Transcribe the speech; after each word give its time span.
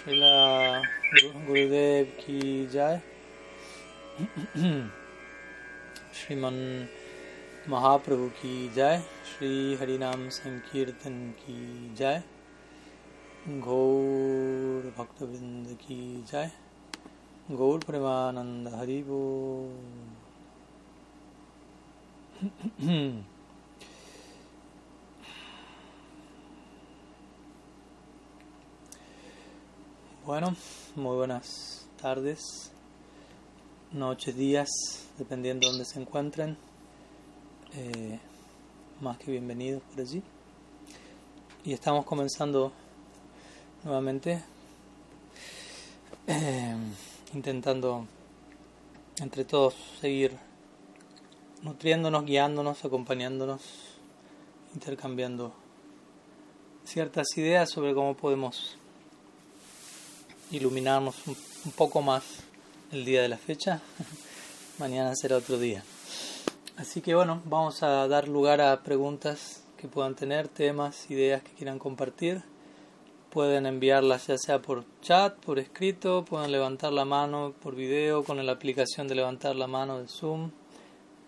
Srila 0.00 0.82
Gurudev 1.46 2.06
ki 2.16 2.66
jai. 2.72 3.02
Shriman 6.10 6.88
Mahaprabhu 7.68 8.32
ki 8.40 8.70
jai. 8.74 9.02
Shri 9.30 9.76
Harinam 9.76 10.32
Sankirtan 10.32 11.34
ki 11.40 11.90
jai. 11.98 12.22
Gaur 13.60 14.82
Bhaktavind 14.96 15.78
ki 15.78 16.24
jai. 16.30 16.50
Gaur 17.50 17.78
Premananda 17.80 18.72
Haribo. 18.80 19.68
Bueno, 30.30 30.54
muy 30.94 31.16
buenas 31.16 31.88
tardes, 32.00 32.70
noches, 33.90 34.36
días, 34.36 34.68
dependiendo 35.18 35.66
de 35.66 35.72
dónde 35.72 35.84
se 35.84 36.00
encuentren. 36.00 36.56
Eh, 37.74 38.16
más 39.00 39.18
que 39.18 39.32
bienvenidos 39.32 39.82
por 39.82 40.02
allí. 40.02 40.22
Y 41.64 41.72
estamos 41.72 42.04
comenzando 42.04 42.70
nuevamente, 43.82 44.40
eh, 46.28 46.76
intentando 47.34 48.06
entre 49.18 49.44
todos 49.44 49.74
seguir 50.00 50.38
nutriéndonos, 51.62 52.24
guiándonos, 52.24 52.84
acompañándonos, 52.84 53.62
intercambiando 54.74 55.52
ciertas 56.84 57.26
ideas 57.36 57.68
sobre 57.68 57.94
cómo 57.94 58.16
podemos 58.16 58.76
iluminarnos 60.50 61.16
un, 61.26 61.36
poco 61.72 62.02
más 62.02 62.24
el 62.92 63.04
día 63.04 63.22
de 63.22 63.28
la 63.28 63.38
fecha. 63.38 63.80
Mañana 64.78 65.14
será 65.14 65.36
otro 65.36 65.58
día. 65.58 65.84
Así 66.76 67.00
que 67.00 67.14
bueno, 67.14 67.42
vamos 67.44 67.82
a 67.82 68.08
dar 68.08 68.28
lugar 68.28 68.60
a 68.60 68.82
preguntas 68.82 69.62
que 69.76 69.88
puedan 69.88 70.14
tener, 70.14 70.48
temas, 70.48 71.10
ideas 71.10 71.42
que 71.42 71.52
quieran 71.52 71.78
compartir. 71.78 72.42
Pueden 73.30 73.66
enviarlas 73.66 74.26
ya 74.26 74.38
sea 74.38 74.60
por 74.60 74.84
chat, 75.02 75.36
por 75.36 75.58
escrito, 75.58 76.24
pueden 76.24 76.50
levantar 76.50 76.92
la 76.92 77.04
mano 77.04 77.54
por 77.62 77.76
video 77.76 78.24
con 78.24 78.44
la 78.44 78.52
aplicación 78.52 79.06
de 79.06 79.14
levantar 79.14 79.54
la 79.56 79.66
mano 79.66 79.98
de 79.98 80.08
Zoom 80.08 80.50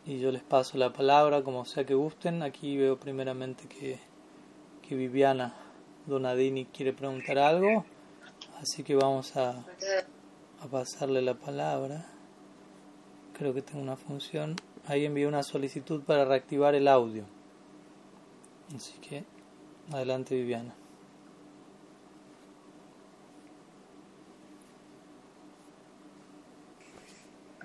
y 0.05 0.19
yo 0.19 0.33
les 0.33 0.43
paso 0.43 0.79
la 0.79 0.93
palabra 0.93 1.43
como 1.43 1.65
sea 1.65 1.85
que 1.85 1.95
gusten. 1.95 2.43
Aquí 2.43 2.77
veo 2.77 2.99
primeramente 2.99 3.69
que, 3.69 3.99
que 4.87 4.97
Viviana 4.97 5.55
Donadini 6.07 6.65
quiere 6.67 6.93
preguntar 6.93 7.39
algo. 7.39 7.85
Así 8.63 8.85
que 8.85 8.95
vamos 8.95 9.37
a, 9.37 9.65
a, 10.61 10.67
pasarle 10.71 11.21
la 11.21 11.35
palabra. 11.35 12.07
Creo 13.37 13.53
que 13.53 13.61
tengo 13.61 13.83
una 13.83 13.97
función. 13.97 14.55
Ahí 14.87 15.05
envié 15.05 15.27
una 15.27 15.43
solicitud 15.43 16.05
para 16.05 16.25
reactivar 16.25 16.77
el 16.77 16.87
audio. 16.87 17.25
Así 18.77 18.93
que 19.01 19.25
adelante 19.93 20.37
Viviana. 20.37 20.73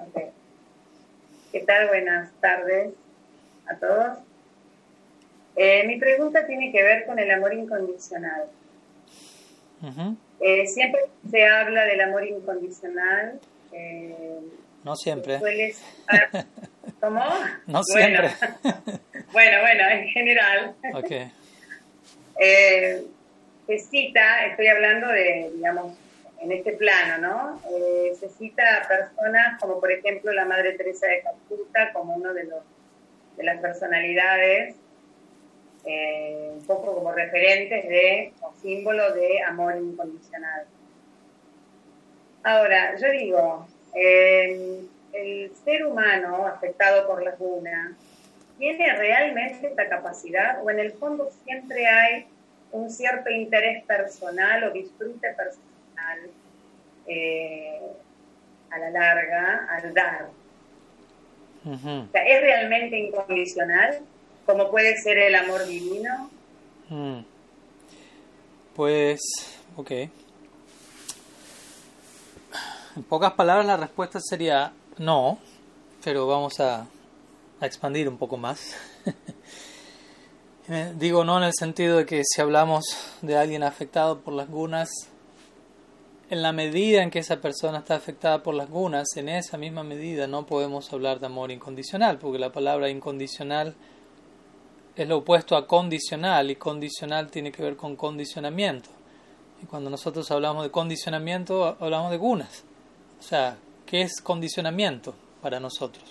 Okay. 0.09 0.31
¿Qué 1.51 1.59
tal? 1.59 1.89
Buenas 1.89 2.31
tardes 2.41 2.95
a 3.67 3.75
todos. 3.75 4.17
Eh, 5.55 5.85
mi 5.85 5.99
pregunta 5.99 6.47
tiene 6.47 6.71
que 6.71 6.81
ver 6.81 7.05
con 7.05 7.19
el 7.19 7.29
amor 7.29 7.53
incondicional. 7.53 8.47
Uh 9.83 9.85
-huh. 9.85 10.17
Eh, 10.39 10.67
siempre 10.67 11.02
se 11.30 11.45
habla 11.45 11.85
del 11.85 12.02
amor 12.02 12.25
incondicional. 12.25 13.39
Eh, 13.71 14.39
no 14.83 14.95
siempre. 14.95 15.39
Sueles... 15.39 15.83
¿Cómo? 17.02 17.23
No 17.66 17.83
siempre. 17.83 18.31
Bueno, 18.39 18.81
bueno, 19.33 19.61
bueno, 19.61 19.89
en 19.89 20.08
general. 20.09 20.75
Ok. 20.93 21.11
Eh, 22.39 23.03
se 23.65 23.80
cita, 23.80 24.45
estoy 24.45 24.67
hablando 24.67 25.08
de, 25.08 25.49
digamos, 25.55 25.98
en 26.39 26.52
este 26.52 26.73
plano, 26.73 27.17
¿no? 27.17 27.61
Eh, 27.75 28.14
se 28.19 28.30
cita 28.30 28.64
a 28.77 28.87
personas 28.87 29.59
como, 29.59 29.80
por 29.80 29.92
ejemplo, 29.92 30.31
la 30.33 30.45
Madre 30.45 30.73
Teresa 30.73 31.08
de 31.08 31.23
Calcuta 31.23 31.92
como 31.93 32.14
uno 32.14 32.36
de, 32.36 32.43
los, 32.43 32.64
de 33.37 33.43
las 33.43 33.59
personalidades 33.59 34.75
eh, 35.89 36.52
un 36.53 36.65
poco 36.65 36.95
como 36.95 37.14
referentes 37.14 37.87
de 37.87 38.33
o 38.42 38.53
símbolo 38.61 39.14
de 39.14 39.42
amor 39.42 39.77
incondicional. 39.77 40.65
Ahora, 42.43 42.98
yo 42.98 43.09
digo, 43.11 43.67
eh, 43.93 44.81
el 45.14 45.52
ser 45.64 45.86
humano 45.86 46.45
afectado 46.45 47.08
por 47.08 47.23
la 47.23 47.31
cuna 47.31 47.95
tiene 48.58 48.98
realmente 48.98 49.67
esta 49.67 49.87
capacidad 49.87 50.61
o 50.61 50.70
en 50.70 50.80
el 50.80 50.92
fondo 50.92 51.30
siempre 51.45 51.87
hay 51.87 52.27
un 52.71 52.89
cierto 52.89 53.30
interés 53.30 53.86
personal 53.86 54.65
o 54.65 54.71
disfrute 54.71 55.30
personal 55.36 56.19
eh, 57.08 57.80
a 58.71 58.80
la 58.80 58.89
larga 58.89 59.67
al 59.69 59.93
dar. 59.93 60.27
Uh 61.64 61.69
-huh. 61.69 62.08
o 62.08 62.11
sea, 62.11 62.23
¿Es 62.23 62.42
realmente 62.42 62.98
incondicional? 62.98 64.02
Como 64.47 64.71
puede 64.71 64.97
ser 64.97 65.19
el 65.19 65.35
amor 65.35 65.67
divino? 65.67 66.31
Mm. 66.89 67.19
Pues, 68.75 69.19
ok. 69.75 69.91
En 72.95 73.03
pocas 73.07 73.33
palabras 73.33 73.67
la 73.67 73.77
respuesta 73.77 74.19
sería 74.21 74.71
no, 74.97 75.37
pero 76.03 76.25
vamos 76.25 76.59
a, 76.59 76.87
a 77.59 77.65
expandir 77.65 78.07
un 78.09 78.17
poco 78.17 78.37
más. 78.37 78.75
Digo 80.95 81.23
no 81.23 81.37
en 81.37 81.43
el 81.43 81.53
sentido 81.53 81.97
de 81.97 82.05
que 82.05 82.23
si 82.25 82.41
hablamos 82.41 82.86
de 83.21 83.37
alguien 83.37 83.63
afectado 83.63 84.19
por 84.19 84.33
las 84.33 84.49
gunas, 84.49 84.89
en 86.30 86.41
la 86.41 86.52
medida 86.52 87.03
en 87.03 87.09
que 87.09 87.19
esa 87.19 87.39
persona 87.39 87.80
está 87.80 87.95
afectada 87.95 88.43
por 88.43 88.53
las 88.53 88.69
gunas, 88.69 89.07
en 89.15 89.30
esa 89.30 89.57
misma 89.57 89.83
medida 89.83 90.27
no 90.27 90.45
podemos 90.45 90.91
hablar 90.91 91.19
de 91.19 91.27
amor 91.27 91.52
incondicional, 91.52 92.17
porque 92.17 92.39
la 92.39 92.52
palabra 92.52 92.89
incondicional 92.89 93.75
es 94.97 95.08
lo 95.08 95.17
opuesto 95.17 95.55
a 95.55 95.67
condicional 95.67 96.49
y 96.49 96.55
condicional 96.55 97.30
tiene 97.30 97.52
que 97.52 97.61
ver 97.61 97.77
con 97.77 97.95
condicionamiento. 97.95 98.89
Y 99.61 99.67
cuando 99.67 99.91
nosotros 99.91 100.30
hablamos 100.31 100.63
de 100.63 100.71
condicionamiento, 100.71 101.77
hablamos 101.80 102.09
de 102.09 102.17
gunas. 102.17 102.63
O 103.19 103.23
sea, 103.23 103.57
¿qué 103.86 104.02
es 104.02 104.19
condicionamiento 104.21 105.13
para 105.41 105.59
nosotros? 105.59 106.03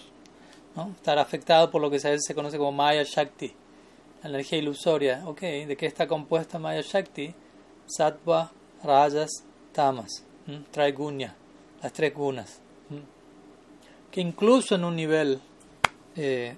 ¿No? 0.76 0.90
Estar 0.90 1.18
afectado 1.18 1.68
por 1.68 1.82
lo 1.82 1.90
que 1.90 1.96
a 1.96 2.10
veces 2.10 2.24
se 2.26 2.34
conoce 2.34 2.58
como 2.58 2.70
Maya 2.70 3.02
Shakti, 3.02 3.52
la 4.22 4.28
energía 4.28 4.58
ilusoria. 4.58 5.22
Ok, 5.26 5.40
¿de 5.40 5.76
qué 5.76 5.86
está 5.86 6.06
compuesta 6.06 6.60
Maya 6.60 6.82
Shakti? 6.82 7.34
Sattva, 7.86 8.52
Rajas, 8.84 9.30
Tamas, 9.72 10.24
Traigunya, 10.70 11.34
las 11.82 11.92
tres 11.92 12.14
gunas. 12.14 12.60
Que 14.12 14.20
incluso 14.20 14.76
en 14.76 14.84
un 14.84 14.94
nivel 14.94 15.40
eh, 16.14 16.56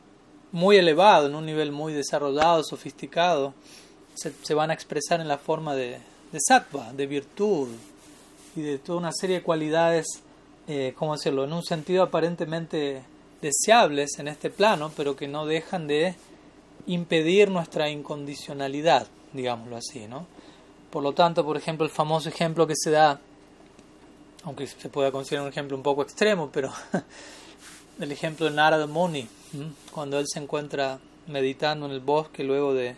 muy 0.52 0.76
elevado, 0.76 1.26
en 1.26 1.34
un 1.34 1.46
nivel 1.46 1.72
muy 1.72 1.92
desarrollado, 1.92 2.62
sofisticado, 2.64 3.54
se, 4.14 4.54
van 4.54 4.70
a 4.70 4.74
expresar 4.74 5.20
en 5.20 5.28
la 5.28 5.38
forma 5.38 5.74
de, 5.74 5.98
de 6.32 6.38
sattva, 6.40 6.92
de 6.92 7.06
virtud 7.06 7.68
y 8.56 8.62
de 8.62 8.78
toda 8.78 8.98
una 8.98 9.12
serie 9.12 9.36
de 9.36 9.42
cualidades, 9.42 10.06
eh, 10.66 10.94
¿cómo 10.96 11.14
decirlo?, 11.14 11.44
en 11.44 11.52
un 11.52 11.62
sentido 11.62 12.02
aparentemente 12.02 13.02
deseables 13.40 14.18
en 14.18 14.28
este 14.28 14.50
plano, 14.50 14.90
pero 14.96 15.14
que 15.14 15.28
no 15.28 15.46
dejan 15.46 15.86
de 15.86 16.16
impedir 16.86 17.50
nuestra 17.50 17.88
incondicionalidad, 17.90 19.06
digámoslo 19.32 19.76
así, 19.76 20.06
¿no? 20.08 20.26
Por 20.90 21.02
lo 21.02 21.12
tanto, 21.12 21.44
por 21.44 21.56
ejemplo, 21.56 21.84
el 21.84 21.92
famoso 21.92 22.28
ejemplo 22.28 22.66
que 22.66 22.74
se 22.74 22.90
da, 22.90 23.20
aunque 24.42 24.66
se 24.66 24.88
pueda 24.88 25.12
considerar 25.12 25.44
un 25.44 25.52
ejemplo 25.52 25.76
un 25.76 25.82
poco 25.82 26.02
extremo, 26.02 26.50
pero 26.50 26.72
el 28.00 28.12
ejemplo 28.12 28.46
de 28.46 28.52
Narada 28.52 28.86
Muni, 28.86 29.28
cuando 29.92 30.18
él 30.18 30.26
se 30.28 30.38
encuentra 30.38 30.98
meditando 31.26 31.86
en 31.86 31.92
el 31.92 32.00
bosque 32.00 32.44
luego 32.44 32.74
de, 32.74 32.96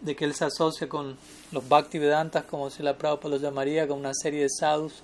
de 0.00 0.16
que 0.16 0.24
él 0.24 0.34
se 0.34 0.44
asocia 0.44 0.88
con 0.88 1.16
los 1.52 1.68
Bhaktivedantas, 1.68 2.44
como 2.44 2.70
si 2.70 2.82
la 2.82 2.96
Prabhupada 2.96 3.34
los 3.34 3.42
llamaría, 3.42 3.86
con 3.86 3.98
una 3.98 4.14
serie 4.14 4.42
de 4.42 4.48
sadhus 4.48 5.02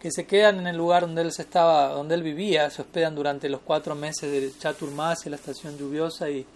que 0.00 0.10
se 0.10 0.26
quedan 0.26 0.60
en 0.60 0.66
el 0.68 0.76
lugar 0.76 1.02
donde 1.02 1.22
él 1.22 1.32
se 1.32 1.42
estaba, 1.42 1.88
donde 1.88 2.14
él 2.14 2.22
vivía, 2.22 2.70
se 2.70 2.82
hospedan 2.82 3.14
durante 3.14 3.48
los 3.48 3.60
cuatro 3.60 3.94
meses 3.94 4.30
de 4.30 4.52
Chaturmasi, 4.58 5.28
la 5.28 5.36
estación 5.36 5.76
lluviosa, 5.76 6.30
y, 6.30 6.46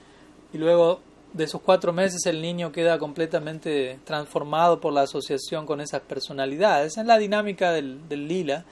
y 0.53 0.59
luego 0.59 1.01
de 1.33 1.45
esos 1.45 1.61
cuatro 1.61 1.93
meses 1.93 2.25
el 2.27 2.41
niño 2.41 2.73
queda 2.73 2.99
completamente 2.99 3.99
transformado 4.05 4.81
por 4.81 4.93
la 4.93 5.03
asociación 5.03 5.67
con 5.67 5.81
esas 5.81 6.03
personalidades. 6.03 6.97
en 6.99 7.07
la 7.07 7.19
dinámica 7.19 7.73
del, 7.73 8.09
del 8.09 8.29
lila, 8.29 8.65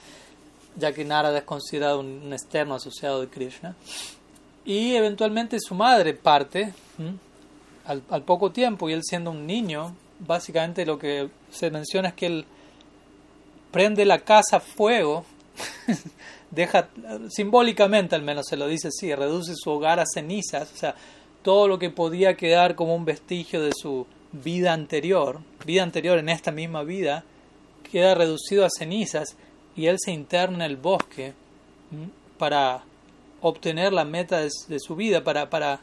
ya 0.75 0.93
que 0.93 1.05
Narada 1.05 1.39
es 1.39 1.43
considerado 1.43 1.99
un, 1.99 2.21
un 2.25 2.33
externo 2.33 2.75
asociado 2.75 3.21
de 3.21 3.27
Krishna. 3.27 3.75
Y 4.65 4.95
eventualmente 4.95 5.57
su 5.59 5.73
madre 5.73 6.13
parte 6.13 6.73
al, 7.85 8.23
poco 8.23 8.51
tiempo 8.51 8.89
y 8.89 8.93
él 8.93 9.01
siendo 9.03 9.31
un 9.31 9.45
niño, 9.45 9.95
básicamente 10.19 10.85
lo 10.85 10.99
que 10.99 11.29
se 11.49 11.71
menciona 11.71 12.09
es 12.09 12.13
que 12.13 12.27
él 12.27 12.45
prende 13.71 14.05
la 14.05 14.19
casa 14.19 14.57
a 14.57 14.59
fuego, 14.59 15.25
deja, 16.51 16.89
simbólicamente 17.29 18.15
al 18.15 18.21
menos 18.21 18.45
se 18.47 18.57
lo 18.57 18.67
dice 18.67 18.89
así, 18.89 19.13
reduce 19.13 19.53
su 19.55 19.71
hogar 19.71 19.99
a 19.99 20.05
cenizas, 20.05 20.71
o 20.73 20.77
sea, 20.77 20.95
todo 21.41 21.67
lo 21.67 21.79
que 21.79 21.89
podía 21.89 22.35
quedar 22.35 22.75
como 22.75 22.95
un 22.95 23.05
vestigio 23.05 23.61
de 23.61 23.71
su 23.75 24.05
vida 24.31 24.73
anterior, 24.73 25.39
vida 25.65 25.81
anterior 25.83 26.19
en 26.19 26.29
esta 26.29 26.51
misma 26.51 26.83
vida, 26.83 27.23
queda 27.91 28.13
reducido 28.13 28.63
a 28.63 28.69
cenizas 28.69 29.35
y 29.75 29.87
él 29.87 29.97
se 29.99 30.11
interna 30.11 30.65
en 30.65 30.71
el 30.71 30.77
bosque 30.77 31.33
para 32.37 32.83
obtener 33.41 33.93
la 33.93 34.05
meta 34.05 34.39
de, 34.39 34.79
su 34.79 34.95
vida, 34.95 35.23
para, 35.23 35.49
para 35.49 35.81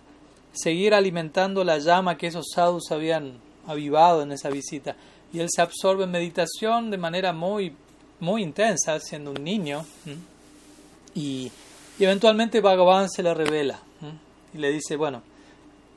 seguir 0.53 0.95
alimentando 0.95 1.65
la 1.65 1.79
llama 1.79 2.17
que 2.17 2.29
esos 2.29 2.47
sadhus 2.55 2.91
habían 2.91 3.39
avivado 3.67 4.23
en 4.23 4.33
esa 4.33 4.51
visita. 4.51 4.97
Y 5.33 5.41
él 5.41 5.49
se 5.51 5.61
absorbe 5.61 6.05
en 6.05 6.11
meditación 6.11 6.91
de 6.91 6.97
manera 6.97 7.33
muy, 7.33 7.75
muy 8.21 8.43
intensa, 8.43 8.99
siendo 9.01 9.33
un 9.33 9.45
niño. 9.45 9.85
Y, 11.15 11.51
eventualmente 11.99 12.61
Bhagavan 12.61 13.11
se 13.11 13.23
le 13.23 13.35
revela. 13.35 13.81
Y 14.55 14.59
le 14.59 14.71
dice, 14.71 14.97
bueno, 14.97 15.23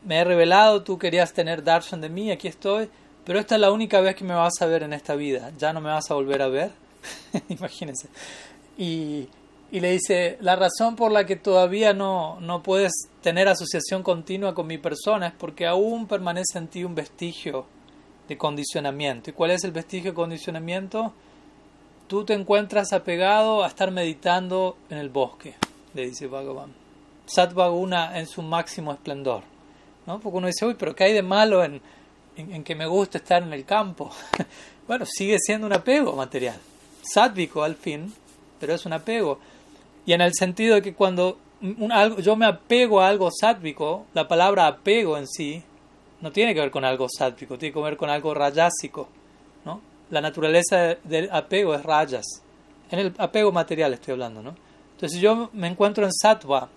me 0.03 0.17
he 0.17 0.23
revelado, 0.23 0.83
tú 0.83 0.97
querías 0.97 1.31
tener 1.31 1.63
darshan 1.63 2.01
de 2.01 2.09
mí, 2.09 2.31
aquí 2.31 2.47
estoy, 2.47 2.89
pero 3.23 3.39
esta 3.39 3.55
es 3.55 3.61
la 3.61 3.71
única 3.71 4.01
vez 4.01 4.15
que 4.15 4.23
me 4.23 4.33
vas 4.33 4.61
a 4.61 4.65
ver 4.65 4.83
en 4.83 4.93
esta 4.93 5.15
vida, 5.15 5.51
ya 5.57 5.73
no 5.73 5.79
me 5.79 5.89
vas 5.89 6.09
a 6.09 6.15
volver 6.15 6.41
a 6.41 6.47
ver. 6.47 6.71
Imagínense. 7.49 8.07
Y, 8.77 9.27
y 9.71 9.79
le 9.79 9.91
dice, 9.91 10.37
la 10.41 10.55
razón 10.55 10.95
por 10.95 11.11
la 11.11 11.25
que 11.25 11.35
todavía 11.35 11.93
no, 11.93 12.39
no 12.41 12.61
puedes 12.61 12.91
tener 13.21 13.47
asociación 13.47 14.03
continua 14.03 14.53
con 14.53 14.67
mi 14.67 14.77
persona 14.77 15.27
es 15.27 15.33
porque 15.33 15.65
aún 15.65 16.07
permanece 16.07 16.57
en 16.57 16.67
ti 16.67 16.83
un 16.83 16.95
vestigio 16.95 17.65
de 18.27 18.37
condicionamiento. 18.37 19.29
¿Y 19.29 19.33
cuál 19.33 19.51
es 19.51 19.63
el 19.63 19.71
vestigio 19.71 20.11
de 20.11 20.15
condicionamiento? 20.15 21.13
Tú 22.07 22.25
te 22.25 22.33
encuentras 22.33 22.91
apegado 22.91 23.63
a 23.63 23.67
estar 23.67 23.91
meditando 23.91 24.75
en 24.89 24.97
el 24.97 25.09
bosque, 25.09 25.55
le 25.93 26.07
dice 26.07 26.27
Bhagavan. 26.27 26.73
Satvaguna 27.25 28.19
en 28.19 28.27
su 28.27 28.41
máximo 28.41 28.91
esplendor. 28.91 29.43
¿no? 30.05 30.19
Porque 30.19 30.37
uno 30.37 30.47
dice, 30.47 30.65
uy, 30.65 30.75
pero 30.77 30.95
¿qué 30.95 31.05
hay 31.05 31.13
de 31.13 31.21
malo 31.21 31.63
en, 31.63 31.81
en, 32.35 32.63
que 32.63 32.75
me 32.75 32.85
gusta 32.85 33.19
estar 33.19 33.41
en 33.43 33.53
el 33.53 33.63
campo? 33.65 34.11
bueno, 34.87 35.05
sigue 35.05 35.37
siendo 35.39 35.67
un 35.67 35.73
apego 35.73 36.13
material. 36.13 36.57
Sátvico 37.01 37.63
al 37.63 37.75
fin, 37.75 38.13
pero 38.59 38.73
es 38.73 38.85
un 38.85 38.93
apego. 38.93 39.39
Y 40.05 40.13
en 40.13 40.21
el 40.21 40.33
sentido 40.33 40.75
de 40.75 40.81
que 40.81 40.93
cuando 40.93 41.37
algo, 41.91 42.19
yo 42.19 42.35
me 42.35 42.45
apego 42.45 43.01
a 43.01 43.07
algo 43.07 43.29
sátvico, 43.31 44.05
la 44.13 44.27
palabra 44.27 44.67
apego 44.67 45.17
en 45.17 45.27
sí 45.27 45.63
no 46.21 46.31
tiene 46.31 46.53
que 46.53 46.59
ver 46.59 46.71
con 46.71 46.85
algo 46.85 47.07
sátvico, 47.09 47.57
tiene 47.57 47.73
que 47.73 47.81
ver 47.81 47.97
con 47.97 48.09
algo 48.09 48.33
rayásico. 48.33 49.07
¿no? 49.65 49.81
La 50.09 50.21
naturaleza 50.21 50.95
del 51.03 51.29
apego 51.31 51.75
es 51.75 51.83
rayas. 51.83 52.25
En 52.89 52.99
el 52.99 53.13
apego 53.17 53.51
material 53.51 53.93
estoy 53.93 54.13
hablando. 54.13 54.41
¿no? 54.41 54.55
Entonces 54.93 55.19
yo 55.19 55.49
me 55.53 55.67
encuentro 55.67 56.05
en 56.05 56.13
sattva, 56.13 56.69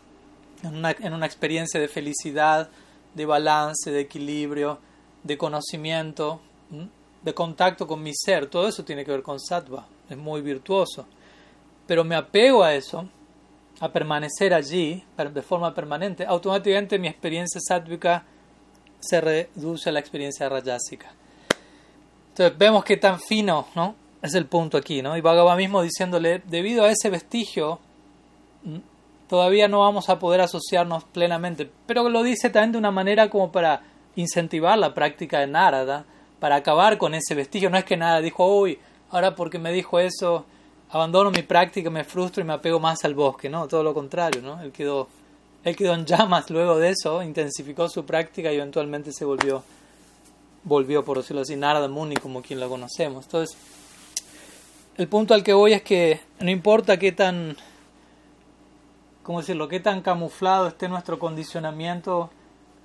en 0.63 0.77
una, 0.77 0.91
en 0.93 1.13
una 1.13 1.27
experiencia 1.27 1.81
de 1.81 1.89
felicidad, 1.89 2.69
de 3.15 3.27
balance, 3.27 3.91
de 3.91 4.01
equilibrio, 4.01 4.79
de 5.23 5.39
conocimiento, 5.39 6.41
de 7.23 7.35
contacto 7.35 7.87
con 7.87 8.03
mi 8.03 8.13
ser. 8.15 8.47
Todo 8.47 8.69
eso 8.69 8.85
tiene 8.85 9.05
que 9.05 9.11
ver 9.11 9.23
con 9.23 9.41
sattva. 9.41 9.87
Es 10.09 10.17
muy 10.17 10.43
virtuoso 10.43 11.07
pero 11.87 12.05
me 12.05 12.17
apego 12.17 12.63
a 12.63 12.75
eso, 12.75 13.09
a 13.81 13.89
permanecer 13.91 14.55
allí 14.55 15.05
de 15.17 15.43
forma 15.43 15.75
permanente, 15.75 16.25
automáticamente 16.25 16.99
mi 16.99 17.09
experiencia 17.09 17.61
sátvica 17.61 18.25
se 19.01 19.21
reduce 19.21 19.91
a 19.91 19.93
la 19.93 20.01
experiencia 20.01 20.49
rayásica. 20.49 21.13
Entonces 22.31 22.57
vemos 22.57 22.85
que 22.85 22.97
tan 22.97 23.21
fino 23.21 23.67
¿no? 23.75 23.95
es 24.23 24.35
el 24.35 24.47
punto 24.47 24.79
aquí, 24.79 25.03
¿no? 25.03 25.17
Y 25.17 25.21
Bhagavan 25.21 25.59
mismo 25.59 25.83
diciéndole, 25.83 26.43
debido 26.47 26.85
a 26.85 26.91
ese 26.91 27.11
vestigio, 27.11 27.81
todavía 29.29 29.69
no 29.69 29.81
vamos 29.81 30.09
a 30.09 30.19
poder 30.19 30.41
asociarnos 30.41 31.05
plenamente, 31.05 31.71
pero 31.87 32.09
lo 32.09 32.23
dice 32.23 32.51
también 32.51 32.73
de 32.73 32.79
una 32.79 32.91
manera 32.91 33.29
como 33.29 33.53
para 33.53 33.83
incentivar 34.17 34.79
la 34.79 34.95
práctica 34.95 35.41
de 35.41 35.49
Narada, 35.49 36.07
para 36.41 36.57
acabar 36.57 36.99
con 36.99 37.15
ese 37.15 37.35
vestigio. 37.35 37.69
No 37.69 37.77
es 37.77 37.85
que 37.85 37.97
nada 37.97 38.21
dijo, 38.21 38.47
uy, 38.47 38.79
ahora 39.15 39.37
porque 39.37 39.61
me 39.61 39.73
dijo 39.73 40.01
eso, 40.01 40.45
abandono 40.91 41.31
mi 41.31 41.43
práctica, 41.43 41.89
me 41.89 42.03
frustro 42.03 42.43
y 42.43 42.47
me 42.47 42.53
apego 42.53 42.81
más 42.81 43.05
al 43.05 43.15
bosque, 43.15 43.49
¿no? 43.49 43.69
Todo 43.69 43.85
lo 43.85 43.95
contrario, 43.95 44.43
¿no? 44.43 44.61
Él 44.61 44.73
quedó, 44.73 45.07
él 45.63 45.77
quedó 45.77 45.95
en 45.95 46.05
llamas 46.05 46.51
luego 46.51 46.79
de 46.79 46.91
eso, 46.91 47.23
intensificó 47.23 47.89
su 47.89 48.05
práctica 48.05 48.53
y 48.53 48.57
eventualmente 48.57 49.13
se 49.13 49.25
volvió, 49.25 49.63
volvió 50.65 51.05
por 51.05 51.19
decirlo 51.19 51.43
así, 51.43 51.55
Narada 51.55 51.87
Muni 51.87 52.17
como 52.17 52.43
quien 52.43 52.59
lo 52.59 52.69
conocemos. 52.69 53.27
Entonces, 53.27 53.57
el 54.97 55.07
punto 55.07 55.33
al 55.35 55.45
que 55.45 55.53
voy 55.53 55.75
es 55.75 55.83
que 55.83 56.21
no 56.41 56.51
importa 56.51 56.99
qué 56.99 57.13
tan, 57.13 57.57
¿cómo 59.23 59.39
decirlo?, 59.39 59.69
qué 59.69 59.79
tan 59.79 60.03
camuflado 60.03 60.67
esté 60.67 60.89
nuestro 60.89 61.21
condicionamiento 61.21 62.31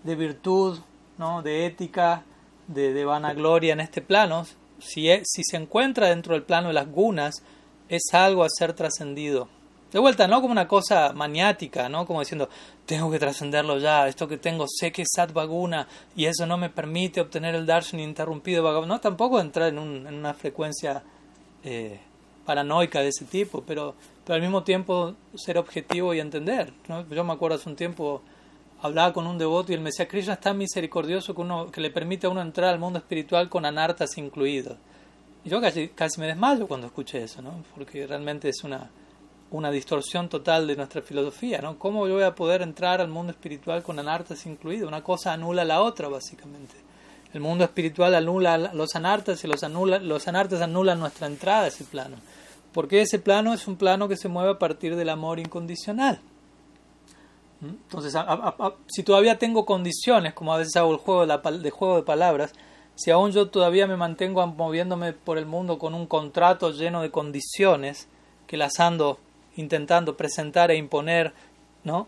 de 0.04 0.16
virtud, 0.16 0.78
¿no? 1.18 1.42
De 1.42 1.66
ética, 1.66 2.22
de, 2.68 2.94
de 2.94 3.04
vanagloria 3.04 3.74
en 3.74 3.80
este 3.80 4.04
plano, 4.04 4.46
si, 4.80 5.10
si 5.24 5.44
se 5.44 5.58
encuentra 5.58 6.10
dentro 6.10 6.34
del 6.34 6.44
plano 6.44 6.68
de 6.68 6.74
las 6.74 6.90
gunas, 6.90 7.44
es 7.88 8.14
algo 8.14 8.44
a 8.44 8.50
ser 8.50 8.74
trascendido. 8.74 9.48
De 9.92 9.98
vuelta, 9.98 10.28
no 10.28 10.40
como 10.40 10.52
una 10.52 10.68
cosa 10.68 11.14
maniática, 11.14 11.90
¿no? 11.90 12.06
Como 12.06 12.20
diciendo, 12.20 12.48
tengo 12.86 13.10
que 13.10 13.18
trascenderlo 13.18 13.80
ya, 13.80 14.08
esto 14.08 14.28
que 14.28 14.38
tengo 14.38 14.66
sé 14.68 14.92
que 14.92 15.02
es 15.02 15.08
Satvaguna 15.16 15.88
y 16.16 16.26
eso 16.26 16.46
no 16.46 16.58
me 16.58 16.70
permite 16.70 17.22
obtener 17.22 17.56
el 17.56 17.66
darshan 17.66 18.00
interrumpido. 18.00 18.86
No, 18.86 19.00
tampoco 19.00 19.40
entrar 19.40 19.70
en, 19.70 19.80
un, 19.80 20.06
en 20.06 20.14
una 20.14 20.36
frecuencia 20.36 21.02
eh, 21.64 22.00
paranoica 22.46 23.02
de 23.02 23.08
ese 23.08 23.26
tipo, 23.26 23.64
pero, 23.66 23.96
pero 24.24 24.36
al 24.36 24.42
mismo 24.42 24.64
tiempo 24.64 25.16
ser 25.36 25.58
objetivo 25.58 26.14
y 26.14 26.20
entender. 26.20 26.72
¿no? 26.88 27.08
Yo 27.10 27.24
me 27.24 27.34
acuerdo 27.34 27.58
hace 27.58 27.68
un 27.68 27.76
tiempo, 27.76 28.22
hablaba 28.82 29.14
con 29.14 29.28
un 29.28 29.38
devoto 29.38 29.72
y 29.72 29.76
él 29.76 29.82
me 29.82 29.90
decía, 29.90 30.08
Krishna 30.08 30.34
es 30.34 30.40
tan 30.40 30.58
misericordioso 30.58 31.34
que, 31.34 31.42
uno, 31.42 31.72
que 31.72 31.82
le 31.82 31.90
permite 31.90 32.28
a 32.28 32.30
uno 32.30 32.42
entrar 32.42 32.70
al 32.70 32.80
mundo 32.80 33.00
espiritual 33.00 33.50
con 33.50 33.66
anartas 33.66 34.18
incluidos 34.18 34.78
yo 35.46 35.62
casi, 35.62 35.90
casi 35.90 36.20
me 36.20 36.28
desmayo 36.28 36.68
cuando 36.68 36.88
escuché 36.88 37.24
eso, 37.24 37.42
¿no? 37.42 37.64
Porque 37.74 38.06
realmente 38.06 38.50
es 38.50 38.64
una, 38.64 38.90
una 39.52 39.72
distorsión 39.72 40.30
total 40.30 40.68
de 40.68 40.76
nuestra 40.76 41.02
filosofía, 41.02 41.60
¿no? 41.62 41.78
¿Cómo 41.80 42.08
yo 42.08 42.16
voy 42.16 42.24
a 42.24 42.36
poder 42.36 42.62
entrar 42.62 43.02
al 43.02 43.08
mundo 43.08 43.32
espiritual 43.32 43.82
con 43.84 44.00
anartas 44.00 44.46
incluido? 44.46 44.88
Una 44.88 45.02
cosa 45.02 45.34
anula 45.34 45.64
la 45.64 45.82
otra, 45.82 46.08
básicamente. 46.08 46.76
El 47.34 47.42
mundo 47.42 47.64
espiritual 47.64 48.16
anula 48.16 48.58
los 48.58 48.96
anartas 48.96 49.44
y 49.44 49.48
los, 49.48 49.64
anula, 49.64 50.00
los 50.00 50.28
anartas 50.28 50.62
anulan 50.62 51.00
nuestra 51.00 51.28
entrada 51.28 51.64
a 51.64 51.68
ese 51.68 51.84
plano. 51.84 52.18
Porque 52.74 53.02
ese 53.02 53.20
plano 53.20 53.54
es 53.54 53.68
un 53.68 53.78
plano 53.78 54.08
que 54.08 54.18
se 54.18 54.28
mueve 54.28 54.52
a 54.52 54.60
partir 54.60 54.96
del 54.96 55.10
amor 55.10 55.40
incondicional. 55.40 56.20
Entonces, 57.62 58.16
si 58.88 59.04
todavía 59.04 59.38
tengo 59.38 59.66
condiciones, 59.66 60.34
como 60.34 60.54
a 60.54 60.58
veces 60.58 60.78
hago 60.78 60.92
el 60.92 60.98
juego 60.98 61.26
de, 61.26 61.60
de 61.60 61.70
juego 61.72 61.98
de 61.98 62.04
palabras, 62.04 62.54
si 62.96 63.12
aún 63.12 63.32
yo 63.32 63.50
todavía 63.50 63.88
me 63.88 63.98
mantengo 63.98 64.46
moviéndome 64.48 65.14
por 65.14 65.38
el 65.38 65.46
mundo 65.46 65.78
con 65.78 65.94
un 65.94 66.06
contrato 66.06 66.72
lleno 66.72 67.02
de 67.02 67.12
condiciones 67.12 68.08
que 68.48 68.58
las 68.58 68.80
ando 68.80 69.20
intentando 69.56 70.16
presentar 70.16 70.72
e 70.72 70.78
imponer, 70.78 71.34
¿no? 71.84 72.08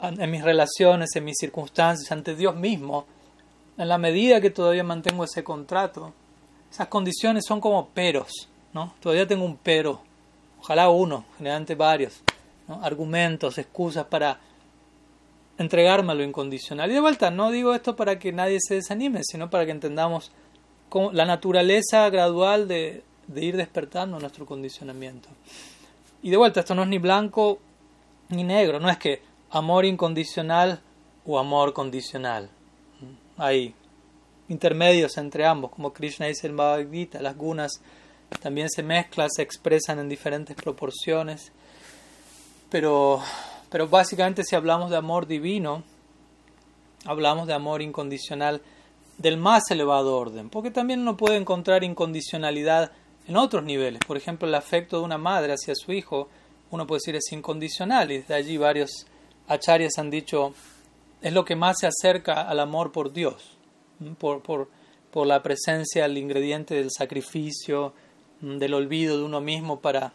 En 0.00 0.30
mis 0.30 0.42
relaciones, 0.42 1.14
en 1.16 1.24
mis 1.24 1.38
circunstancias, 1.38 2.10
ante 2.12 2.34
Dios 2.34 2.54
mismo, 2.54 3.06
en 3.76 3.88
la 3.88 3.98
medida 3.98 4.40
que 4.40 4.50
todavía 4.50 4.84
mantengo 4.84 5.24
ese 5.24 5.42
contrato, 5.42 6.12
esas 6.70 6.88
condiciones 6.88 7.44
son 7.46 7.60
como 7.60 7.88
peros, 7.88 8.48
¿no? 8.72 8.94
Todavía 9.00 9.26
tengo 9.26 9.44
un 9.44 9.56
pero, 9.56 10.00
ojalá 10.60 10.88
uno, 10.88 11.24
generalmente 11.38 11.74
varios, 11.74 12.22
argumentos, 12.82 13.58
excusas 13.58 14.06
para 14.06 14.38
entregarme 15.58 16.14
lo 16.14 16.22
incondicional. 16.22 16.90
Y 16.90 16.94
de 16.94 17.00
vuelta, 17.00 17.30
no 17.30 17.50
digo 17.50 17.74
esto 17.74 17.96
para 17.96 18.18
que 18.18 18.32
nadie 18.32 18.58
se 18.60 18.74
desanime, 18.74 19.20
sino 19.22 19.50
para 19.50 19.64
que 19.64 19.72
entendamos 19.72 20.32
la 21.12 21.24
naturaleza 21.24 22.08
gradual 22.10 22.68
de, 22.68 23.02
ir 23.34 23.56
despertando 23.56 24.18
nuestro 24.18 24.46
condicionamiento. 24.46 25.28
Y 26.22 26.30
de 26.30 26.36
vuelta, 26.36 26.60
esto 26.60 26.74
no 26.74 26.82
es 26.82 26.88
ni 26.88 26.98
blanco 26.98 27.58
ni 28.28 28.44
negro, 28.44 28.80
no 28.80 28.88
es 28.88 28.98
que 28.98 29.22
amor 29.50 29.84
incondicional 29.84 30.80
o 31.26 31.38
amor 31.38 31.72
condicional. 31.72 32.48
Hay 33.36 33.74
intermedios 34.48 35.16
entre 35.18 35.46
ambos, 35.46 35.70
como 35.72 35.92
Krishna 35.92 36.26
dice 36.26 36.46
en 36.46 36.56
Bhagavad 36.56 36.90
Gita, 36.90 37.20
las 37.20 37.36
gunas 37.36 37.80
también 38.40 38.68
se 38.68 38.82
mezclan, 38.82 39.30
se 39.30 39.42
expresan 39.42 39.98
en 39.98 40.08
diferentes 40.08 40.56
proporciones, 40.56 41.52
pero 42.70 43.22
pero 43.74 43.88
básicamente 43.88 44.44
si 44.44 44.54
hablamos 44.54 44.88
de 44.88 44.96
amor 44.96 45.26
divino, 45.26 45.82
hablamos 47.06 47.48
de 47.48 47.54
amor 47.54 47.82
incondicional 47.82 48.62
del 49.18 49.36
más 49.36 49.68
elevado 49.68 50.16
orden, 50.16 50.48
porque 50.48 50.70
también 50.70 51.00
uno 51.00 51.16
puede 51.16 51.38
encontrar 51.38 51.82
incondicionalidad 51.82 52.92
en 53.26 53.36
otros 53.36 53.64
niveles. 53.64 53.98
Por 54.06 54.16
ejemplo, 54.16 54.46
el 54.46 54.54
afecto 54.54 54.98
de 54.98 55.02
una 55.02 55.18
madre 55.18 55.54
hacia 55.54 55.74
su 55.74 55.92
hijo, 55.92 56.28
uno 56.70 56.86
puede 56.86 57.00
decir 57.00 57.16
es 57.16 57.32
incondicional, 57.32 58.12
y 58.12 58.18
desde 58.18 58.34
allí 58.34 58.56
varios 58.58 59.08
acharyas 59.48 59.98
han 59.98 60.08
dicho 60.08 60.54
es 61.20 61.32
lo 61.32 61.44
que 61.44 61.56
más 61.56 61.78
se 61.80 61.88
acerca 61.88 62.42
al 62.42 62.60
amor 62.60 62.92
por 62.92 63.12
Dios, 63.12 63.58
por, 64.20 64.40
por, 64.40 64.70
por 65.10 65.26
la 65.26 65.42
presencia, 65.42 66.04
el 66.04 66.16
ingrediente 66.16 66.76
del 66.76 66.92
sacrificio, 66.92 67.92
del 68.40 68.72
olvido 68.72 69.18
de 69.18 69.24
uno 69.24 69.40
mismo 69.40 69.80
para, 69.80 70.12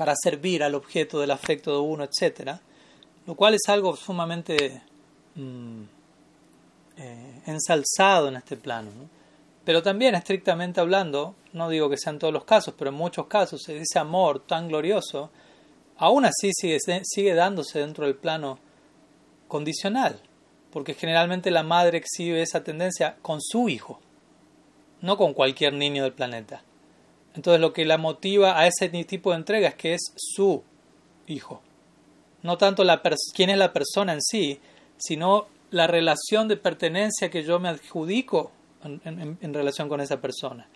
para 0.00 0.14
servir 0.16 0.62
al 0.62 0.74
objeto 0.74 1.20
del 1.20 1.30
afecto 1.30 1.72
de 1.72 1.78
uno, 1.80 2.04
etc. 2.04 2.52
Lo 3.26 3.34
cual 3.34 3.52
es 3.52 3.68
algo 3.68 3.94
sumamente 3.96 4.80
mm, 5.34 5.82
eh, 6.96 7.42
ensalzado 7.44 8.28
en 8.28 8.36
este 8.36 8.56
plano. 8.56 8.90
Pero 9.62 9.82
también, 9.82 10.14
estrictamente 10.14 10.80
hablando, 10.80 11.34
no 11.52 11.68
digo 11.68 11.90
que 11.90 11.98
sean 11.98 12.18
todos 12.18 12.32
los 12.32 12.44
casos, 12.44 12.72
pero 12.78 12.88
en 12.88 12.96
muchos 12.96 13.26
casos, 13.26 13.68
ese 13.68 13.98
amor 13.98 14.40
tan 14.46 14.68
glorioso, 14.68 15.30
aún 15.98 16.24
así 16.24 16.50
sigue 16.54 17.34
dándose 17.34 17.80
dentro 17.80 18.06
del 18.06 18.14
plano 18.14 18.58
condicional, 19.48 20.18
porque 20.72 20.94
generalmente 20.94 21.50
la 21.50 21.62
madre 21.62 21.98
exhibe 21.98 22.40
esa 22.40 22.64
tendencia 22.64 23.16
con 23.20 23.42
su 23.42 23.68
hijo, 23.68 24.00
no 25.02 25.18
con 25.18 25.34
cualquier 25.34 25.74
niño 25.74 26.04
del 26.04 26.14
planeta. 26.14 26.62
Entonces 27.34 27.60
lo 27.60 27.72
que 27.72 27.84
la 27.84 27.98
motiva 27.98 28.58
a 28.58 28.66
ese 28.66 28.88
tipo 29.04 29.30
de 29.30 29.36
entrega 29.36 29.68
es 29.68 29.74
que 29.74 29.94
es 29.94 30.12
su 30.16 30.62
hijo. 31.26 31.62
No 32.42 32.58
tanto 32.58 32.84
la 32.84 33.02
quién 33.34 33.50
es 33.50 33.58
la 33.58 33.72
persona 33.72 34.12
en 34.12 34.22
sí, 34.22 34.60
sino 34.98 35.46
la 35.70 35.86
relación 35.86 36.48
de 36.48 36.56
pertenencia 36.56 37.30
que 37.30 37.44
yo 37.44 37.60
me 37.60 37.68
adjudico 37.68 38.50
en, 38.82 39.54
relación 39.54 39.88
con 39.88 40.00
esa 40.00 40.20
persona. 40.20 40.66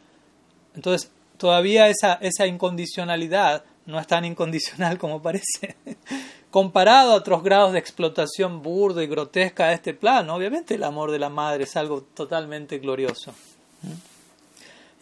Entonces, 0.75 1.11
todavía 1.37 1.89
esa, 1.89 2.15
esa 2.15 2.47
incondicionalidad 2.47 3.65
no 3.87 3.99
es 3.99 4.07
tan 4.07 4.25
incondicional 4.25 4.99
como 4.99 5.21
parece. 5.23 5.77
Comparado 6.51 7.13
a 7.13 7.17
otros 7.17 7.43
grados 7.43 7.73
de 7.73 7.81
explotación 7.81 8.63
burda 8.63 9.03
y 9.03 9.09
grotesca 9.09 9.69
de 9.69 9.75
este 9.75 9.95
plano, 9.95 10.35
obviamente 10.35 10.75
el 10.75 10.85
amor 10.85 11.11
de 11.11 11.19
la 11.19 11.29
madre 11.29 11.65
es 11.65 11.77
algo 11.77 12.03
totalmente 12.03 12.79
glorioso. 12.79 13.35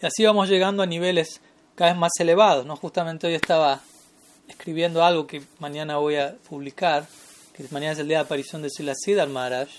Y 0.03 0.05
así 0.05 0.25
vamos 0.25 0.49
llegando 0.49 0.83
a 0.83 0.85
niveles 0.85 1.39
cada 1.75 1.91
vez 1.91 1.97
más 1.97 2.11
elevados. 2.19 2.65
¿no? 2.65 2.75
Justamente 2.75 3.25
hoy 3.25 3.35
estaba 3.35 3.79
escribiendo 4.49 5.01
algo 5.01 5.25
que 5.25 5.41
mañana 5.59 5.95
voy 5.95 6.17
a 6.17 6.35
publicar, 6.49 7.07
que 7.55 7.63
mañana 7.71 7.93
es 7.93 7.99
el 7.99 8.09
día 8.09 8.17
de 8.17 8.25
aparición 8.25 8.61
de 8.61 8.69
Siddhar 8.69 9.29
Maharaj, 9.29 9.69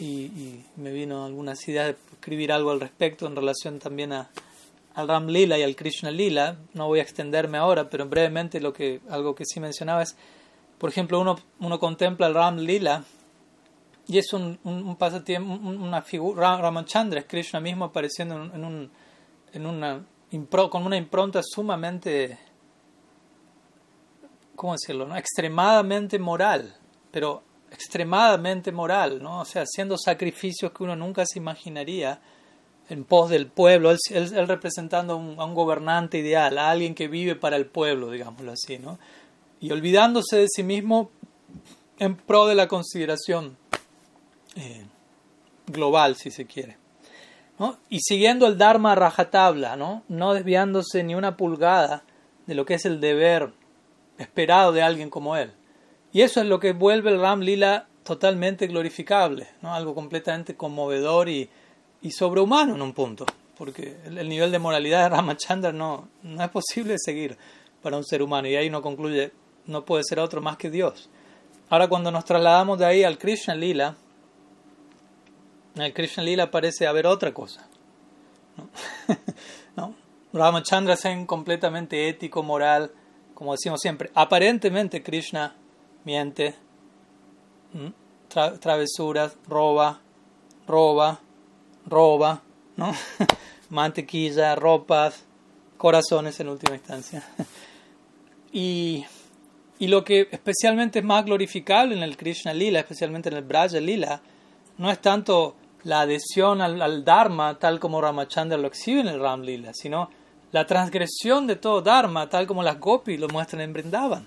y, 0.00 0.64
me 0.74 0.90
vino 0.90 1.24
algunas 1.24 1.68
ideas 1.68 1.86
de 1.86 1.96
escribir 2.14 2.50
algo 2.50 2.72
al 2.72 2.80
respecto 2.80 3.24
en 3.28 3.36
relación 3.36 3.78
también 3.78 4.12
a, 4.12 4.30
al 4.96 5.06
Ram 5.06 5.28
Lila 5.28 5.56
y 5.56 5.62
al 5.62 5.76
Krishna 5.76 6.10
Lila. 6.10 6.56
No 6.74 6.88
voy 6.88 6.98
a 6.98 7.02
extenderme 7.02 7.58
ahora, 7.58 7.88
pero 7.88 8.08
brevemente 8.08 8.60
lo 8.60 8.72
que, 8.72 9.00
algo 9.10 9.36
que 9.36 9.44
sí 9.44 9.60
mencionaba 9.60 10.02
es, 10.02 10.16
por 10.78 10.90
ejemplo, 10.90 11.20
uno, 11.20 11.38
uno 11.60 11.78
contempla 11.78 12.26
el 12.26 12.34
Ram 12.34 12.56
Lila 12.56 13.04
y 14.08 14.18
es 14.18 14.32
un, 14.32 14.58
un, 14.64 14.96
pasatiempo, 14.96 15.52
una 15.52 16.02
figura, 16.02 16.56
Ramachandra 16.56 17.20
es 17.20 17.26
Krishna 17.26 17.60
mismo 17.60 17.84
apareciendo 17.84 18.50
en, 18.52 18.64
un, 18.64 18.90
en 19.52 19.66
una, 19.66 20.04
con 20.70 20.86
una 20.86 20.96
impronta 20.96 21.40
sumamente, 21.42 22.38
¿cómo 24.56 24.72
decirlo?, 24.72 25.06
no? 25.06 25.16
extremadamente 25.16 26.18
moral, 26.18 26.74
pero 27.10 27.42
extremadamente 27.70 28.70
moral, 28.70 29.22
¿no? 29.22 29.40
O 29.40 29.44
sea, 29.44 29.62
haciendo 29.62 29.96
sacrificios 29.96 30.72
que 30.72 30.82
uno 30.82 30.94
nunca 30.94 31.24
se 31.26 31.38
imaginaría 31.38 32.20
en 32.88 33.04
pos 33.04 33.30
del 33.30 33.46
pueblo, 33.46 33.90
él, 33.90 34.48
representando 34.48 35.14
a 35.14 35.16
un, 35.16 35.54
gobernante 35.54 36.18
ideal, 36.18 36.58
a 36.58 36.70
alguien 36.70 36.94
que 36.94 37.08
vive 37.08 37.34
para 37.34 37.56
el 37.56 37.66
pueblo, 37.66 38.10
digámoslo 38.10 38.52
así, 38.52 38.78
¿no? 38.78 38.98
Y 39.60 39.70
olvidándose 39.70 40.36
de 40.36 40.48
sí 40.48 40.62
mismo 40.62 41.10
en 41.98 42.16
pro 42.16 42.46
de 42.46 42.54
la 42.54 42.68
consideración 42.68 43.56
eh, 44.56 44.84
global, 45.66 46.16
si 46.16 46.30
se 46.30 46.44
quiere. 46.44 46.81
Y 47.88 48.00
siguiendo 48.00 48.46
el 48.46 48.58
Dharma 48.58 48.94
rajatabla, 48.94 49.76
¿no? 49.76 50.02
no 50.08 50.34
desviándose 50.34 51.04
ni 51.04 51.14
una 51.14 51.36
pulgada 51.36 52.02
de 52.46 52.54
lo 52.54 52.64
que 52.64 52.74
es 52.74 52.84
el 52.84 53.00
deber 53.00 53.52
esperado 54.18 54.72
de 54.72 54.82
alguien 54.82 55.10
como 55.10 55.36
él. 55.36 55.52
Y 56.12 56.22
eso 56.22 56.40
es 56.40 56.46
lo 56.46 56.58
que 56.58 56.72
vuelve 56.72 57.10
el 57.10 57.20
Ram 57.20 57.40
Lila 57.40 57.86
totalmente 58.02 58.66
glorificable, 58.66 59.48
¿no? 59.62 59.74
algo 59.74 59.94
completamente 59.94 60.56
conmovedor 60.56 61.28
y, 61.28 61.48
y 62.02 62.10
sobrehumano 62.10 62.74
en 62.74 62.82
un 62.82 62.92
punto, 62.92 63.24
porque 63.56 63.96
el, 64.04 64.28
nivel 64.28 64.50
de 64.50 64.58
moralidad 64.58 65.04
de 65.04 65.08
Ramachandra 65.10 65.72
no, 65.72 66.08
no 66.22 66.42
es 66.42 66.50
posible 66.50 66.96
seguir 66.98 67.38
para 67.80 67.96
un 67.96 68.04
ser 68.04 68.22
humano 68.22 68.48
y 68.48 68.56
ahí 68.56 68.70
no 68.70 68.82
concluye, 68.82 69.32
no 69.66 69.84
puede 69.84 70.02
ser 70.04 70.18
otro 70.18 70.40
más 70.40 70.56
que 70.56 70.70
Dios. 70.70 71.08
Ahora 71.70 71.88
cuando 71.88 72.10
nos 72.10 72.24
trasladamos 72.24 72.78
de 72.78 72.86
ahí 72.86 73.04
al 73.04 73.18
Krishna 73.18 73.54
Lila, 73.54 73.96
en 75.74 75.82
el 75.82 75.92
Krishna 75.92 76.22
Lila 76.22 76.50
parece 76.50 76.86
haber 76.86 77.06
otra 77.06 77.32
cosa. 77.32 77.66
¿no? 78.56 78.68
¿No? 79.76 79.94
Ramachandra 80.32 80.94
es 80.94 81.26
completamente 81.26 82.08
ético, 82.08 82.42
moral, 82.42 82.90
como 83.34 83.52
decimos 83.52 83.80
siempre. 83.80 84.10
Aparentemente 84.14 85.02
Krishna 85.02 85.54
miente, 86.04 86.54
travesuras, 88.60 89.36
roba, 89.46 90.00
roba, 90.66 91.20
roba, 91.86 92.42
¿no? 92.76 92.94
mantequilla, 93.70 94.54
ropas, 94.54 95.24
corazones 95.76 96.38
en 96.40 96.48
última 96.48 96.76
instancia. 96.76 97.22
y, 98.52 99.04
y 99.78 99.88
lo 99.88 100.04
que 100.04 100.28
especialmente 100.30 101.00
es 101.00 101.04
más 101.04 101.24
glorificable 101.24 101.94
en 101.94 102.02
el 102.02 102.16
Krishna 102.16 102.54
Lila, 102.54 102.80
especialmente 102.80 103.28
en 103.28 103.36
el 103.36 103.44
Braja 103.44 103.80
Lila, 103.80 104.22
no 104.78 104.90
es 104.90 105.00
tanto 105.00 105.56
la 105.84 106.02
adhesión 106.02 106.60
al, 106.60 107.04
Dharma 107.04 107.58
tal 107.58 107.80
como 107.80 108.00
Ramachandra 108.00 108.58
lo 108.58 108.68
exhibe 108.68 109.00
en 109.00 109.08
el 109.08 109.20
Ram 109.20 109.42
Lila, 109.42 109.72
sino 109.74 110.10
la 110.52 110.66
transgresión 110.66 111.46
de 111.46 111.56
todo 111.56 111.82
Dharma 111.82 112.28
tal 112.28 112.46
como 112.46 112.62
las 112.62 112.78
Gopis 112.78 113.18
lo 113.18 113.28
muestran 113.28 113.62
en 113.62 113.72
Brindavan. 113.72 114.26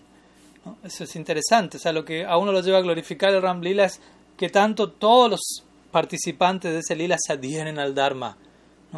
Eso 0.84 1.04
es 1.04 1.16
interesante. 1.16 1.78
O 1.78 1.80
sea, 1.80 1.94
lo 1.94 2.04
que 2.04 2.26
a 2.26 2.38
uno 2.38 2.52
lo 2.52 2.62
lleva 2.62 2.80
a 2.80 2.82
glorificar 2.82 3.34
el 3.34 3.42
Ram 3.42 3.62
Lila 3.62 3.86
es 3.86 4.02
que 4.36 4.50
tanto 4.50 4.92
todos 4.92 5.30
los 5.30 5.64
participantes 5.92 6.74
de 6.74 6.80
ese 6.80 6.96
lila 6.96 7.16
se 7.18 7.34
adhieren 7.34 7.80
al 7.80 7.96
Dharma, 7.96 8.36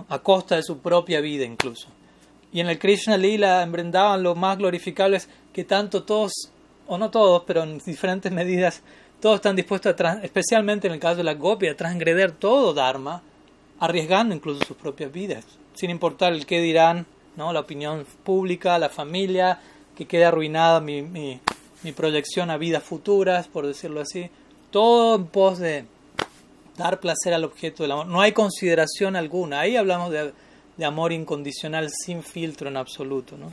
a 0.10 0.20
costa 0.20 0.56
de 0.56 0.64
su 0.64 0.80
propia 0.80 1.22
vida 1.22 1.46
incluso. 1.46 1.90
Y 2.52 2.60
en 2.60 2.70
el 2.70 2.80
Krishna 2.80 3.18
Lila, 3.18 3.62
en 3.62 3.72
Brindavan, 3.72 4.24
lo 4.24 4.34
más 4.34 4.58
glorificable 4.58 5.18
es 5.18 5.30
que 5.54 5.64
tanto 5.64 6.04
todos, 6.04 6.32
o 6.88 6.98
no 6.98 7.12
todos, 7.12 7.44
pero 7.46 7.64
en 7.64 7.78
diferentes 7.80 8.32
medidas, 8.42 8.82
todos 9.20 9.36
están 9.36 9.56
dispuestos 9.56 10.00
a, 10.02 10.24
especialmente 10.24 10.88
en 10.88 10.94
el 10.94 11.00
caso 11.00 11.18
de 11.18 11.24
la 11.24 11.34
Gopi, 11.34 11.68
a 11.68 11.76
transgreder 11.76 12.32
todo 12.32 12.74
Dharma, 12.74 13.22
arriesgando 13.80 14.36
incluso 14.36 14.66
sus 14.66 14.78
propias 14.78 15.12
vidas, 15.12 15.46
sin 15.74 15.90
importar 15.90 16.34
el 16.34 16.46
qué 16.46 16.62
dirán, 16.62 17.06
¿no? 17.36 17.54
la 17.54 17.62
opinión 17.62 18.06
pública, 18.24 18.80
la 18.80 18.90
familia, 18.90 19.60
que 19.96 20.06
quede 20.06 20.26
arruinada 20.26 20.80
mi, 20.80 21.02
mi, 21.02 21.40
mi 21.84 21.92
proyección 21.92 22.50
a 22.50 22.58
vidas 22.58 22.84
futuras, 22.84 23.48
por 23.48 23.66
decirlo 23.66 24.02
así, 24.02 24.30
todo 24.72 25.16
en 25.16 25.26
pos 25.26 25.60
de 25.60 25.86
dar 26.78 27.00
placer 27.00 27.34
al 27.34 27.44
objeto 27.44 27.84
del 27.84 27.94
amor. 27.94 28.08
No 28.08 28.22
hay 28.22 28.32
consideración 28.32 29.16
alguna. 29.16 29.62
Ahí 29.62 29.76
hablamos 29.76 30.12
de, 30.12 30.34
de 30.78 30.86
amor 30.86 31.12
incondicional 31.12 31.90
sin 31.90 32.22
filtro 32.22 32.70
en 32.70 32.78
absoluto, 32.78 33.38
¿no? 33.38 33.50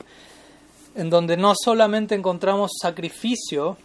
en 0.95 1.09
donde 1.09 1.35
no 1.35 1.53
solamente 1.61 2.15
encontramos 2.15 2.71
sacrificio, 2.81 3.77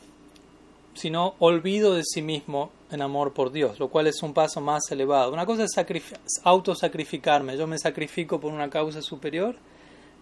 sino 0.94 1.34
olvido 1.38 1.94
de 1.94 2.02
sí 2.04 2.22
mismo 2.22 2.70
en 2.90 3.02
amor 3.02 3.32
por 3.32 3.52
Dios, 3.52 3.78
lo 3.78 3.88
cual 3.88 4.06
es 4.06 4.22
un 4.22 4.34
paso 4.34 4.60
más 4.60 4.90
elevado. 4.90 5.32
Una 5.32 5.46
cosa 5.46 5.64
es 5.64 6.10
autosacrificarme, 6.44 7.56
yo 7.56 7.66
me 7.66 7.78
sacrifico 7.78 8.40
por 8.40 8.52
una 8.52 8.68
causa 8.68 9.00
superior 9.00 9.56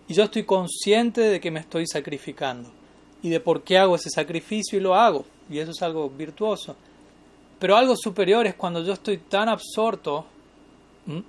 y 0.07 0.15
yo 0.15 0.25
estoy 0.25 0.45
consciente 0.45 1.21
de 1.23 1.41
que 1.41 1.51
me 1.51 1.61
estoy 1.61 1.87
sacrificando 1.87 2.71
y 3.23 3.31
de 3.31 3.41
por 3.41 3.63
qué 3.63 3.79
hago 3.79 3.97
ese 3.97 4.11
sacrificio 4.11 4.79
y 4.79 4.83
lo 4.83 4.95
hago. 4.95 5.25
Y 5.51 5.59
eso 5.59 5.71
es 5.71 5.83
algo 5.83 6.09
virtuoso. 6.09 6.77
Pero 7.59 7.77
algo 7.77 7.97
superior 7.97 8.47
es 8.47 8.55
cuando 8.55 8.83
yo 8.83 8.93
estoy 8.93 9.19
tan 9.19 9.49
absorto, 9.49 10.25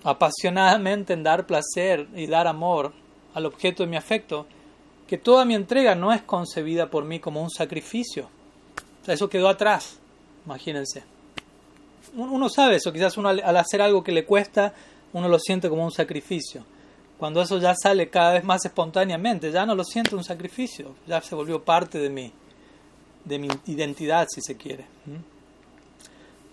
apasionadamente 0.03 1.13
en 1.13 1.23
dar 1.23 1.47
placer 1.47 2.07
y 2.15 2.27
dar 2.27 2.47
amor 2.47 2.93
al 3.33 3.45
objeto 3.45 3.83
de 3.83 3.89
mi 3.89 3.95
afecto, 3.95 4.45
que 5.07 5.17
toda 5.17 5.45
mi 5.45 5.55
entrega 5.55 5.95
no 5.95 6.13
es 6.13 6.21
concebida 6.21 6.89
por 6.89 7.05
mí 7.05 7.19
como 7.19 7.41
un 7.41 7.49
sacrificio. 7.49 8.29
Eso 9.13 9.29
quedó 9.29 9.49
atrás, 9.49 9.97
imagínense. 10.45 11.03
Uno 12.15 12.49
sabe 12.49 12.77
eso, 12.77 12.91
quizás 12.91 13.17
al 13.17 13.57
hacer 13.57 13.81
algo 13.81 14.03
que 14.03 14.11
le 14.11 14.25
cuesta, 14.25 14.73
uno 15.13 15.27
lo 15.27 15.39
siente 15.39 15.69
como 15.69 15.83
un 15.83 15.91
sacrificio 15.91 16.63
cuando 17.19 17.41
eso 17.41 17.57
ya 17.59 17.75
sale 17.75 18.09
cada 18.09 18.31
vez 18.31 18.45
más 18.45 18.63
espontáneamente, 18.63 19.51
ya 19.51 19.65
no 19.65 19.75
lo 19.75 19.83
siento 19.83 20.15
un 20.15 20.23
sacrificio, 20.23 20.95
ya 21.05 21.21
se 21.21 21.35
volvió 21.35 21.61
parte 21.61 21.99
de 21.99 22.09
mi, 22.09 22.31
de 23.25 23.37
mi 23.37 23.49
identidad, 23.65 24.25
si 24.33 24.39
se 24.41 24.55
quiere. 24.55 24.85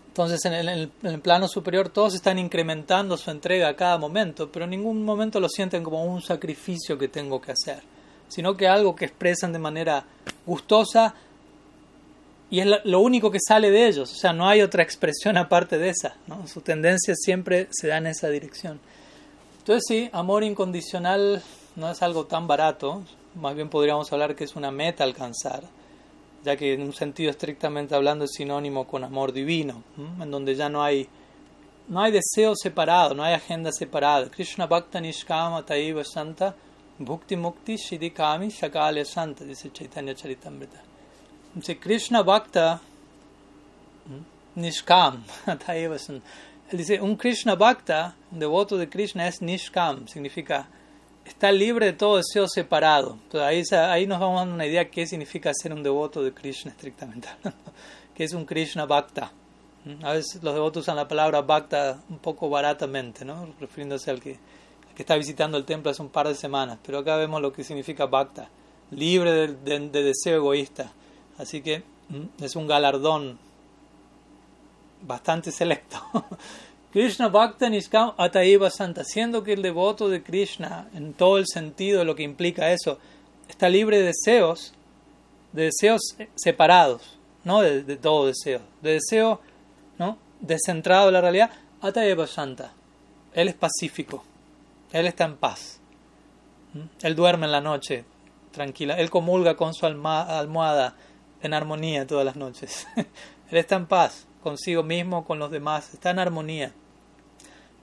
Entonces, 0.08 0.44
en 0.44 0.54
el, 0.54 0.68
en 0.68 0.90
el, 1.02 1.20
plano 1.20 1.46
superior, 1.46 1.88
todos 1.90 2.16
están 2.16 2.40
incrementando 2.40 3.16
su 3.16 3.30
entrega 3.30 3.68
a 3.68 3.76
cada 3.76 3.96
momento, 3.96 4.50
pero 4.50 4.64
en 4.64 4.72
ningún 4.72 5.04
momento 5.04 5.38
lo 5.38 5.48
sienten 5.48 5.84
como 5.84 6.04
un 6.04 6.20
sacrificio 6.20 6.98
que 6.98 7.06
tengo 7.06 7.40
que 7.40 7.52
hacer, 7.52 7.80
sino 8.26 8.56
que 8.56 8.66
algo 8.66 8.96
que 8.96 9.04
expresan 9.04 9.52
de 9.52 9.60
manera 9.60 10.04
gustosa 10.44 11.14
y 12.50 12.60
es 12.60 12.66
lo 12.84 13.00
único 13.00 13.30
que 13.30 13.38
sale 13.40 13.70
de 13.70 13.88
ellos, 13.88 14.12
o 14.12 14.16
sea, 14.16 14.32
no 14.32 14.48
hay 14.48 14.62
otra 14.62 14.82
expresión 14.82 15.36
aparte 15.36 15.78
de 15.78 15.88
esa, 15.88 16.16
¿no? 16.26 16.46
su 16.46 16.60
tendencia 16.60 17.14
siempre 17.16 17.68
se 17.70 17.88
da 17.88 17.98
en 17.98 18.06
esa 18.06 18.28
dirección. 18.28 18.78
Entonces 19.58 19.84
sí, 19.88 20.08
amor 20.12 20.44
incondicional 20.44 21.42
no 21.74 21.90
es 21.90 22.02
algo 22.02 22.26
tan 22.26 22.46
barato, 22.46 23.02
más 23.34 23.54
bien 23.54 23.68
podríamos 23.68 24.12
hablar 24.12 24.36
que 24.36 24.44
es 24.44 24.54
una 24.54 24.70
meta 24.70 25.02
alcanzar, 25.02 25.64
ya 26.44 26.56
que 26.56 26.74
en 26.74 26.82
un 26.82 26.92
sentido 26.92 27.30
estrictamente 27.30 27.96
hablando 27.96 28.24
es 28.24 28.32
sinónimo 28.32 28.86
con 28.86 29.02
amor 29.02 29.32
divino, 29.32 29.82
en 30.20 30.30
donde 30.30 30.54
ya 30.54 30.68
no 30.68 30.82
hay 30.82 31.08
no 31.88 32.00
hay 32.00 32.10
deseo 32.10 32.54
separado, 32.56 33.14
no 33.14 33.22
hay 33.22 33.34
agenda 33.34 33.70
separada. 33.70 34.28
Krishna 34.28 34.66
Bhakta 34.66 35.00
Nishkama 35.00 35.64
Taiva 35.64 36.02
Santa 36.02 36.52
Bhukti 36.98 37.36
Mukti 37.36 37.76
Shidikami 37.76 38.48
Shakale 38.48 39.04
Santa, 39.04 39.44
dice 39.44 39.70
Chaitanya 39.72 40.14
Charitamrita. 40.14 40.95
Dice 41.56 41.78
Krishna 41.78 42.22
Bhakta 42.22 42.80
Nishkam 44.56 45.24
Taiva 45.66 45.98
Santa. 45.98 46.26
Él 46.70 46.78
dice, 46.78 47.00
un 47.00 47.16
Krishna 47.16 47.54
Bhakta, 47.54 48.14
un 48.30 48.38
devoto 48.38 48.76
de 48.76 48.88
Krishna 48.88 49.26
es 49.26 49.40
Nishkam, 49.40 50.06
significa 50.06 50.68
está 51.24 51.50
libre 51.50 51.86
de 51.86 51.92
todo 51.94 52.18
deseo 52.18 52.46
separado. 52.46 53.18
Entonces 53.22 53.72
ahí, 53.72 53.78
ahí 53.78 54.06
nos 54.06 54.20
vamos 54.20 54.40
dando 54.40 54.54
una 54.54 54.66
idea 54.66 54.84
de 54.84 54.90
qué 54.90 55.06
significa 55.06 55.50
ser 55.54 55.72
un 55.72 55.82
devoto 55.82 56.22
de 56.22 56.34
Krishna 56.34 56.72
estrictamente 56.72 57.28
hablando, 57.28 57.58
que 58.14 58.24
es 58.24 58.34
un 58.34 58.44
Krishna 58.44 58.84
Bhakta. 58.84 59.32
A 60.02 60.12
veces 60.12 60.42
los 60.42 60.52
devotos 60.52 60.82
usan 60.82 60.96
la 60.96 61.08
palabra 61.08 61.40
bhakta 61.40 62.02
un 62.10 62.18
poco 62.18 62.50
baratamente, 62.50 63.24
¿no? 63.24 63.54
refiriéndose 63.60 64.10
al 64.10 64.20
que, 64.20 64.36
que, 64.94 65.02
está 65.02 65.16
visitando 65.16 65.56
el 65.56 65.64
templo 65.64 65.90
hace 65.90 66.02
un 66.02 66.10
par 66.10 66.28
de 66.28 66.34
semanas. 66.34 66.78
Pero 66.84 66.98
acá 66.98 67.16
vemos 67.16 67.40
lo 67.40 67.50
que 67.52 67.64
significa 67.64 68.04
bhakta, 68.04 68.50
libre 68.90 69.46
de, 69.46 69.88
deseo 69.88 70.36
egoísta. 70.36 70.92
Así 71.38 71.62
que 71.62 71.82
es 72.40 72.56
un 72.56 72.66
galardón 72.66 73.38
bastante 75.02 75.50
selecto. 75.50 75.98
Krishna 76.92 77.28
Bhakta 77.28 77.68
Niskam 77.68 78.14
Ataiva 78.16 78.70
Santa, 78.70 79.04
siendo 79.04 79.42
que 79.42 79.52
el 79.52 79.62
devoto 79.62 80.08
de 80.08 80.22
Krishna, 80.22 80.88
en 80.94 81.12
todo 81.12 81.38
el 81.38 81.46
sentido 81.46 81.98
de 81.98 82.04
lo 82.04 82.14
que 82.14 82.22
implica 82.22 82.72
eso, 82.72 82.98
está 83.48 83.68
libre 83.68 83.98
de 83.98 84.04
deseos, 84.04 84.72
de 85.52 85.64
deseos 85.64 86.00
separados, 86.36 87.18
no 87.44 87.60
de, 87.60 87.96
todo 87.96 88.26
deseo, 88.26 88.60
de 88.80 88.92
deseo 88.92 89.40
¿no? 89.98 90.16
descentrado 90.40 91.06
de 91.06 91.12
la 91.12 91.20
realidad, 91.20 91.50
Atayeva 91.82 92.26
Santa. 92.26 92.72
Él 93.34 93.48
es 93.48 93.54
pacífico, 93.54 94.24
él 94.92 95.06
está 95.06 95.24
en 95.24 95.36
paz. 95.36 95.80
Él 97.02 97.14
duerme 97.14 97.46
en 97.46 97.52
la 97.52 97.60
noche, 97.60 98.04
tranquila. 98.52 98.98
Él 98.98 99.10
comulga 99.10 99.56
con 99.56 99.74
su 99.74 99.86
almohada 99.86 100.94
en 101.42 101.54
armonía 101.54 102.06
todas 102.06 102.24
las 102.24 102.36
noches. 102.36 102.86
él 102.96 103.56
está 103.56 103.76
en 103.76 103.86
paz 103.86 104.26
consigo 104.42 104.84
mismo, 104.84 105.24
con 105.24 105.38
los 105.40 105.50
demás, 105.50 105.92
está 105.92 106.10
en 106.10 106.20
armonía. 106.20 106.72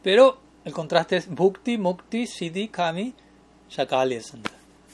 Pero 0.01 0.39
el 0.63 0.71
contraste 0.71 1.17
es 1.17 1.27
Bhukti, 1.27 1.77
Mukti, 1.77 2.25
Siddhi, 2.25 2.69
Kami, 2.69 3.13
Shakali. 3.69 4.21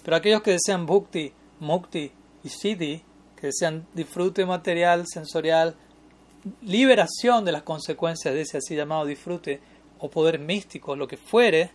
Pero 0.04 0.18
aquellos 0.18 0.42
que 0.42 0.52
desean 0.52 0.88
Bhukti, 0.88 1.32
Mukti 1.60 2.12
y 2.44 2.50
Siddhi, 2.50 3.04
que 3.36 3.48
desean 3.48 3.86
disfrute 3.94 4.46
material, 4.48 5.06
sensorial, 5.08 5.76
liberación 6.62 7.46
de 7.46 7.52
las 7.52 7.64
consecuencias 7.64 8.34
de 8.34 8.42
ese 8.42 8.58
así 8.58 8.76
llamado 8.76 9.06
disfrute 9.06 9.62
o 10.00 10.10
poder 10.10 10.40
místico, 10.40 10.96
lo 10.96 11.08
que 11.08 11.18
fuere, 11.18 11.72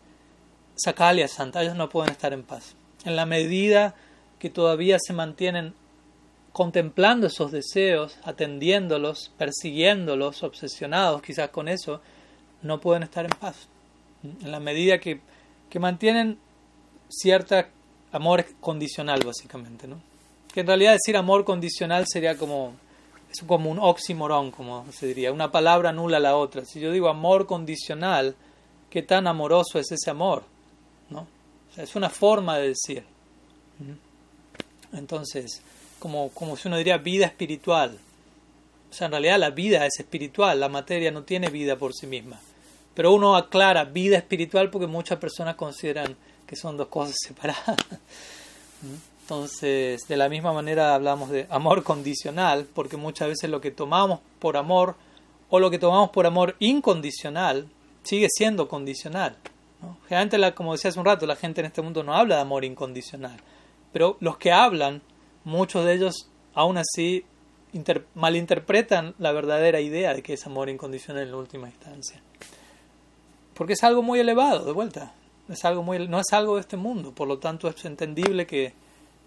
Sakalia 0.75 1.29
Santa, 1.29 1.63
ellos 1.63 1.77
no 1.77 1.89
pueden 1.89 2.11
estar 2.11 2.33
en 2.33 2.43
paz. 2.43 2.75
En 3.05 3.15
la 3.15 3.27
medida 3.27 3.95
que 4.39 4.51
todavía 4.51 4.99
se 4.99 5.13
mantienen 5.13 5.75
contemplando 6.55 7.27
esos 7.27 7.51
deseos, 7.51 8.17
atendiéndolos, 8.23 9.33
persiguiéndolos, 9.37 10.45
obsesionados 10.45 11.21
quizás 11.21 11.51
con 11.51 11.67
eso, 11.69 12.01
no 12.63 12.81
pueden 12.81 13.03
estar 13.03 13.25
en 13.25 13.33
paz. 13.33 13.69
En 14.23 14.53
la 14.53 14.61
medida 14.61 14.99
que, 14.99 15.21
que 15.69 15.81
mantienen 15.81 16.39
cierta 17.09 17.69
amor 18.13 18.47
condicional, 18.61 19.21
básicamente, 19.27 19.89
¿no? 19.89 20.01
Que 20.53 20.61
en 20.61 20.69
realidad 20.69 20.93
decir 20.93 21.17
amor 21.17 21.45
condicional 21.45 22.07
sería 22.07 22.39
como 22.39 22.75
es 23.33 23.43
como 23.45 23.69
un 23.69 23.81
oxímoron, 23.81 24.53
como 24.53 24.87
se 24.93 25.09
diría, 25.09 25.33
una 25.33 25.51
palabra 25.51 25.91
anula 25.91 26.21
la 26.21 26.37
otra. 26.37 26.65
Si 26.65 26.79
yo 26.79 26.93
digo 26.93 27.09
amor 27.09 27.47
condicional, 27.47 28.37
¿qué 28.91 29.03
tan 29.03 29.27
amoroso 29.27 29.81
es 29.81 29.91
ese 29.91 30.09
amor? 30.09 30.45
¿No? 31.11 31.27
es 31.77 31.97
una 31.97 32.09
forma 32.09 32.59
de 32.59 32.69
decir. 32.69 33.05
Entonces, 34.93 35.61
como, 35.99 36.31
como 36.31 36.57
si 36.57 36.69
uno 36.69 36.77
diría 36.77 36.99
vida 36.99 37.27
espiritual. 37.27 37.99
O 38.91 38.95
sea, 38.95 39.07
en 39.07 39.13
realidad 39.13 39.39
la 39.39 39.51
vida 39.51 39.87
es 39.87 39.99
espiritual, 39.99 40.61
la 40.61 40.69
materia 40.69 41.11
no 41.11 41.23
tiene 41.25 41.49
vida 41.51 41.77
por 41.77 41.95
sí 41.95 42.07
misma. 42.07 42.41
Pero 42.95 43.13
uno 43.13 43.37
aclara 43.37 43.85
vida 43.85 44.17
espiritual 44.17 44.71
porque 44.71 44.87
muchas 44.87 45.19
personas 45.19 45.57
consideran 45.57 46.17
que 46.47 46.57
son 46.57 46.77
dos 46.77 46.89
cosas 46.89 47.17
separadas. 47.27 47.77
Entonces, 49.23 50.03
de 50.07 50.17
la 50.17 50.29
misma 50.29 50.53
manera 50.53 50.95
hablamos 50.95 51.31
de 51.31 51.47
amor 51.49 51.83
condicional, 51.83 52.67
porque 52.75 52.97
muchas 52.97 53.29
veces 53.29 53.49
lo 53.49 53.61
que 53.61 53.71
tomamos 53.71 54.21
por 54.39 54.57
amor 54.57 54.97
o 55.49 55.59
lo 55.59 55.71
que 55.71 55.79
tomamos 55.79 56.11
por 56.11 56.27
amor 56.27 56.57
incondicional 56.59 57.69
sigue 58.03 58.29
siendo 58.31 58.69
condicional. 58.69 59.37
Generalmente, 60.09 60.55
como 60.55 60.73
decía 60.73 60.91
hace 60.91 60.99
un 60.99 61.07
rato, 61.07 61.27
la 61.27 61.37
gente 61.37 61.61
en 61.61 61.67
este 61.67 61.83
mundo 61.83 62.03
no 62.03 62.15
habla 62.15 62.37
de 62.37 62.43
amor 62.43 62.65
incondicional, 62.65 63.39
pero 63.93 64.17
los 64.21 64.37
que 64.37 64.53
hablan, 64.53 65.03
muchos 65.45 65.85
de 65.85 65.95
ellos 65.95 66.29
aún 66.55 66.79
así 66.79 67.25
malinterpretan 68.15 69.15
la 69.19 69.33
verdadera 69.33 69.81
idea 69.81 70.15
de 70.15 70.23
que 70.23 70.35
es 70.35 70.47
amor 70.47 70.69
incondicional 70.69 71.29
en 71.29 71.35
última 71.35 71.69
instancia. 71.69 72.21
Porque 73.55 73.75
es 73.75 73.85
algo 73.85 74.03
muy 74.03 74.21
elevado, 74.21 74.65
de 74.65 74.73
vuelta. 74.73 75.15
Es 75.49 75.65
algo 75.65 75.85
no 75.85 76.21
es 76.21 76.33
algo 76.33 76.55
de 76.55 76.63
este 76.63 76.77
mundo, 76.77 77.13
por 77.13 77.29
lo 77.29 77.39
tanto 77.39 77.69
es 77.69 77.85
entendible 77.85 78.47
que 78.47 78.73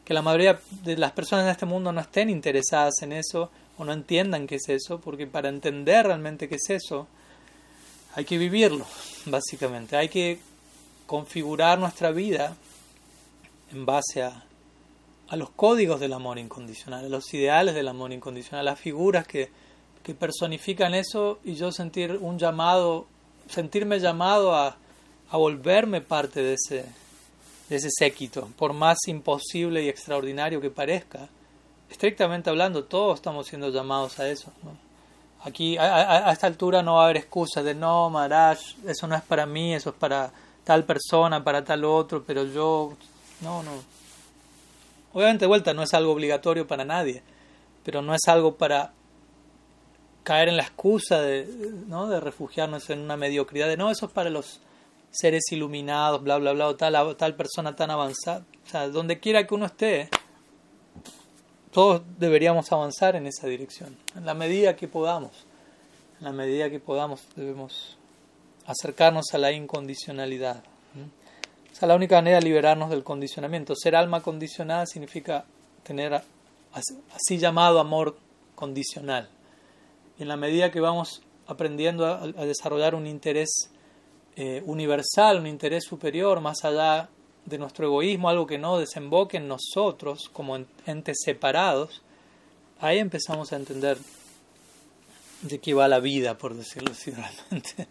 que 0.07 0.13
la 0.13 0.21
mayoría 0.21 0.57
de 0.83 0.95
las 0.95 1.11
personas 1.11 1.43
en 1.43 1.51
este 1.51 1.65
mundo 1.65 1.91
no 1.91 1.99
estén 1.99 2.29
interesadas 2.29 3.01
en 3.01 3.11
eso 3.11 3.51
o 3.77 3.83
no 3.83 3.91
entiendan 3.91 4.47
qué 4.47 4.55
es 4.55 4.69
eso, 4.69 5.01
porque 5.01 5.27
para 5.27 5.49
entender 5.49 6.05
realmente 6.05 6.47
qué 6.47 6.55
es 6.55 6.69
eso, 6.69 7.09
hay 8.15 8.23
que 8.23 8.37
vivirlo, 8.37 8.85
básicamente. 9.25 9.97
Hay 9.97 10.07
que 10.07 10.39
configurar 11.07 11.77
nuestra 11.77 12.11
vida 12.11 12.55
en 13.69 13.85
base 13.85 14.23
a, 14.23 14.45
a 15.29 15.35
los 15.35 15.49
códigos 15.49 15.99
del 15.99 16.13
amor 16.13 16.39
incondicional, 16.39 17.05
a 17.05 17.09
los 17.09 17.33
ideales 17.33 17.75
del 17.75 17.87
amor 17.87 18.13
incondicional, 18.13 18.67
a 18.67 18.71
las 18.71 18.79
figuras 18.79 19.27
que, 19.27 19.49
que 20.03 20.13
personifican 20.13 20.93
eso 20.93 21.39
y 21.43 21.55
yo 21.55 21.71
sentir 21.71 22.17
un 22.21 22.39
llamado, 22.39 23.07
sentirme 23.49 23.99
llamado 23.99 24.55
a, 24.55 24.77
a 25.29 25.37
volverme 25.37 26.01
parte 26.01 26.41
de 26.41 26.53
ese, 26.53 26.85
de 27.69 27.75
ese 27.75 27.89
séquito, 27.91 28.49
por 28.57 28.73
más 28.73 28.97
imposible 29.07 29.83
y 29.83 29.89
extraordinario 29.89 30.61
que 30.61 30.69
parezca. 30.69 31.27
Estrictamente 31.89 32.49
hablando, 32.49 32.85
todos 32.85 33.15
estamos 33.15 33.47
siendo 33.47 33.69
llamados 33.69 34.19
a 34.19 34.29
eso. 34.29 34.51
Aquí, 35.43 35.77
a, 35.77 36.31
esta 36.31 36.47
altura, 36.47 36.81
no 36.81 36.95
va 36.95 37.01
a 37.01 37.05
haber 37.05 37.17
excusas 37.17 37.63
de 37.63 37.75
no, 37.75 38.09
Maharaj, 38.09 38.59
eso 38.85 39.07
no 39.07 39.15
es 39.15 39.21
para 39.21 39.45
mí, 39.45 39.73
eso 39.73 39.91
es 39.91 39.95
para 39.95 40.31
tal 40.63 40.83
persona, 40.83 41.43
para 41.43 41.63
tal 41.63 41.85
otro, 41.85 42.23
pero 42.25 42.43
yo. 42.45 42.93
No, 43.41 43.63
no. 43.63 43.71
Obviamente, 45.17 45.47
vuelta, 45.47 45.73
no 45.73 45.81
es 45.81 45.95
algo 45.95 46.11
obligatorio 46.11 46.67
para 46.67 46.85
nadie, 46.85 47.23
pero 47.83 48.03
no 48.03 48.13
es 48.13 48.21
algo 48.27 48.55
para 48.55 48.93
caer 50.21 50.47
en 50.47 50.57
la 50.57 50.61
excusa 50.61 51.19
de, 51.19 51.47
¿no? 51.87 52.07
de 52.07 52.19
refugiarnos 52.19 52.87
en 52.91 52.99
una 52.99 53.17
mediocridad 53.17 53.67
de 53.67 53.77
no, 53.77 53.89
eso 53.89 54.05
es 54.05 54.11
para 54.11 54.29
los 54.29 54.61
seres 55.09 55.51
iluminados, 55.51 56.21
bla, 56.21 56.37
bla, 56.37 56.53
bla, 56.53 56.77
tal 56.77 57.33
persona 57.33 57.75
tan 57.75 57.89
avanzada. 57.89 58.45
O 58.63 58.69
sea, 58.69 58.89
donde 58.89 59.19
quiera 59.19 59.47
que 59.47 59.55
uno 59.55 59.65
esté, 59.65 60.07
todos 61.71 62.03
deberíamos 62.19 62.71
avanzar 62.71 63.15
en 63.15 63.25
esa 63.25 63.47
dirección, 63.47 63.97
en 64.15 64.23
la 64.23 64.35
medida 64.35 64.75
que 64.75 64.87
podamos. 64.87 65.47
En 66.19 66.25
la 66.25 66.31
medida 66.31 66.69
que 66.69 66.79
podamos 66.79 67.23
debemos 67.35 67.97
acercarnos 68.67 69.33
a 69.33 69.39
la 69.39 69.51
incondicionalidad. 69.51 70.63
O 71.77 71.79
sea, 71.79 71.89
la 71.89 71.95
única 71.95 72.15
manera 72.15 72.39
de 72.39 72.43
liberarnos 72.43 72.89
del 72.89 73.03
condicionamiento. 73.03 73.75
Ser 73.75 73.95
alma 73.95 74.23
condicionada 74.23 74.87
significa 74.87 75.45
tener 75.83 76.19
así 76.73 77.37
llamado 77.37 77.79
amor 77.79 78.17
condicional. 78.55 79.29
Y 80.17 80.23
en 80.23 80.27
la 80.27 80.37
medida 80.37 80.71
que 80.71 80.79
vamos 80.79 81.21
aprendiendo 81.45 82.07
a 82.07 82.45
desarrollar 82.45 82.95
un 82.95 83.05
interés 83.05 83.69
eh, 84.35 84.63
universal, 84.65 85.37
un 85.37 85.45
interés 85.45 85.83
superior, 85.83 86.41
más 86.41 86.65
allá 86.65 87.09
de 87.45 87.59
nuestro 87.59 87.85
egoísmo, 87.85 88.27
algo 88.27 88.47
que 88.47 88.57
no 88.57 88.79
desemboque 88.79 89.37
en 89.37 89.47
nosotros 89.47 90.29
como 90.33 90.57
entes 90.87 91.17
separados, 91.23 92.01
ahí 92.79 92.97
empezamos 92.97 93.53
a 93.53 93.55
entender 93.55 93.99
de 95.43 95.59
qué 95.59 95.75
va 95.75 95.87
la 95.87 95.99
vida, 95.99 96.39
por 96.39 96.55
decirlo 96.55 96.93
así 96.93 97.11
realmente. 97.51 97.87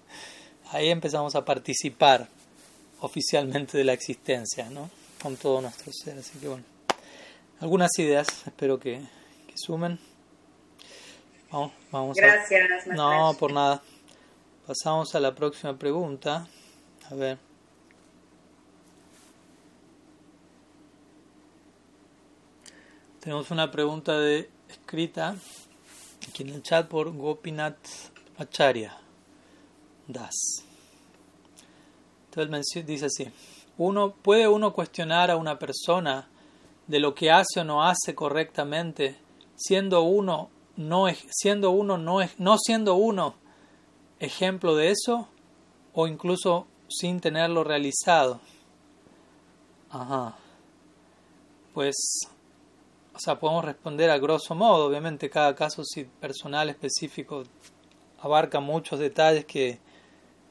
Ahí 0.73 0.89
empezamos 0.89 1.37
a 1.37 1.45
participar 1.45 2.27
oficialmente 3.01 3.79
de 3.79 3.85
la 3.85 3.93
existencia, 3.93 4.71
¿no? 4.71 4.91
Con 5.23 5.37
todo 5.37 5.61
nuestro 5.61 5.93
ser. 5.93 6.19
Así 6.19 6.39
que 6.39 6.49
bueno, 6.49 6.65
algunas 7.61 7.91
ideas 7.99 8.27
espero 8.47 8.79
que, 8.79 9.01
que 9.47 9.55
sumen. 9.57 9.99
Vamos, 11.51 11.73
vamos 11.91 12.17
Gracias. 12.17 12.87
A... 12.89 12.95
No, 12.95 13.37
por 13.39 13.53
nada. 13.53 13.83
Pasamos 14.67 15.15
a 15.15 15.21
la 15.21 15.35
próxima 15.35 15.79
pregunta. 15.79 16.47
A 17.11 17.15
ver. 17.15 17.39
Tenemos 23.21 23.51
una 23.51 23.71
pregunta 23.71 24.19
de 24.19 24.49
escrita 24.69 25.37
aquí 26.29 26.43
en 26.43 26.51
el 26.51 26.63
chat 26.63 26.87
por 26.87 27.13
Gopinath 27.13 27.77
Acharya 28.39 28.97
Das. 30.07 30.66
Dice 32.87 33.07
así: 33.07 33.29
uno, 33.79 34.13
¿Puede 34.13 34.49
uno 34.49 34.73
cuestionar 34.73 35.31
a 35.31 35.37
una 35.37 35.59
persona 35.59 36.29
de 36.87 37.01
lo 37.01 37.15
que 37.15 37.31
hace 37.31 37.61
o 37.61 37.65
no 37.65 37.83
hace 37.83 38.15
correctamente, 38.15 39.17
siendo 39.57 40.03
uno 40.03 40.51
no, 40.77 41.07
siendo 41.31 41.71
uno 41.71 41.97
no, 41.97 42.19
no 42.39 42.59
siendo 42.59 42.95
uno 42.95 43.35
ejemplo 44.21 44.77
de 44.77 44.91
eso, 44.91 45.29
o 45.95 46.07
incluso 46.07 46.67
sin 46.89 47.21
tenerlo 47.21 47.65
realizado? 47.65 48.41
Ajá. 49.91 50.37
Pues 51.73 51.97
o 53.17 53.19
sea, 53.19 53.41
podemos 53.41 53.65
responder 53.65 54.11
a 54.11 54.19
grosso 54.19 54.55
modo, 54.55 54.87
obviamente 54.87 55.31
cada 55.31 55.55
caso 55.55 55.83
personal 56.21 56.69
específico 56.69 57.45
abarca 58.21 58.61
muchos 58.61 58.99
detalles 58.99 59.47
que, 59.47 59.79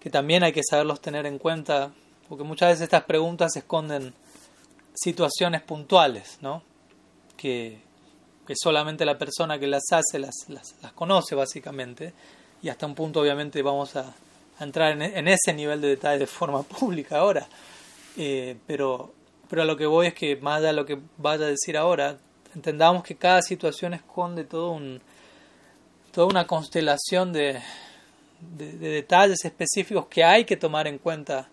que 0.05 0.11
también 0.11 0.43
hay 0.43 0.53
que 0.53 0.61
saberlos 0.61 1.01
tener 1.01 1.25
en 1.25 1.39
cuenta, 1.39 1.91
porque 2.29 2.43
muchas 2.43 2.69
veces 2.69 2.83
estas 2.83 3.05
preguntas 3.05 3.55
esconden 3.55 4.13
situaciones 4.93 5.63
puntuales, 5.63 6.37
¿no? 6.41 6.61
Que, 7.35 7.79
que 8.45 8.53
solamente 8.55 9.03
la 9.03 9.17
persona 9.17 9.57
que 9.57 9.65
las 9.65 9.81
hace 9.91 10.19
las, 10.19 10.35
las, 10.47 10.75
conoce 10.93 11.33
básicamente, 11.33 12.13
y 12.61 12.69
hasta 12.69 12.85
un 12.85 12.93
punto 12.93 13.19
obviamente 13.19 13.63
vamos 13.63 13.95
a, 13.95 14.13
entrar 14.59 14.91
en, 14.91 15.01
en, 15.01 15.27
ese 15.27 15.53
nivel 15.55 15.81
de 15.81 15.87
detalle 15.87 16.19
de 16.19 16.27
forma 16.27 16.61
pública 16.79 17.17
ahora, 17.17 17.47
eh, 18.15 18.57
pero, 18.67 19.11
pero 19.49 19.63
a 19.63 19.65
lo 19.65 19.75
que 19.75 19.87
voy 19.87 20.05
es 20.05 20.13
que 20.13 20.35
más 20.35 20.61
de 20.61 20.71
lo 20.71 20.85
que 20.85 20.99
vaya 21.17 21.45
a 21.45 21.49
decir 21.49 21.77
ahora, 21.77 22.19
entendamos 22.53 23.03
que 23.03 23.15
cada 23.15 23.41
situación 23.41 23.95
esconde 23.95 24.43
todo 24.43 24.69
un, 24.69 25.01
toda 26.11 26.27
una 26.27 26.45
constelación 26.45 27.33
de, 27.33 27.59
de, 28.57 28.77
detalles 28.77 29.43
específicos 29.43 30.07
que 30.07 30.23
hay 30.23 30.45
que 30.45 30.57
tomar 30.57 30.87
en 30.87 30.97
cuenta 30.97 31.49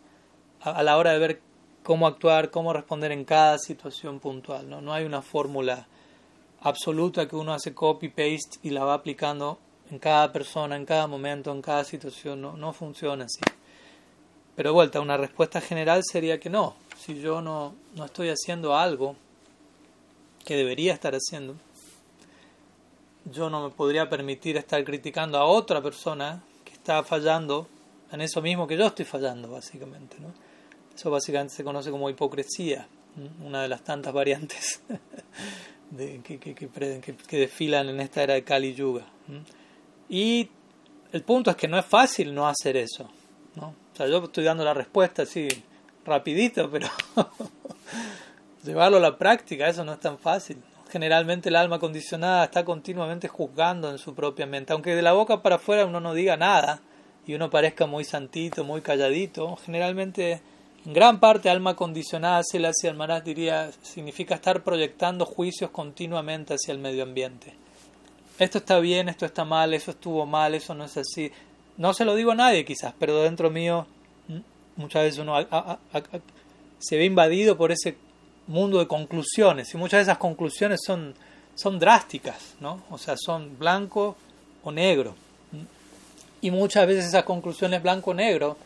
a, 0.61 0.83
la 0.83 0.97
hora 0.97 1.13
de 1.13 1.19
ver 1.19 1.41
cómo 1.83 2.07
actuar, 2.07 2.51
cómo 2.51 2.73
responder 2.73 3.13
en 3.13 3.25
cada 3.25 3.59
situación 3.59 4.21
puntual. 4.21 4.69
No, 4.69 4.81
no 4.81 4.93
hay 4.93 5.05
una 5.05 5.23
fórmula 5.23 5.87
absoluta 6.61 7.27
que 7.27 7.37
uno 7.37 7.53
hace 7.53 7.75
copy-paste 7.75 8.59
y 8.63 8.71
la 8.71 8.85
va 8.85 8.95
aplicando 8.95 9.59
en 9.91 9.99
cada 9.99 10.33
persona, 10.33 10.77
en 10.77 10.87
cada 10.87 11.07
momento, 11.07 11.53
en 11.53 11.63
cada 11.63 11.85
situación. 11.85 12.41
No, 12.41 12.57
no 12.57 12.73
funciona 12.73 13.25
así. 13.25 13.41
Pero 14.55 14.71
de 14.71 14.75
vuelta, 14.75 15.01
una 15.01 15.17
respuesta 15.17 15.61
general 15.61 16.03
sería 16.05 16.39
que 16.39 16.51
no. 16.51 16.77
Si 16.99 17.21
yo 17.21 17.41
no, 17.41 17.75
no 17.97 18.05
estoy 18.05 18.29
haciendo 18.29 18.77
algo 18.77 19.17
que 20.45 20.57
debería 20.57 20.93
estar 20.93 21.15
haciendo, 21.15 21.57
yo 23.25 23.51
no 23.51 23.69
me 23.69 23.75
podría 23.75 24.09
permitir 24.09 24.57
estar 24.57 24.83
criticando 24.85 25.39
a 25.39 25.45
otra 25.45 25.81
persona 25.81 26.43
está 26.83 27.05
fallando 27.05 27.69
en 28.11 28.21
eso 28.21 28.43
mismo 28.43 28.67
que 28.67 28.77
yo 28.77 28.87
estoy 28.87 29.05
fallando, 29.05 29.49
básicamente. 29.49 30.17
¿no? 30.19 30.33
Eso 30.95 31.11
básicamente 31.11 31.55
se 31.55 31.63
conoce 31.63 31.93
como 31.93 32.11
hipocresía, 32.11 32.89
una 33.45 33.63
de 33.63 33.69
las 33.69 33.83
tantas 33.83 34.13
variantes 34.13 34.83
de, 35.91 36.21
que, 36.23 36.41
que, 36.41 36.55
que, 36.55 37.37
desfilan 37.37 37.89
en 37.89 38.01
esta 38.01 38.23
era 38.23 38.35
de 38.35 38.43
Kali 38.43 38.75
Yuga. 38.75 39.07
Y 40.09 40.49
el 41.13 41.23
punto 41.23 41.51
es 41.51 41.57
que 41.57 41.69
no 41.69 41.79
es 41.79 41.87
fácil 41.87 42.35
no 42.35 42.49
hacer 42.49 42.77
eso. 42.77 43.09
¿no? 43.55 43.69
O 43.69 43.97
sea, 43.97 44.09
yo 44.09 44.25
estoy 44.25 44.43
dando 44.43 44.65
la 44.65 44.75
respuesta 44.75 45.23
así 45.23 45.47
rapidito, 46.05 46.69
pero 46.69 46.89
llevarlo 48.65 48.97
a 48.97 49.01
la 49.01 49.17
práctica, 49.17 49.69
eso 49.69 49.85
no 49.85 49.93
es 49.93 50.01
tan 50.01 50.19
fácil. 50.19 50.59
Generalmente 50.93 51.49
el 51.49 51.57
alma 51.57 51.79
condicionada 51.79 52.45
está 52.45 52.67
continuamente 52.67 53.27
juzgando 53.27 53.91
en 53.91 53.97
su 53.97 54.15
propia 54.15 54.45
mente, 54.45 54.75
aunque 54.75 54.95
de 54.95 55.01
la 55.01 55.15
boca 55.15 55.41
para 55.41 55.57
afuera 55.57 55.87
uno 55.87 56.01
no 56.01 56.13
diga 56.13 56.37
nada 56.37 56.83
y 57.27 57.33
uno 57.33 57.49
parezca 57.49 57.87
muy 57.87 58.05
santito, 58.05 58.63
muy 58.63 58.83
calladito, 58.83 59.57
generalmente 59.57 60.43
en 60.85 60.93
gran 60.93 61.19
parte 61.19 61.49
alma 61.49 61.77
condicionada, 61.77 62.43
hacia 62.43 62.91
el 62.91 62.97
Maharaj 62.97 63.23
diría, 63.23 63.71
significa 63.81 64.35
estar 64.35 64.63
proyectando 64.63 65.25
juicios 65.25 65.71
continuamente 65.71 66.53
hacia 66.53 66.73
el 66.73 66.79
medio 66.79 67.05
ambiente. 67.05 67.55
Esto 68.39 68.59
está 68.59 68.79
bien, 68.79 69.09
esto 69.09 69.25
está 69.25 69.47
mal, 69.47 69.73
eso 69.73 69.93
estuvo 69.93 70.27
mal, 70.27 70.55
eso 70.55 70.75
no 70.75 70.85
es 70.85 70.99
así. 70.99 71.33
No 71.79 71.95
se 71.95 72.05
lo 72.05 72.15
digo 72.15 72.33
a 72.33 72.35
nadie 72.35 72.67
quizás, 72.67 72.93
pero 72.99 73.23
dentro 73.23 73.49
mío 73.49 73.87
muchas 74.77 75.05
veces 75.05 75.21
uno 75.21 75.39
se 76.79 76.97
ve 76.99 77.07
invadido 77.07 77.57
por 77.57 77.73
ese 77.73 77.97
mundo 78.47 78.79
de 78.79 78.87
conclusiones 78.87 79.73
y 79.75 79.77
muchas 79.77 79.99
de 79.99 80.03
esas 80.03 80.19
conclusiones 80.19 80.81
son, 80.85 81.15
son 81.55 81.79
drásticas, 81.79 82.55
¿no? 82.61 82.83
O 82.91 82.99
sea, 82.99 83.17
son 83.17 83.59
blanco 83.59 84.17
o 84.65 84.73
negro. 84.73 85.15
Y 86.41 86.51
muchas 86.51 86.87
veces 86.87 87.07
esas 87.07 87.25
conclusiones 87.25 87.83
blanco 87.83 88.11
o 88.11 88.15
negro 88.15 88.57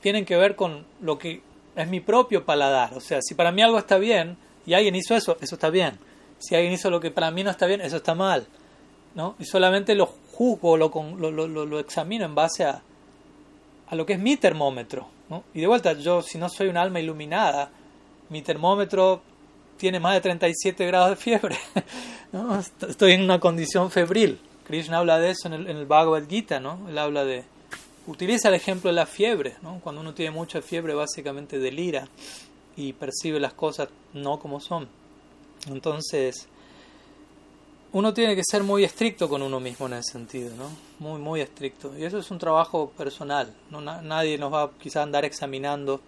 tienen 0.00 0.24
que 0.24 0.36
ver 0.36 0.56
con 0.56 0.84
lo 1.00 1.18
que 1.18 1.42
es 1.76 1.88
mi 1.88 2.00
propio 2.00 2.44
paladar. 2.44 2.94
O 2.94 3.00
sea, 3.00 3.20
si 3.22 3.34
para 3.34 3.52
mí 3.52 3.62
algo 3.62 3.78
está 3.78 3.98
bien 3.98 4.36
y 4.66 4.74
alguien 4.74 4.96
hizo 4.96 5.14
eso, 5.14 5.36
eso 5.40 5.54
está 5.54 5.70
bien. 5.70 5.98
Si 6.38 6.54
alguien 6.54 6.72
hizo 6.72 6.88
lo 6.88 7.00
que 7.00 7.10
para 7.10 7.30
mí 7.30 7.44
no 7.44 7.50
está 7.50 7.66
bien, 7.66 7.82
eso 7.82 7.96
está 7.96 8.14
mal. 8.14 8.46
¿no? 9.14 9.34
Y 9.38 9.44
solamente 9.44 9.94
lo 9.94 10.06
juzgo, 10.06 10.76
lo, 10.76 10.90
lo, 11.18 11.30
lo, 11.30 11.66
lo 11.66 11.78
examino 11.78 12.24
en 12.24 12.34
base 12.34 12.64
a, 12.64 12.80
a 13.88 13.94
lo 13.94 14.06
que 14.06 14.14
es 14.14 14.18
mi 14.18 14.36
termómetro. 14.36 15.08
¿no? 15.28 15.44
Y 15.52 15.60
de 15.60 15.66
vuelta, 15.66 15.92
yo 15.92 16.22
si 16.22 16.38
no 16.38 16.48
soy 16.48 16.68
un 16.68 16.76
alma 16.76 17.00
iluminada, 17.00 17.70
mi 18.30 18.42
termómetro 18.42 19.20
tiene 19.76 20.00
más 20.00 20.14
de 20.14 20.20
37 20.20 20.86
grados 20.86 21.10
de 21.10 21.16
fiebre. 21.16 21.58
Estoy 22.88 23.12
en 23.12 23.22
una 23.22 23.40
condición 23.40 23.90
febril. 23.90 24.40
Krishna 24.64 24.98
habla 24.98 25.18
de 25.18 25.30
eso 25.30 25.48
en 25.48 25.54
el, 25.54 25.68
en 25.68 25.88
Bhagavad 25.88 26.28
Gita, 26.28 26.60
¿no? 26.60 26.88
Él 26.88 26.96
habla 26.96 27.24
de... 27.24 27.44
Utiliza 28.06 28.48
el 28.48 28.54
ejemplo 28.54 28.88
de 28.88 28.94
la 28.94 29.06
fiebre, 29.06 29.56
¿no? 29.62 29.80
Cuando 29.80 30.00
uno 30.00 30.14
tiene 30.14 30.30
mucha 30.30 30.62
fiebre 30.62 30.94
básicamente 30.94 31.58
delira 31.58 32.08
y 32.76 32.92
percibe 32.92 33.40
las 33.40 33.52
cosas 33.52 33.88
no 34.14 34.38
como 34.38 34.60
son. 34.60 34.88
Entonces, 35.68 36.46
uno 37.92 38.14
tiene 38.14 38.36
que 38.36 38.42
ser 38.48 38.62
muy 38.62 38.84
estricto 38.84 39.28
con 39.28 39.42
uno 39.42 39.60
mismo 39.60 39.86
en 39.86 39.94
ese 39.94 40.12
sentido, 40.12 40.54
¿no? 40.56 40.70
Muy, 40.98 41.20
muy 41.20 41.40
estricto. 41.40 41.96
Y 41.98 42.04
eso 42.04 42.18
es 42.18 42.30
un 42.30 42.38
trabajo 42.38 42.90
personal. 42.96 43.52
¿no? 43.70 43.80
Nadie 43.80 44.38
nos 44.38 44.52
va 44.52 44.70
quizá 44.80 45.00
a 45.00 45.02
andar 45.02 45.24
examinando 45.24 46.00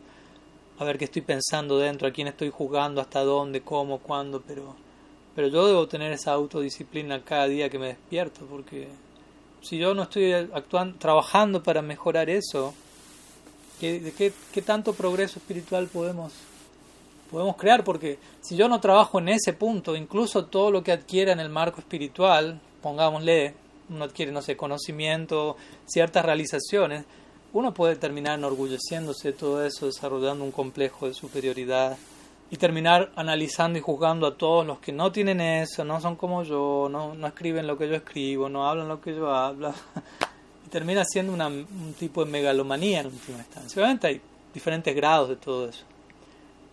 a 0.83 0.85
ver 0.85 0.99
qué 0.99 1.07
estoy 1.07 1.23
pensando 1.23 1.79
dentro, 1.79 2.09
a 2.09 2.13
quién 2.13 2.29
estoy 2.29 2.51
jugando, 2.51 3.01
hasta 3.01 3.21
dónde, 3.21 3.63
cómo, 3.63 3.99
cuándo, 3.99 4.43
pero, 4.47 4.75
pero 5.35 5.49
yo 5.49 5.67
debo 5.67 5.89
tener 5.89 6.13
esa 6.13 6.33
autodisciplina 6.33 7.23
cada 7.25 7.47
día 7.47 7.71
que 7.71 7.79
me 7.79 7.89
despierto, 7.89 8.45
porque 8.47 8.89
si 9.63 9.79
yo 9.79 9.95
no 9.95 10.03
estoy 10.03 10.33
actuando, 10.33 10.99
trabajando 10.99 11.63
para 11.63 11.83
mejorar 11.83 12.29
eso, 12.29 12.75
¿qué, 13.81 14.13
qué, 14.17 14.33
qué 14.53 14.63
tanto 14.63 14.93
progreso 14.93 15.39
espiritual 15.39 15.87
podemos, 15.87 16.33
podemos 17.31 17.57
crear? 17.57 17.85
Porque 17.85 18.19
si 18.41 18.57
yo 18.57 18.69
no 18.69 18.81
trabajo 18.81 19.19
en 19.21 19.29
ese 19.29 19.53
punto, 19.53 19.97
incluso 19.97 20.47
todo 20.47 20.71
lo 20.71 20.83
que 20.83 20.93
adquiera 20.93 21.33
en 21.33 21.41
el 21.41 21.49
marco 21.49 21.81
espiritual, 21.81 22.61
pongámosle, 22.83 23.55
uno 23.89 24.05
adquiere, 24.05 24.33
no 24.33 24.43
sé, 24.43 24.57
conocimiento, 24.57 25.57
ciertas 25.87 26.25
realizaciones, 26.25 27.05
uno 27.53 27.75
puede 27.75 27.97
terminar 27.97 28.39
enorgulleciéndose 28.39 29.29
de 29.29 29.39
todo 29.39 29.65
eso, 29.65 29.87
desarrollando 29.87 30.45
un 30.45 30.53
complejo 30.53 31.07
de 31.07 31.15
superioridad 31.15 31.97
y 32.51 32.57
terminar 32.57 33.11
analizando 33.17 33.79
y 33.79 33.83
juzgando 33.83 34.27
a 34.27 34.37
todos 34.37 34.67
los 34.67 34.79
que 34.79 34.93
no 34.93 35.11
tienen 35.11 35.41
eso, 35.41 35.85
no 35.85 36.01
son 36.01 36.17
como 36.17 36.43
yo, 36.43 36.89
no, 36.91 37.15
no 37.15 37.27
escriben 37.27 37.67
lo 37.67 37.79
que 37.79 37.89
yo 37.89 37.95
escribo, 37.95 38.49
no 38.49 38.69
hablan 38.69 38.89
lo 38.89 39.01
que 39.01 39.15
yo 39.15 39.31
hablo. 39.35 39.73
y 40.67 40.69
termina 40.69 41.05
siendo 41.05 41.33
una, 41.33 41.49
un 41.49 41.95
tipo 41.99 42.25
de 42.25 42.31
megalomanía 42.31 43.01
en 43.01 43.07
última 43.07 43.39
instancia. 43.39 43.81
Obviamente 43.83 44.07
hay 44.07 44.21
diferentes 44.53 44.95
grados 44.95 45.31
de 45.31 45.37
todo 45.37 45.69
eso. 45.69 45.85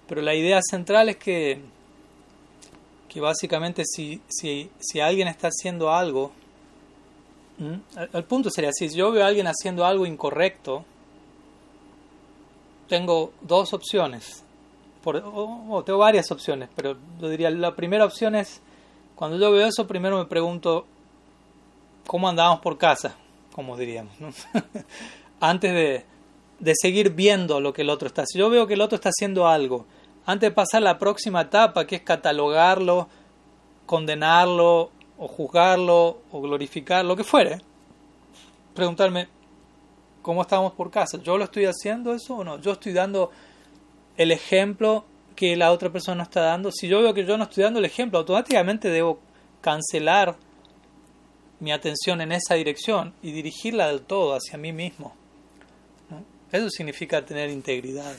Pero 0.07 0.21
la 0.21 0.35
idea 0.35 0.59
central 0.61 1.09
es 1.09 1.17
que, 1.17 1.61
que 3.07 3.21
básicamente 3.21 3.83
si, 3.85 4.21
si, 4.27 4.69
si 4.79 4.99
alguien 4.99 5.27
está 5.27 5.47
haciendo 5.47 5.91
algo, 5.91 6.31
el 8.13 8.23
punto 8.23 8.49
sería, 8.49 8.71
si 8.71 8.89
yo 8.89 9.11
veo 9.11 9.23
a 9.23 9.27
alguien 9.27 9.47
haciendo 9.47 9.85
algo 9.85 10.05
incorrecto, 10.05 10.85
tengo 12.87 13.33
dos 13.41 13.73
opciones, 13.73 14.43
o, 15.03 15.83
tengo 15.85 15.99
varias 15.99 16.31
opciones, 16.31 16.69
pero 16.75 16.95
yo 17.19 17.29
diría, 17.29 17.49
la 17.49 17.75
primera 17.75 18.05
opción 18.05 18.35
es, 18.35 18.61
cuando 19.15 19.37
yo 19.37 19.51
veo 19.51 19.67
eso, 19.67 19.87
primero 19.87 20.17
me 20.17 20.25
pregunto, 20.25 20.85
¿cómo 22.07 22.29
andamos 22.29 22.61
por 22.61 22.77
casa? 22.77 23.15
Como 23.53 23.75
diríamos, 23.75 24.13
antes 25.41 25.73
de, 25.73 26.05
de 26.59 26.73
seguir 26.75 27.11
viendo 27.11 27.59
lo 27.59 27.73
que 27.73 27.81
el 27.81 27.89
otro 27.89 28.07
está 28.07 28.21
haciendo. 28.21 28.47
Yo 28.47 28.51
veo 28.51 28.67
que 28.67 28.75
el 28.75 28.81
otro 28.81 28.95
está 28.95 29.09
haciendo 29.09 29.47
algo, 29.47 29.85
antes 30.25 30.49
de 30.49 30.55
pasar 30.55 30.81
a 30.81 30.85
la 30.85 30.97
próxima 30.97 31.41
etapa, 31.41 31.85
que 31.85 31.97
es 31.97 32.01
catalogarlo, 32.03 33.09
condenarlo 33.85 34.91
o 35.19 35.27
juzgarlo 35.27 36.21
o 36.31 36.41
glorificar, 36.41 37.05
lo 37.05 37.15
que 37.15 37.23
fuere, 37.23 37.59
preguntarme 38.73 39.27
cómo 40.21 40.41
estamos 40.41 40.73
por 40.73 40.89
casa. 40.89 41.21
¿Yo 41.21 41.37
lo 41.37 41.43
estoy 41.43 41.65
haciendo 41.65 42.13
eso 42.13 42.37
o 42.37 42.43
no? 42.43 42.59
¿Yo 42.59 42.71
estoy 42.71 42.93
dando 42.93 43.29
el 44.17 44.31
ejemplo 44.31 45.05
que 45.39 45.55
la 45.55 45.71
otra 45.71 45.89
persona 45.89 46.23
está 46.23 46.41
dando. 46.41 46.69
Si 46.69 46.89
yo 46.89 47.01
veo 47.01 47.13
que 47.13 47.25
yo 47.25 47.37
no 47.37 47.45
estoy 47.45 47.63
dando 47.63 47.79
el 47.79 47.85
ejemplo, 47.85 48.19
automáticamente 48.19 48.89
debo 48.89 49.21
cancelar 49.61 50.35
mi 51.61 51.71
atención 51.71 52.19
en 52.19 52.33
esa 52.33 52.55
dirección 52.55 53.13
y 53.21 53.31
dirigirla 53.31 53.87
del 53.87 54.01
todo 54.01 54.33
hacia 54.35 54.57
mí 54.57 54.73
mismo. 54.73 55.15
Eso 56.51 56.69
significa 56.69 57.23
tener 57.23 57.49
integridad 57.49 58.13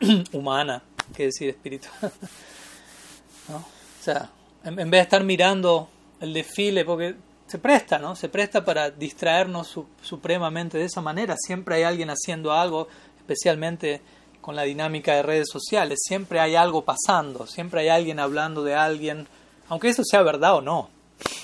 humana, 0.32 0.82
que 1.16 1.24
decir 1.24 1.48
espiritual. 1.48 1.94
¿No? 3.48 3.56
O 3.56 4.02
sea, 4.02 4.30
en, 4.64 4.76
vez 4.76 4.90
de 4.90 5.00
estar 5.00 5.24
mirando 5.24 5.88
el 6.20 6.32
desfile, 6.32 6.84
porque 6.84 7.14
se 7.46 7.58
presta, 7.58 7.98
¿no? 7.98 8.16
Se 8.16 8.28
presta 8.28 8.64
para 8.64 8.90
distraernos 8.90 9.78
supremamente 10.02 10.78
de 10.78 10.84
esa 10.84 11.00
manera. 11.00 11.36
Siempre 11.38 11.76
hay 11.76 11.82
alguien 11.82 12.10
haciendo 12.10 12.52
algo, 12.52 12.88
especialmente 13.18 14.00
con 14.40 14.56
la 14.56 14.62
dinámica 14.62 15.14
de 15.14 15.22
redes 15.22 15.48
sociales. 15.50 16.00
Siempre 16.02 16.40
hay 16.40 16.54
algo 16.54 16.84
pasando, 16.84 17.46
siempre 17.46 17.82
hay 17.82 17.88
alguien 17.88 18.20
hablando 18.20 18.62
de 18.64 18.74
alguien, 18.74 19.26
aunque 19.68 19.88
eso 19.88 20.02
sea 20.04 20.22
verdad 20.22 20.56
o 20.56 20.60
no. 20.62 20.90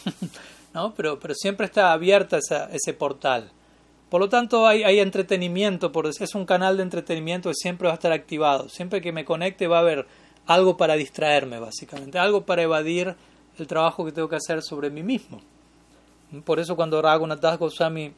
¿no? 0.74 0.94
Pero, 0.94 1.18
pero 1.18 1.34
siempre 1.34 1.66
está 1.66 1.92
abierta 1.92 2.38
esa, 2.38 2.70
ese 2.72 2.92
portal. 2.92 3.50
Por 4.08 4.20
lo 4.20 4.28
tanto, 4.28 4.66
hay, 4.66 4.84
hay 4.84 5.00
entretenimiento, 5.00 5.92
por, 5.92 6.06
es 6.06 6.34
un 6.34 6.46
canal 6.46 6.78
de 6.78 6.82
entretenimiento 6.82 7.50
que 7.50 7.54
siempre 7.54 7.88
va 7.88 7.92
a 7.92 7.96
estar 7.96 8.12
activado. 8.12 8.68
Siempre 8.68 9.02
que 9.02 9.12
me 9.12 9.24
conecte 9.24 9.66
va 9.66 9.78
a 9.78 9.80
haber 9.80 10.06
algo 10.48 10.76
para 10.76 10.94
distraerme, 10.94 11.60
básicamente, 11.60 12.18
algo 12.18 12.44
para 12.44 12.62
evadir 12.62 13.14
el 13.58 13.66
trabajo 13.66 14.04
que 14.04 14.12
tengo 14.12 14.28
que 14.28 14.36
hacer 14.36 14.62
sobre 14.62 14.90
mí 14.90 15.02
mismo. 15.02 15.40
Por 16.44 16.58
eso 16.58 16.74
cuando 16.74 17.00
Raghunath 17.00 17.58
Goswami 17.58 18.12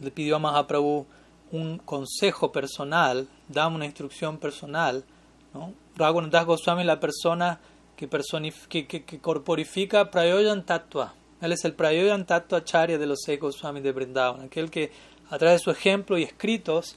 le 0.00 0.10
pidió 0.10 0.36
a 0.36 0.38
Mahaprabhu 0.38 1.06
un 1.52 1.78
consejo 1.78 2.50
personal, 2.50 3.28
dame 3.48 3.76
una 3.76 3.84
instrucción 3.84 4.38
personal, 4.38 5.04
¿no? 5.52 5.74
Raghunath 5.96 6.46
Goswami 6.46 6.80
es 6.80 6.86
la 6.86 7.00
persona 7.00 7.60
que, 7.96 8.08
que, 8.08 8.86
que, 8.86 9.04
que 9.04 9.18
corporifica 9.18 10.10
Prayojan 10.10 10.64
Tattva, 10.64 11.12
él 11.42 11.52
es 11.52 11.64
el 11.66 11.74
Prayogan 11.74 12.24
Tattva 12.24 12.58
Acharya 12.58 12.96
de 12.96 13.06
los 13.06 13.20
seis 13.24 13.38
Goswamis 13.38 13.82
de 13.82 13.92
Brindavan, 13.92 14.42
aquel 14.42 14.70
que 14.70 14.90
a 15.28 15.36
través 15.36 15.60
de 15.60 15.64
su 15.64 15.70
ejemplo 15.70 16.16
y 16.16 16.22
escritos 16.22 16.96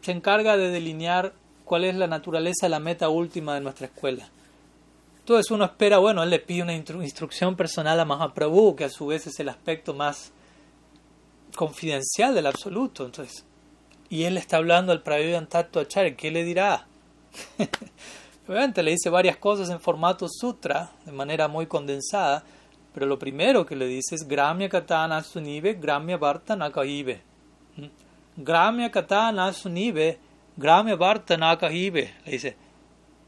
se 0.00 0.10
encarga 0.10 0.56
de 0.56 0.70
delinear 0.70 1.34
cuál 1.68 1.84
es 1.84 1.94
la 1.94 2.06
naturaleza, 2.06 2.68
la 2.68 2.80
meta 2.80 3.10
última 3.10 3.54
de 3.54 3.60
nuestra 3.60 3.86
escuela. 3.86 4.26
Entonces 5.20 5.50
uno 5.50 5.66
espera, 5.66 5.98
bueno, 5.98 6.22
él 6.22 6.30
le 6.30 6.38
pide 6.38 6.62
una 6.62 6.72
instrucción 6.72 7.54
personal 7.54 8.00
a 8.00 8.06
Mahaprabhu, 8.06 8.74
que 8.74 8.84
a 8.84 8.88
su 8.88 9.08
vez 9.08 9.26
es 9.26 9.38
el 9.38 9.50
aspecto 9.50 9.92
más 9.92 10.32
confidencial 11.54 12.34
del 12.34 12.46
absoluto. 12.46 13.04
Entonces, 13.04 13.44
y 14.08 14.22
él 14.22 14.38
está 14.38 14.56
hablando 14.56 14.92
al 14.92 15.02
Prayogan 15.02 15.46
Tattva 15.46 15.82
Acharya, 15.82 16.16
¿qué 16.16 16.30
le 16.30 16.42
dirá? 16.42 16.86
Obviamente 18.48 18.82
le 18.82 18.92
dice 18.92 19.10
varias 19.10 19.36
cosas 19.36 19.68
en 19.68 19.78
formato 19.78 20.26
sutra, 20.26 20.90
de 21.04 21.12
manera 21.12 21.48
muy 21.48 21.66
condensada, 21.66 22.42
pero 22.94 23.04
lo 23.04 23.18
primero 23.18 23.66
que 23.66 23.76
le 23.76 23.86
dice 23.86 24.14
es 24.14 24.26
Gramya 24.26 24.70
Katana 24.70 25.22
Sunive, 25.22 25.74
Gramya 25.74 26.16
Varta 26.16 26.56
Nakahibe. 26.56 27.20
¿Mm? 27.76 28.42
Gramya 28.42 28.90
Katana 28.90 29.52
Sunive, 29.52 30.18
Gramya 30.58 30.96
Varta 30.96 31.36
Nakahibe. 31.36 32.14
Le 32.24 32.32
dice, 32.32 32.56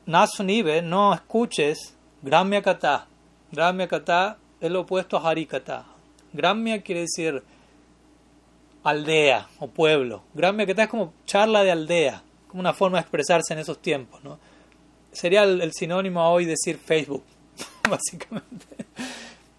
Nasunive, 0.06 0.82
no 0.82 1.14
escuches 1.14 1.94
Gramya 2.22 2.60
Kata. 2.60 3.06
Gramya 3.52 3.86
Kata 3.86 4.36
es 4.60 4.70
lo 4.70 4.80
opuesto 4.80 5.16
a 5.16 5.30
Harikata. 5.30 5.84
Gramya 6.32 6.82
quiere 6.82 7.02
decir 7.02 7.42
aldea 8.82 9.48
o 9.60 9.68
pueblo. 9.68 10.22
Gramya 10.34 10.66
Kata 10.66 10.82
es 10.82 10.88
como 10.88 11.12
charla 11.24 11.62
de 11.62 11.70
aldea, 11.70 12.22
como 12.48 12.60
una 12.60 12.74
forma 12.74 12.98
de 12.98 13.02
expresarse 13.02 13.52
en 13.52 13.60
esos 13.60 13.80
tiempos. 13.80 14.22
¿no? 14.24 14.38
Sería 15.12 15.44
el, 15.44 15.72
sinónimo 15.72 16.28
hoy 16.28 16.44
decir 16.44 16.78
Facebook, 16.78 17.22
básicamente 17.88 18.66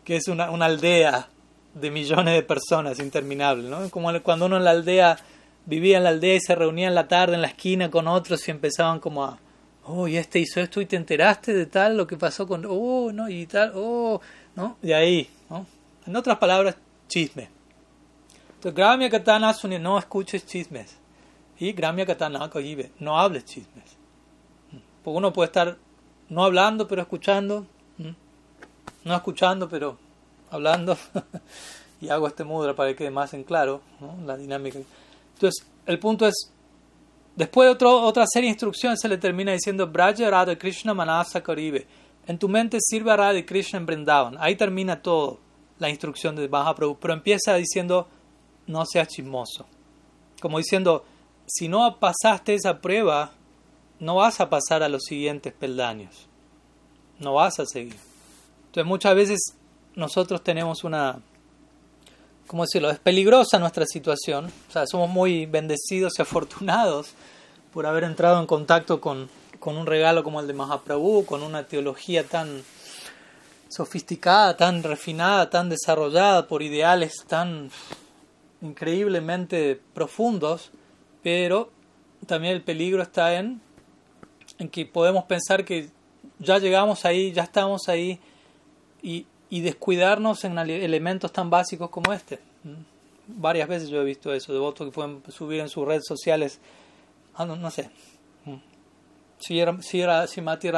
que 0.03 0.17
es 0.17 0.27
una, 0.27 0.51
una 0.51 0.65
aldea 0.65 1.29
de 1.73 1.91
millones 1.91 2.33
de 2.33 2.43
personas 2.43 2.99
interminable, 2.99 3.69
¿no? 3.69 3.89
Como 3.89 4.11
cuando 4.21 4.47
uno 4.47 4.57
en 4.57 4.63
la 4.63 4.71
aldea 4.71 5.17
vivía 5.65 5.97
en 5.97 6.03
la 6.03 6.09
aldea 6.09 6.35
y 6.35 6.39
se 6.39 6.55
reunía 6.55 6.87
en 6.87 6.95
la 6.95 7.07
tarde 7.07 7.35
en 7.35 7.41
la 7.41 7.47
esquina 7.47 7.89
con 7.89 8.07
otros 8.07 8.47
y 8.47 8.51
empezaban 8.51 8.99
como 8.99 9.23
a, 9.23 9.39
oh, 9.85 10.07
este 10.07 10.39
hizo 10.39 10.59
esto 10.59 10.81
y 10.81 10.85
te 10.85 10.95
enteraste 10.95 11.53
de 11.53 11.65
tal, 11.65 11.97
lo 11.97 12.07
que 12.07 12.17
pasó 12.17 12.47
con, 12.47 12.65
oh, 12.67 13.11
no, 13.11 13.29
y 13.29 13.45
tal, 13.45 13.73
oh, 13.75 14.21
¿no? 14.55 14.77
De 14.81 14.95
ahí, 14.95 15.29
¿no? 15.49 15.65
En 16.05 16.15
otras 16.15 16.37
palabras, 16.37 16.75
chisme. 17.07 17.49
Entonces, 18.55 18.75
Gramia 18.75 19.09
Katana 19.09 19.55
no 19.79 19.97
escuches 19.97 20.45
chismes. 20.45 20.97
Y 21.57 21.73
Gramia 21.73 22.05
Katana 22.05 22.49
no 22.99 23.19
hables 23.19 23.45
chismes. 23.45 23.83
Porque 25.03 25.17
uno 25.17 25.33
puede 25.33 25.47
estar 25.47 25.77
no 26.29 26.43
hablando, 26.43 26.87
pero 26.87 27.01
escuchando, 27.01 27.65
no 29.03 29.15
escuchando, 29.15 29.67
pero 29.67 29.97
hablando. 30.49 30.97
y 32.01 32.09
hago 32.09 32.27
este 32.27 32.43
mudra 32.43 32.75
para 32.75 32.89
que 32.89 32.95
quede 32.95 33.11
más 33.11 33.33
en 33.33 33.43
claro 33.43 33.81
la 34.25 34.37
dinámica. 34.37 34.79
Entonces, 35.41 35.65
el 35.87 35.97
punto 35.97 36.27
es, 36.27 36.51
después 37.35 37.75
de 37.75 37.85
otra 37.85 38.25
serie 38.31 38.47
de 38.47 38.51
instrucciones 38.51 38.99
se 39.01 39.07
le 39.07 39.17
termina 39.17 39.51
diciendo, 39.51 39.87
Braja 39.87 40.29
Radha 40.29 40.55
Krishna 40.55 40.93
Manasa 40.93 41.41
Karibe. 41.41 41.87
En 42.27 42.37
tu 42.37 42.47
mente 42.47 42.77
sirve 42.79 43.11
a 43.11 43.17
Radha 43.17 43.43
Krishna 43.43 43.79
en 43.79 43.87
Brindavan. 43.87 44.37
Ahí 44.39 44.55
termina 44.55 45.01
todo 45.01 45.39
la 45.79 45.89
instrucción 45.89 46.35
de 46.35 46.47
Mahaprabhu. 46.47 46.99
Pero 46.99 47.15
empieza 47.15 47.55
diciendo, 47.55 48.07
no 48.67 48.85
seas 48.85 49.07
chismoso. 49.07 49.65
Como 50.39 50.59
diciendo, 50.59 51.05
si 51.47 51.67
no 51.67 51.97
pasaste 51.99 52.53
esa 52.53 52.79
prueba, 52.79 53.31
no 53.99 54.17
vas 54.17 54.39
a 54.41 54.49
pasar 54.49 54.83
a 54.83 54.89
los 54.89 55.05
siguientes 55.05 55.53
peldaños. 55.53 56.27
No 57.17 57.33
vas 57.33 57.59
a 57.59 57.65
seguir. 57.65 57.97
Entonces 58.67 58.85
muchas 58.85 59.15
veces 59.15 59.39
nosotros 59.95 60.43
tenemos 60.43 60.83
una, 60.83 61.19
¿cómo 62.51 62.63
decirlo? 62.63 62.91
Es 62.91 62.99
peligrosa 62.99 63.59
nuestra 63.59 63.85
situación. 63.85 64.51
O 64.67 64.71
sea, 64.73 64.85
somos 64.85 65.09
muy 65.09 65.45
bendecidos 65.45 66.19
y 66.19 66.21
afortunados 66.21 67.13
por 67.71 67.85
haber 67.85 68.03
entrado 68.03 68.41
en 68.41 68.45
contacto 68.45 68.99
con, 68.99 69.29
con 69.61 69.77
un 69.77 69.85
regalo 69.85 70.21
como 70.21 70.41
el 70.41 70.47
de 70.47 70.53
Mahaprabhu, 70.53 71.25
con 71.25 71.43
una 71.43 71.65
teología 71.65 72.25
tan 72.25 72.61
sofisticada, 73.69 74.57
tan 74.57 74.83
refinada, 74.83 75.49
tan 75.49 75.69
desarrollada 75.69 76.49
por 76.49 76.61
ideales 76.61 77.23
tan 77.25 77.71
increíblemente 78.61 79.79
profundos, 79.93 80.71
pero 81.23 81.71
también 82.27 82.53
el 82.53 82.63
peligro 82.63 83.01
está 83.01 83.35
en, 83.35 83.61
en 84.57 84.67
que 84.67 84.85
podemos 84.85 85.23
pensar 85.23 85.63
que 85.63 85.89
ya 86.39 86.57
llegamos 86.57 87.05
ahí, 87.05 87.31
ya 87.31 87.43
estamos 87.43 87.87
ahí, 87.87 88.19
y, 89.01 89.25
y 89.51 89.59
descuidarnos 89.59 90.45
en 90.45 90.57
elementos 90.57 91.31
tan 91.31 91.49
básicos 91.49 91.89
como 91.89 92.13
este. 92.13 92.39
Varias 93.27 93.67
veces 93.67 93.89
yo 93.89 94.01
he 94.01 94.05
visto 94.05 94.33
eso, 94.33 94.53
devotos 94.53 94.87
que 94.87 94.93
pueden 94.93 95.21
subir 95.29 95.59
en 95.59 95.67
sus 95.67 95.85
redes 95.85 96.05
sociales, 96.07 96.59
ah, 97.35 97.45
no, 97.45 97.69
sé, 97.69 97.89
¿Mm? 98.45 98.55
si, 99.39 99.59
era, 99.59 99.79
si, 99.81 99.99
era, 99.99 100.25
si 100.25 100.41
Mati 100.41 100.69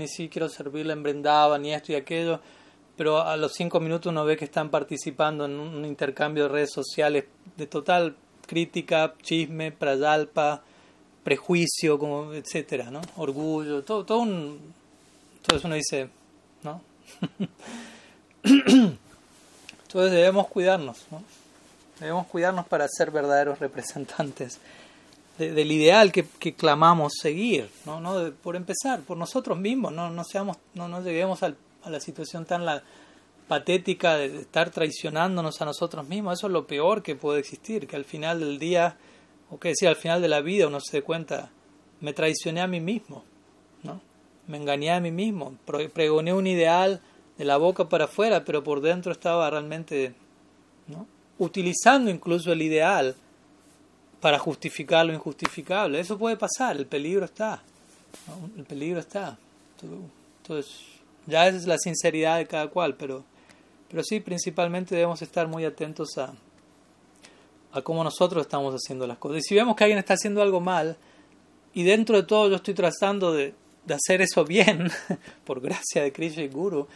y 0.00 0.08
si 0.08 0.28
quiero 0.30 0.48
servirle 0.48 0.94
en 0.94 1.02
Brindavan 1.02 1.64
y 1.66 1.74
esto 1.74 1.92
y 1.92 1.94
aquello, 1.94 2.40
pero 2.96 3.20
a 3.20 3.36
los 3.36 3.52
cinco 3.52 3.80
minutos 3.80 4.10
uno 4.10 4.24
ve 4.24 4.38
que 4.38 4.46
están 4.46 4.70
participando 4.70 5.44
en 5.44 5.52
un 5.60 5.84
intercambio 5.84 6.44
de 6.44 6.48
redes 6.48 6.72
sociales 6.72 7.26
de 7.56 7.66
total 7.66 8.16
crítica, 8.46 9.12
chisme, 9.20 9.72
prayalpa, 9.72 10.62
prejuicio, 11.22 11.98
como 11.98 12.32
etcétera, 12.32 12.90
¿no? 12.90 13.02
Orgullo, 13.16 13.84
todo, 13.84 14.06
todo 14.06 14.20
un... 14.20 14.72
Entonces 15.36 15.64
uno 15.66 15.74
dice, 15.74 16.08
¿no? 16.62 16.80
Entonces 18.44 20.12
debemos 20.12 20.48
cuidarnos, 20.48 21.06
¿no? 21.10 21.22
Debemos 22.00 22.26
cuidarnos 22.26 22.66
para 22.66 22.88
ser 22.88 23.10
verdaderos 23.10 23.58
representantes 23.58 24.58
del 25.38 25.72
ideal 25.72 26.12
que, 26.12 26.24
clamamos 26.54 27.14
seguir, 27.20 27.70
¿no? 27.86 28.00
¿no? 28.00 28.32
por 28.42 28.54
empezar, 28.54 29.00
por 29.00 29.16
nosotros 29.16 29.58
mismos, 29.58 29.92
no, 29.92 30.10
no, 30.10 30.24
seamos, 30.24 30.58
no, 30.74 31.02
lleguemos 31.02 31.42
a 31.42 31.54
la 31.86 32.00
situación 32.00 32.44
tan 32.44 32.64
la, 32.64 32.82
patética 33.52 34.16
de 34.16 34.40
estar 34.40 34.70
traicionándonos 34.70 35.60
a 35.60 35.66
nosotros 35.66 36.08
mismos. 36.08 36.38
Eso 36.38 36.46
es 36.46 36.54
lo 36.54 36.66
peor 36.66 37.02
que 37.02 37.16
puede 37.16 37.40
existir, 37.40 37.86
que 37.86 37.96
al 37.96 38.06
final 38.06 38.40
del 38.40 38.58
día, 38.58 38.96
o 39.50 39.58
que 39.58 39.68
decía, 39.68 39.90
al 39.90 39.96
final 39.96 40.22
de 40.22 40.28
la 40.28 40.40
vida 40.40 40.68
uno 40.68 40.80
se 40.80 40.98
dé 40.98 41.02
cuenta, 41.02 41.50
me 42.00 42.14
traicioné 42.14 42.62
a 42.62 42.66
mí 42.66 42.80
mismo, 42.80 43.24
¿no? 43.82 44.00
me 44.46 44.56
engañé 44.56 44.92
a 44.92 45.00
mí 45.00 45.10
mismo, 45.10 45.54
pregoné 45.92 46.32
un 46.32 46.46
ideal 46.46 47.02
de 47.38 47.44
la 47.44 47.56
boca 47.56 47.88
para 47.88 48.04
afuera, 48.04 48.44
pero 48.44 48.62
por 48.62 48.80
dentro 48.80 49.12
estaba 49.12 49.48
realmente 49.50 50.14
¿no? 50.88 51.06
utilizando 51.38 52.10
incluso 52.10 52.52
el 52.52 52.62
ideal 52.62 53.14
para 54.20 54.38
justificar 54.38 55.04
lo 55.04 55.12
injustificable. 55.12 55.98
Eso 55.98 56.16
puede 56.16 56.36
pasar, 56.36 56.76
el 56.76 56.86
peligro 56.86 57.24
está. 57.24 57.62
El 58.56 58.64
peligro 58.64 59.00
está. 59.00 59.36
Entonces, 60.42 60.80
ya 61.26 61.48
es 61.48 61.66
la 61.66 61.78
sinceridad 61.78 62.38
de 62.38 62.46
cada 62.46 62.68
cual, 62.68 62.94
pero, 62.94 63.24
pero 63.90 64.02
sí, 64.04 64.20
principalmente 64.20 64.94
debemos 64.94 65.20
estar 65.22 65.48
muy 65.48 65.64
atentos 65.64 66.16
a, 66.18 66.32
a 67.72 67.82
cómo 67.82 68.04
nosotros 68.04 68.42
estamos 68.42 68.74
haciendo 68.74 69.06
las 69.06 69.18
cosas. 69.18 69.38
Y 69.38 69.42
si 69.42 69.54
vemos 69.54 69.74
que 69.74 69.84
alguien 69.84 69.98
está 69.98 70.14
haciendo 70.14 70.42
algo 70.42 70.60
mal, 70.60 70.96
y 71.74 71.82
dentro 71.82 72.16
de 72.16 72.22
todo 72.22 72.48
yo 72.48 72.56
estoy 72.56 72.74
tratando 72.74 73.32
de, 73.32 73.54
de 73.84 73.94
hacer 73.94 74.22
eso 74.22 74.44
bien, 74.44 74.90
por 75.44 75.60
gracia 75.60 76.02
de 76.02 76.12
Krishna 76.12 76.42
y 76.42 76.48
Guru, 76.48 76.86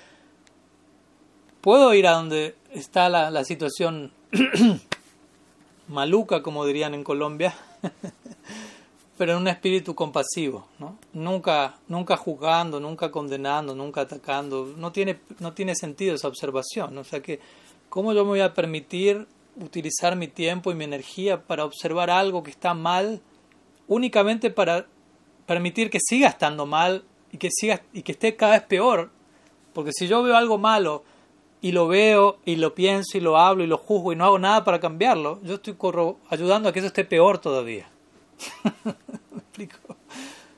puedo 1.66 1.92
ir 1.94 2.06
a 2.06 2.12
donde 2.12 2.54
está 2.72 3.08
la, 3.08 3.42
situación 3.42 4.12
maluca, 5.88 6.40
como 6.40 6.64
dirían 6.64 6.94
en 6.94 7.02
Colombia, 7.02 7.56
pero 9.18 9.32
en 9.32 9.38
un 9.38 9.48
espíritu 9.48 9.92
compasivo, 9.92 10.68
¿no? 10.78 10.96
Nunca, 11.12 11.74
nunca 11.88 12.16
juzgando, 12.16 12.78
nunca 12.78 13.10
condenando, 13.10 13.74
nunca 13.74 14.02
atacando. 14.02 14.74
No 14.76 14.92
tiene, 14.92 15.18
no 15.40 15.54
tiene 15.54 15.74
sentido 15.74 16.14
esa 16.14 16.28
observación. 16.28 16.96
O 16.98 17.02
sea 17.02 17.20
que, 17.20 17.40
¿cómo 17.88 18.12
yo 18.12 18.22
me 18.22 18.28
voy 18.28 18.40
a 18.42 18.54
permitir 18.54 19.26
utilizar 19.60 20.14
mi 20.14 20.28
tiempo 20.28 20.70
y 20.70 20.76
mi 20.76 20.84
energía 20.84 21.42
para 21.42 21.64
observar 21.64 22.10
algo 22.10 22.44
que 22.44 22.52
está 22.52 22.74
mal 22.74 23.20
únicamente 23.88 24.50
para 24.50 24.86
permitir 25.46 25.90
que 25.90 25.98
siga 26.00 26.28
estando 26.28 26.64
mal 26.64 27.02
y 27.32 27.38
que 27.38 27.48
siga 27.50 27.82
y 27.92 28.02
que 28.02 28.12
esté 28.12 28.36
cada 28.36 28.52
vez 28.52 28.62
peor? 28.62 29.10
Porque 29.72 29.90
si 29.92 30.06
yo 30.06 30.22
veo 30.22 30.36
algo 30.36 30.58
malo 30.58 31.02
y 31.66 31.72
lo 31.72 31.88
veo 31.88 32.38
y 32.44 32.54
lo 32.54 32.76
pienso 32.76 33.18
y 33.18 33.20
lo 33.20 33.36
hablo 33.36 33.64
y 33.64 33.66
lo 33.66 33.76
juzgo 33.76 34.12
y 34.12 34.16
no 34.16 34.24
hago 34.24 34.38
nada 34.38 34.62
para 34.62 34.78
cambiarlo, 34.78 35.40
yo 35.42 35.54
estoy 35.56 35.76
ayudando 36.30 36.68
a 36.68 36.72
que 36.72 36.78
eso 36.78 36.86
esté 36.86 37.04
peor 37.04 37.38
todavía. 37.38 37.88
¿Me 38.84 39.38
explico? 39.40 39.96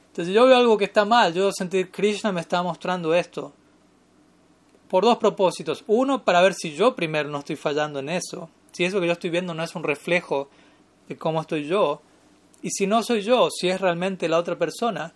Entonces 0.09 0.35
yo 0.35 0.44
veo 0.44 0.59
algo 0.59 0.77
que 0.77 0.85
está 0.85 1.07
mal, 1.07 1.33
yo 1.33 1.51
sentir 1.51 1.90
Krishna 1.90 2.31
me 2.31 2.42
está 2.42 2.62
mostrando 2.62 3.14
esto 3.14 3.55
por 4.90 5.03
dos 5.03 5.16
propósitos. 5.16 5.83
Uno, 5.87 6.25
para 6.25 6.42
ver 6.42 6.53
si 6.53 6.75
yo 6.75 6.94
primero 6.94 7.31
no 7.31 7.38
estoy 7.38 7.57
fallando 7.57 8.01
en 8.01 8.11
eso, 8.11 8.51
si 8.73 8.85
eso 8.85 9.01
que 9.01 9.07
yo 9.07 9.14
estoy 9.14 9.31
viendo 9.31 9.55
no 9.55 9.62
es 9.62 9.75
un 9.75 9.85
reflejo 9.85 10.51
de 11.09 11.16
cómo 11.16 11.40
estoy 11.40 11.64
yo, 11.64 12.03
y 12.61 12.68
si 12.68 12.87
no 12.87 13.03
soy 13.03 13.23
yo, 13.23 13.49
si 13.51 13.71
es 13.71 13.81
realmente 13.81 14.29
la 14.29 14.37
otra 14.37 14.59
persona, 14.59 15.14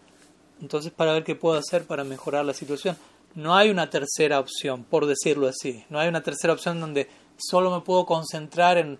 entonces 0.58 0.90
para 0.90 1.12
ver 1.12 1.22
qué 1.22 1.34
puedo 1.34 1.58
hacer 1.58 1.84
para 1.84 2.02
mejorar 2.02 2.46
la 2.46 2.54
situación. 2.54 2.96
No 3.34 3.54
hay 3.54 3.70
una 3.70 3.88
tercera 3.90 4.38
opción, 4.38 4.84
por 4.84 5.06
decirlo 5.06 5.48
así. 5.48 5.84
No 5.88 5.98
hay 5.98 6.08
una 6.08 6.22
tercera 6.22 6.52
opción 6.52 6.80
donde 6.80 7.08
solo 7.36 7.70
me 7.70 7.80
puedo 7.80 8.06
concentrar 8.06 8.78
en 8.78 8.98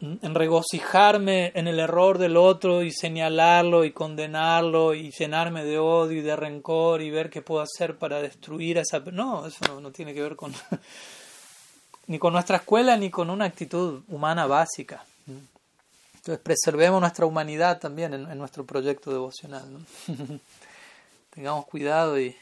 en 0.00 0.34
regocijarme 0.34 1.52
en 1.54 1.68
el 1.68 1.78
error 1.78 2.16
del 2.16 2.38
otro 2.38 2.82
y 2.82 2.90
señalarlo 2.90 3.84
y 3.84 3.92
condenarlo 3.92 4.94
y 4.94 5.10
llenarme 5.10 5.62
de 5.64 5.78
odio 5.78 6.20
y 6.20 6.22
de 6.22 6.36
rencor 6.36 7.02
y 7.02 7.10
ver 7.10 7.28
qué 7.28 7.42
puedo 7.42 7.60
hacer 7.60 7.98
para 7.98 8.22
destruir 8.22 8.78
a 8.78 8.82
esa 8.82 9.00
no 9.00 9.46
eso 9.46 9.78
no, 9.80 9.90
tiene 9.92 10.14
que 10.14 10.22
ver 10.22 10.36
con 10.36 10.54
ni 12.06 12.18
con 12.18 12.32
nuestra 12.32 12.56
escuela 12.58 12.96
ni 12.96 13.10
con 13.10 13.28
una 13.28 13.44
actitud 13.44 14.02
humana 14.08 14.46
básica. 14.46 15.04
Entonces 15.26 16.42
preservemos 16.42 17.00
nuestra 17.00 17.26
humanidad 17.26 17.78
también 17.78 18.14
en, 18.14 18.38
nuestro 18.38 18.64
proyecto 18.64 19.10
devocional 19.10 19.64
tengamos 21.30 21.66
cuidado 21.66 22.18
y, 22.18 22.34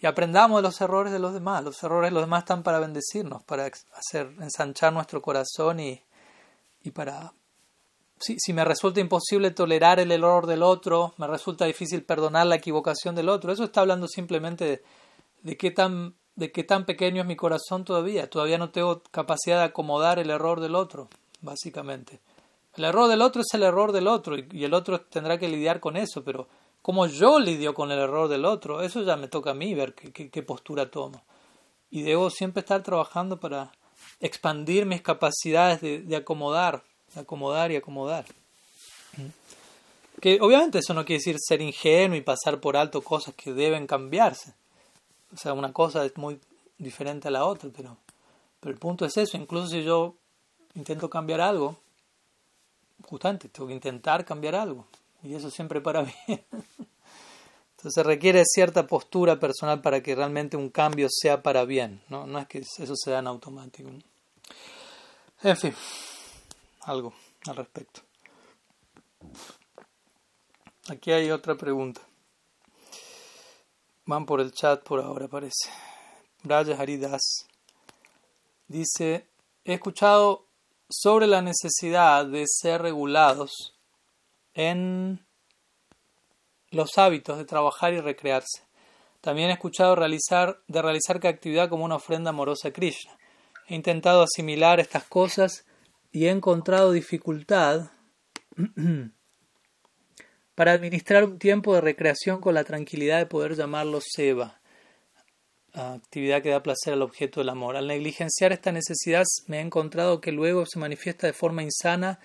y 0.00 0.06
aprendamos 0.06 0.58
de 0.58 0.62
los 0.62 0.80
errores 0.80 1.12
de 1.12 1.18
los 1.18 1.34
demás 1.34 1.62
los 1.62 1.82
errores 1.82 2.10
de 2.10 2.14
los 2.14 2.22
demás 2.22 2.44
están 2.44 2.62
para 2.62 2.80
bendecirnos 2.80 3.42
para 3.44 3.70
hacer 3.92 4.32
ensanchar 4.40 4.92
nuestro 4.92 5.20
corazón 5.20 5.80
y 5.80 6.02
y 6.82 6.90
para... 6.90 7.32
Si, 8.18 8.36
si 8.38 8.52
me 8.52 8.64
resulta 8.64 9.00
imposible 9.00 9.50
tolerar 9.50 9.98
el 9.98 10.12
error 10.12 10.46
del 10.46 10.62
otro, 10.62 11.14
me 11.16 11.26
resulta 11.26 11.64
difícil 11.64 12.04
perdonar 12.04 12.46
la 12.46 12.56
equivocación 12.56 13.14
del 13.14 13.30
otro, 13.30 13.50
eso 13.50 13.64
está 13.64 13.80
hablando 13.80 14.06
simplemente 14.08 14.82
de, 15.42 15.56
qué 15.56 15.70
tan 15.70 16.14
de 16.36 16.52
qué 16.52 16.62
tan 16.62 16.84
pequeño 16.84 17.22
es 17.22 17.26
mi 17.26 17.36
corazón 17.36 17.84
todavía. 17.84 18.28
Todavía 18.28 18.58
no 18.58 18.70
tengo 18.70 19.02
capacidad 19.10 19.58
de 19.58 19.64
acomodar 19.64 20.18
el 20.18 20.30
error 20.30 20.60
del 20.60 20.74
otro, 20.74 21.08
básicamente. 21.40 22.20
El 22.76 22.84
error 22.84 23.08
del 23.08 23.22
otro 23.22 23.42
es 23.42 23.52
el 23.54 23.62
error 23.62 23.92
del 23.92 24.06
otro 24.06 24.36
y, 24.36 24.64
el 24.64 24.74
otro 24.74 25.00
tendrá 25.00 25.38
que 25.38 25.48
lidiar 25.48 25.80
con 25.80 25.96
eso, 25.96 26.22
pero 26.22 26.46
como 26.82 27.06
yo 27.06 27.38
lidio 27.38 27.74
con 27.74 27.90
el 27.90 27.98
error 27.98 28.28
del 28.28 28.44
otro, 28.44 28.82
eso 28.82 29.02
ya 29.02 29.16
me 29.16 29.28
toca 29.28 29.50
a 29.50 29.54
mí 29.54 29.74
ver 29.74 29.94
qué, 29.94 30.30
qué 30.30 30.42
postura 30.42 30.90
tomo. 30.90 31.22
Y 31.90 32.02
debo 32.02 32.30
siempre 32.30 32.60
estar 32.60 32.82
trabajando 32.82 33.38
para, 33.38 33.72
expandir 34.20 34.86
mis 34.86 35.02
capacidades 35.02 35.80
de, 35.80 36.16
acomodar, 36.16 36.82
de 37.14 37.20
acomodar 37.20 37.72
y 37.72 37.76
acomodar. 37.76 38.26
Que 40.20 40.38
obviamente 40.40 40.78
eso 40.78 40.92
no 40.92 41.04
quiere 41.04 41.18
decir 41.18 41.36
ser 41.38 41.62
ingenuo 41.62 42.16
y 42.16 42.20
pasar 42.20 42.60
por 42.60 42.76
alto 42.76 43.00
cosas 43.02 43.34
que 43.34 43.54
deben 43.54 43.86
cambiarse. 43.86 44.52
O 45.32 45.36
sea, 45.36 45.54
una 45.54 45.72
cosa 45.72 46.04
es 46.04 46.16
muy 46.18 46.38
diferente 46.76 47.28
a 47.28 47.30
la 47.30 47.46
otra, 47.46 47.70
pero, 47.74 47.96
pero 48.60 48.72
el 48.72 48.78
punto 48.78 49.06
es 49.06 49.16
eso. 49.16 49.38
Incluso 49.38 49.68
si 49.68 49.82
yo 49.82 50.14
intento 50.74 51.08
cambiar 51.08 51.40
algo, 51.40 51.76
justamente 53.08 53.48
tengo 53.48 53.68
que 53.68 53.74
intentar 53.74 54.24
cambiar 54.26 54.54
algo. 54.56 54.84
Y 55.22 55.34
eso 55.34 55.50
siempre 55.50 55.80
para 55.80 56.02
bien. 56.26 56.44
Entonces 57.76 58.04
requiere 58.04 58.44
cierta 58.44 58.86
postura 58.86 59.40
personal 59.40 59.80
para 59.80 60.02
que 60.02 60.14
realmente 60.14 60.56
un 60.56 60.68
cambio 60.68 61.08
sea 61.10 61.42
para 61.42 61.64
bien. 61.64 62.02
No, 62.08 62.26
no 62.26 62.38
es 62.38 62.46
que 62.46 62.58
eso 62.58 62.94
sea 62.94 63.20
en 63.20 63.26
automático. 63.26 63.90
En 65.42 65.56
fin, 65.56 65.74
algo 66.82 67.14
al 67.46 67.56
respecto. 67.56 68.02
Aquí 70.88 71.12
hay 71.12 71.30
otra 71.30 71.54
pregunta. 71.54 72.02
Van 74.04 74.26
por 74.26 74.40
el 74.40 74.52
chat 74.52 74.82
por 74.82 75.00
ahora, 75.00 75.28
parece. 75.28 75.70
Braya 76.42 76.76
Haridas 76.78 77.46
dice: 78.66 79.26
He 79.64 79.74
escuchado 79.74 80.46
sobre 80.90 81.26
la 81.26 81.40
necesidad 81.40 82.26
de 82.26 82.44
ser 82.46 82.82
regulados 82.82 83.79
en 84.54 85.24
los 86.70 86.98
hábitos 86.98 87.38
de 87.38 87.44
trabajar 87.44 87.92
y 87.94 88.00
recrearse. 88.00 88.62
También 89.20 89.50
he 89.50 89.54
escuchado 89.54 89.96
realizar, 89.96 90.60
de 90.66 90.82
realizar 90.82 91.20
cada 91.20 91.34
actividad 91.34 91.68
como 91.68 91.84
una 91.84 91.96
ofrenda 91.96 92.30
amorosa 92.30 92.68
a 92.68 92.72
Krishna. 92.72 93.16
He 93.66 93.74
intentado 93.74 94.22
asimilar 94.22 94.80
estas 94.80 95.04
cosas 95.04 95.66
y 96.10 96.26
he 96.26 96.30
encontrado 96.30 96.92
dificultad 96.92 97.90
para 100.54 100.72
administrar 100.72 101.24
un 101.24 101.38
tiempo 101.38 101.74
de 101.74 101.80
recreación 101.80 102.40
con 102.40 102.54
la 102.54 102.64
tranquilidad 102.64 103.18
de 103.18 103.26
poder 103.26 103.56
llamarlo 103.56 104.00
seva, 104.00 104.60
actividad 105.72 106.42
que 106.42 106.50
da 106.50 106.62
placer 106.62 106.94
al 106.94 107.02
objeto 107.02 107.40
del 107.40 107.50
amor. 107.50 107.76
Al 107.76 107.86
negligenciar 107.86 108.52
esta 108.52 108.72
necesidad 108.72 109.24
me 109.46 109.58
he 109.58 109.60
encontrado 109.60 110.20
que 110.20 110.32
luego 110.32 110.66
se 110.66 110.78
manifiesta 110.78 111.26
de 111.26 111.32
forma 111.32 111.62
insana, 111.62 112.18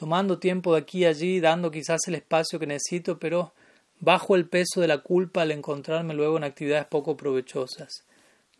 tomando 0.00 0.38
tiempo 0.38 0.72
de 0.72 0.80
aquí 0.80 1.00
y 1.00 1.04
allí, 1.04 1.40
dando 1.40 1.70
quizás 1.70 2.00
el 2.06 2.14
espacio 2.14 2.58
que 2.58 2.66
necesito, 2.66 3.18
pero 3.18 3.52
bajo 3.98 4.34
el 4.34 4.48
peso 4.48 4.80
de 4.80 4.88
la 4.88 5.02
culpa 5.02 5.42
al 5.42 5.50
encontrarme 5.50 6.14
luego 6.14 6.38
en 6.38 6.44
actividades 6.44 6.86
poco 6.86 7.18
provechosas. 7.18 8.06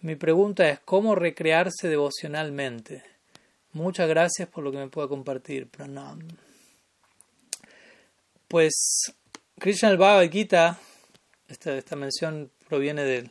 Mi 0.03 0.17
pregunta 0.17 0.69
es 0.69 0.81
¿cómo 0.81 1.15
recrearse 1.15 1.89
devocionalmente? 1.89 3.03
Muchas 3.73 4.07
gracias 4.07 4.51
por 4.51 4.63
lo 4.63 4.71
que 4.71 4.77
me 4.77 4.89
pueda 4.89 5.09
compartir, 5.09 5.67
Pranam. 5.67 6.29
Pues 8.47 9.15
Krishna 9.59 9.89
el 9.89 9.97
Bhagavad 9.97 10.31
Gita, 10.31 10.79
esta, 11.49 11.75
esta 11.75 11.97
mención 11.97 12.51
proviene 12.69 13.03
de, 13.05 13.31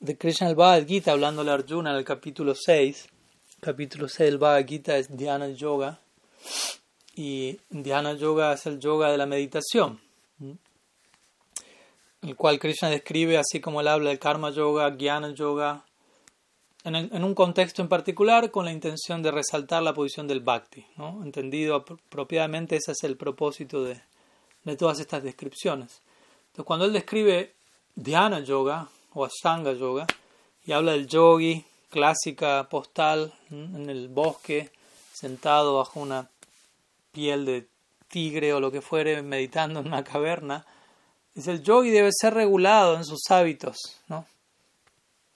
de 0.00 0.18
Krishna 0.18 0.50
el 0.50 0.56
Bhagavad 0.56 0.86
Gita 0.86 1.12
hablándole 1.12 1.52
a 1.52 1.54
Arjuna 1.54 1.92
en 1.92 1.96
el 1.96 2.04
capítulo 2.04 2.54
6. 2.54 3.08
capítulo 3.60 4.10
6 4.10 4.30
del 4.30 4.38
Bhagavad 4.38 4.66
Gita 4.66 4.98
es 4.98 5.08
Dhyana 5.16 5.48
Yoga 5.48 6.00
y 7.16 7.58
Dhyana 7.70 8.14
Yoga 8.14 8.52
es 8.52 8.66
el 8.66 8.80
yoga 8.80 9.10
de 9.10 9.18
la 9.18 9.26
meditación 9.26 10.00
el 12.28 12.36
cual 12.36 12.58
Krishna 12.58 12.88
describe 12.88 13.36
así 13.36 13.60
como 13.60 13.80
él 13.80 13.88
habla 13.88 14.10
del 14.10 14.18
karma 14.18 14.50
yoga, 14.50 14.90
jnana 14.96 15.34
yoga, 15.34 15.84
en, 16.84 17.24
un 17.24 17.34
contexto 17.34 17.82
en 17.82 17.88
particular 17.88 18.50
con 18.50 18.64
la 18.64 18.72
intención 18.72 19.22
de 19.22 19.30
resaltar 19.30 19.82
la 19.82 19.94
posición 19.94 20.26
del 20.26 20.40
bhakti. 20.40 20.86
¿no? 20.96 21.22
Entendido 21.22 21.76
apropiadamente, 21.76 22.76
ese 22.76 22.92
es 22.92 23.04
el 23.04 23.16
propósito 23.16 23.84
de, 23.84 24.00
todas 24.76 25.00
estas 25.00 25.22
descripciones. 25.22 26.02
Entonces, 26.46 26.64
cuando 26.66 26.86
él 26.86 26.92
describe 26.92 27.54
dhyana 27.94 28.40
yoga 28.40 28.88
o 29.12 29.24
ashtanga 29.24 29.72
yoga 29.72 30.06
y 30.64 30.72
habla 30.72 30.92
del 30.92 31.06
yogi, 31.06 31.64
clásica 31.90 32.68
postal 32.70 33.32
en 33.50 33.88
el 33.88 34.08
bosque, 34.08 34.70
sentado 35.12 35.76
bajo 35.76 36.00
una 36.00 36.28
piel 37.14 37.46
de 37.46 37.66
tigre 38.08 38.52
o 38.52 38.60
lo 38.60 38.70
que 38.70 38.82
fuere, 38.82 39.22
meditando 39.22 39.80
en 39.80 39.86
una 39.86 40.04
caverna, 40.04 40.66
Dice, 41.34 41.50
el 41.50 41.64
yogi 41.64 41.90
debe 41.90 42.10
ser 42.12 42.34
regulado 42.34 42.96
en 42.96 43.04
sus 43.04 43.28
hábitos, 43.30 43.76
¿no? 44.06 44.24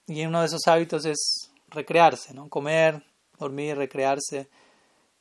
Y 0.07 0.25
uno 0.25 0.41
de 0.41 0.47
esos 0.47 0.69
hábitos 0.69 1.05
es 1.05 1.51
recrearse, 1.69 2.33
¿no? 2.35 2.49
Comer, 2.49 3.03
dormir, 3.37 3.77
recrearse. 3.77 4.49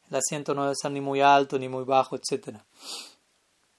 El 0.10 0.18
asiento 0.18 0.54
no 0.54 0.62
debe 0.64 0.76
ser 0.80 0.92
ni 0.92 1.02
muy 1.02 1.20
alto 1.20 1.58
ni 1.58 1.68
muy 1.68 1.84
bajo, 1.84 2.16
etc. 2.16 2.60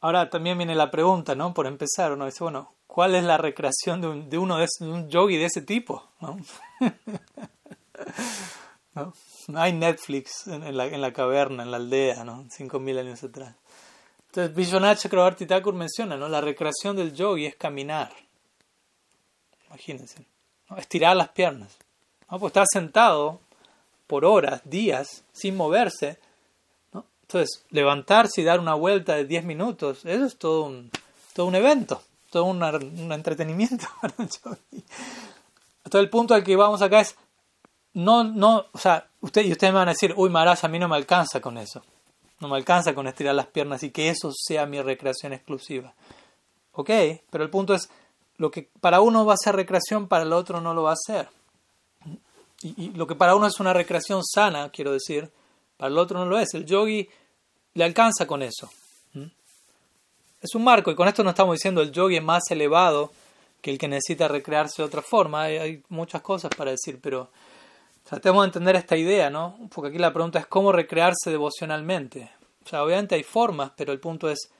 Ahora 0.00 0.28
también 0.28 0.58
viene 0.58 0.74
la 0.74 0.90
pregunta, 0.90 1.36
¿no? 1.36 1.54
Por 1.54 1.68
empezar, 1.68 2.12
uno 2.12 2.26
dice, 2.26 2.42
bueno, 2.42 2.74
¿cuál 2.88 3.14
es 3.14 3.22
la 3.22 3.38
recreación 3.38 4.00
de, 4.00 4.08
un, 4.08 4.28
de 4.28 4.38
uno 4.38 4.58
de 4.58 4.66
un 4.80 5.08
yogi 5.08 5.36
de 5.36 5.44
ese 5.44 5.62
tipo? 5.62 6.02
¿No? 8.98 9.12
hay 9.60 9.72
Netflix 9.72 10.46
en, 10.46 10.76
la, 10.76 10.86
en 10.86 11.00
la 11.00 11.12
caverna, 11.12 11.62
en 11.62 11.70
la 11.70 11.76
aldea, 11.78 12.24
¿no? 12.24 12.46
Cinco 12.50 12.78
mil 12.78 12.98
años 12.98 13.22
atrás. 13.22 13.54
Entonces, 14.26 14.54
Vishwanath 14.54 14.98
Chakrabarti 14.98 15.46
Thakur 15.46 15.74
menciona, 15.74 16.16
¿no? 16.16 16.28
La 16.28 16.40
recreación 16.40 16.96
del 16.96 17.14
yogi 17.14 17.46
es 17.46 17.56
caminar. 17.56 18.12
Imagínense. 19.68 20.26
Estirar 20.76 21.16
las 21.16 21.30
piernas. 21.30 21.76
¿no? 22.30 22.38
Pues 22.38 22.50
estar 22.50 22.66
sentado 22.70 23.40
por 24.06 24.24
horas, 24.24 24.62
días, 24.64 25.24
sin 25.32 25.56
moverse. 25.56 26.18
¿no? 26.92 27.04
Entonces, 27.22 27.64
levantarse 27.70 28.40
y 28.40 28.44
dar 28.44 28.60
una 28.60 28.74
vuelta 28.74 29.14
de 29.14 29.24
10 29.24 29.44
minutos, 29.44 30.04
eso 30.04 30.24
es 30.24 30.36
todo 30.36 30.64
un, 30.64 30.90
todo 31.32 31.46
un 31.46 31.54
evento, 31.54 32.02
todo 32.30 32.44
un 32.44 33.12
entretenimiento 33.12 33.86
para 34.00 34.14
un 34.18 34.28
yogi. 34.28 34.84
Entonces, 35.84 36.04
el 36.04 36.10
punto 36.10 36.34
al 36.34 36.44
que 36.44 36.56
vamos 36.56 36.82
acá 36.82 37.00
es, 37.00 37.16
no, 37.98 38.24
no, 38.24 38.66
o 38.72 38.78
sea, 38.78 39.08
usted, 39.20 39.44
y 39.44 39.52
ustedes 39.52 39.72
me 39.72 39.80
van 39.80 39.88
a 39.88 39.92
decir, 39.92 40.14
uy, 40.16 40.30
Maharaj, 40.30 40.64
a 40.64 40.68
mí 40.68 40.78
no 40.78 40.88
me 40.88 40.96
alcanza 40.96 41.40
con 41.40 41.58
eso. 41.58 41.82
No 42.40 42.48
me 42.48 42.56
alcanza 42.56 42.94
con 42.94 43.08
estirar 43.08 43.34
las 43.34 43.46
piernas 43.46 43.82
y 43.82 43.90
que 43.90 44.08
eso 44.08 44.32
sea 44.32 44.66
mi 44.66 44.80
recreación 44.80 45.32
exclusiva. 45.32 45.92
Ok, 46.72 46.90
pero 47.30 47.42
el 47.42 47.50
punto 47.50 47.74
es, 47.74 47.88
lo 48.36 48.52
que 48.52 48.70
para 48.80 49.00
uno 49.00 49.26
va 49.26 49.34
a 49.34 49.36
ser 49.36 49.56
recreación, 49.56 50.06
para 50.06 50.22
el 50.22 50.32
otro 50.32 50.60
no 50.60 50.72
lo 50.74 50.84
va 50.84 50.92
a 50.92 50.96
ser. 50.96 51.28
Y, 52.62 52.90
lo 52.90 53.06
que 53.06 53.16
para 53.16 53.34
uno 53.34 53.46
es 53.46 53.60
una 53.60 53.72
recreación 53.72 54.24
sana, 54.24 54.70
quiero 54.70 54.92
decir, 54.92 55.30
para 55.76 55.90
el 55.90 55.98
otro 55.98 56.20
no 56.20 56.26
lo 56.26 56.38
es. 56.38 56.54
El 56.54 56.64
yogi 56.64 57.08
le 57.74 57.84
alcanza 57.84 58.26
con 58.26 58.42
eso. 58.42 58.70
¿Mm? 59.12 59.24
Es 60.40 60.54
un 60.54 60.62
marco, 60.62 60.92
y 60.92 60.94
con 60.94 61.08
esto 61.08 61.24
no 61.24 61.30
estamos 61.30 61.56
diciendo 61.56 61.82
el 61.82 61.90
yogi 61.90 62.16
es 62.16 62.22
más 62.22 62.44
elevado 62.50 63.12
que 63.60 63.70
el 63.72 63.78
que 63.78 63.88
necesita 63.88 64.28
recrearse 64.28 64.82
de 64.82 64.86
otra 64.86 65.02
forma. 65.02 65.42
Hay, 65.42 65.82
muchas 65.88 66.22
cosas 66.22 66.50
para 66.56 66.70
decir, 66.70 67.00
pero 67.02 67.30
tratemos 68.08 68.42
de 68.42 68.46
entender 68.46 68.74
esta 68.76 68.96
idea, 68.96 69.28
¿no? 69.28 69.68
Porque 69.74 69.90
aquí 69.90 69.98
la 69.98 70.14
pregunta 70.14 70.38
es 70.38 70.46
cómo 70.46 70.72
recrearse 70.72 71.30
devocionalmente. 71.30 72.30
O 72.64 72.68
sea, 72.68 72.82
obviamente 72.82 73.14
hay 73.14 73.22
formas, 73.22 73.72
pero 73.76 73.92
el 73.92 74.00
punto 74.00 74.30
es, 74.30 74.50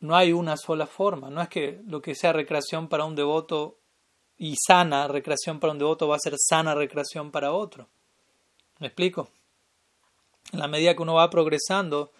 no 0.00 0.14
hay 0.14 0.32
una 0.32 0.58
sola 0.58 0.86
forma. 0.86 1.30
No 1.30 1.40
es 1.40 1.48
que 1.48 1.80
lo 1.86 2.02
que 2.02 2.14
sea 2.14 2.34
recreación 2.34 2.86
para 2.88 3.06
un 3.06 3.14
devoto 3.14 3.78
y 4.36 4.56
sana 4.56 5.08
recreación 5.08 5.58
para 5.58 5.72
un 5.72 5.78
devoto 5.78 6.06
va 6.06 6.16
a 6.16 6.20
ser 6.20 6.34
sana 6.36 6.74
recreación 6.74 7.30
para 7.30 7.52
otro. 7.52 7.88
¿Me 8.78 8.88
explico? 8.88 9.30
En 10.52 10.58
la 10.58 10.68
medida 10.68 10.94
que 10.94 11.02
uno 11.02 11.14
va 11.14 11.30
progresando 11.30 12.12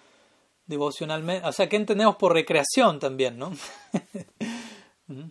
devocionalmente, 0.65 1.47
o 1.47 1.53
sea, 1.53 1.69
¿qué 1.69 1.77
entendemos 1.77 2.17
por 2.17 2.33
recreación 2.33 2.99
también, 2.99 3.39
no? 3.39 3.53
¿Mm? 5.07 5.31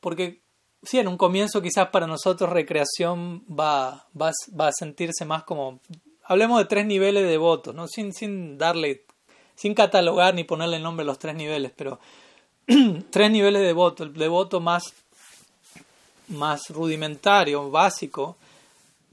Porque 0.00 0.45
sí, 0.86 0.98
en 0.98 1.08
un 1.08 1.16
comienzo 1.16 1.60
quizás 1.60 1.88
para 1.88 2.06
nosotros 2.06 2.50
recreación 2.50 3.44
va, 3.48 4.06
va, 4.20 4.30
va, 4.58 4.68
a 4.68 4.72
sentirse 4.72 5.24
más 5.24 5.42
como, 5.42 5.80
hablemos 6.24 6.58
de 6.58 6.64
tres 6.66 6.86
niveles 6.86 7.24
de 7.24 7.30
devotos, 7.30 7.74
¿no? 7.74 7.88
sin, 7.88 8.12
sin 8.12 8.56
darle, 8.56 9.04
sin 9.54 9.74
catalogar 9.74 10.34
ni 10.34 10.44
ponerle 10.44 10.76
el 10.76 10.82
nombre 10.82 11.02
a 11.02 11.06
los 11.06 11.18
tres 11.18 11.34
niveles, 11.34 11.72
pero 11.76 11.98
tres 13.10 13.30
niveles 13.30 13.60
de 13.60 13.68
devoto. 13.68 14.04
El 14.04 14.12
devoto 14.12 14.60
más, 14.60 14.94
más 16.28 16.68
rudimentario, 16.70 17.70
básico, 17.70 18.36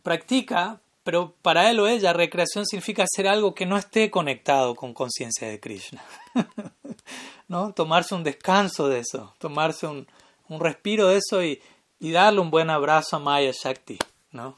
practica, 0.01 0.79
pero 1.03 1.33
para 1.41 1.69
él 1.69 1.79
o 1.79 1.87
ella 1.87 2.13
recreación 2.13 2.65
significa 2.65 3.03
hacer 3.03 3.27
algo 3.27 3.53
que 3.53 3.65
no 3.65 3.77
esté 3.77 4.09
conectado 4.09 4.75
con 4.75 4.93
conciencia 4.93 5.47
de 5.47 5.59
Krishna. 5.59 6.03
¿No? 7.47 7.73
Tomarse 7.73 8.15
un 8.15 8.23
descanso 8.23 8.87
de 8.87 8.99
eso, 8.99 9.35
tomarse 9.37 9.85
un, 9.85 10.07
un 10.49 10.59
respiro 10.59 11.07
de 11.07 11.17
eso 11.17 11.43
y, 11.43 11.61
darle 11.99 12.41
un 12.41 12.51
buen 12.51 12.69
abrazo 12.69 13.15
a 13.15 13.19
Maya 13.19 13.51
Shakti, 13.53 13.97
¿no? 14.31 14.57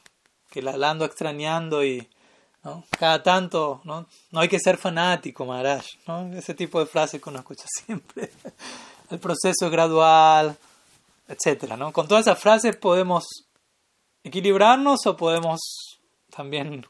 Que 0.50 0.64
la, 0.64 0.90
ando 0.90 1.06
extrañando 1.06 1.86
y 1.86 2.08
¿no? 2.64 2.84
cada 2.98 3.22
tanto, 3.22 3.82
¿no? 3.84 4.08
No 4.32 4.40
hay 4.40 4.48
que 4.48 4.60
ser 4.60 4.78
fanático, 4.78 5.46
Maharaj, 5.46 5.86
¿no? 6.08 6.34
Ese 6.36 6.56
tipo 6.56 6.80
de 6.80 6.88
frases 6.88 7.22
que 7.22 7.30
uno 7.30 7.40
escucha 7.40 7.66
siempre. 7.86 8.32
El 9.12 9.20
proceso 9.20 9.66
es 9.66 9.72
gradual, 9.72 10.58
etcétera, 11.28 11.78
¿no? 11.78 11.94
Con 11.94 12.08
todas 12.08 12.26
esas 12.26 12.40
frases 12.40 12.76
podemos 12.76 13.26
equilibrarnos 14.24 15.06
o 15.06 15.16
podemos 15.16 15.60
también 16.36 16.84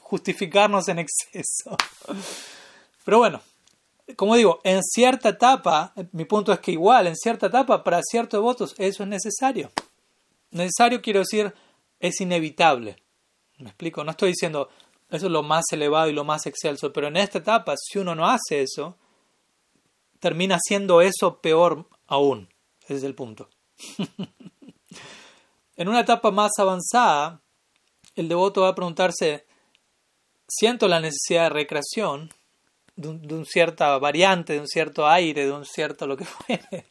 justificarnos 0.00 0.88
en 0.88 0.98
exceso. 1.00 1.76
Pero 3.04 3.18
bueno, 3.18 3.42
como 4.16 4.36
digo, 4.36 4.60
en 4.64 4.82
cierta 4.82 5.30
etapa, 5.30 5.94
mi 6.12 6.24
punto 6.24 6.52
es 6.52 6.60
que 6.60 6.72
igual, 6.72 7.06
en 7.06 7.16
cierta 7.16 7.46
etapa, 7.46 7.84
para 7.84 8.02
ciertos 8.02 8.40
votos, 8.40 8.74
eso 8.78 9.02
es 9.02 9.08
necesario. 9.08 9.70
Necesario 10.50 11.00
quiero 11.00 11.20
decir, 11.20 11.54
es 12.00 12.20
inevitable. 12.20 12.96
¿Me 13.58 13.68
explico? 13.68 14.04
No 14.04 14.10
estoy 14.10 14.30
diciendo, 14.30 14.68
eso 15.08 15.26
es 15.26 15.32
lo 15.32 15.42
más 15.42 15.64
elevado 15.70 16.08
y 16.08 16.12
lo 16.12 16.24
más 16.24 16.46
excelso, 16.46 16.92
pero 16.92 17.08
en 17.08 17.16
esta 17.16 17.38
etapa, 17.38 17.74
si 17.76 17.98
uno 17.98 18.14
no 18.14 18.26
hace 18.28 18.62
eso, 18.62 18.96
termina 20.18 20.58
siendo 20.60 21.00
eso 21.00 21.40
peor 21.40 21.88
aún. 22.06 22.48
Ese 22.82 22.94
es 22.94 23.02
el 23.04 23.14
punto. 23.14 23.48
en 25.76 25.88
una 25.88 26.00
etapa 26.00 26.30
más 26.30 26.52
avanzada, 26.58 27.40
el 28.14 28.28
devoto 28.28 28.62
va 28.62 28.68
a 28.68 28.74
preguntarse, 28.74 29.46
siento 30.48 30.88
la 30.88 31.00
necesidad 31.00 31.44
de 31.44 31.50
recreación, 31.50 32.30
de, 32.96 33.08
un, 33.08 33.46
cierta 33.46 33.98
variante, 33.98 34.54
de 34.54 34.60
un 34.60 34.68
cierto 34.68 35.06
aire, 35.06 35.46
de 35.46 35.52
un 35.52 35.64
cierto 35.64 36.06
lo 36.06 36.16
que 36.16 36.24
fuere, 36.24 36.86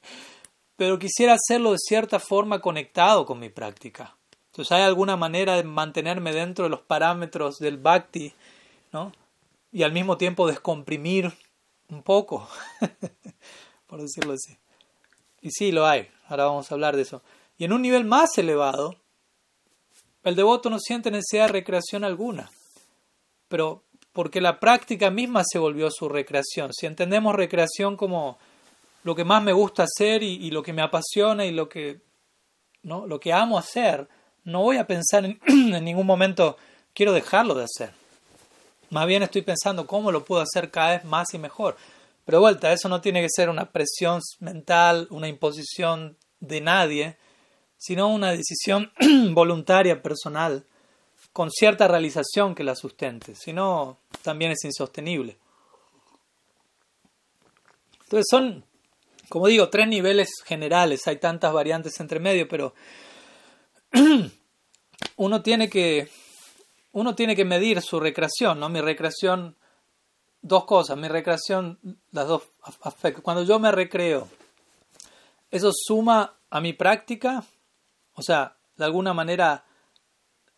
pero 0.75 0.99
quisiera 0.99 1.33
hacerlo 1.33 1.71
de 1.71 1.77
cierta 1.79 2.19
forma 2.19 2.59
conectado 2.59 3.25
con 3.25 3.39
mi 3.39 3.49
práctica. 3.49 4.15
Entonces, 4.47 4.71
¿hay 4.71 4.83
alguna 4.83 5.15
manera 5.15 5.55
de 5.55 5.63
mantenerme 5.63 6.33
dentro 6.33 6.65
de 6.65 6.69
los 6.69 6.81
parámetros 6.81 7.57
del 7.59 7.77
bhakti, 7.77 8.33
¿no? 8.91 9.13
Y 9.71 9.83
al 9.83 9.93
mismo 9.93 10.17
tiempo 10.17 10.47
descomprimir 10.47 11.31
un 11.89 12.03
poco, 12.03 12.49
por 13.87 14.01
decirlo 14.01 14.33
así. 14.33 14.57
Y 15.41 15.51
sí, 15.51 15.71
lo 15.71 15.85
hay. 15.85 16.09
Ahora 16.27 16.45
vamos 16.45 16.69
a 16.69 16.75
hablar 16.75 16.95
de 16.95 17.03
eso. 17.03 17.21
Y 17.57 17.65
en 17.65 17.73
un 17.73 17.81
nivel 17.81 18.05
más 18.05 18.37
elevado, 18.37 18.95
el 20.23 20.35
devoto 20.35 20.69
no 20.69 20.79
siente 20.79 21.11
necesidad 21.11 21.47
de 21.47 21.53
recreación 21.53 22.03
alguna. 22.03 22.51
Pero 23.47 23.83
porque 24.13 24.41
la 24.41 24.59
práctica 24.59 25.09
misma 25.09 25.43
se 25.45 25.59
volvió 25.59 25.89
su 25.89 26.09
recreación. 26.09 26.73
Si 26.73 26.85
entendemos 26.85 27.35
recreación 27.35 27.95
como 27.95 28.37
lo 29.03 29.15
que 29.15 29.23
más 29.23 29.41
me 29.41 29.53
gusta 29.53 29.83
hacer 29.83 30.21
y, 30.23 30.51
lo 30.51 30.61
que 30.61 30.73
me 30.73 30.81
apasiona 30.81 31.45
y 31.45 31.51
lo 31.51 31.69
que, 31.69 32.01
¿no? 32.83 33.07
lo 33.07 33.19
que 33.19 33.33
amo 33.33 33.57
hacer, 33.57 34.07
no 34.43 34.61
voy 34.61 34.77
a 34.77 34.87
pensar 34.87 35.25
en, 35.45 35.83
ningún 35.83 36.05
momento 36.05 36.57
quiero 36.93 37.13
dejarlo 37.13 37.55
de 37.55 37.65
hacer. 37.65 37.91
Más 38.89 39.07
bien 39.07 39.23
estoy 39.23 39.41
pensando 39.41 39.87
cómo 39.87 40.11
lo 40.11 40.25
puedo 40.25 40.41
hacer 40.41 40.69
cada 40.69 40.91
vez 40.91 41.05
más 41.05 41.33
y 41.33 41.37
mejor. 41.37 41.77
Pero 42.25 42.41
vuelta, 42.41 42.71
eso 42.71 42.89
no 42.89 43.01
tiene 43.01 43.21
que 43.21 43.29
ser 43.29 43.49
una 43.49 43.71
presión 43.71 44.21
mental, 44.39 45.07
una 45.09 45.27
imposición 45.27 46.17
de 46.39 46.61
nadie, 46.61 47.17
sino 47.77 48.09
una 48.09 48.31
decisión 48.31 48.91
voluntaria, 49.33 50.03
personal, 50.03 50.65
con 51.33 51.49
cierta 51.49 51.87
realización 51.87 52.55
que 52.55 52.63
la 52.63 52.75
sustente, 52.75 53.35
si 53.35 53.53
no, 53.53 53.99
también 54.21 54.51
es 54.51 54.63
insostenible. 54.65 55.37
Entonces 58.03 58.25
son, 58.29 58.65
como 59.29 59.47
digo, 59.47 59.69
tres 59.69 59.87
niveles 59.87 60.29
generales, 60.45 61.07
hay 61.07 61.17
tantas 61.17 61.53
variantes 61.53 61.99
entre 61.99 62.19
medio, 62.19 62.47
pero 62.47 62.73
uno 65.15 65.41
tiene 65.41 65.69
que 65.69 66.09
uno 66.93 67.15
tiene 67.15 67.35
que 67.35 67.45
medir 67.45 67.81
su 67.81 67.99
recreación, 67.99 68.59
¿no? 68.59 68.67
Mi 68.67 68.81
recreación, 68.81 69.55
dos 70.41 70.65
cosas, 70.65 70.97
mi 70.97 71.07
recreación, 71.07 71.79
las 72.11 72.27
dos. 72.27 72.43
Cuando 73.21 73.43
yo 73.43 73.59
me 73.59 73.71
recreo, 73.71 74.27
eso 75.49 75.71
suma 75.73 76.35
a 76.49 76.59
mi 76.59 76.73
práctica, 76.73 77.45
o 78.15 78.21
sea, 78.21 78.57
de 78.75 78.85
alguna 78.85 79.13
manera 79.13 79.63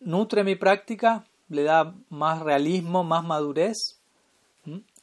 nutre 0.06 0.44
mi 0.44 0.56
práctica, 0.56 1.26
le 1.50 1.64
da 1.64 1.94
más 2.10 2.42
realismo, 2.42 3.04
más 3.04 3.24
madurez. 3.24 4.00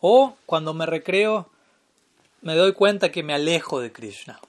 O 0.01 0.35
cuando 0.47 0.73
me 0.73 0.87
recreo, 0.87 1.51
me 2.41 2.55
doy 2.55 2.73
cuenta 2.73 3.11
que 3.11 3.23
me 3.23 3.35
alejo 3.35 3.81
de 3.81 3.93
Krishna. 3.93 4.41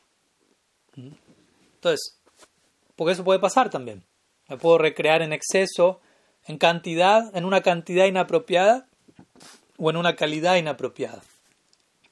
Entonces, 0.95 2.17
porque 2.95 3.13
eso 3.13 3.23
puede 3.23 3.39
pasar 3.39 3.69
también. 3.69 4.03
Me 4.47 4.57
puedo 4.57 4.77
recrear 4.77 5.21
en 5.21 5.33
exceso, 5.33 5.99
en 6.45 6.57
cantidad, 6.57 7.35
en 7.35 7.45
una 7.45 7.61
cantidad 7.61 8.05
inapropiada 8.05 8.87
o 9.77 9.89
en 9.89 9.97
una 9.97 10.15
calidad 10.15 10.55
inapropiada. 10.55 11.21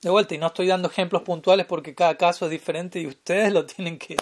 De 0.01 0.09
vuelta, 0.09 0.33
y 0.33 0.37
no 0.37 0.47
estoy 0.47 0.67
dando 0.67 0.87
ejemplos 0.87 1.23
puntuales 1.23 1.65
porque 1.65 1.93
cada 1.93 2.15
caso 2.15 2.45
es 2.45 2.51
diferente 2.51 2.99
y 2.99 3.07
ustedes 3.07 3.53
lo 3.53 3.65
tienen 3.65 3.97
que, 3.97 4.15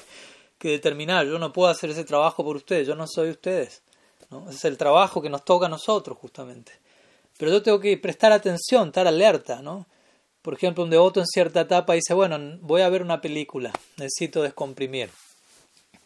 que 0.58 0.70
determinar. 0.70 1.26
Yo 1.26 1.38
no 1.40 1.54
puedo 1.54 1.70
hacer 1.70 1.92
ese 1.92 2.04
trabajo 2.04 2.44
por 2.44 2.56
ustedes, 2.56 2.88
yo 2.88 2.96
no 2.96 3.06
soy 3.08 3.30
ustedes. 3.30 3.84
¿No? 4.30 4.50
es 4.50 4.64
el 4.66 4.78
trabajo 4.78 5.22
que 5.22 5.30
nos 5.30 5.46
toca 5.46 5.68
a 5.68 5.70
nosotros 5.70 6.18
justamente. 6.18 6.74
Pero 7.38 7.52
yo 7.52 7.62
tengo 7.62 7.80
que 7.80 7.98
prestar 7.98 8.32
atención, 8.32 8.88
estar 8.88 9.08
alerta, 9.08 9.62
¿no? 9.62 9.86
Por 10.42 10.54
ejemplo, 10.54 10.84
un 10.84 10.90
devoto 10.90 11.20
en 11.20 11.28
cierta 11.28 11.62
etapa 11.62 11.94
dice, 11.94 12.14
bueno, 12.14 12.40
voy 12.62 12.82
a 12.82 12.90
ver 12.90 13.02
una 13.02 13.22
película, 13.22 13.72
necesito 13.98 14.42
descomprimir. 14.42 15.10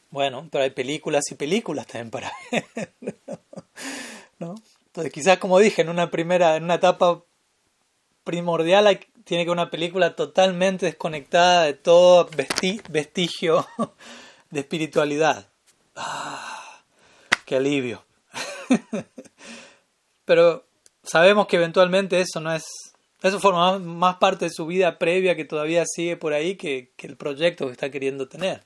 Bueno, 0.09 0.47
pero 0.51 0.63
hay 0.63 0.71
películas 0.71 1.23
y 1.31 1.35
películas 1.35 1.87
también 1.87 2.09
para 2.09 2.31
ver. 2.51 2.65
Entonces, 4.39 5.13
quizás 5.13 5.37
como 5.37 5.57
dije, 5.59 5.83
en 5.83 5.89
una 5.89 6.11
primera, 6.11 6.57
en 6.57 6.65
una 6.65 6.75
etapa 6.75 7.23
primordial 8.23 8.99
tiene 9.23 9.45
que 9.45 9.51
una 9.51 9.69
película 9.69 10.15
totalmente 10.15 10.85
desconectada 10.85 11.63
de 11.63 11.73
todo 11.73 12.29
vestigio 12.89 13.65
de 14.49 14.59
espiritualidad. 14.59 15.47
Ah, 15.95 16.81
¡Qué 17.45 17.55
alivio! 17.55 18.03
Pero 20.25 20.65
sabemos 21.03 21.47
que 21.47 21.57
eventualmente 21.57 22.19
eso 22.19 22.39
no 22.39 22.53
es... 22.53 22.63
Eso 23.21 23.39
forma 23.39 23.77
más, 23.77 24.15
parte 24.17 24.45
de 24.45 24.51
su 24.51 24.65
vida 24.65 24.97
previa 24.97 25.35
que 25.35 25.45
todavía 25.45 25.83
sigue 25.85 26.17
por 26.17 26.33
ahí 26.33 26.55
que, 26.55 26.91
el 26.97 27.17
proyecto 27.17 27.67
que 27.67 27.73
está 27.73 27.91
queriendo 27.91 28.27
tener 28.27 28.63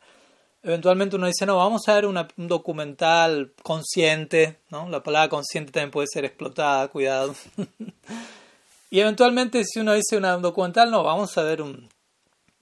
eventualmente 0.64 1.16
uno 1.16 1.28
dice, 1.28 1.46
no, 1.46 1.58
vamos 1.58 1.88
a 1.88 1.94
ver 1.94 2.08
un 2.08 2.26
documental 2.48 3.54
consciente, 3.62 4.62
¿no? 4.72 4.90
La 4.90 5.04
palabra 5.04 5.30
consciente 5.30 5.72
también 5.72 5.92
puede 5.92 6.08
ser 6.12 6.26
explotada, 6.26 6.88
cuidado. 6.88 7.36
y 8.90 9.00
eventualmente 9.00 9.64
si 9.64 9.82
uno 9.82 9.94
dice 9.94 10.18
un 10.18 10.42
documental, 10.42 10.90
no, 10.90 11.04
vamos 11.04 11.38
a 11.38 11.44
ver 11.44 11.62
un, 11.62 11.88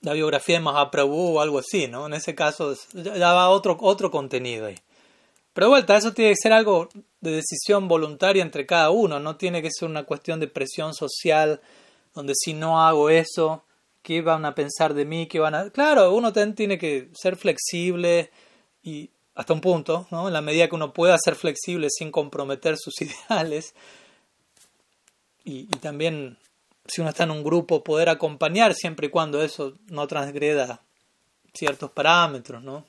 la 0.04 0.14
biografía 0.14 0.58
de 0.58 0.64
Mahaprabhu 0.64 1.38
o 1.38 1.42
algo 1.42 1.60
así, 1.60 1.88
¿no? 1.88 2.06
En 2.06 2.14
ese 2.14 2.36
caso 2.36 2.76
ya 2.94 3.32
va 3.34 3.50
otro, 3.50 3.78
otro 3.80 4.12
contenido 4.12 4.68
ahí. 4.68 4.76
Pero 5.54 5.68
de 5.68 5.72
vuelta, 5.72 5.96
eso 5.96 6.14
tiene 6.14 6.32
que 6.32 6.38
ser 6.42 6.54
algo 6.54 6.90
de 7.22 7.32
decisión 7.32 7.88
voluntaria 7.88 8.42
entre 8.42 8.66
cada 8.66 8.90
uno, 8.90 9.20
no 9.20 9.38
tiene 9.38 9.62
que 9.62 9.70
ser 9.72 9.88
una 9.88 10.04
cuestión 10.04 10.40
de 10.40 10.48
presión 10.48 10.94
social, 10.94 11.62
donde 12.14 12.34
si 12.36 12.54
no 12.54 12.82
hago 12.82 13.10
eso, 13.10 13.64
qué 14.02 14.22
van 14.22 14.46
a 14.46 14.56
pensar 14.56 14.94
de 14.94 15.06
mí, 15.06 15.28
qué 15.28 15.40
van 15.40 15.56
a... 15.56 15.70
Claro, 15.70 16.14
uno 16.14 16.34
también 16.34 16.56
tiene 16.56 16.78
que 16.78 17.10
ser 17.14 17.36
flexible 17.36 18.32
y 18.84 19.10
hasta 19.36 19.54
un 19.54 19.62
punto, 19.62 20.08
¿no? 20.12 20.28
En 20.28 20.34
la 20.34 20.42
medida 20.42 20.68
que 20.68 20.76
uno 20.76 20.94
pueda 20.94 21.18
ser 21.18 21.36
flexible 21.36 21.88
sin 21.90 22.12
comprometer 22.12 22.78
sus 22.78 22.94
ideales. 23.02 23.74
Y, 25.44 25.66
también, 25.80 26.38
si 26.86 27.02
uno 27.02 27.10
está 27.10 27.24
en 27.24 27.32
un 27.32 27.44
grupo, 27.44 27.84
poder 27.84 28.10
acompañar 28.10 28.74
siempre 28.74 29.08
y 29.08 29.10
cuando 29.10 29.42
eso 29.42 29.74
no 29.88 30.08
transgreda 30.08 30.82
ciertos 31.54 31.92
parámetros, 31.92 32.64
¿no? 32.64 32.86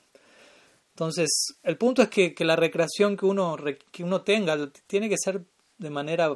Entonces, 0.95 1.57
el 1.63 1.75
punto 1.75 2.01
es 2.01 2.07
que, 2.07 2.33
la 2.39 2.55
recreación 2.55 3.17
que 3.17 3.25
uno, 3.25 3.57
que 3.91 4.01
uno 4.01 4.21
tenga 4.21 4.71
tiene 4.87 5.09
que 5.09 5.17
ser 5.17 5.41
de 5.77 5.89
manera 5.89 6.33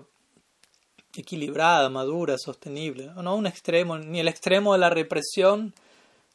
equilibrada, 1.15 1.89
madura, 1.89 2.35
sostenible, 2.37 3.09
no 3.15 3.37
un 3.37 3.47
extremo, 3.47 3.97
ni 3.97 4.19
el 4.19 4.27
extremo 4.27 4.73
de 4.73 4.79
la 4.79 4.89
represión, 4.89 5.73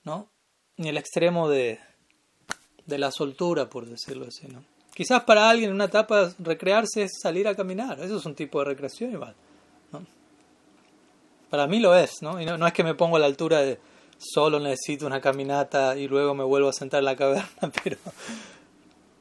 ¿no? 0.04 0.30
ni 0.78 0.88
el 0.88 0.96
extremo 0.96 1.50
de, 1.50 1.78
de 2.86 2.96
la 2.96 3.10
soltura, 3.10 3.68
por 3.68 3.84
decirlo 3.84 4.26
así. 4.26 4.48
¿no? 4.48 4.64
Quizás 4.94 5.24
para 5.24 5.50
alguien 5.50 5.68
en 5.68 5.74
una 5.74 5.84
etapa 5.84 6.32
recrearse 6.38 7.02
es 7.02 7.18
salir 7.20 7.46
a 7.46 7.54
caminar, 7.54 8.00
eso 8.00 8.16
es 8.16 8.24
un 8.24 8.34
tipo 8.34 8.58
de 8.60 8.64
recreación 8.64 9.12
igual. 9.12 9.34
¿no? 9.92 10.02
Para 11.50 11.66
mí 11.66 11.78
lo 11.78 11.94
es, 11.94 12.22
¿no? 12.22 12.40
y 12.40 12.46
no, 12.46 12.56
no 12.56 12.66
es 12.66 12.72
que 12.72 12.84
me 12.84 12.94
pongo 12.94 13.16
a 13.16 13.20
la 13.20 13.26
altura 13.26 13.60
de 13.60 13.78
solo 14.24 14.58
necesito 14.58 15.06
una 15.06 15.20
caminata 15.20 15.96
y 15.96 16.08
luego 16.08 16.34
me 16.34 16.44
vuelvo 16.44 16.68
a 16.68 16.72
sentar 16.72 17.00
en 17.00 17.04
la 17.04 17.16
caverna, 17.16 17.48
pero, 17.84 17.96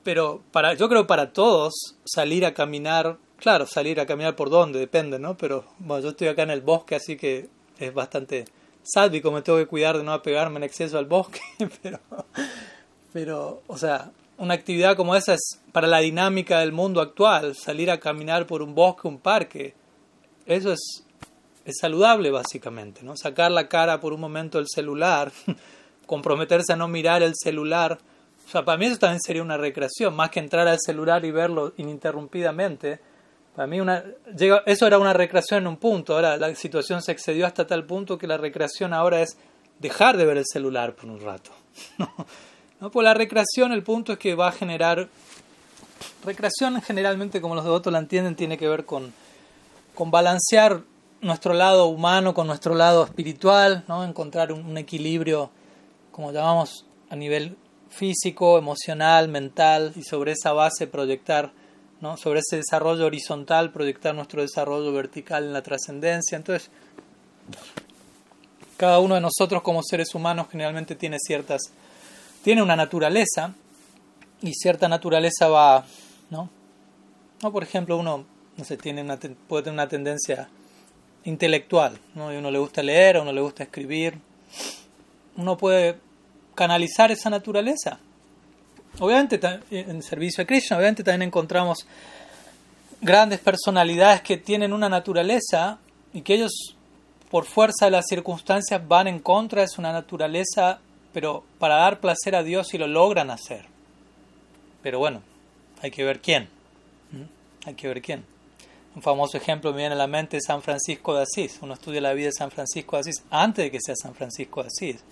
pero 0.04 0.42
para, 0.52 0.74
yo 0.74 0.88
creo 0.90 1.06
para 1.06 1.34
todos 1.34 1.74
salir 2.06 2.46
a 2.46 2.54
caminar 2.54 3.18
Claro, 3.44 3.68
salir 3.68 4.00
a 4.00 4.06
caminar 4.06 4.38
por 4.38 4.50
dónde, 4.50 4.80
depende, 4.80 5.20
¿no? 5.20 5.36
Pero 5.36 5.66
bueno, 5.80 6.02
yo 6.02 6.12
estoy 6.12 6.30
acá 6.30 6.44
en 6.44 6.52
el 6.52 6.62
bosque, 6.62 6.96
así 6.96 7.18
que 7.18 7.50
es 7.78 7.94
bastante 7.94 8.46
sálvico, 8.84 9.32
me 9.32 9.42
tengo 9.42 9.60
que 9.60 9.68
cuidar 9.68 9.98
de 9.98 10.04
no 10.06 10.14
apegarme 10.14 10.60
en 10.60 10.64
exceso 10.64 10.98
al 10.98 11.08
bosque, 11.08 11.42
pero, 11.84 12.00
pero, 13.12 13.62
o 13.68 13.78
sea, 13.78 14.12
una 14.38 14.54
actividad 14.54 14.96
como 14.96 15.14
esa 15.14 15.34
es 15.34 15.60
para 15.74 15.88
la 15.88 16.00
dinámica 16.00 16.62
del 16.62 16.72
mundo 16.72 17.02
actual, 17.02 17.54
salir 17.54 17.92
a 17.92 18.00
caminar 18.00 18.48
por 18.48 18.62
un 18.62 18.74
bosque, 18.74 19.10
un 19.10 19.20
parque, 19.20 19.74
eso 20.46 20.72
es, 20.72 21.04
es 21.66 21.78
saludable 21.80 22.32
básicamente, 22.32 23.04
¿no? 23.04 23.16
Sacar 23.16 23.52
la 23.52 23.68
cara 23.68 24.00
por 24.00 24.14
un 24.14 24.22
momento 24.22 24.58
del 24.58 24.68
celular, 24.68 25.32
comprometerse 26.06 26.74
a 26.74 26.76
no 26.76 26.88
mirar 26.88 27.24
el 27.24 27.34
celular, 27.36 28.00
o 28.46 28.50
sea, 28.50 28.66
para 28.66 28.78
mí 28.78 28.86
eso 28.86 28.98
también 28.98 29.22
sería 29.22 29.42
una 29.42 29.58
recreación, 29.58 30.16
más 30.16 30.30
que 30.30 30.40
entrar 30.40 30.68
al 30.68 30.80
celular 30.80 31.24
y 31.26 31.32
verlo 31.32 31.74
ininterrumpidamente, 31.78 33.00
para 33.56 33.68
mí 33.68 33.80
una, 33.80 34.04
eso 34.66 34.88
era 34.88 34.98
una 34.98 35.14
recreación 35.14 35.62
en 35.62 35.68
un 35.68 35.78
punto, 35.78 36.16
ahora 36.16 36.38
la 36.38 36.54
situación 36.56 37.02
se 37.02 37.12
excedió 37.12 37.46
hasta 37.46 37.68
tal 37.68 37.86
punto 37.86 38.18
que 38.18 38.28
la 38.28 38.38
recreación 38.38 38.94
ahora 38.94 39.22
es 39.22 39.38
dejar 39.80 40.18
de 40.18 40.26
ver 40.26 40.38
el 40.38 40.46
celular 40.46 40.96
por 40.96 41.10
un 41.10 41.22
rato. 41.22 41.52
¿No? 42.80 42.92
Por 42.92 43.04
la 43.04 43.14
recreación 43.14 43.72
el 43.72 43.84
punto 43.84 44.14
es 44.14 44.20
que 44.20 44.36
va 44.36 44.50
a 44.50 44.52
generar... 44.52 45.08
Recreación 46.26 46.82
generalmente, 46.82 47.42
como 47.42 47.54
los 47.56 47.64
devotos 47.64 47.92
la 47.94 48.00
entienden, 48.00 48.36
tiene 48.36 48.58
que 48.58 48.68
ver 48.68 48.86
con, 48.86 49.14
con 49.94 50.10
balancear 50.10 50.82
nuestro 51.24 51.54
lado 51.54 51.88
humano 51.88 52.34
con 52.34 52.48
nuestro 52.48 52.76
lado 52.76 53.06
espiritual, 53.06 53.84
¿no? 53.88 54.04
encontrar 54.04 54.52
un, 54.52 54.78
equilibrio, 54.78 55.50
como 56.12 56.32
llamamos, 56.32 56.86
a 57.10 57.16
nivel 57.16 57.58
físico, 57.90 58.58
emocional, 58.58 59.30
mental, 59.30 59.94
y 59.96 60.04
sobre 60.04 60.34
esa 60.34 60.54
base 60.54 60.88
proyectar 60.88 61.52
sobre 62.18 62.42
ese 62.42 62.58
desarrollo 62.58 63.06
horizontal, 63.06 63.72
proyectar 63.72 64.14
nuestro 64.14 64.42
desarrollo 64.42 64.92
vertical 64.92 65.46
en 65.46 65.54
la 65.54 65.62
trascendencia. 65.62 66.36
Entonces, 66.36 66.70
cada 68.76 69.00
uno 69.00 69.16
de 69.16 69.22
nosotros 69.22 69.62
como 69.62 69.82
seres 69.82 70.14
humanos 70.14 70.48
generalmente 70.52 70.96
tiene 70.96 71.18
ciertas, 71.18 71.62
tiene 72.44 72.62
una 72.62 72.76
naturaleza 72.76 73.54
y 74.42 74.54
cierta 74.54 74.90
naturaleza 74.90 75.48
va, 75.48 75.86
¿no? 76.30 76.50
¿No? 77.42 77.52
Por 77.54 77.64
ejemplo, 77.64 77.96
uno, 77.96 78.26
no 78.58 78.66
sé, 78.66 78.76
tiene 78.76 79.02
una, 79.02 79.18
puede 79.48 79.64
tener 79.64 79.74
una 79.74 79.88
tendencia 79.88 80.50
intelectual, 81.26 81.98
¿no? 82.16 82.34
Y 82.34 82.38
uno 82.38 82.52
le 82.52 82.60
gusta 82.60 82.84
leer, 82.84 83.18
a 83.18 83.22
uno 83.22 83.32
le 83.32 83.42
gusta 83.42 83.64
escribir. 83.64 84.18
Uno 85.36 85.58
puede 85.58 85.98
canalizar 86.56 87.12
esa 87.12 87.30
naturaleza 87.30 88.00
Obviamente 89.00 89.40
en 89.72 90.04
servicio 90.04 90.44
a 90.44 90.48
Krishna, 90.48 90.78
obviamente 90.78 91.04
también 91.04 91.24
encontramos 91.24 91.88
grandes 93.02 93.40
personalidades 93.40 94.22
que 94.22 94.38
tienen 94.38 94.72
una 94.72 94.88
naturaleza 94.88 95.80
y 96.14 96.22
que 96.22 96.36
ellos 96.36 96.76
por 97.32 97.46
fuerza 97.46 97.86
de 97.86 97.92
las 97.92 98.06
circunstancias 98.08 98.88
van 98.88 99.08
en 99.08 99.18
contra 99.18 99.62
de 99.62 99.68
su 99.68 99.82
naturaleza, 99.82 100.80
pero 101.12 101.44
para 101.58 101.78
dar 101.78 102.00
placer 102.00 102.36
a 102.36 102.44
Dios 102.44 102.76
y 102.76 102.78
lo 102.78 102.86
logran 102.86 103.32
hacer. 103.32 103.66
Pero 104.84 105.00
bueno, 105.00 105.24
hay 105.82 105.90
que 105.90 106.04
ver 106.04 106.20
quién. 106.20 106.48
Hay 107.66 107.74
que 107.74 107.88
ver 107.88 108.02
quién. 108.02 108.24
Un 108.96 109.02
famoso 109.02 109.38
ejemplo 109.38 109.72
me 109.72 109.78
viene 109.78 109.96
a 109.96 109.98
la 109.98 110.08
mente 110.08 110.38
es 110.38 110.44
San 110.46 110.62
Francisco 110.62 111.16
de 111.16 111.24
Asís. 111.24 111.60
Uno 111.62 111.74
estudia 111.74 112.02
la 112.02 112.14
vida 112.14 112.28
de 112.28 112.34
San 112.34 112.52
Francisco 112.52 112.96
de 112.96 113.02
Asís 113.02 113.24
antes 113.30 113.66
de 113.66 113.72
que 113.72 113.80
sea 113.82 113.96
San 113.96 114.14
Francisco 114.14 114.62
de 114.62 114.68
Asís. 114.68 115.04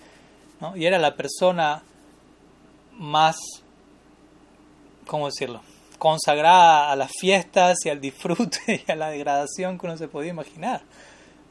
Y 0.76 0.86
era 0.86 1.00
la 1.00 1.16
persona 1.16 1.82
más 2.94 3.38
¿cómo 5.12 5.26
decirlo? 5.26 5.62
Consagrada 6.00 6.90
a 6.90 6.96
las 6.96 7.12
fiestas 7.20 7.86
y 7.86 7.90
al 7.90 8.00
disfrute 8.00 8.84
y 8.88 8.92
a 8.92 8.96
la 8.96 9.10
degradación 9.10 9.78
que 9.78 9.86
uno 9.86 9.98
se 9.98 10.08
podía 10.08 10.32
imaginar. 10.32 10.82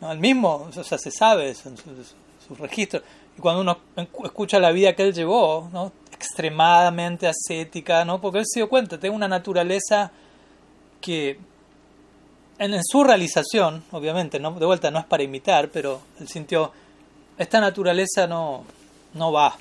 El 0.01 0.19
mismo, 0.19 0.67
o 0.75 0.85
sea, 0.85 0.97
se 0.97 1.11
sabe 1.11 1.55
su, 1.55 1.75
su, 1.77 2.55
registro. 2.55 3.03
Y 3.37 3.41
cuando 3.41 3.61
uno 3.61 3.79
escucha 4.25 4.59
la 4.59 4.73
vida 4.73 4.97
que 4.97 5.03
él 5.03 5.13
llevó, 5.13 5.69
extremadamente 6.11 7.29
ascética, 7.29 8.05
¿no? 8.07 8.19
porque 8.19 8.39
él 8.39 8.45
se 8.47 8.61
dio 8.61 8.71
cuenta, 8.71 8.99
tengo 8.99 9.15
una 9.15 9.29
naturaleza 9.29 10.11
que 11.03 11.39
en, 12.61 12.85
su 12.85 13.03
realización, 13.03 13.83
obviamente, 13.91 14.39
¿no? 14.39 14.53
de 14.53 14.67
vuelta 14.67 14.91
no 14.91 14.99
es 14.99 15.07
para 15.07 15.23
imitar, 15.23 15.71
pero 15.71 16.01
él 16.21 16.29
sintió, 16.29 16.71
esta 17.39 17.59
naturaleza 17.59 18.27
no, 18.27 18.65
no 19.15 19.33
va. 19.33 19.57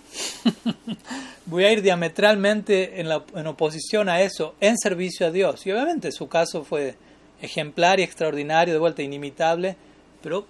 Voy 1.45 1.63
a 1.63 1.71
ir 1.71 1.81
diametralmente 1.81 2.99
en, 2.99 3.07
la, 3.07 3.23
en 3.33 3.47
oposición 3.47 4.09
a 4.09 4.21
eso, 4.21 4.53
en 4.59 4.77
servicio 4.77 5.27
a 5.27 5.31
Dios. 5.31 5.65
Y 5.65 5.71
obviamente 5.71 6.11
su 6.11 6.27
caso 6.27 6.65
fue 6.65 6.95
ejemplar 7.41 8.01
y 8.01 8.03
extraordinario, 8.03 8.73
de 8.73 8.79
vuelta 8.79 9.01
inimitable, 9.01 9.77
pero 10.21 10.45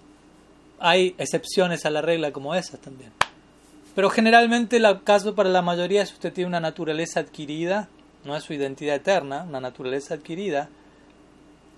hay 0.79 1.13
excepciones 1.19 1.85
a 1.85 1.91
la 1.91 2.01
regla 2.01 2.31
como 2.31 2.55
esas 2.55 2.79
también. 2.79 3.11
Pero 3.93 4.09
generalmente 4.09 4.77
el 4.77 5.03
caso 5.03 5.35
para 5.35 5.49
la 5.49 5.61
mayoría 5.61 6.01
es 6.01 6.11
usted 6.11 6.33
tiene 6.33 6.47
una 6.47 6.59
naturaleza 6.59 7.19
adquirida, 7.19 7.89
no 8.25 8.35
es 8.35 8.43
su 8.43 8.53
identidad 8.53 8.95
eterna, 8.95 9.45
una 9.47 9.61
naturaleza 9.61 10.15
adquirida, 10.15 10.69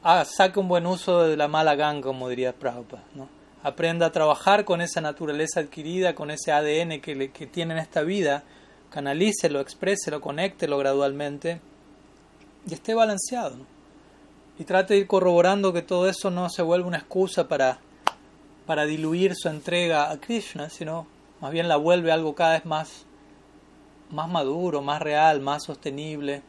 ah, 0.03 0.25
saque 0.25 0.59
un 0.59 0.67
buen 0.67 0.85
uso 0.85 1.23
de 1.23 1.37
la 1.37 1.47
mala 1.47 1.75
ganga, 1.75 2.07
como 2.07 2.29
diría 2.29 2.53
Prabhupada, 2.53 3.03
¿no? 3.15 3.41
aprenda 3.63 4.07
a 4.07 4.11
trabajar 4.11 4.65
con 4.65 4.81
esa 4.81 5.01
naturaleza 5.01 5.59
adquirida, 5.59 6.15
con 6.15 6.31
ese 6.31 6.51
ADN 6.51 6.99
que, 7.01 7.31
que 7.31 7.47
tiene 7.47 7.73
en 7.73 7.79
esta 7.79 8.01
vida, 8.01 8.43
canalícelo, 8.89 9.59
expréselo, 9.59 10.21
conéctelo 10.21 10.77
gradualmente 10.77 11.61
y 12.67 12.73
esté 12.73 12.93
balanceado. 12.93 13.57
Y 14.57 14.63
trate 14.63 14.93
de 14.93 15.01
ir 15.01 15.07
corroborando 15.07 15.73
que 15.73 15.81
todo 15.81 16.07
eso 16.07 16.29
no 16.29 16.49
se 16.49 16.61
vuelva 16.61 16.87
una 16.87 16.97
excusa 16.97 17.47
para, 17.47 17.79
para 18.65 18.85
diluir 18.85 19.35
su 19.35 19.49
entrega 19.49 20.11
a 20.11 20.19
Krishna, 20.19 20.69
sino 20.69 21.07
más 21.39 21.51
bien 21.51 21.67
la 21.67 21.77
vuelve 21.77 22.11
algo 22.11 22.35
cada 22.35 22.53
vez 22.53 22.65
más, 22.65 23.05
más 24.09 24.29
maduro, 24.29 24.81
más 24.81 25.01
real, 25.01 25.39
más 25.41 25.63
sostenible. 25.63 26.43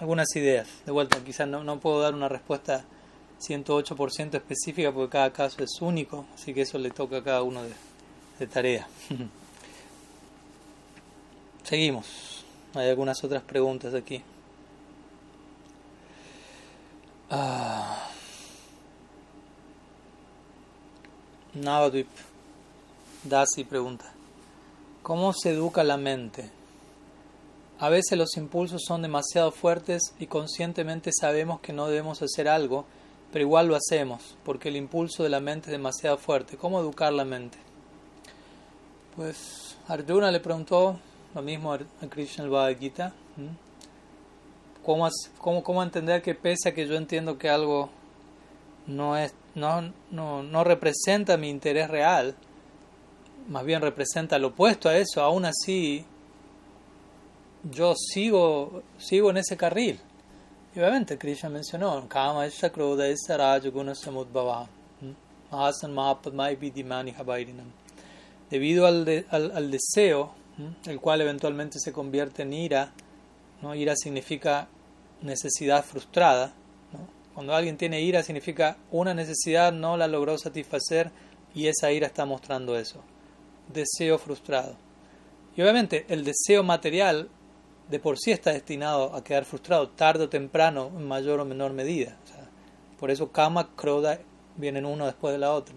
Algunas 0.00 0.34
ideas, 0.36 0.68
de 0.86 0.92
vuelta, 0.92 1.18
quizás 1.24 1.48
no, 1.48 1.64
no 1.64 1.80
puedo 1.80 2.00
dar 2.00 2.14
una 2.14 2.28
respuesta 2.28 2.84
108% 3.40 4.34
específica 4.34 4.92
porque 4.92 5.10
cada 5.10 5.32
caso 5.32 5.62
es 5.62 5.80
único, 5.80 6.26
así 6.34 6.54
que 6.54 6.62
eso 6.62 6.78
le 6.78 6.90
toca 6.90 7.18
a 7.18 7.24
cada 7.24 7.42
uno 7.42 7.62
de, 7.62 7.72
de 8.38 8.46
tarea. 8.46 8.88
Seguimos. 11.64 12.44
Hay 12.74 12.88
algunas 12.88 13.22
otras 13.24 13.42
preguntas 13.42 13.94
aquí. 13.94 14.22
Ah. 17.30 18.08
Navadvip 21.54 22.08
Dasi 23.24 23.64
pregunta, 23.64 24.04
¿cómo 25.02 25.32
se 25.32 25.50
educa 25.50 25.82
la 25.82 25.96
mente? 25.96 26.50
A 27.80 27.88
veces 27.88 28.18
los 28.18 28.36
impulsos 28.36 28.82
son 28.84 29.02
demasiado 29.02 29.52
fuertes 29.52 30.14
y 30.18 30.26
conscientemente 30.26 31.10
sabemos 31.12 31.60
que 31.60 31.72
no 31.72 31.86
debemos 31.86 32.20
hacer 32.22 32.48
algo, 32.48 32.86
pero 33.32 33.44
igual 33.44 33.68
lo 33.68 33.76
hacemos, 33.76 34.36
porque 34.44 34.68
el 34.68 34.76
impulso 34.76 35.22
de 35.22 35.28
la 35.28 35.38
mente 35.38 35.66
es 35.66 35.72
demasiado 35.72 36.18
fuerte. 36.18 36.56
¿Cómo 36.56 36.80
educar 36.80 37.12
la 37.12 37.24
mente? 37.24 37.58
Pues 39.14 39.76
Arjuna 39.86 40.32
le 40.32 40.40
preguntó 40.40 40.98
lo 41.34 41.42
mismo 41.42 41.72
a 41.72 41.78
Krishna 42.08 42.44
el 42.44 42.50
Bhagavad 42.50 42.78
Gita. 42.78 43.12
¿Cómo, 44.84 45.08
cómo, 45.38 45.62
¿Cómo 45.62 45.82
entender 45.82 46.20
que 46.20 46.34
pese 46.34 46.70
a 46.70 46.74
que 46.74 46.86
yo 46.86 46.96
entiendo 46.96 47.38
que 47.38 47.48
algo 47.48 47.90
no, 48.88 49.16
es, 49.16 49.34
no, 49.54 49.92
no, 50.10 50.42
no 50.42 50.64
representa 50.64 51.36
mi 51.36 51.48
interés 51.48 51.88
real, 51.88 52.34
más 53.48 53.64
bien 53.64 53.82
representa 53.82 54.38
lo 54.38 54.48
opuesto 54.48 54.88
a 54.88 54.96
eso, 54.96 55.22
aún 55.22 55.44
así 55.44 56.04
yo 57.62 57.94
sigo, 57.94 58.82
sigo 58.98 59.30
en 59.30 59.38
ese 59.38 59.56
carril. 59.56 59.98
Y 60.74 60.78
obviamente 60.78 61.18
Krishna 61.18 61.48
mencionó, 61.48 62.08
Kama 62.08 62.46
Rajaguna 62.46 63.94
Samudbhava, 63.94 64.68
Mahasan 65.50 65.92
Mahapadmai 65.92 66.56
Vidimani 66.56 67.12
Habairinam. 67.12 67.66
Debido 68.50 68.86
al, 68.86 69.26
al, 69.30 69.50
al, 69.54 69.70
deseo, 69.70 70.32
el 70.86 71.00
cual 71.00 71.20
eventualmente 71.20 71.78
se 71.78 71.92
convierte 71.92 72.42
en 72.42 72.52
ira, 72.52 72.92
¿no? 73.62 73.74
ira 73.74 73.94
significa 73.96 74.68
necesidad 75.22 75.84
frustrada. 75.84 76.52
¿no? 76.92 77.00
Cuando 77.34 77.54
alguien 77.54 77.76
tiene 77.76 78.00
ira 78.00 78.22
significa 78.22 78.76
una 78.90 79.14
necesidad 79.14 79.72
no 79.72 79.96
la 79.96 80.06
logró 80.06 80.38
satisfacer 80.38 81.10
y 81.54 81.66
esa 81.66 81.92
ira 81.92 82.06
está 82.06 82.24
mostrando 82.24 82.78
eso 82.78 83.02
deseo 83.72 84.18
frustrado. 84.18 84.76
Y 85.56 85.62
obviamente 85.62 86.06
el 86.08 86.24
deseo 86.24 86.62
material 86.62 87.28
de 87.90 87.98
por 87.98 88.18
sí 88.18 88.30
está 88.30 88.52
destinado 88.52 89.14
a 89.14 89.24
quedar 89.24 89.44
frustrado 89.44 89.88
tarde 89.88 90.24
o 90.24 90.28
temprano 90.28 90.90
en 90.96 91.06
mayor 91.06 91.40
o 91.40 91.44
menor 91.44 91.72
medida. 91.72 92.16
por 92.98 93.10
eso 93.10 93.30
Kama, 93.30 93.74
Kroda 93.76 94.18
vienen 94.56 94.84
uno 94.84 95.06
después 95.06 95.32
de 95.32 95.38
la 95.38 95.52
otra. 95.52 95.74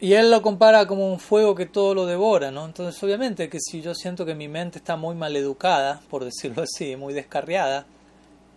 Y 0.00 0.12
él 0.12 0.30
lo 0.30 0.42
compara 0.42 0.86
como 0.86 1.10
un 1.10 1.18
fuego 1.18 1.56
que 1.56 1.66
todo 1.66 1.92
lo 1.92 2.06
devora, 2.06 2.52
¿no? 2.52 2.64
Entonces, 2.64 3.02
obviamente 3.02 3.48
que 3.48 3.58
si 3.58 3.80
yo 3.80 3.94
siento 3.94 4.24
que 4.24 4.34
mi 4.36 4.46
mente 4.46 4.78
está 4.78 4.96
muy 4.96 5.16
mal 5.16 5.34
educada, 5.34 6.00
por 6.08 6.24
decirlo 6.24 6.62
así, 6.62 6.94
muy 6.94 7.14
descarriada, 7.14 7.84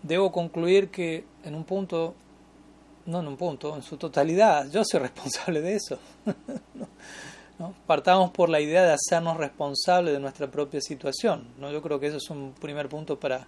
debo 0.03 0.31
concluir 0.31 0.91
que 0.91 1.25
en 1.43 1.55
un 1.55 1.63
punto 1.63 2.13
no 3.05 3.19
en 3.19 3.27
un 3.27 3.37
punto, 3.37 3.75
en 3.75 3.81
su 3.81 3.97
totalidad. 3.97 4.69
Yo 4.69 4.83
soy 4.83 4.99
responsable 5.01 5.61
de 5.61 5.75
eso. 5.75 5.99
Partamos 7.87 8.31
por 8.31 8.49
la 8.49 8.59
idea 8.59 8.83
de 8.83 8.93
hacernos 8.93 9.37
responsables 9.37 10.13
de 10.13 10.19
nuestra 10.19 10.49
propia 10.49 10.81
situación. 10.81 11.47
¿no? 11.57 11.71
Yo 11.71 11.81
creo 11.81 11.99
que 11.99 12.07
eso 12.07 12.17
es 12.17 12.29
un 12.29 12.53
primer 12.53 12.89
punto 12.89 13.19
para, 13.19 13.47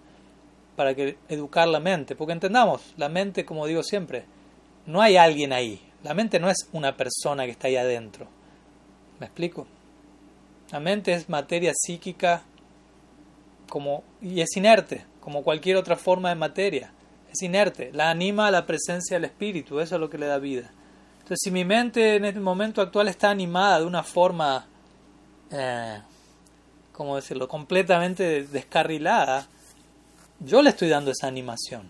para 0.76 0.96
que 0.96 1.18
educar 1.30 1.68
la 1.68 1.80
mente. 1.80 2.16
Porque 2.16 2.34
entendamos, 2.34 2.94
la 2.98 3.10
mente, 3.10 3.46
como 3.46 3.66
digo 3.66 3.84
siempre, 3.84 4.26
no 4.86 5.02
hay 5.02 5.18
alguien 5.18 5.54
ahí. 5.54 5.82
La 6.04 6.14
mente 6.14 6.40
no 6.40 6.50
es 6.50 6.70
una 6.74 6.96
persona 6.98 7.46
que 7.46 7.52
está 7.52 7.68
ahí 7.68 7.76
adentro. 7.76 8.28
¿Me 9.20 9.26
explico? 9.26 9.68
La 10.72 10.80
mente 10.80 11.14
es 11.14 11.30
materia 11.30 11.72
psíquica 11.76 12.44
como, 13.70 14.04
y 14.22 14.42
es 14.42 14.56
inerte, 14.58 15.06
como 15.20 15.44
cualquier 15.44 15.78
otra 15.78 15.96
forma 15.96 16.30
de 16.30 16.36
materia 16.36 16.92
es 17.34 17.42
inerte, 17.42 17.92
la 17.94 18.12
anima 18.12 18.48
a 18.48 18.52
la 18.52 18.66
presencia 18.66 19.18
del 19.18 19.26
espíritu, 19.26 19.80
eso 19.80 19.96
es 19.96 20.02
lo 20.02 20.10
que 20.10 20.18
le 20.18 20.28
da 20.28 20.38
vida. 20.38 20.72
Entonces, 21.24 21.40
si 21.42 21.52
mi 21.52 21.64
mente 21.64 22.18
en 22.18 22.26
el 22.26 22.42
momento 22.42 22.82
actual 22.82 23.08
está 23.08 23.30
animada 23.30 23.80
de 23.80 23.86
una 23.86 24.04
forma, 24.04 24.66
eh, 25.52 26.02
¿cómo 26.92 27.16
decirlo?, 27.16 27.48
completamente 27.48 28.44
descarrilada, 28.44 29.48
yo 30.42 30.62
le 30.62 30.72
estoy 30.72 30.90
dando 30.90 31.12
esa 31.12 31.28
animación. 31.28 31.90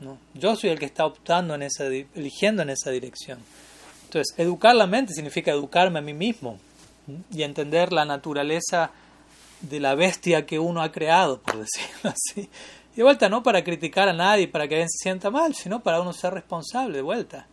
¿no? 0.00 0.18
Yo 0.34 0.56
soy 0.56 0.70
el 0.70 0.80
que 0.80 0.86
está 0.86 1.06
optando 1.06 1.54
en 1.54 1.62
esa, 1.62 1.86
eligiendo 1.86 2.62
en 2.62 2.70
esa 2.70 2.90
dirección. 2.90 3.38
Entonces, 4.06 4.34
educar 4.36 4.74
la 4.74 4.88
mente 4.88 5.14
significa 5.14 5.52
educarme 5.52 6.00
a 6.00 6.02
mí 6.02 6.12
mismo 6.12 6.58
y 7.32 7.44
entender 7.44 7.92
la 7.92 8.04
naturaleza 8.04 8.90
de 9.60 9.78
la 9.78 9.94
bestia 9.94 10.46
que 10.46 10.58
uno 10.58 10.82
ha 10.82 10.90
creado, 10.90 11.40
por 11.40 11.58
decirlo 11.58 12.10
así. 12.14 12.50
Y 12.92 12.96
de 12.96 13.02
vuelta, 13.04 13.28
no 13.28 13.44
para 13.44 13.62
criticar 13.62 14.08
a 14.08 14.12
nadie, 14.12 14.48
para 14.48 14.66
que 14.66 14.74
alguien 14.74 14.90
se 14.90 15.04
sienta 15.04 15.30
mal, 15.30 15.54
sino 15.54 15.80
para 15.80 16.00
uno 16.00 16.12
ser 16.12 16.34
responsable, 16.34 16.96
de 16.96 17.02
vuelta. 17.02 17.46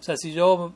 O 0.00 0.02
sea, 0.02 0.16
si 0.16 0.32
yo 0.32 0.72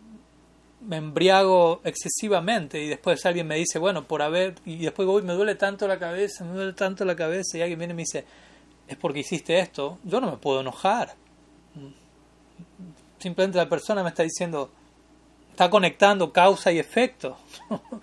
me 0.81 0.97
embriago 0.97 1.81
excesivamente 1.85 2.83
y 2.83 2.89
después 2.89 3.25
alguien 3.25 3.47
me 3.47 3.57
dice, 3.57 3.79
bueno, 3.79 4.07
por 4.07 4.23
haber, 4.23 4.55
y 4.67 4.79
después 4.79 5.07
voy, 5.09 5.23
me 5.23 5.33
duele 5.33 5.55
tanto 5.55 5.89
la 5.89 5.99
cabeza, 5.99 6.45
me 6.45 6.53
duele 6.53 6.75
tanto 6.75 7.05
la 7.05 7.17
cabeza, 7.17 7.57
y 7.57 7.63
alguien 7.63 7.79
viene 7.79 7.95
y 7.95 7.97
me 7.97 8.03
dice, 8.03 8.25
es 8.87 8.97
porque 8.97 9.21
hiciste 9.21 9.59
esto, 9.59 9.99
yo 10.05 10.21
no 10.21 10.31
me 10.31 10.37
puedo 10.37 10.61
enojar. 10.61 11.15
Simplemente 13.19 13.57
la 13.57 13.69
persona 13.69 14.03
me 14.03 14.11
está 14.11 14.23
diciendo, 14.23 14.71
está 15.51 15.71
conectando 15.71 16.33
causa 16.33 16.73
y 16.73 16.79
efecto. 16.79 17.37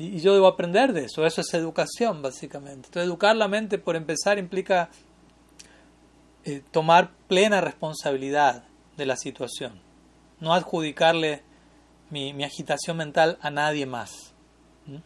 Y, 0.00 0.20
yo 0.20 0.32
debo 0.32 0.46
aprender 0.46 0.92
de 0.92 1.06
eso, 1.06 1.26
eso 1.26 1.40
es 1.40 1.52
educación 1.54 2.22
básicamente. 2.22 2.86
Entonces 2.86 3.02
educar 3.02 3.34
la 3.34 3.48
mente 3.48 3.78
por 3.78 3.96
empezar 3.96 4.38
implica 4.38 4.90
eh, 6.44 6.62
tomar 6.70 7.10
plena 7.26 7.60
responsabilidad 7.60 8.62
de 8.96 9.06
la 9.06 9.16
situación, 9.16 9.80
no 10.40 10.54
adjudicarle 10.54 11.42
mi, 12.10 12.32
mi 12.32 12.44
agitación 12.44 12.96
mental 12.96 13.38
a 13.40 13.50
nadie 13.50 13.86
más. 13.86 14.34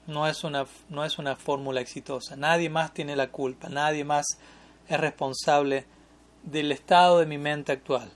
No 0.07 0.29
es, 0.29 0.45
una, 0.45 0.65
no 0.91 1.05
es 1.05 1.19
una 1.19 1.35
fórmula 1.35 1.81
exitosa, 1.81 2.37
nadie 2.37 2.71
más 2.71 2.95
tiene 2.95 3.17
la 3.17 3.33
culpa, 3.33 3.69
nadie 3.69 4.05
más 4.05 4.25
es 4.89 5.01
responsable 5.01 5.87
del 6.45 6.71
estado 6.71 7.19
de 7.19 7.27
mi 7.27 7.37
mente 7.37 7.73
actual. 7.73 8.09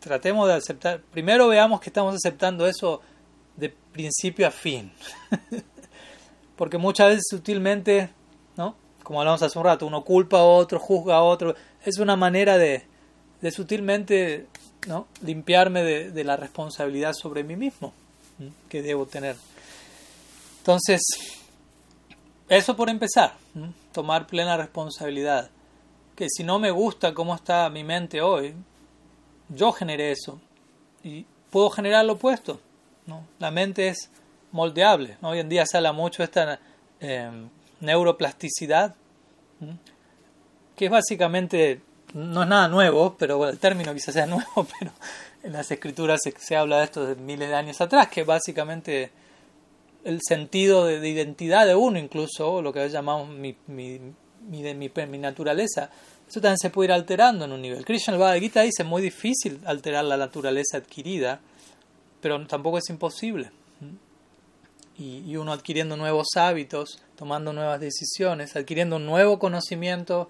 Tratemos 0.00 0.48
de 0.48 0.54
aceptar, 0.54 1.00
primero 1.00 1.48
veamos 1.48 1.80
que 1.80 1.88
estamos 1.88 2.14
aceptando 2.14 2.66
eso 2.66 3.00
de 3.56 3.70
principio 3.70 4.46
a 4.46 4.50
fin. 4.50 4.92
Porque 6.56 6.76
muchas 6.76 7.08
veces 7.08 7.24
sutilmente, 7.30 8.10
¿no? 8.56 8.76
Como 9.02 9.20
hablamos 9.20 9.42
hace 9.42 9.58
un 9.58 9.64
rato, 9.64 9.86
uno 9.86 10.04
culpa 10.04 10.38
a 10.38 10.44
otro, 10.44 10.78
juzga 10.78 11.16
a 11.16 11.22
otro. 11.22 11.54
Es 11.84 11.98
una 11.98 12.16
manera 12.16 12.58
de, 12.58 12.84
de 13.40 13.50
sutilmente 13.50 14.48
¿no? 14.86 15.06
limpiarme 15.22 15.82
de, 15.82 16.10
de, 16.10 16.24
la 16.24 16.36
responsabilidad 16.36 17.12
sobre 17.12 17.44
mí 17.44 17.56
mismo 17.56 17.92
que 18.68 18.82
debo 18.82 19.06
tener. 19.06 19.36
Entonces, 20.58 21.00
eso 22.48 22.76
por 22.76 22.90
empezar, 22.90 23.34
tomar 23.92 24.26
plena 24.26 24.56
responsabilidad. 24.56 25.50
Que 26.16 26.26
si 26.28 26.44
no 26.44 26.58
me 26.58 26.70
gusta 26.70 27.14
cómo 27.14 27.34
está 27.34 27.68
mi 27.70 27.84
mente 27.84 28.20
hoy, 28.20 28.54
yo 29.48 29.72
generé 29.72 30.12
eso 30.12 30.40
y 31.02 31.24
puedo 31.50 31.70
generar 31.70 32.04
lo 32.04 32.14
opuesto. 32.14 32.60
¿no? 33.06 33.26
La 33.38 33.50
mente 33.50 33.88
es 33.88 34.10
moldeable. 34.50 35.16
Hoy 35.22 35.38
en 35.38 35.48
día 35.48 35.64
se 35.66 35.76
habla 35.76 35.92
mucho 35.92 36.18
de 36.18 36.24
esta 36.24 36.60
eh, 37.00 37.30
neuroplasticidad, 37.80 38.94
que 40.76 40.84
es 40.86 40.90
básicamente, 40.90 41.80
no 42.14 42.42
es 42.42 42.48
nada 42.48 42.68
nuevo, 42.68 43.16
pero 43.18 43.48
el 43.48 43.58
término 43.58 43.94
quizás 43.94 44.14
sea 44.14 44.26
nuevo, 44.26 44.66
pero 44.78 44.92
en 45.42 45.52
las 45.52 45.70
escrituras 45.70 46.20
se, 46.38 46.56
habla 46.56 46.78
de 46.78 46.84
esto 46.84 47.06
de 47.06 47.16
miles 47.16 47.48
de 47.48 47.54
años 47.54 47.80
atrás, 47.80 48.08
que 48.08 48.24
básicamente 48.24 49.10
el 50.04 50.20
sentido 50.26 50.86
de, 50.86 51.08
identidad 51.08 51.66
de 51.66 51.74
uno, 51.74 51.98
incluso 51.98 52.60
lo 52.60 52.72
que 52.72 52.88
llamamos 52.88 53.28
mi, 53.28 53.56
mi, 53.68 54.00
mi, 54.48 54.90
mi, 55.06 55.18
naturaleza, 55.18 55.90
eso 56.28 56.40
también 56.40 56.58
se 56.58 56.70
puede 56.70 56.88
ir 56.88 56.92
alterando 56.92 57.44
en 57.44 57.52
un 57.52 57.62
nivel. 57.62 57.84
Krishna 57.84 58.14
el 58.14 58.18
Bhagavad 58.18 58.40
Gita 58.40 58.62
dice, 58.62 58.82
es 58.82 58.88
muy 58.88 59.02
difícil 59.02 59.60
alterar 59.64 60.04
la 60.04 60.16
naturaleza 60.16 60.78
adquirida, 60.78 61.40
pero 62.20 62.44
tampoco 62.46 62.78
es 62.78 62.88
imposible. 62.88 63.50
Y, 64.98 65.34
uno 65.36 65.52
adquiriendo 65.52 65.96
nuevos 65.96 66.28
hábitos, 66.36 67.02
tomando 67.16 67.52
nuevas 67.52 67.80
decisiones, 67.80 68.54
adquiriendo 68.54 68.96
un 68.96 69.06
nuevo 69.06 69.38
conocimiento 69.38 70.28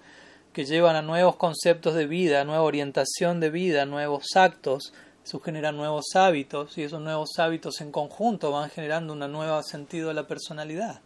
que 0.53 0.65
llevan 0.65 0.95
a 0.95 1.01
nuevos 1.01 1.35
conceptos 1.35 1.95
de 1.95 2.05
vida, 2.05 2.43
nueva 2.45 2.61
orientación 2.61 3.39
de 3.39 3.49
vida, 3.49 3.85
nuevos 3.85 4.35
actos, 4.35 4.93
eso 5.25 5.39
genera 5.39 5.71
nuevos 5.71 6.15
hábitos 6.15 6.77
y 6.77 6.83
esos 6.83 7.01
nuevos 7.01 7.39
hábitos 7.39 7.81
en 7.81 7.91
conjunto 7.91 8.51
van 8.51 8.69
generando 8.69 9.13
un 9.13 9.19
nuevo 9.19 9.63
sentido 9.63 10.09
de 10.09 10.13
la 10.13 10.27
personalidad. 10.27 11.01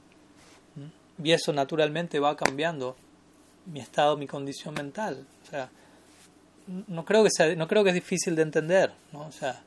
Y 1.23 1.31
eso 1.31 1.53
naturalmente 1.53 2.19
va 2.19 2.35
cambiando 2.35 2.95
mi 3.65 3.79
estado, 3.79 4.17
mi 4.17 4.27
condición 4.27 4.73
mental. 4.73 5.25
O 5.43 5.49
sea, 5.49 5.69
no 6.87 7.05
creo 7.05 7.23
que 7.23 7.29
sea, 7.31 7.55
no 7.55 7.67
creo 7.67 7.83
que 7.83 7.89
es 7.89 7.95
difícil 7.95 8.35
de 8.35 8.41
entender, 8.41 8.91
¿no? 9.13 9.27
O 9.27 9.31
sea, 9.31 9.63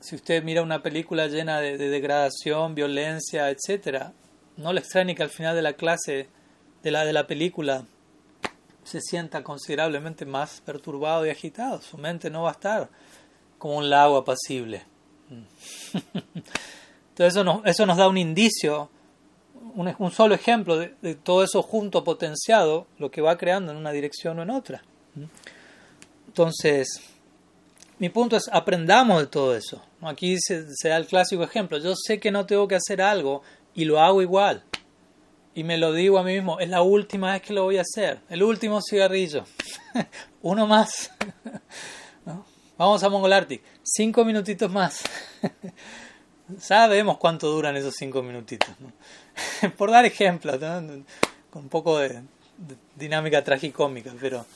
si 0.00 0.14
usted 0.16 0.42
mira 0.42 0.62
una 0.62 0.82
película 0.82 1.26
llena 1.26 1.60
de, 1.60 1.76
degradación, 1.76 2.74
violencia, 2.74 3.50
etcétera, 3.50 4.12
no 4.56 4.72
le 4.72 4.80
extrañe 4.80 5.14
que 5.14 5.22
al 5.22 5.30
final 5.30 5.56
de 5.56 5.62
la 5.62 5.72
clase 5.72 6.28
de 6.82 6.90
la 6.90 7.04
de 7.04 7.12
la 7.12 7.26
película 7.26 7.84
se 8.88 9.00
sienta 9.00 9.42
considerablemente 9.42 10.24
más 10.24 10.62
perturbado 10.64 11.26
y 11.26 11.30
agitado. 11.30 11.80
Su 11.80 11.98
mente 11.98 12.30
no 12.30 12.42
va 12.42 12.50
a 12.50 12.52
estar 12.52 12.88
como 13.58 13.76
un 13.76 13.90
lago 13.90 14.16
apacible. 14.16 14.82
Entonces 15.28 17.34
eso 17.34 17.44
nos, 17.44 17.64
eso 17.66 17.84
nos 17.84 17.96
da 17.96 18.08
un 18.08 18.16
indicio, 18.16 18.88
un, 19.74 19.94
un 19.98 20.10
solo 20.10 20.34
ejemplo 20.34 20.78
de, 20.78 20.94
de, 21.02 21.14
todo 21.14 21.42
eso 21.42 21.62
junto 21.62 22.04
potenciado, 22.04 22.86
lo 22.98 23.10
que 23.10 23.20
va 23.20 23.36
creando 23.36 23.72
en 23.72 23.78
una 23.78 23.92
dirección 23.92 24.38
o 24.38 24.42
en 24.42 24.50
otra. 24.50 24.82
Entonces, 26.28 26.88
mi 27.98 28.10
punto 28.10 28.36
es, 28.36 28.48
aprendamos 28.52 29.20
de 29.20 29.26
todo 29.26 29.56
eso. 29.56 29.82
Aquí 30.02 30.36
se, 30.38 30.88
da 30.88 30.96
el 30.96 31.06
clásico 31.06 31.42
ejemplo. 31.42 31.78
Yo 31.78 31.94
sé 31.96 32.20
que 32.20 32.30
no 32.30 32.46
tengo 32.46 32.68
que 32.68 32.76
hacer 32.76 33.02
algo 33.02 33.42
y 33.74 33.84
lo 33.84 34.00
hago 34.00 34.22
igual. 34.22 34.62
Y 35.58 35.64
me 35.64 35.76
lo 35.76 35.92
digo 35.92 36.20
a 36.20 36.22
mí 36.22 36.34
mismo, 36.34 36.60
es 36.60 36.68
la 36.68 36.82
última 36.82 37.32
vez 37.32 37.42
que 37.42 37.52
lo 37.52 37.64
voy 37.64 37.78
a 37.78 37.80
hacer. 37.80 38.20
El 38.30 38.44
último 38.44 38.78
cigarrillo. 38.80 39.44
Uno 40.42 40.68
más. 40.68 41.10
Vamos 42.78 43.02
a 43.02 43.08
Mongol 43.08 43.32
Arctic. 43.32 43.60
Cinco 43.82 44.24
minutitos 44.24 44.70
más. 44.70 45.02
Sabemos 46.60 47.18
cuánto 47.18 47.48
duran 47.48 47.76
esos 47.76 47.96
cinco 47.98 48.22
minutitos. 48.22 48.68
Por 49.76 49.90
dar 49.90 50.04
ejemplos, 50.04 50.58
con 51.50 51.64
un 51.64 51.68
poco 51.68 51.98
de, 51.98 52.10
de 52.10 52.76
dinámica 52.94 53.42
tragicómica, 53.42 54.14
pero 54.20 54.46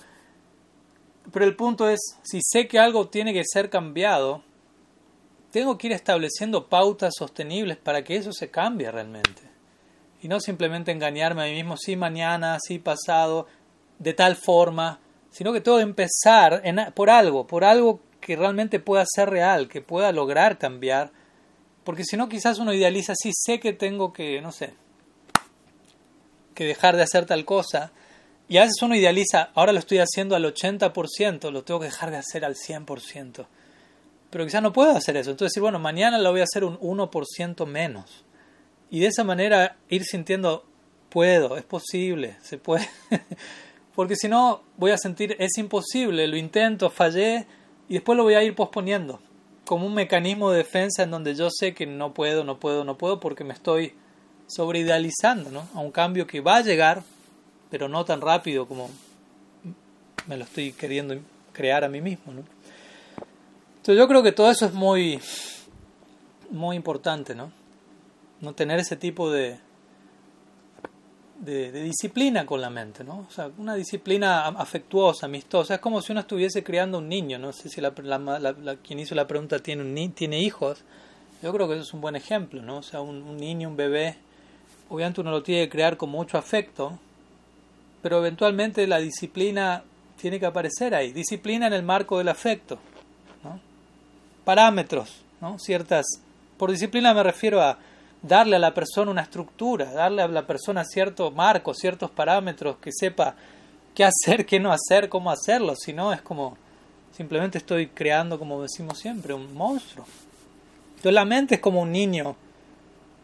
pero 1.33 1.45
el 1.47 1.57
punto 1.57 1.89
es, 1.89 1.99
si 2.23 2.39
sé 2.45 2.69
que 2.69 2.79
algo 2.79 3.09
tiene 3.09 3.33
que 3.33 3.43
ser 3.45 3.71
cambiado, 3.71 4.45
tengo 5.51 5.77
que 5.77 5.89
ir 5.89 5.95
estableciendo 5.95 6.69
pautas 6.69 7.15
sostenibles 7.19 7.77
para 7.77 8.05
que 8.05 8.15
eso 8.15 8.33
se 8.33 8.53
cambie 8.53 8.89
realmente. 8.89 9.52
Y 10.23 10.29
no 10.29 10.41
simplemente 10.41 10.93
engañarme 10.93 11.43
a 11.43 11.47
mí 11.47 11.53
mismo, 11.53 11.77
sí 11.77 11.97
mañana, 11.97 12.59
sí 12.61 12.79
pasado, 12.79 13.47
de 13.99 14.15
tal 14.15 14.37
forma, 14.37 15.01
sino 15.31 15.53
que 15.53 15.61
que 15.61 15.81
empezar 15.81 16.63
por 16.95 17.11
algo, 17.11 17.47
por 17.47 17.65
algo 17.65 18.01
que 18.21 18.37
realmente 18.37 18.79
pueda 18.79 19.05
ser 19.07 19.31
real, 19.31 19.69
que 19.69 19.83
pueda 19.83 20.13
lograr 20.13 20.59
cambiar. 20.59 21.11
Porque 21.85 22.05
si 22.05 22.17
no, 22.17 22.29
quizás 22.29 22.59
uno 22.59 22.73
idealiza, 22.73 23.15
sí 23.17 23.33
sé 23.35 23.59
que 23.59 23.73
tengo 23.73 24.13
que, 24.13 24.41
no 24.41 24.53
sé, 24.53 24.75
que 26.55 26.65
dejar 26.65 26.97
de 26.97 27.03
hacer 27.03 27.27
tal 27.27 27.45
cosa, 27.45 27.93
y 28.49 28.59
a 28.59 28.63
veces 28.63 28.83
uno 28.83 28.95
idealiza, 28.95 29.51
ahora 29.55 29.73
lo 29.73 29.79
estoy 29.79 29.99
haciendo 29.99 30.37
al 30.37 30.45
80%, 30.45 31.51
lo 31.51 31.65
tengo 31.65 31.81
que 31.81 31.87
dejar 31.87 32.11
de 32.11 32.19
hacer 32.19 32.45
al 32.45 32.55
100%. 32.55 33.47
Pero 34.31 34.45
quizás 34.45 34.63
no 34.63 34.73
puedo 34.73 34.93
hacer 34.93 35.17
eso. 35.17 35.31
Entonces 35.31 35.53
decir, 35.53 35.63
bueno, 35.63 35.79
mañana 35.79 36.19
lo 36.19 36.31
voy 36.31 36.41
a 36.41 36.45
hacer 36.45 36.65
un 36.65 36.79
1% 36.79 37.67
menos. 37.67 38.25
Y 38.93 39.01
de 39.01 39.07
esa 39.07 39.25
manera 39.25 39.79
ir 39.89 40.05
sintiendo, 40.05 40.67
puedo, 41.09 41.57
es 41.57 41.65
posible, 41.65 42.37
se 42.43 42.59
puede. 42.59 42.87
Porque 43.95 44.17
si 44.17 44.29
no, 44.29 44.61
voy 44.77 44.91
a 44.91 44.99
sentir, 44.99 45.35
es 45.39 45.57
imposible, 45.57 46.29
lo 46.29 46.37
intento, 46.37 46.91
fallé, 46.91 47.47
y 47.89 47.95
después 47.95 48.19
lo 48.19 48.25
voy 48.25 48.35
a 48.35 48.43
ir 48.43 48.55
posponiendo. 48.55 49.19
Como 49.65 49.87
un 49.87 49.95
mecanismo 49.95 50.51
de 50.51 50.59
defensa 50.59 51.05
en 51.05 51.11
donde 51.11 51.35
yo 51.35 51.49
sé 51.51 51.73
que 51.73 51.87
no 51.87 52.13
puedo, 52.13 52.45
no 52.45 52.59
puedo, 52.61 52.85
no 52.85 52.99
puedo, 52.99 53.19
porque 53.19 53.45
me 53.45 53.55
estoy 53.55 53.95
sobreidealizando 54.47 55.51
¿no? 55.51 55.67
a 55.73 55.81
un 55.81 55.91
cambio 55.91 56.27
que 56.27 56.43
va 56.43 56.57
a 56.57 56.63
llegar, 56.63 57.03
pero 57.71 57.89
no 57.89 58.05
tan 58.05 58.21
rápido 58.21 58.69
como 58.69 58.91
me 60.27 60.37
lo 60.37 60.45
estoy 60.45 60.73
queriendo 60.73 61.17
crear 61.55 61.83
a 61.83 61.89
mí 61.89 62.03
mismo. 62.03 62.35
¿no? 62.35 62.43
Entonces 63.69 63.97
yo 63.97 64.07
creo 64.07 64.23
que 64.23 64.33
todo 64.33 64.51
eso 64.51 64.67
es 64.67 64.75
muy, 64.75 65.19
muy 66.51 66.77
importante, 66.77 67.35
¿no? 67.35 67.62
No 68.43 68.55
tener 68.55 68.79
ese 68.79 68.97
tipo 68.97 69.31
de, 69.31 69.59
de, 71.43 71.73
disciplina 71.83 72.47
con 72.47 72.61
la 72.61 72.71
mente, 72.71 73.03
¿no? 73.03 73.27
O 73.29 73.33
sea, 73.33 73.51
una 73.59 73.75
disciplina 73.75 74.47
afectuosa, 74.49 75.27
amistosa. 75.27 75.75
Es 75.75 75.81
como 75.81 76.01
si 76.01 76.13
uno 76.13 76.21
estuviese 76.21 76.63
criando 76.63 76.99
un 76.99 77.09
niño. 77.09 77.39
No 77.39 77.53
sé 77.53 77.69
si 77.69 77.81
la, 77.81 77.93
la, 77.97 78.77
quien 78.77 78.99
hizo 79.01 79.15
la 79.15 79.27
pregunta 79.27 79.59
tiene, 79.59 79.83
un, 79.83 80.13
tiene 80.13 80.41
hijos. 80.41 80.85
Yo 81.43 81.53
creo 81.53 81.67
que 81.67 81.75
eso 81.75 81.83
es 81.83 81.95
un 81.95 82.01
buen 82.01 82.15
ejemplo, 82.15 82.63
¿no? 82.63 82.79
O 82.79 82.83
sea, 82.83 83.01
un, 83.01 83.23
un 83.23 83.37
niño, 83.37 83.69
un 83.69 83.77
bebé, 83.77 84.17
obviamente 84.89 85.21
uno 85.21 85.31
lo 85.31 85.43
tiene 85.43 85.65
que 85.65 85.71
crear 85.71 85.97
con 85.97 86.11
mucho 86.11 86.39
afecto, 86.39 86.99
pero 88.01 88.19
eventualmente 88.19 88.87
la 88.87 88.99
disciplina 88.99 89.83
tiene 90.21 90.39
que 90.39 90.47
aparecer 90.47 90.95
ahí. 90.95 91.13
Disciplina 91.13 91.67
en 91.67 91.73
el 91.73 91.83
marco 91.83 92.19
del 92.19 92.29
afecto. 92.29 92.79
¿no? 93.43 93.59
Parámetros, 94.45 95.23
¿no? 95.41 95.59
Ciertas. 95.59 96.07
Por 96.57 96.71
disciplina 96.71 97.13
me 97.13 97.25
refiero 97.25 97.61
a 97.61 97.77
darle 98.23 98.57
a 98.57 98.59
la 98.59 98.73
persona 98.73 99.11
una 99.11 99.23
estructura, 99.23 99.93
darle 99.93 100.23
a 100.23 100.29
la 100.29 100.47
persona 100.47 100.85
cierto 100.85 101.31
marco, 101.31 101.75
ciertos 101.75 102.11
parámetros, 102.11 102.77
que 102.77 102.91
sepa 102.93 103.35
qué 103.95 104.05
hacer, 104.05 104.47
qué 104.47 104.61
no 104.61 104.73
hacer, 104.73 105.09
cómo 105.09 105.31
hacerlo. 105.31 105.75
Si 105.77 105.93
no, 105.93 106.13
es 106.13 106.23
como 106.23 106.57
simplemente 107.17 107.59
estoy 107.59 107.89
creando, 107.89 108.39
como 108.39 108.63
decimos 108.63 108.99
siempre, 108.99 109.35
un 109.35 109.53
monstruo. 109.55 110.07
Entonces 110.91 111.13
la 111.13 111.25
mente 111.25 111.57
es 111.57 111.61
como 111.61 111.83
un 111.83 111.93
niño 111.93 112.37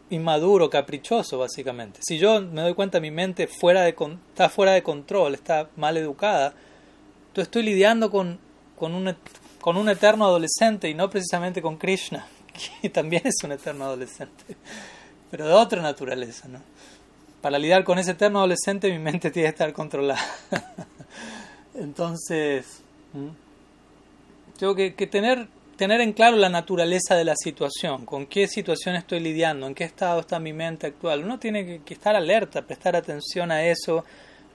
inmaduro, 0.09 0.69
caprichoso, 0.69 1.37
básicamente. 1.37 1.99
Si 2.03 2.17
yo 2.17 2.41
me 2.41 2.61
doy 2.61 2.73
cuenta 2.73 2.99
mi 2.99 3.11
mente 3.11 3.47
fuera 3.47 3.81
de, 3.81 3.95
está 4.29 4.49
fuera 4.49 4.73
de 4.73 4.83
control, 4.83 5.35
está 5.35 5.69
mal 5.75 5.97
educada, 5.97 6.53
entonces 7.27 7.43
estoy 7.43 7.63
lidiando 7.63 8.09
con, 8.09 8.39
con, 8.77 8.93
un, 8.93 9.15
con 9.61 9.77
un 9.77 9.87
eterno 9.87 10.25
adolescente 10.25 10.89
y 10.89 10.93
no 10.93 11.09
precisamente 11.09 11.61
con 11.61 11.77
Krishna, 11.77 12.27
que 12.81 12.89
también 12.89 13.23
es 13.25 13.43
un 13.43 13.51
eterno 13.51 13.85
adolescente, 13.85 14.43
pero 15.31 15.47
de 15.47 15.53
otra 15.53 15.81
naturaleza. 15.81 16.47
¿no? 16.47 16.61
Para 17.41 17.57
lidiar 17.57 17.83
con 17.83 17.99
ese 17.99 18.11
eterno 18.11 18.39
adolescente 18.39 18.91
mi 18.91 18.99
mente 18.99 19.31
tiene 19.31 19.47
que 19.47 19.51
estar 19.51 19.73
controlada. 19.73 20.21
Entonces, 21.75 22.81
tengo 24.57 24.75
que, 24.75 24.91
tener 24.91 25.47
tener 25.77 26.01
en 26.01 26.11
claro 26.11 26.35
la 26.35 26.49
naturaleza 26.49 27.15
de 27.15 27.23
la 27.23 27.35
situación, 27.37 28.05
con 28.05 28.25
qué 28.25 28.47
situación 28.47 28.95
estoy 28.95 29.21
lidiando, 29.21 29.65
en 29.65 29.73
qué 29.73 29.85
estado 29.85 30.19
está 30.19 30.37
mi 30.37 30.51
mente 30.51 30.87
actual. 30.87 31.23
Uno 31.23 31.39
tiene 31.39 31.81
que, 31.85 31.93
estar 31.93 32.17
alerta, 32.17 32.63
prestar 32.63 32.97
atención 32.97 33.49
a 33.49 33.65
eso, 33.65 34.03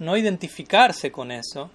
no 0.01 0.19
identificarse 0.19 1.11
con 1.11 1.31
eso, 1.31 1.71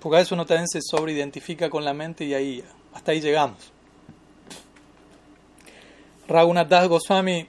porque 0.00 0.16
a 0.16 0.18
veces 0.20 0.32
uno 0.32 0.46
también 0.46 0.68
se 0.68 0.80
sobreidentifica 0.80 1.68
con 1.68 1.84
la 1.84 1.92
mente 1.92 2.24
y 2.24 2.32
ahí 2.32 2.64
hasta 2.94 3.12
ahí 3.12 3.20
llegamos. 3.20 3.75
Raghunath 6.28 6.68
Das 6.68 6.88
Goswami 6.88 7.46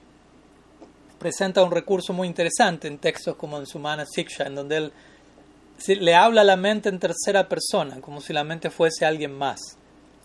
presenta 1.18 1.64
un 1.64 1.72
recurso 1.72 2.12
muy 2.12 2.28
interesante 2.28 2.86
en 2.86 2.98
textos 2.98 3.34
como 3.36 3.58
en 3.58 3.66
Sumana 3.66 4.06
Siksha, 4.06 4.44
en 4.46 4.54
donde 4.54 4.76
él 4.76 4.92
le 5.86 6.14
habla 6.14 6.42
a 6.42 6.44
la 6.44 6.56
mente 6.56 6.88
en 6.88 6.98
tercera 6.98 7.48
persona, 7.48 8.00
como 8.00 8.20
si 8.20 8.32
la 8.32 8.44
mente 8.44 8.70
fuese 8.70 9.04
alguien 9.04 9.32
más. 9.32 9.76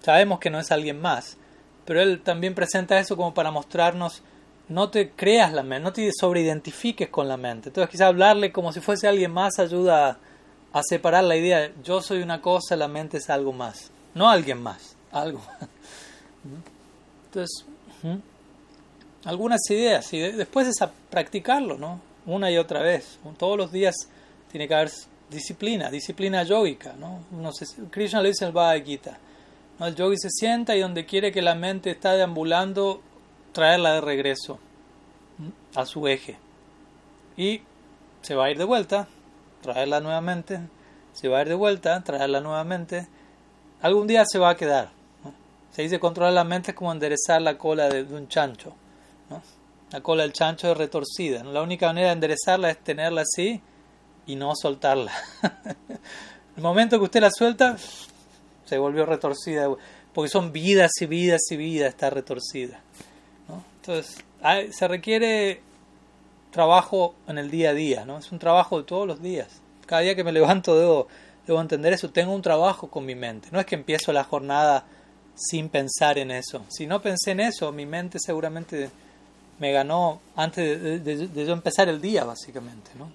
Sabemos 0.02 0.40
que 0.40 0.50
no 0.50 0.60
es 0.60 0.72
alguien 0.72 1.02
más, 1.02 1.38
pero 1.86 2.02
él 2.02 2.22
también 2.22 2.54
presenta 2.54 3.00
eso 3.00 3.16
como 3.18 3.34
para 3.34 3.52
mostrarnos, 3.52 4.22
no 4.70 4.90
te 4.90 5.12
creas 5.12 5.52
la 5.52 5.64
mente, 5.64 5.84
no 5.84 5.94
te 5.94 6.12
sobreidentifiques 6.14 7.10
con 7.10 7.28
la 7.28 7.38
mente. 7.38 7.70
Entonces 7.70 7.90
quizá 7.90 8.08
hablarle 8.08 8.52
como 8.52 8.72
si 8.72 8.80
fuese 8.82 9.08
alguien 9.08 9.32
más 9.32 9.60
ayuda 9.60 10.20
a, 10.72 10.82
separar 10.84 11.24
la 11.24 11.36
idea, 11.36 11.72
yo 11.84 12.02
soy 12.02 12.22
una 12.22 12.42
cosa, 12.42 12.76
la 12.76 12.88
mente 12.88 13.18
es 13.18 13.30
algo 13.30 13.54
más, 13.54 13.92
no 14.14 14.30
alguien 14.30 14.62
más, 14.62 14.96
algo. 15.12 15.42
Entonces, 17.26 17.66
algunas 19.26 19.62
ideas 19.70 20.12
y 20.14 20.20
después 20.20 20.68
es 20.68 20.82
a 20.82 20.92
practicarlo, 21.10 21.78
¿no? 21.78 22.00
Una 22.26 22.52
y 22.52 22.58
otra 22.58 22.82
vez. 22.82 23.20
Todos 23.38 23.58
los 23.58 23.72
días 23.72 23.96
tiene 24.52 24.68
que 24.68 24.76
haber 24.76 24.92
disciplina, 25.30 25.90
disciplina 25.90 26.44
yogica, 26.44 26.94
¿no? 26.94 27.24
No 27.32 27.52
sé, 27.52 27.66
Krishna 27.90 28.22
lo 28.22 28.28
dice 28.28 28.46
en 28.46 28.50
el 28.50 28.54
Bhagavad 28.54 28.86
Gita 28.86 29.20
el 29.80 29.96
yogi 29.96 30.18
se 30.18 30.30
sienta 30.30 30.76
y 30.76 30.82
donde 30.82 31.06
quiere 31.06 31.32
que 31.32 31.42
la 31.42 31.56
mente 31.56 31.92
está 31.92 32.14
deambulando, 32.14 33.02
traerla 33.52 33.94
de 33.94 34.02
regreso 34.02 34.60
a 35.76 35.86
su 35.86 36.08
eje. 36.08 36.38
Y 37.36 37.62
se 38.22 38.36
va 38.36 38.46
a 38.46 38.52
ir 38.52 38.58
de 38.58 38.64
vuelta, 38.64 39.08
traerla 39.62 40.00
nuevamente, 40.00 40.60
se 41.14 41.28
va 41.28 41.40
a 41.40 41.42
ir 41.42 41.50
de 41.50 41.56
vuelta, 41.56 42.02
traerla 42.04 42.40
nuevamente. 42.40 43.08
Algún 43.82 44.08
día 44.08 44.24
se 44.26 44.40
va 44.40 44.52
a 44.52 44.56
quedar. 44.56 44.92
Se 45.72 45.82
dice 45.82 46.00
controlar 46.00 46.34
la 46.34 46.44
mente 46.44 46.72
es 46.72 46.78
como 46.78 46.92
enderezar 46.92 47.42
la 47.42 47.58
cola 47.58 47.90
de, 47.90 48.04
un 48.04 48.28
chancho. 48.28 48.74
La 49.94 50.02
cola 50.02 50.24
del 50.24 50.34
chancho 50.34 50.72
es 50.72 50.78
retorcida. 50.78 51.44
La 51.44 51.62
única 51.62 51.88
manera 51.88 52.08
de 52.08 52.14
enderezarla 52.14 52.72
es 52.72 52.80
tenerla 52.80 53.22
así 53.22 53.62
y 54.26 54.36
no 54.36 54.56
soltarla. 54.56 55.14
el 56.58 56.64
momento 56.64 56.98
que 56.98 57.06
usted 57.06 57.22
la 57.22 57.30
suelta, 57.32 57.78
se 58.66 58.78
volvió 58.80 59.06
retorcida, 59.06 59.70
porque 60.12 60.30
son 60.30 60.52
vidas 60.52 60.92
y 61.00 61.06
vidas 61.06 61.42
y 61.52 61.58
vidas, 61.58 61.90
está 61.90 62.10
retorcida. 62.10 62.82
Entonces, 63.76 64.18
se 64.72 64.88
requiere 64.88 65.62
trabajo 66.50 67.14
en 67.28 67.38
el 67.38 67.52
día 67.52 67.70
a 67.70 67.74
día, 67.74 68.04
¿no? 68.04 68.18
Es 68.18 68.32
un 68.32 68.40
trabajo 68.40 68.80
de 68.80 68.86
todos 68.86 69.08
los 69.08 69.22
días. 69.22 69.62
Cada 69.86 70.02
día 70.02 70.16
que 70.16 70.24
me 70.24 70.32
levanto 70.32 70.76
debo 70.76 71.08
debo 71.46 71.62
entender 71.62 71.94
eso, 71.94 72.10
tengo 72.10 72.34
un 72.34 72.42
trabajo 72.42 72.90
con 72.90 73.06
mi 73.06 73.16
mente. 73.16 73.50
No 73.52 73.60
es 73.60 73.66
que 73.66 73.76
empiezo 73.76 74.12
la 74.12 74.24
jornada 74.24 74.86
sin 75.36 75.70
pensar 75.70 76.18
en 76.18 76.32
eso. 76.32 76.64
Si 76.70 76.88
no 76.88 77.02
pensé 77.02 77.32
en 77.32 77.42
eso, 77.42 77.72
mi 77.72 77.86
mente 77.86 78.18
seguramente 78.20 78.90
me 79.64 79.72
ganó 79.72 80.20
antes 80.36 81.06
de, 81.06 81.46
yo 81.46 81.54
empezar 81.54 81.88
el 81.88 82.02
día, 82.02 82.26
básicamente. 82.26 82.92
¿no? 82.98 83.10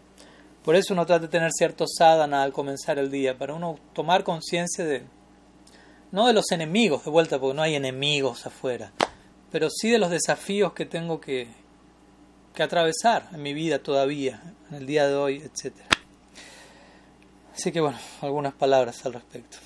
Por 0.64 0.76
eso 0.76 0.94
uno 0.94 1.04
trata 1.04 1.26
de 1.26 1.28
tener 1.28 1.50
cierto 1.52 1.84
sadhana 1.86 2.42
al 2.42 2.54
comenzar 2.54 2.98
el 2.98 3.10
día, 3.10 3.36
para 3.36 3.52
uno 3.52 3.78
tomar 3.92 4.24
conciencia 4.24 4.82
de, 4.82 5.02
no 6.10 6.26
de 6.26 6.32
los 6.32 6.50
enemigos, 6.50 7.04
de 7.04 7.10
vuelta, 7.10 7.38
porque 7.38 7.54
no 7.54 7.60
hay 7.60 7.74
enemigos 7.74 8.46
afuera, 8.46 8.92
pero 9.52 9.68
sí 9.68 9.90
de 9.90 9.98
los 9.98 10.08
desafíos 10.08 10.72
que 10.72 10.86
tengo 10.86 11.20
que, 11.20 11.48
que 12.54 12.62
atravesar 12.62 13.28
en 13.30 13.42
mi 13.42 13.52
vida 13.52 13.80
todavía, 13.80 14.40
en 14.70 14.76
el 14.76 14.86
día 14.86 15.06
de 15.06 15.16
hoy, 15.16 15.42
etc. 15.42 15.74
Así 17.54 17.72
que 17.72 17.82
bueno, 17.82 17.98
algunas 18.22 18.54
palabras 18.54 19.04
al 19.04 19.12
respecto. 19.12 19.58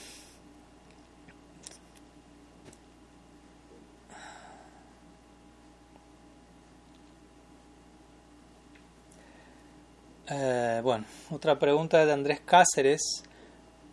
Eh, 10.34 10.80
bueno, 10.82 11.04
otra 11.30 11.58
pregunta 11.58 12.06
de 12.06 12.12
Andrés 12.12 12.40
Cáceres. 12.40 13.22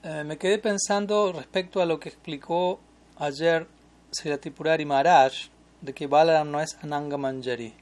Eh, 0.03 0.23
me 0.23 0.37
quedé 0.37 0.57
pensando 0.57 1.33
respecto 1.33 1.81
a 1.81 1.85
lo 1.85 1.99
que 1.99 2.07
explicó 2.07 2.79
ayer 3.17 3.67
Sriratipurari 4.09 4.85
Maharaj 4.85 5.33
de 5.81 5.93
que 5.93 6.07
Balaram 6.07 6.49
no 6.49 6.61
es 6.61 6.77
Ananga 6.81 7.17
Manjari. 7.17 7.73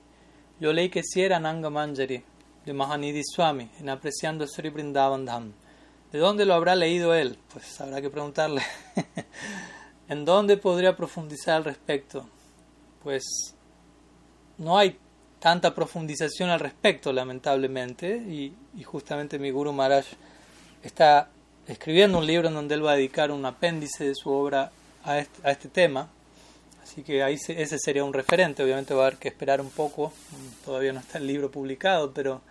Yo 0.59 0.73
leí 0.73 0.89
que 0.89 1.03
sí 1.03 1.21
era 1.21 1.37
Ananga 1.37 1.69
Manjari 1.69 2.23
de 2.65 2.73
Mahanidhi 2.73 3.21
Swami 3.23 3.69
en 3.79 3.89
Apreciando 3.89 4.47
Sri 4.47 4.69
Vrindavan 4.69 5.25
Dham. 5.25 5.53
¿De 6.11 6.17
dónde 6.17 6.43
lo 6.45 6.55
habrá 6.55 6.75
leído 6.75 7.13
él? 7.13 7.37
Pues 7.53 7.79
habrá 7.79 8.01
que 8.01 8.09
preguntarle. 8.09 8.63
¿En 10.09 10.25
dónde 10.25 10.57
podría 10.57 10.95
profundizar 10.95 11.57
al 11.57 11.65
respecto? 11.65 12.27
Pues 13.03 13.23
no 14.57 14.79
hay 14.79 14.97
tanta 15.39 15.73
profundización 15.73 16.49
al 16.49 16.59
respecto, 16.59 17.13
lamentablemente, 17.13 18.17
y, 18.17 18.53
justamente 18.83 19.39
mi 19.39 19.51
Guru 19.51 19.73
Maharaj 19.73 20.05
está 20.83 21.29
escribiendo 21.67 22.19
un 22.19 22.25
libro 22.25 22.47
en 22.47 22.53
donde 22.53 22.75
él 22.75 22.85
va 22.85 22.93
a 22.93 22.95
dedicar 22.95 23.31
un 23.31 23.45
apéndice 23.45 24.05
de 24.05 24.15
su 24.15 24.29
obra 24.29 24.71
a 25.03 25.19
este, 25.19 25.69
tema, 25.69 26.09
así 26.81 27.03
que 27.03 27.23
ahí 27.23 27.35
ese 27.35 27.77
sería 27.79 28.03
un 28.03 28.13
referente, 28.13 28.63
obviamente 28.63 28.93
va 28.93 29.03
a 29.03 29.07
haber 29.07 29.19
que 29.19 29.27
esperar 29.27 29.61
un 29.61 29.69
poco, 29.69 30.11
todavía 30.65 30.93
no 30.93 30.99
está 30.99 31.17
el 31.17 31.27
libro 31.27 31.49
publicado, 31.51 32.13
pero, 32.13 32.41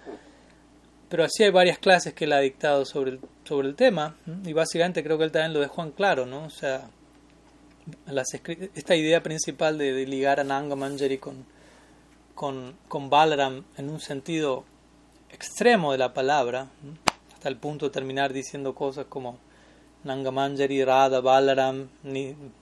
pero 1.09 1.25
así 1.25 1.45
hay 1.45 1.51
varias 1.51 1.79
clases 1.79 2.15
que 2.15 2.25
él 2.25 2.33
ha 2.33 2.41
dictado 2.41 2.85
sobre 2.85 3.13
el, 3.13 3.21
sobre 3.45 3.69
el 3.69 3.75
tema, 3.75 4.17
y 4.45 4.53
básicamente 4.53 5.03
creo 5.03 5.19
que 5.19 5.25
él 5.25 5.33
también 5.33 5.55
lo 5.55 5.61
dejó 5.61 5.83
en 5.83 5.91
claro, 5.91 6.27
¿no? 6.27 6.45
O 6.45 6.51
sea, 6.51 6.89
esta 8.75 8.97
idea 8.97 9.23
principal 9.23 9.79
de, 9.79 9.93
de 9.93 10.07
ligar 10.07 10.41
a 10.41 10.45
Nanga 10.45 10.77
Manjari 10.77 11.19
con 11.19 11.56
con, 12.37 12.77
con 12.87 13.11
Balaram 13.11 13.65
en 13.77 13.89
un 13.89 13.99
sentido 13.99 14.65
extremo 15.31 15.91
de 15.91 15.99
la 15.99 16.15
palabra, 16.15 16.69
hasta 17.35 17.49
el 17.49 17.57
punto 17.57 17.87
de 17.87 17.91
terminar 17.91 18.33
diciendo 18.33 18.75
cosas 18.75 19.07
como 19.09 19.39
Nangamanjari, 20.05 20.85
Radha, 20.85 21.21
Balaram, 21.21 21.89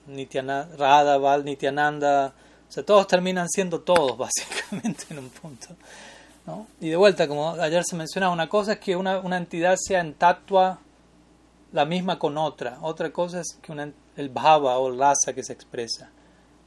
Nityananda, 0.07 0.75
Radha, 0.77 1.17
Val, 1.17 1.45
Nityananda, 1.45 2.33
o 2.67 2.71
sea, 2.71 2.83
todos 2.83 3.05
terminan 3.05 3.47
siendo 3.49 3.81
todos 3.81 4.17
básicamente 4.25 5.05
en 5.11 5.19
un 5.19 5.29
punto. 5.29 5.67
¿no? 6.47 6.67
Y 6.79 6.89
de 6.89 6.95
vuelta, 6.95 7.27
como 7.27 7.49
ayer 7.51 7.83
se 7.85 7.95
mencionaba, 7.95 8.33
una 8.33 8.47
cosa 8.49 8.73
es 8.73 8.79
que 8.79 8.95
una, 8.95 9.19
una 9.19 9.37
entidad 9.37 9.75
sea 9.77 9.99
en 9.99 10.13
tatua 10.13 10.79
la 11.73 11.85
misma 11.85 12.17
con 12.17 12.37
otra, 12.37 12.77
otra 12.81 13.11
cosa 13.11 13.41
es 13.41 13.59
que 13.61 13.73
una, 13.73 13.91
el 14.15 14.29
bhava 14.29 14.77
o 14.77 14.87
el 14.87 14.97
rasa 14.97 15.33
que 15.33 15.43
se 15.43 15.51
expresa. 15.51 16.09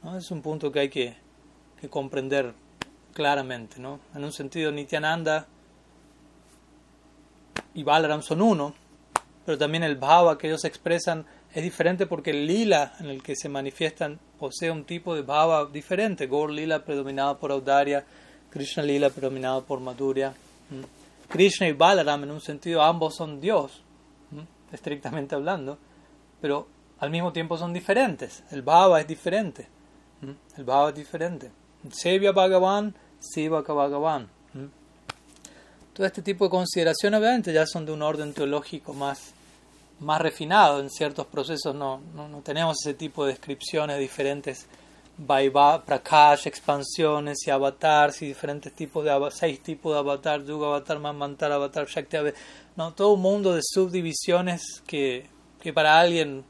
¿no? 0.03 0.15
Es 0.15 0.29
un 0.29 0.43
punto 0.43 0.71
que 0.71 0.79
hay 0.79 0.89
que, 0.89 1.17
que 1.81 1.89
comprender 1.89 2.53
claramente, 3.19 3.81
¿no? 3.81 3.99
En 4.15 4.23
un 4.23 4.31
sentido, 4.31 4.71
Nityananda 4.71 5.45
y 7.73 7.83
Balaram 7.83 8.21
son 8.21 8.41
uno, 8.41 8.73
pero 9.45 9.57
también 9.57 9.83
el 9.83 9.97
bhava 9.97 10.37
que 10.37 10.47
ellos 10.47 10.63
expresan 10.63 11.25
es 11.53 11.61
diferente 11.61 12.05
porque 12.05 12.31
el 12.31 12.47
lila 12.47 12.93
en 12.97 13.07
el 13.07 13.21
que 13.21 13.35
se 13.35 13.49
manifiestan 13.49 14.17
posee 14.39 14.71
un 14.71 14.85
tipo 14.85 15.15
de 15.15 15.23
bhava 15.23 15.65
diferente. 15.65 16.27
Gaur 16.27 16.49
lila 16.49 16.85
predominado 16.85 17.37
por 17.37 17.51
Audarya, 17.51 18.05
Krishna 18.49 18.83
lila 18.83 19.09
predominado 19.09 19.65
por 19.65 19.81
Madhurya. 19.81 20.33
Krishna 21.27 21.67
y 21.67 21.73
Balaram 21.73 22.23
en 22.23 22.31
un 22.31 22.39
sentido 22.39 22.81
ambos 22.81 23.17
son 23.17 23.41
Dios, 23.41 23.83
estrictamente 24.71 25.35
hablando, 25.35 25.77
pero 26.39 26.69
al 26.99 27.09
mismo 27.09 27.33
tiempo 27.33 27.57
son 27.57 27.73
diferentes. 27.73 28.45
El 28.49 28.61
bhava 28.61 29.01
es 29.01 29.07
diferente. 29.07 29.67
El 30.55 30.63
bhava 30.63 30.87
es 30.87 30.95
diferente. 30.95 31.51
Sevya 31.91 32.31
Bhagavan, 32.31 32.93
Sivaka 33.19 33.73
Bhagavan. 33.73 34.29
Todo 35.93 36.07
este 36.07 36.21
tipo 36.21 36.45
de 36.45 36.51
consideraciones 36.51 37.19
obviamente 37.19 37.51
ya 37.51 37.65
son 37.65 37.85
de 37.85 37.91
un 37.91 38.01
orden 38.01 38.33
teológico 38.33 38.93
más, 38.93 39.33
más 39.99 40.21
refinado. 40.21 40.79
En 40.79 40.89
ciertos 40.89 41.27
procesos 41.27 41.75
no, 41.75 41.99
no, 42.15 42.41
tenemos 42.41 42.77
ese 42.81 42.93
tipo 42.93 43.25
de 43.25 43.33
descripciones 43.33 43.99
diferentes. 43.99 44.65
Vaiva, 45.17 45.83
Prakash, 45.83 46.47
expansiones 46.47 47.39
y 47.45 47.49
avatars 47.51 48.21
y 48.21 48.27
diferentes 48.27 48.71
tipos 48.71 49.03
de 49.03 49.11
seis 49.31 49.61
tipos 49.61 49.91
de 49.91 49.99
avatar, 49.99 50.45
Yuga 50.45 50.67
avatar, 50.67 50.99
Manmantar 50.99 51.51
avatar, 51.51 51.85
Shakti 51.85 52.15
avatar. 52.15 52.39
No, 52.77 52.93
todo 52.93 53.11
un 53.11 53.21
mundo 53.21 53.53
de 53.53 53.61
subdivisiones 53.61 54.81
que, 54.87 55.27
que 55.59 55.73
para 55.73 55.99
alguien 55.99 56.45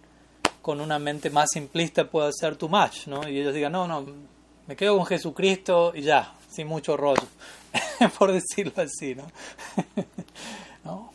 con 0.62 0.80
una 0.80 1.00
mente 1.00 1.32
más 1.32 1.50
simplista 1.52 2.08
puede 2.08 2.32
ser 2.34 2.56
too 2.56 2.70
much, 2.70 3.08
¿no? 3.08 3.28
Y 3.28 3.40
ellos 3.40 3.56
digan, 3.56 3.72
no, 3.72 3.88
no, 3.88 4.06
me 4.68 4.76
quedo 4.76 4.96
con 4.96 5.08
Jesucristo 5.08 5.94
y 5.96 6.04
ya, 6.04 6.36
sin 6.50 6.68
mucho 6.68 6.98
rollo, 6.98 7.24
por 8.18 8.32
decirlo 8.32 8.74
así, 8.78 9.16
¿no? 10.84 11.12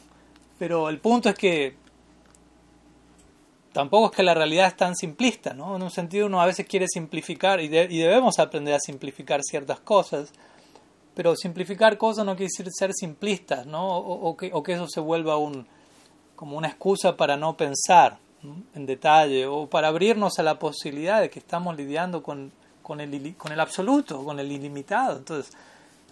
Pero 0.58 0.88
el 0.88 0.98
punto 0.98 1.28
es 1.28 1.34
que 1.34 1.74
tampoco 3.72 4.06
es 4.06 4.12
que 4.12 4.22
la 4.22 4.34
realidad 4.34 4.68
es 4.68 4.76
tan 4.76 4.94
simplista, 4.94 5.52
¿no? 5.52 5.76
En 5.76 5.82
un 5.82 5.90
sentido 5.90 6.26
uno 6.26 6.40
a 6.40 6.46
veces 6.46 6.66
quiere 6.66 6.86
simplificar 6.88 7.60
y, 7.60 7.68
debemos 7.68 8.38
aprender 8.38 8.74
a 8.74 8.80
simplificar 8.80 9.42
ciertas 9.42 9.80
cosas, 9.80 10.32
pero 11.14 11.34
simplificar 11.34 11.98
cosas 11.98 12.24
no 12.24 12.36
quiere 12.36 12.50
decir 12.50 12.68
ser 12.72 12.92
simplistas, 12.94 13.66
¿no? 13.66 13.86
O, 13.86 14.36
que, 14.36 14.50
o 14.52 14.62
que, 14.62 14.72
eso 14.72 14.86
se 14.88 15.00
vuelva 15.00 15.36
un, 15.36 15.66
como 16.36 16.56
una 16.56 16.68
excusa 16.68 17.16
para 17.16 17.36
no 17.36 17.56
pensar 17.56 18.18
en 18.74 18.86
detalle 18.86 19.46
o 19.46 19.66
para 19.66 19.88
abrirnos 19.88 20.38
a 20.38 20.42
la 20.42 20.58
posibilidad 20.58 21.20
de 21.20 21.30
que 21.30 21.38
estamos 21.38 21.76
lidiando 21.76 22.22
con 22.22 22.52
con 22.84 23.00
el, 23.00 23.34
con 23.36 23.50
el 23.50 23.58
absoluto, 23.58 24.22
con 24.22 24.38
el 24.38 24.52
ilimitado. 24.52 25.16
Entonces, 25.16 25.52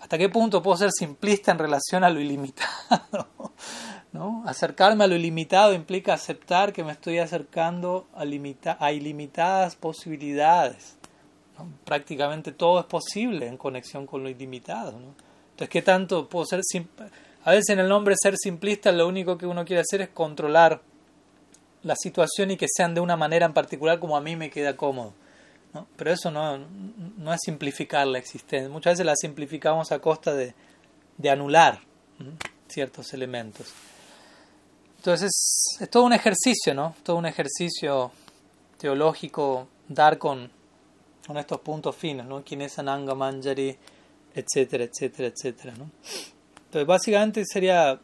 ¿hasta 0.00 0.16
qué 0.16 0.30
punto 0.30 0.62
puedo 0.62 0.78
ser 0.78 0.90
simplista 0.90 1.52
en 1.52 1.58
relación 1.58 2.02
a 2.02 2.10
lo 2.10 2.18
ilimitado? 2.18 3.28
¿No? 4.12 4.42
Acercarme 4.46 5.04
a 5.04 5.06
lo 5.06 5.14
ilimitado 5.14 5.74
implica 5.74 6.14
aceptar 6.14 6.72
que 6.72 6.82
me 6.82 6.92
estoy 6.92 7.18
acercando 7.18 8.08
a, 8.14 8.24
limita 8.24 8.76
a 8.80 8.90
ilimitadas 8.92 9.76
posibilidades. 9.76 10.96
Prácticamente 11.84 12.52
todo 12.52 12.80
es 12.80 12.86
posible 12.86 13.46
en 13.46 13.56
conexión 13.56 14.06
con 14.06 14.22
lo 14.22 14.30
ilimitado. 14.30 14.92
Entonces, 14.92 15.68
¿qué 15.68 15.82
tanto 15.82 16.28
puedo 16.28 16.46
ser 16.46 16.62
A 17.44 17.50
veces 17.50 17.68
en 17.68 17.80
el 17.80 17.88
nombre 17.88 18.14
ser 18.18 18.36
simplista 18.36 18.90
lo 18.92 19.06
único 19.06 19.36
que 19.36 19.46
uno 19.46 19.64
quiere 19.64 19.82
hacer 19.82 20.00
es 20.00 20.08
controlar 20.08 20.80
la 21.82 21.96
situación 21.96 22.50
y 22.50 22.56
que 22.56 22.66
sean 22.74 22.94
de 22.94 23.00
una 23.00 23.16
manera 23.16 23.44
en 23.44 23.52
particular 23.52 23.98
como 23.98 24.16
a 24.16 24.20
mí 24.22 24.36
me 24.36 24.50
queda 24.50 24.76
cómodo. 24.76 25.14
¿No? 25.74 25.86
Pero 25.96 26.12
eso 26.12 26.30
no, 26.30 26.58
no 26.58 27.32
es 27.32 27.40
simplificar 27.44 28.06
la 28.06 28.18
existencia. 28.18 28.68
Muchas 28.68 28.94
veces 28.94 29.06
la 29.06 29.16
simplificamos 29.16 29.92
a 29.92 29.98
costa 29.98 30.34
de, 30.34 30.54
de 31.18 31.30
anular 31.30 31.80
ciertos 32.68 33.12
elementos. 33.12 33.72
Entonces 34.98 35.30
es, 35.80 35.90
todo 35.90 36.04
un 36.04 36.12
ejercicio, 36.12 36.74
¿no? 36.74 36.94
Todo 37.02 37.16
un 37.16 37.26
ejercicio 37.26 38.12
teológico 38.78 39.68
dar 39.88 40.18
con, 40.18 40.50
con 41.26 41.38
estos 41.38 41.60
puntos 41.60 41.96
finos, 41.96 42.26
¿no? 42.26 42.42
Quién 42.44 42.62
es 42.62 42.78
Ananga 42.78 43.14
Manjari, 43.14 43.76
etcétera, 44.34 44.84
etcétera, 44.84 45.28
etcétera, 45.28 45.74
¿no? 45.76 45.90
Entonces 46.66 46.86
básicamente 46.86 47.44
sería, 47.44 47.98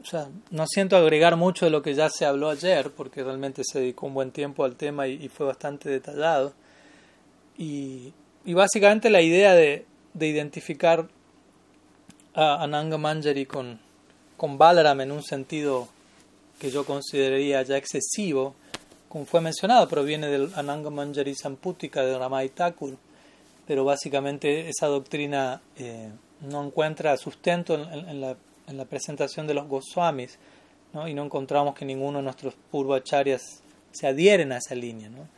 o 0.00 0.04
sea, 0.04 0.28
no 0.50 0.66
siento 0.66 0.96
agregar 0.96 1.36
mucho 1.36 1.66
de 1.66 1.70
lo 1.70 1.82
que 1.82 1.94
ya 1.94 2.08
se 2.08 2.24
habló 2.24 2.50
ayer, 2.50 2.90
porque 2.92 3.22
realmente 3.22 3.62
se 3.64 3.80
dedicó 3.80 4.06
un 4.06 4.14
buen 4.14 4.30
tiempo 4.30 4.64
al 4.64 4.76
tema 4.76 5.06
y 5.08 5.28
fue 5.28 5.46
bastante 5.46 5.90
detallado. 5.90 6.54
Y, 7.58 8.12
básicamente 8.46 9.10
la 9.10 9.22
idea 9.22 9.54
de, 9.54 9.86
de 10.14 10.26
identificar 10.28 11.08
a 12.34 12.62
Ananga 12.62 12.98
Manjari 12.98 13.46
con, 13.46 13.80
con 14.36 14.58
Balaram 14.58 15.00
en 15.00 15.10
un 15.10 15.22
sentido 15.22 15.88
que 16.58 16.70
yo 16.70 16.84
consideraría 16.84 17.62
ya 17.62 17.76
excesivo, 17.76 18.54
como 19.08 19.24
fue 19.24 19.40
mencionado, 19.40 19.88
proviene 19.88 20.28
del 20.28 20.52
Ananga 20.54 20.90
Manjari 20.90 21.34
Samputika 21.34 22.04
de 22.04 22.18
Ramay 22.18 22.50
Thakur, 22.50 22.96
pero 23.66 23.84
básicamente 23.84 24.68
esa 24.68 24.86
doctrina 24.86 25.60
eh, 25.76 26.10
no 26.42 26.64
encuentra 26.64 27.16
sustento 27.16 27.74
en, 27.74 28.08
en, 28.08 28.20
la, 28.20 28.36
en, 28.66 28.76
la, 28.76 28.84
presentación 28.84 29.46
de 29.46 29.54
los 29.54 29.66
Goswamis, 29.68 30.38
¿no? 30.92 31.08
y 31.08 31.14
no 31.14 31.24
encontramos 31.24 31.74
que 31.74 31.84
ninguno 31.84 32.18
de 32.18 32.24
nuestros 32.24 32.54
purvacharyas 32.70 33.62
se 33.90 34.06
adhieren 34.06 34.52
a 34.52 34.58
esa 34.58 34.74
línea. 34.74 35.08
¿no? 35.08 35.28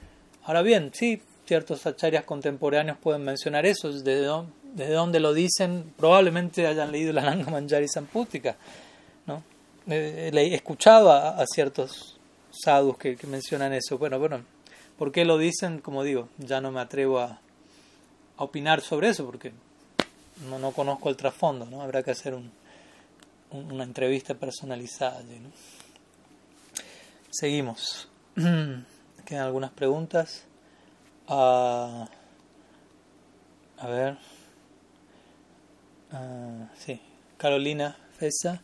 Ahora 0.44 0.62
bien, 0.62 0.90
sí, 0.92 1.22
ciertos 1.49 1.86
acharyas 1.86 2.24
contemporáneos 2.24 2.99
pueden 2.99 3.24
mencionar 3.24 3.64
eso, 3.64 3.90
desde 3.90 4.22
dónde, 4.22 4.53
desde 4.74 4.92
dónde 4.92 5.18
lo 5.18 5.32
dicen, 5.32 5.94
probablemente 5.96 6.66
hayan 6.66 6.92
leído 6.92 7.14
la 7.14 7.22
Nanga 7.22 7.51
Manjari 7.51 7.88
Sampútica. 7.88 8.57
¿no? 9.26 9.42
He, 9.88 10.55
escuchado 10.55 11.11
a, 11.11 11.42
ciertos 11.46 12.18
sadhus 12.51 12.99
que, 12.99 13.16
mencionan 13.26 13.72
eso. 13.72 13.96
Bueno, 13.96 14.18
bueno, 14.18 14.44
¿por 14.99 15.11
qué 15.11 15.24
lo 15.24 15.38
dicen? 15.38 15.80
Como 15.80 16.05
digo, 16.05 16.28
ya 16.36 16.61
no 16.61 16.70
me 16.70 16.80
atrevo 16.80 17.18
a, 17.18 17.40
opinar 18.36 18.82
sobre 18.82 19.09
eso 19.09 19.24
porque 19.24 19.53
no, 20.49 20.59
no 20.59 20.70
conozco 20.72 21.09
el 21.09 21.16
trasfondo, 21.16 21.64
¿no? 21.64 21.82
Habrá 21.82 22.05
que 22.05 22.12
hacer 22.12 22.34
un, 22.34 22.53
una 23.51 23.84
entrevista 23.84 24.34
personalizada 24.34 25.18
allí, 25.18 25.40
¿no? 25.40 25.51
Seguimos. 27.30 28.09
Quedan 28.36 29.46
algunas 29.46 29.72
preguntas. 29.72 30.44
Uh, 31.29 32.07
a 33.79 33.87
ver. 33.87 34.16
Uh, 36.12 36.66
sí. 36.79 37.01
Carolina 37.37 37.97
Fesa. 38.18 38.62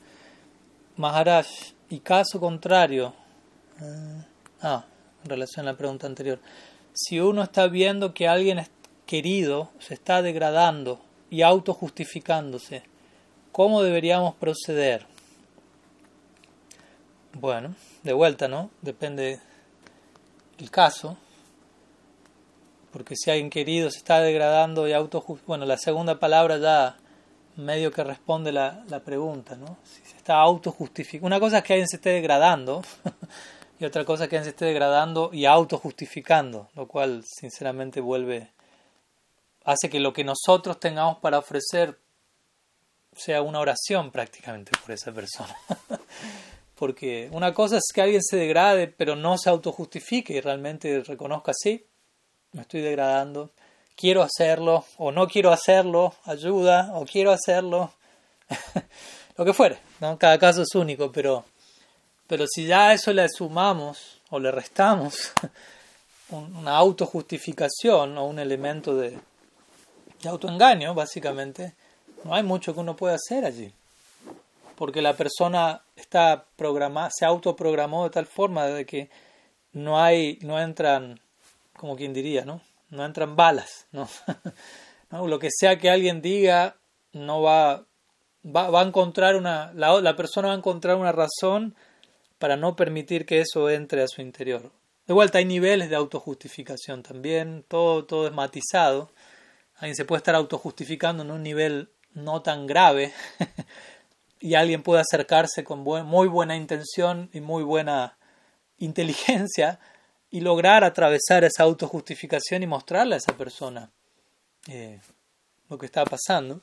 Maharaj, 0.97 1.47
y 1.91 2.01
caso 2.01 2.41
contrario. 2.41 3.15
Uh, 3.81 4.23
ah, 4.63 4.85
en 5.23 5.31
relación 5.31 5.67
a 5.67 5.73
la 5.73 5.79
pregunta 5.79 6.07
anterior. 6.07 6.41
Si 6.95 7.21
uno 7.21 7.43
está 7.43 7.67
viendo 7.67 8.15
que 8.15 8.29
alguien 8.29 8.67
querido 9.07 9.71
se 9.79 9.95
está 9.95 10.23
degradando 10.23 11.01
y 11.31 11.43
autojustificándose, 11.43 12.85
¿cómo 13.53 13.83
deberíamos 13.83 14.35
proceder? 14.37 15.07
Bueno, 17.33 17.75
de 18.05 18.13
vuelta, 18.13 18.47
¿no? 18.49 18.71
Depende 18.81 19.41
el 20.59 20.71
caso. 20.71 21.19
Porque 22.95 23.17
si 23.17 23.29
alguien 23.29 23.51
querido 23.51 23.91
se 23.91 23.99
está 23.99 24.21
degradando 24.21 24.87
y 24.87 24.93
autojustificando, 24.93 25.49
bueno, 25.49 25.67
la 25.67 25.79
segunda 25.79 26.21
palabra 26.21 26.59
ya 26.59 26.97
medio 27.57 27.91
que 27.91 28.05
responde 28.05 28.53
la, 28.53 28.85
la 28.89 29.01
pregunta, 29.01 29.57
¿no? 29.57 29.79
Si 29.83 30.01
se 30.09 30.17
está 30.17 30.37
autojustificando. 30.37 31.27
Una 31.27 31.41
cosa 31.41 31.59
es 31.59 31.65
que 31.65 31.73
alguien 31.73 31.89
se 31.89 31.97
esté 31.97 32.11
degradando 32.11 32.83
y 33.81 33.85
otra 33.85 34.05
cosa 34.05 34.23
es 34.23 34.31
que 34.31 34.37
alguien 34.37 34.45
se 34.45 34.51
esté 34.51 34.67
degradando 34.67 35.31
y 35.33 35.45
autojustificando, 35.45 36.69
lo 36.77 36.87
cual 36.87 37.25
sinceramente 37.27 38.01
vuelve 38.01 38.53
hace 39.65 39.91
que 39.91 39.99
lo 39.99 40.13
que 40.13 40.23
nosotros 40.23 40.79
tengamos 40.79 41.19
para 41.19 41.39
ofrecer 41.39 41.99
sea 43.13 43.43
una 43.43 43.59
oración 43.59 44.13
prácticamente 44.13 44.71
por 44.81 44.95
esa 44.95 45.11
persona. 45.11 45.57
Porque 46.77 47.29
una 47.33 47.53
cosa 47.55 47.79
es 47.79 47.93
que 47.93 48.03
alguien 48.03 48.23
se 48.23 48.37
degrade, 48.37 48.87
pero 48.87 49.17
no 49.17 49.37
se 49.37 49.51
autojustifique 49.51 50.35
y 50.35 50.41
realmente 50.41 51.03
reconozca, 51.03 51.51
sí, 51.53 51.85
me 52.55 52.63
estoy 52.63 52.81
degradando, 52.81 53.51
quiero 53.97 54.23
hacerlo 54.23 54.85
o 54.97 55.13
no 55.13 55.27
quiero 55.29 55.53
hacerlo, 55.53 56.15
ayuda 56.25 56.93
o 56.95 57.05
quiero 57.05 57.33
hacerlo, 57.33 57.93
lo 59.37 59.45
que 59.45 59.53
fuere, 59.53 59.79
¿no? 60.01 60.19
cada 60.19 60.39
caso 60.39 60.63
es 60.63 60.75
único, 60.75 61.13
pero, 61.13 61.45
pero 62.27 62.47
si 62.47 62.67
ya 62.67 62.93
eso 62.93 63.13
le 63.13 63.29
sumamos 63.29 64.21
o 64.31 64.39
le 64.39 64.51
restamos 64.51 65.33
una 66.31 66.77
autojustificación 66.77 68.17
o 68.19 68.25
un 68.25 68.39
elemento 68.39 68.95
de, 68.95 69.19
de 70.23 70.29
autoengaño, 70.29 70.95
básicamente, 70.95 71.75
no 72.23 72.35
hay 72.35 72.45
mucho 72.45 72.73
que 72.73 72.81
uno 72.81 72.97
pueda 72.97 73.17
hacer 73.17 73.45
allí. 73.45 73.73
Porque 74.77 75.03
la 75.03 75.15
persona 75.15 75.83
está 75.95 76.45
programada, 76.57 77.11
se 77.13 77.25
autoprogramó 77.25 78.05
de 78.05 78.11
tal 78.11 78.27
forma 78.27 78.67
de 78.67 78.87
que 78.87 79.09
no 79.73 80.01
hay, 80.01 80.39
no 80.43 80.61
entran, 80.61 81.21
como 81.77 81.97
quien 81.97 82.13
diría, 82.13 82.45
¿no? 82.45 82.61
No 82.91 83.05
entran 83.05 83.37
balas, 83.37 83.87
¿no? 83.93 84.09
Lo 85.11 85.39
que 85.39 85.49
sea 85.51 85.79
que 85.79 85.91
alguien 85.91 86.21
diga, 86.23 86.77
no 87.13 87.43
va, 87.43 87.85
va, 88.45 88.71
va 88.71 88.81
a 88.81 88.85
encontrar 88.85 89.37
una, 89.37 89.73
la, 89.75 90.01
la 90.01 90.17
persona 90.17 90.49
va 90.49 90.55
a 90.55 90.59
encontrar 90.59 90.97
una 90.97 91.13
razón 91.13 91.75
para 92.39 92.57
no 92.57 92.75
permitir 92.75 93.27
que 93.27 93.41
eso 93.41 93.71
entre 93.71 94.03
a 94.03 94.09
su 94.09 94.23
interior. 94.23 94.73
De 95.07 95.15
vuelta, 95.15 95.39
hay 95.39 95.45
niveles 95.45 95.91
de 95.91 95.97
autojustificación 95.97 97.03
también, 97.03 97.65
todo, 97.69 98.05
todo 98.05 98.27
es 98.27 98.33
matizado 98.33 99.11
alguien 99.77 99.97
se 99.97 100.05
puede 100.05 100.19
estar 100.19 100.35
autojustificando 100.35 101.23
en 101.23 101.31
un 101.31 101.43
nivel 101.43 101.91
no 102.13 102.43
tan 102.43 102.67
grave 102.67 103.13
y 104.41 104.55
alguien 104.55 104.83
puede 104.83 105.01
acercarse 105.03 105.65
con 105.65 105.81
muy 105.81 106.29
buena 106.29 106.57
intención 106.57 107.29
y 107.33 107.41
muy 107.41 107.65
buena 107.65 108.17
inteligencia 108.79 109.81
y 110.35 110.41
lograr 110.41 110.83
atravesar 110.83 111.45
esa 111.45 111.63
autojustificación 111.63 112.65
y 112.65 112.67
mostrarle 112.67 113.15
a 113.15 113.19
esa 113.19 113.37
persona 113.37 113.89
eh, 114.67 114.99
lo 115.69 115.79
que 115.79 115.87
está 115.87 116.05
pasando. 116.05 116.61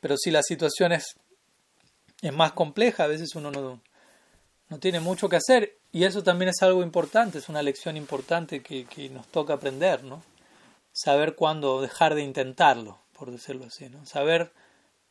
Pero 0.00 0.16
si 0.16 0.32
la 0.32 0.42
situación 0.42 0.90
es, 0.90 1.14
es 2.20 2.32
más 2.32 2.50
compleja, 2.50 3.04
a 3.04 3.06
veces 3.06 3.36
uno 3.36 3.52
no, 3.52 3.80
no 4.68 4.78
tiene 4.80 4.98
mucho 4.98 5.28
que 5.28 5.36
hacer 5.36 5.78
y 5.92 6.02
eso 6.02 6.24
también 6.24 6.48
es 6.48 6.60
algo 6.62 6.82
importante, 6.82 7.38
es 7.38 7.48
una 7.48 7.62
lección 7.62 7.96
importante 7.96 8.60
que, 8.60 8.84
que 8.86 9.08
nos 9.08 9.28
toca 9.28 9.54
aprender, 9.54 10.02
¿no? 10.02 10.24
saber 10.92 11.36
cuándo 11.36 11.80
dejar 11.80 12.16
de 12.16 12.22
intentarlo, 12.22 12.98
por 13.12 13.30
decirlo 13.30 13.66
así, 13.66 13.88
¿no? 13.88 14.04
Saber 14.04 14.50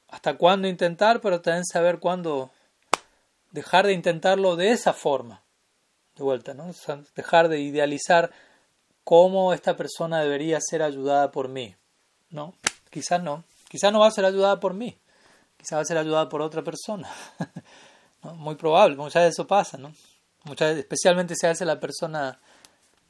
hasta 0.09 0.35
cuándo 0.35 0.67
intentar, 0.67 1.21
pero 1.21 1.39
también 1.39 1.63
saber 1.63 1.99
cuándo 1.99 2.51
dejar 3.51 3.87
de 3.87 3.93
intentarlo 3.93 4.57
de 4.57 4.71
esa 4.71 4.91
forma. 4.91 5.43
De 6.17 6.23
vuelta, 6.23 6.53
¿no? 6.53 6.71
dejar 7.15 7.47
de 7.47 7.59
idealizar 7.59 8.31
cómo 9.03 9.53
esta 9.53 9.77
persona 9.77 10.21
debería 10.21 10.59
ser 10.59 10.81
ayudada 10.81 11.31
por 11.31 11.47
mí. 11.47 11.75
¿No? 12.29 12.53
Quizás 12.89 13.21
no. 13.21 13.43
Quizás 13.69 13.93
no 13.93 13.99
va 13.99 14.07
a 14.07 14.11
ser 14.11 14.25
ayudada 14.25 14.59
por 14.59 14.73
mí. 14.73 14.97
Quizás 15.57 15.77
va 15.77 15.81
a 15.81 15.85
ser 15.85 15.97
ayudada 15.97 16.27
por 16.27 16.41
otra 16.41 16.63
persona. 16.63 17.09
Muy 18.35 18.55
probable, 18.55 18.95
muchas 18.95 19.23
veces 19.23 19.35
eso 19.35 19.47
pasa, 19.47 19.77
¿no? 19.77 19.93
Muchas, 20.43 20.75
especialmente 20.77 21.35
si 21.35 21.45
veces 21.45 21.67
la 21.67 21.79
persona, 21.79 22.39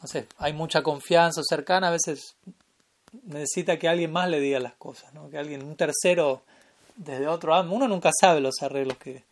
no 0.02 0.08
sé, 0.08 0.28
hay 0.38 0.54
mucha 0.54 0.82
confianza 0.84 1.42
cercana, 1.48 1.88
a 1.88 1.92
veces 1.92 2.36
necesita 3.24 3.78
que 3.78 3.88
alguien 3.88 4.12
más 4.12 4.30
le 4.30 4.40
diga 4.40 4.60
las 4.60 4.74
cosas, 4.74 5.14
¿no? 5.14 5.30
que 5.30 5.38
alguien, 5.38 5.64
un 5.64 5.76
tercero 5.76 6.42
desde 6.96 7.28
otro 7.28 7.56
ángulo, 7.56 7.78
uno 7.78 7.88
nunca 7.88 8.12
sabe 8.20 8.42
los 8.42 8.62
arreglos 8.62 8.98
que, 8.98 9.24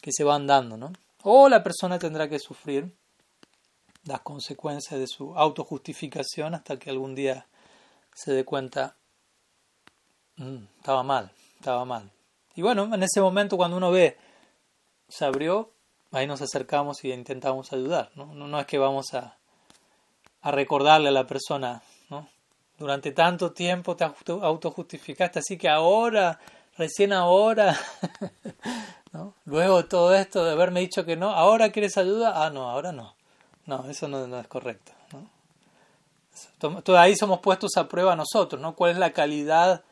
que 0.00 0.12
se 0.12 0.24
van 0.24 0.46
dando, 0.46 0.76
¿no? 0.76 0.92
O 1.24 1.48
la 1.48 1.62
persona 1.62 1.98
tendrá 1.98 2.28
que 2.28 2.38
sufrir 2.38 2.92
las 4.04 4.20
consecuencias 4.20 4.98
de 4.98 5.06
su 5.06 5.36
autojustificación 5.36 6.54
hasta 6.54 6.78
que 6.78 6.90
algún 6.90 7.14
día 7.14 7.46
se 8.14 8.32
dé 8.32 8.44
cuenta, 8.44 8.96
mm, 10.36 10.64
estaba 10.78 11.02
mal, 11.02 11.30
estaba 11.58 11.84
mal. 11.84 12.10
Y 12.54 12.62
bueno, 12.62 12.92
en 12.94 13.02
ese 13.02 13.20
momento 13.20 13.56
cuando 13.56 13.76
uno 13.76 13.90
ve, 13.90 14.18
se 15.08 15.24
abrió, 15.24 15.70
ahí 16.10 16.26
nos 16.26 16.42
acercamos 16.42 17.04
y 17.04 17.12
intentamos 17.12 17.72
ayudar, 17.72 18.10
¿no? 18.14 18.26
No, 18.26 18.60
es 18.60 18.66
que 18.66 18.78
vamos 18.78 19.14
a, 19.14 19.38
a 20.42 20.50
recordarle 20.50 21.08
a 21.08 21.12
la 21.12 21.26
persona, 21.26 21.82
¿no? 22.10 22.28
durante 22.82 23.12
tanto 23.12 23.52
tiempo 23.52 23.96
te 23.96 24.04
autojustificaste, 24.26 25.38
así 25.38 25.56
que 25.56 25.68
ahora, 25.68 26.40
recién 26.76 27.12
ahora, 27.12 27.78
luego 29.44 29.82
de 29.82 29.88
todo 29.88 30.14
esto 30.14 30.44
de 30.44 30.52
haberme 30.52 30.80
dicho 30.80 31.04
que 31.04 31.16
no, 31.16 31.30
ahora 31.30 31.70
quieres 31.70 31.96
ayuda, 31.96 32.44
ah, 32.44 32.50
no, 32.50 32.68
ahora 32.68 32.92
no. 32.92 33.14
No, 33.66 33.88
eso 33.88 34.08
no, 34.08 34.38
es 34.38 34.48
correcto. 34.48 34.92
¿no? 35.12 36.98
Ahí 36.98 37.16
somos 37.16 37.40
puestos 37.40 37.76
a 37.76 37.88
prueba 37.88 38.16
nosotros, 38.16 38.60
¿no? 38.60 38.74
¿Cuál 38.74 38.92
es 38.92 38.98
la 38.98 39.12
calidad 39.12 39.84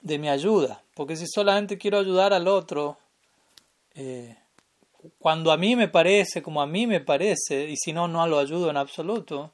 de 0.00 0.18
mi 0.18 0.28
ayuda? 0.28 0.82
Porque 0.94 1.16
si 1.16 1.26
solamente 1.26 1.78
quiero 1.78 1.98
ayudar 1.98 2.32
al 2.32 2.48
otro, 2.48 2.98
eh, 3.94 4.36
cuando 5.18 5.52
a 5.52 5.56
mí 5.56 5.76
me 5.76 5.88
parece, 5.88 6.42
como 6.42 6.62
a 6.62 6.66
mí 6.66 6.86
me 6.86 7.00
parece, 7.00 7.68
y 7.68 7.76
si 7.76 7.92
no, 7.92 8.08
no 8.08 8.26
lo 8.26 8.38
ayudo 8.38 8.70
en 8.70 8.76
absoluto, 8.76 9.52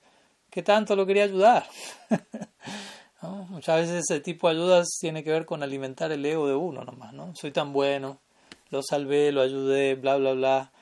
¿qué 0.50 0.62
tanto 0.62 0.94
lo 0.96 1.06
quería 1.06 1.24
ayudar? 1.24 1.66
Muchas 3.50 3.80
veces 3.80 4.04
ese 4.08 4.20
tipo 4.20 4.48
de 4.48 4.54
ayudas 4.54 4.88
tiene 4.98 5.22
que 5.22 5.30
ver 5.30 5.44
con 5.44 5.62
alimentar 5.62 6.10
el 6.12 6.24
ego 6.24 6.46
de 6.46 6.54
uno 6.54 6.84
nomás, 6.84 7.12
¿no? 7.12 7.34
Soy 7.34 7.50
tan 7.50 7.72
bueno, 7.72 8.18
lo 8.70 8.82
salvé, 8.82 9.30
lo 9.32 9.42
ayudé, 9.42 9.94
bla, 9.94 10.16
bla, 10.16 10.32
bla, 10.32 10.72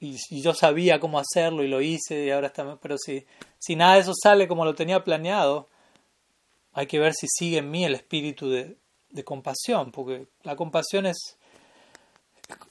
Y, 0.00 0.16
yo 0.40 0.54
sabía 0.54 0.98
cómo 0.98 1.18
hacerlo 1.18 1.62
y 1.62 1.68
lo 1.68 1.80
hice 1.82 2.24
y 2.24 2.30
ahora 2.30 2.48
está... 2.48 2.78
Pero 2.80 2.96
si, 2.98 3.26
si 3.58 3.76
nada 3.76 3.94
de 3.94 4.00
eso 4.00 4.12
sale 4.14 4.48
como 4.48 4.64
lo 4.64 4.74
tenía 4.74 5.04
planeado, 5.04 5.68
hay 6.72 6.86
que 6.86 6.98
ver 6.98 7.12
si 7.14 7.26
sigue 7.28 7.58
en 7.58 7.70
mí 7.70 7.84
el 7.84 7.94
espíritu 7.94 8.48
de, 8.48 8.76
de 9.10 9.24
compasión, 9.24 9.92
porque 9.92 10.28
la 10.42 10.56
compasión 10.56 11.04
es, 11.04 11.36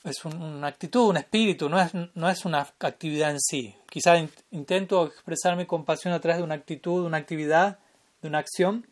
es 0.03 0.25
una 0.25 0.67
actitud, 0.67 1.09
un 1.09 1.17
espíritu, 1.17 1.69
no 1.69 1.79
es, 1.79 1.91
no 1.93 2.29
es 2.29 2.45
una 2.45 2.61
actividad 2.79 3.31
en 3.31 3.39
sí. 3.39 3.75
Quizás 3.89 4.27
intento 4.51 5.05
expresar 5.05 5.55
mi 5.55 5.65
compasión 5.65 6.13
a 6.13 6.19
través 6.19 6.37
de 6.37 6.43
una 6.43 6.55
actitud, 6.55 7.05
una 7.05 7.17
actividad, 7.17 7.79
de 8.21 8.27
una 8.27 8.39
acción, 8.39 8.87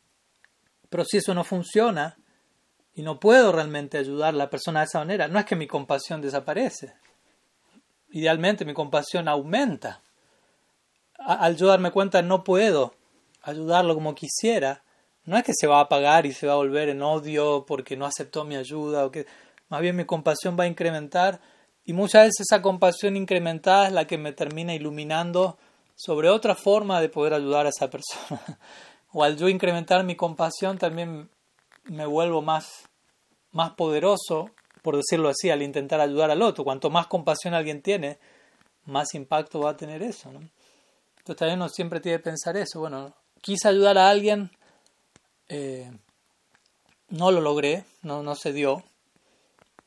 pero 0.90 1.04
si 1.06 1.18
eso 1.18 1.34
no 1.34 1.44
funciona 1.44 2.18
y 2.96 3.02
no 3.02 3.20
puedo 3.20 3.52
realmente 3.52 3.98
ayudar 3.98 4.34
a 4.34 4.38
la 4.38 4.50
persona 4.50 4.80
de 4.80 4.86
esa 4.86 5.00
manera, 5.00 5.28
no 5.28 5.40
es 5.40 5.46
que 5.46 5.56
mi 5.56 5.68
compasión 5.68 6.22
desaparece. 6.22 6.94
Idealmente 8.18 8.66
mi 8.66 8.74
compasión 8.74 9.28
aumenta. 9.28 10.02
Al 11.20 11.56
yo 11.56 11.68
darme 11.68 11.92
cuenta 11.92 12.24
no 12.24 12.44
puedo 12.44 12.96
ayudarlo 13.44 13.94
como 13.94 14.16
quisiera, 14.16 14.82
no 15.24 15.38
es 15.38 15.44
que 15.44 15.54
se 15.56 15.68
va 15.68 15.78
a 15.78 15.82
apagar 15.82 16.26
y 16.26 16.34
se 16.34 16.48
va 16.48 16.54
a 16.54 16.58
volver 16.58 16.90
en 16.90 17.04
odio 17.04 17.64
porque 17.68 17.96
no 17.96 18.08
aceptó 18.08 18.44
mi 18.44 18.56
ayuda, 18.56 19.06
o 19.06 19.12
que 19.12 19.28
más 19.70 19.82
bien 19.82 19.96
mi 19.96 20.06
compasión 20.06 20.58
va 20.60 20.64
a 20.64 20.68
incrementar 20.68 21.40
y 21.86 21.94
muchas 21.94 22.24
veces 22.24 22.48
esa 22.50 22.64
compasión 22.64 23.16
incrementada 23.16 23.86
es 23.86 23.94
la 23.94 24.08
que 24.08 24.18
me 24.18 24.34
termina 24.34 24.74
iluminando 24.74 25.60
sobre 25.96 26.30
otra 26.30 26.56
forma 26.56 27.00
de 27.00 27.10
poder 27.10 27.36
ayudar 27.36 27.68
a 27.68 27.70
esa 27.70 27.88
persona. 27.92 28.42
o 29.14 29.24
al 29.24 29.38
yo 29.38 29.48
incrementar 29.48 30.04
mi 30.04 30.16
compasión 30.16 30.80
también 30.80 31.30
me 31.84 32.08
vuelvo 32.08 32.42
más 32.42 32.90
más 33.52 33.72
poderoso, 33.74 34.50
por 34.88 34.96
decirlo 34.96 35.28
así, 35.28 35.50
al 35.50 35.62
intentar 35.64 36.00
ayudar 36.00 36.32
al 36.32 36.42
otro. 36.42 36.64
Cuanto 36.64 36.90
más 36.90 37.08
compasión 37.08 37.54
alguien 37.54 37.82
tiene, 37.82 38.20
más 38.86 39.16
impacto 39.16 39.60
va 39.60 39.72
a 39.72 39.76
tener 39.76 40.02
eso. 40.02 40.30
Entonces 40.30 41.36
también 41.36 41.60
uno 41.60 41.68
siempre 41.68 42.00
tiene 42.00 42.20
que 42.20 42.24
pensar 42.24 42.56
eso. 42.56 42.80
Bueno, 42.80 43.14
quise 43.42 43.68
ayudar 43.68 43.98
a 43.98 44.10
alguien, 44.10 44.50
eh, 45.50 45.92
no 47.10 47.32
lo 47.32 47.42
logré, 47.42 47.84
no, 48.02 48.24
no 48.24 48.34
se 48.36 48.54
dio. 48.54 48.82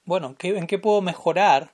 Bueno, 0.05 0.37
¿en 0.39 0.67
qué 0.67 0.79
puedo 0.79 1.01
mejorar 1.01 1.73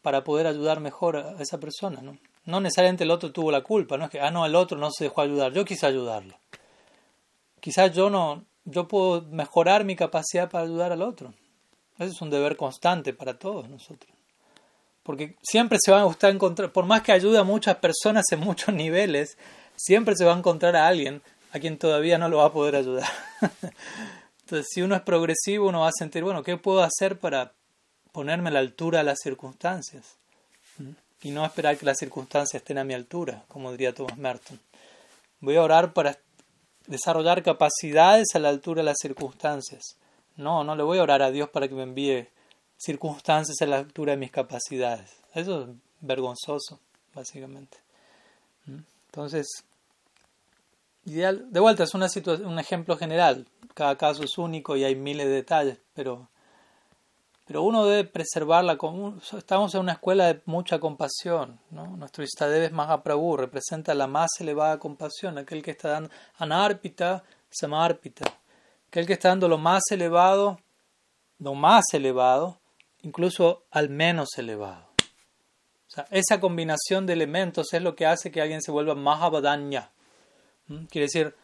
para 0.00 0.22
poder 0.22 0.46
ayudar 0.46 0.78
mejor 0.78 1.16
a 1.16 1.42
esa 1.42 1.58
persona? 1.58 2.00
¿no? 2.00 2.16
no 2.44 2.60
necesariamente 2.60 3.02
el 3.02 3.10
otro 3.10 3.32
tuvo 3.32 3.50
la 3.50 3.62
culpa, 3.62 3.96
no 3.96 4.04
es 4.04 4.10
que, 4.12 4.20
ah, 4.20 4.30
no, 4.30 4.46
el 4.46 4.54
otro 4.54 4.78
no 4.78 4.92
se 4.92 5.02
dejó 5.02 5.22
ayudar, 5.22 5.52
yo 5.52 5.64
quise 5.64 5.84
ayudarlo. 5.84 6.36
Quizás 7.58 7.92
yo 7.92 8.08
no, 8.08 8.44
yo 8.66 8.86
puedo 8.86 9.22
mejorar 9.22 9.82
mi 9.82 9.96
capacidad 9.96 10.48
para 10.48 10.62
ayudar 10.62 10.92
al 10.92 11.02
otro. 11.02 11.34
Eso 12.00 12.12
es 12.12 12.20
un 12.22 12.30
deber 12.30 12.56
constante 12.56 13.12
para 13.12 13.38
todos 13.38 13.68
nosotros. 13.68 14.10
Porque 15.02 15.36
siempre 15.42 15.78
se 15.80 15.92
va 15.92 16.02
a 16.02 16.28
encontrar, 16.28 16.72
por 16.72 16.86
más 16.86 17.02
que 17.02 17.12
ayude 17.12 17.38
a 17.38 17.44
muchas 17.44 17.76
personas 17.76 18.24
en 18.30 18.40
muchos 18.40 18.74
niveles, 18.74 19.36
siempre 19.76 20.16
se 20.16 20.24
va 20.24 20.34
a 20.34 20.38
encontrar 20.38 20.76
a 20.76 20.88
alguien 20.88 21.20
a 21.52 21.58
quien 21.58 21.78
todavía 21.78 22.16
no 22.16 22.30
lo 22.30 22.38
va 22.38 22.46
a 22.46 22.52
poder 22.52 22.76
ayudar. 22.76 23.08
Entonces, 24.40 24.68
si 24.72 24.80
uno 24.80 24.96
es 24.96 25.02
progresivo, 25.02 25.68
uno 25.68 25.80
va 25.80 25.88
a 25.88 25.92
sentir, 25.96 26.24
bueno, 26.24 26.42
¿qué 26.42 26.56
puedo 26.56 26.82
hacer 26.82 27.18
para 27.18 27.52
ponerme 28.12 28.48
a 28.48 28.52
la 28.52 28.60
altura 28.60 28.98
de 28.98 29.04
las 29.04 29.18
circunstancias? 29.22 30.16
¿Mm? 30.78 30.90
Y 31.22 31.30
no 31.32 31.44
esperar 31.44 31.76
que 31.76 31.84
las 31.84 31.98
circunstancias 31.98 32.62
estén 32.62 32.78
a 32.78 32.84
mi 32.84 32.94
altura, 32.94 33.44
como 33.46 33.72
diría 33.72 33.94
Thomas 33.94 34.16
Merton. 34.16 34.58
Voy 35.40 35.56
a 35.56 35.62
orar 35.62 35.92
para 35.92 36.16
desarrollar 36.86 37.42
capacidades 37.42 38.28
a 38.34 38.38
la 38.38 38.48
altura 38.48 38.80
de 38.80 38.86
las 38.86 38.96
circunstancias. 39.00 39.96
No, 40.36 40.64
no 40.64 40.74
le 40.74 40.82
voy 40.82 40.98
a 40.98 41.02
orar 41.02 41.22
a 41.22 41.30
Dios 41.30 41.48
para 41.50 41.68
que 41.68 41.74
me 41.74 41.82
envíe 41.82 42.28
circunstancias 42.76 43.60
a 43.60 43.66
la 43.66 43.78
altura 43.78 44.12
de 44.12 44.18
mis 44.18 44.30
capacidades. 44.30 45.16
Eso 45.34 45.62
es 45.62 45.68
vergonzoso, 46.00 46.80
básicamente. 47.14 47.78
¿Mm? 48.66 48.78
Entonces, 49.06 49.46
ideal, 51.04 51.52
de 51.52 51.60
vuelta, 51.60 51.84
es 51.84 51.94
una 51.94 52.08
un 52.44 52.58
ejemplo 52.58 52.96
general. 52.96 53.46
Cada 53.74 53.96
caso 53.96 54.24
es 54.24 54.38
único 54.38 54.76
y 54.76 54.84
hay 54.84 54.96
miles 54.96 55.26
de 55.26 55.32
detalles, 55.32 55.78
pero 55.94 56.28
pero 57.50 57.64
uno 57.64 57.84
debe 57.84 58.04
preservarla. 58.04 58.78
Estamos 59.36 59.74
en 59.74 59.80
una 59.80 59.94
escuela 59.94 60.26
de 60.26 60.40
mucha 60.46 60.78
compasión. 60.78 61.58
¿no? 61.72 61.84
Nuestro 61.96 62.22
Istadev 62.22 62.62
es 62.62 62.70
Mahaprabhu, 62.70 63.36
representa 63.38 63.92
la 63.92 64.06
más 64.06 64.30
elevada 64.38 64.78
compasión, 64.78 65.36
aquel 65.36 65.60
que 65.60 65.72
está 65.72 65.88
dando 65.88 66.10
Anarpita, 66.38 67.24
Samarpita, 67.50 68.32
aquel 68.90 69.06
que 69.06 69.12
está 69.12 69.28
dando 69.28 69.46
lo 69.46 69.56
más 69.56 69.84
elevado, 69.92 70.58
lo 71.38 71.54
más 71.54 71.84
elevado, 71.92 72.60
incluso 73.02 73.62
al 73.70 73.88
menos 73.88 74.30
elevado. 74.36 74.88
O 75.86 75.92
sea, 75.92 76.08
esa 76.10 76.40
combinación 76.40 77.06
de 77.06 77.12
elementos 77.12 77.72
es 77.72 77.82
lo 77.82 77.94
que 77.94 78.06
hace 78.06 78.32
que 78.32 78.40
alguien 78.40 78.60
se 78.60 78.72
vuelva 78.72 78.96
Mahabadanya. 78.96 79.92
Quiere 80.88 81.06
decir, 81.06 81.36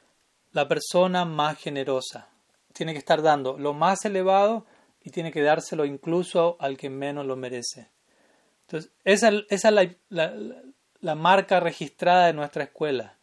la 0.51 0.66
persona 0.66 1.24
más 1.24 1.57
generosa. 1.59 2.28
Tiene 2.72 2.92
que 2.92 2.99
estar 2.99 3.22
dando 3.22 3.57
lo 3.59 3.74
más 3.74 4.05
elevado 4.05 4.66
y 5.05 5.11
tiene 5.11 5.30
que 5.30 5.42
dárselo 5.42 5.84
incluso 5.84 6.57
al 6.59 6.76
que 6.76 6.90
menos 6.90 7.26
lo 7.26 7.36
merece. 7.36 7.90
Entonces, 8.62 8.90
esa, 9.05 9.30
esa 9.51 9.68
es 9.68 9.94
la, 10.09 10.34
la, 11.01 11.14
marca 11.14 11.61
registrada 11.61 12.26
de 12.26 12.32
nuestra 12.32 12.64
escuela. 12.64 13.16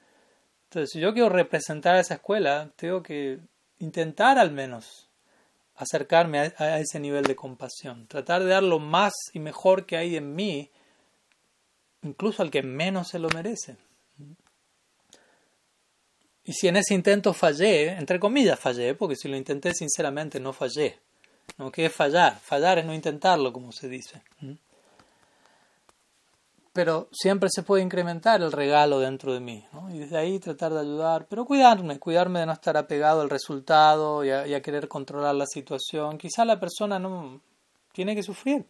Entonces, 0.69 0.91
si 0.91 1.01
yo 1.01 1.11
quiero 1.11 1.27
representar 1.27 1.95
a 1.95 1.99
esa 1.99 2.13
escuela, 2.13 2.71
tengo 2.77 3.03
que 3.03 3.41
intentar 3.83 4.39
al 4.39 4.51
menos 4.51 5.09
acercarme 5.75 6.53
a, 6.57 6.79
ese 6.79 6.99
nivel 6.99 7.25
de 7.25 7.35
compasión, 7.35 8.07
tratar 8.07 8.43
de 8.43 8.49
dar 8.49 8.63
lo 8.63 8.79
más 8.79 9.13
y 9.33 9.39
mejor 9.39 9.85
que 9.85 9.97
hay 9.97 10.15
en 10.15 10.35
mí, 10.35 10.69
incluso 12.01 12.41
al 12.41 12.51
que 12.51 12.63
menos 12.63 13.09
se 13.09 13.19
lo 13.19 13.29
merece. 13.29 13.77
Y 16.45 16.53
si 16.53 16.67
en 16.67 16.75
ese 16.75 16.93
intento 16.93 17.33
fallé, 17.33 17.93
entre 17.93 18.19
comillas 18.19 18.59
fallé, 18.59 18.95
porque 18.95 19.15
si 19.15 19.29
lo 19.29 19.37
intenté 19.37 19.73
sinceramente 19.73 20.39
no 20.39 20.51
fallé, 20.51 20.99
¿no? 21.57 21.71
¿Qué 21.71 21.85
es 21.85 21.93
fallar? 21.93 22.37
Fallar 22.39 22.79
es 22.79 22.85
no 22.85 22.93
intentarlo, 22.93 23.53
como 23.53 23.71
se 23.71 23.87
dice. 23.87 24.21
Pero 26.73 27.07
siempre 27.11 27.49
se 27.51 27.61
puede 27.61 27.83
incrementar 27.83 28.41
el 28.41 28.51
regalo 28.51 28.99
dentro 28.99 29.31
de 29.31 29.39
mí, 29.39 29.63
¿no? 29.73 29.93
y 29.93 29.99
desde 29.99 30.17
ahí 30.17 30.39
tratar 30.39 30.73
de 30.73 30.79
ayudar, 30.79 31.27
pero 31.29 31.45
cuidarme, 31.45 31.99
cuidarme 31.99 32.39
de 32.39 32.47
no 32.47 32.51
estar 32.51 32.75
apegado 32.77 33.21
al 33.21 33.29
resultado 33.29 34.25
y 34.25 34.31
a, 34.31 34.61
querer 34.63 34.87
controlar 34.87 35.35
la 35.35 35.45
situación. 35.45 36.17
Quizá 36.17 36.45
la 36.45 36.59
persona 36.59 36.97
no 36.97 37.41
tiene 37.91 38.15
que 38.15 38.23
sufrir. 38.23 38.65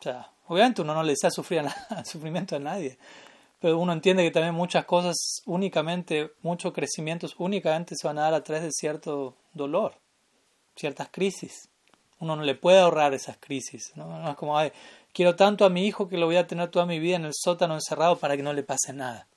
O 0.00 0.02
sea, 0.02 0.32
obviamente 0.48 0.82
uno 0.82 0.94
no 0.94 1.04
le 1.04 1.12
desea 1.12 1.30
sufrir 1.30 1.62
sufrimiento 2.04 2.56
a 2.56 2.58
nadie, 2.58 2.98
pero 3.60 3.78
uno 3.78 3.92
entiende 3.92 4.24
que 4.24 4.32
también 4.32 4.56
muchas 4.56 4.84
cosas 4.84 5.42
únicamente, 5.46 6.32
muchos 6.42 6.72
crecimientos 6.72 7.36
únicamente 7.38 7.94
se 7.94 8.04
van 8.04 8.18
a 8.18 8.22
dar 8.22 8.34
a 8.34 8.42
través 8.42 8.64
de 8.64 8.72
cierto 8.72 9.36
dolor, 9.54 9.94
ciertas 10.74 11.08
crisis 11.10 11.68
uno 12.22 12.36
no 12.36 12.42
le 12.44 12.54
puede 12.54 12.78
ahorrar 12.78 13.14
esas 13.14 13.36
crisis. 13.36 13.92
¿no? 13.96 14.30
es 14.30 14.36
como, 14.36 14.56
quiero 15.12 15.36
tanto 15.36 15.64
a 15.64 15.70
mi 15.70 15.86
hijo 15.86 16.08
que 16.08 16.16
lo 16.16 16.26
voy 16.26 16.36
a 16.36 16.46
tener 16.46 16.70
toda 16.70 16.86
mi 16.86 16.98
vida 16.98 17.16
en 17.16 17.24
el 17.24 17.32
sótano 17.34 17.74
encerrado 17.74 18.18
para 18.18 18.36
que 18.36 18.42
no 18.42 18.52
le 18.52 18.62
pase 18.62 18.92
nada. 18.92 19.28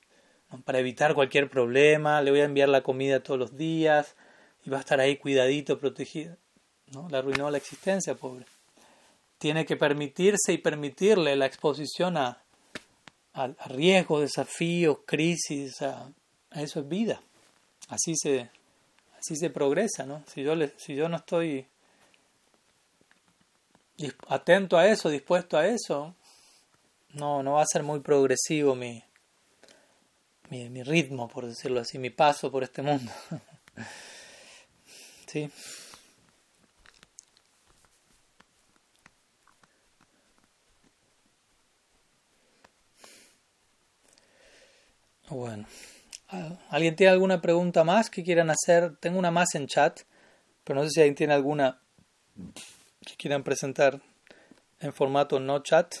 Para 0.64 0.78
evitar 0.78 1.14
cualquier 1.14 1.50
problema, 1.50 2.22
le 2.22 2.30
voy 2.30 2.40
a 2.40 2.44
enviar 2.44 2.68
la 2.68 2.82
comida 2.82 3.22
todos 3.22 3.38
los 3.38 3.56
días 3.56 4.14
y 4.64 4.70
va 4.70 4.78
a 4.78 4.80
estar 4.80 5.00
ahí 5.00 5.16
cuidadito, 5.16 5.78
protegido. 5.78 6.36
¿no? 6.92 7.08
Le 7.08 7.18
arruinó 7.18 7.50
la 7.50 7.58
existencia, 7.58 8.14
pobre. 8.14 8.46
Tiene 9.38 9.66
que 9.66 9.76
permitirse 9.76 10.52
y 10.52 10.58
permitirle 10.58 11.36
la 11.36 11.46
exposición 11.46 12.16
a, 12.16 12.42
a, 13.34 13.48
riesgos, 13.66 14.22
desafíos, 14.22 14.98
crisis. 15.04 15.82
A, 15.82 16.10
eso 16.52 16.80
es 16.80 16.88
vida. 16.88 17.20
Así 17.88 18.14
se, 18.16 18.48
así 19.18 19.36
se 19.36 19.50
progresa. 19.50 20.06
¿no? 20.06 20.22
Si, 20.26 20.42
yo 20.42 20.54
le, 20.54 20.72
si 20.78 20.94
yo 20.94 21.08
no 21.08 21.16
estoy 21.16 21.66
atento 24.28 24.76
a 24.78 24.86
eso, 24.86 25.08
dispuesto 25.08 25.56
a 25.56 25.66
eso, 25.66 26.14
no, 27.14 27.42
no 27.42 27.54
va 27.54 27.62
a 27.62 27.66
ser 27.66 27.82
muy 27.82 28.00
progresivo 28.00 28.74
mi, 28.74 29.02
mi, 30.50 30.68
mi 30.68 30.82
ritmo, 30.82 31.28
por 31.28 31.46
decirlo 31.46 31.80
así, 31.80 31.98
mi 31.98 32.10
paso 32.10 32.50
por 32.50 32.62
este 32.62 32.82
mundo. 32.82 33.10
¿Sí? 35.26 35.50
Bueno, 45.28 45.66
¿alguien 46.70 46.94
tiene 46.94 47.12
alguna 47.12 47.42
pregunta 47.42 47.82
más 47.82 48.10
que 48.10 48.22
quieran 48.22 48.48
hacer? 48.50 48.96
Tengo 48.98 49.18
una 49.18 49.32
más 49.32 49.54
en 49.56 49.66
chat, 49.66 50.02
pero 50.62 50.78
no 50.78 50.84
sé 50.84 50.90
si 50.90 51.00
alguien 51.00 51.16
tiene 51.16 51.34
alguna 51.34 51.80
que 53.06 53.16
quieran 53.16 53.44
presentar 53.44 54.00
en 54.80 54.92
formato 54.92 55.38
no 55.38 55.62
chat. 55.62 55.94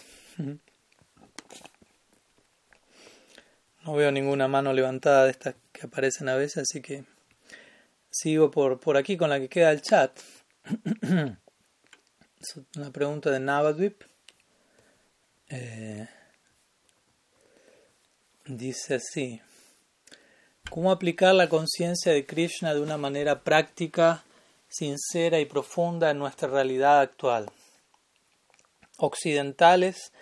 No 3.84 3.94
veo 3.94 4.10
ninguna 4.10 4.48
mano 4.48 4.72
levantada 4.72 5.24
de 5.24 5.30
estas 5.30 5.54
que 5.72 5.86
aparecen 5.86 6.28
a 6.28 6.34
veces, 6.34 6.64
así 6.68 6.82
que 6.82 7.04
sigo 8.10 8.50
por, 8.50 8.80
por 8.80 8.96
aquí 8.96 9.16
con 9.16 9.30
la 9.30 9.38
que 9.38 9.48
queda 9.48 9.70
el 9.70 9.80
chat. 9.80 10.18
es 12.40 12.56
una 12.76 12.90
pregunta 12.90 13.30
de 13.30 13.38
Navadvip. 13.38 14.02
Eh, 15.48 16.08
dice 18.46 18.96
así. 18.96 19.40
¿Cómo 20.68 20.90
aplicar 20.90 21.36
la 21.36 21.48
conciencia 21.48 22.12
de 22.12 22.26
Krishna 22.26 22.74
de 22.74 22.80
una 22.80 22.96
manera 22.96 23.44
práctica 23.44 24.24
sincera 24.68 25.38
y 25.38 25.46
profunda 25.46 26.10
en 26.10 26.18
nuestra 26.18 26.48
realidad 26.48 27.00
actual. 27.00 27.50
Occidentales 28.98 30.12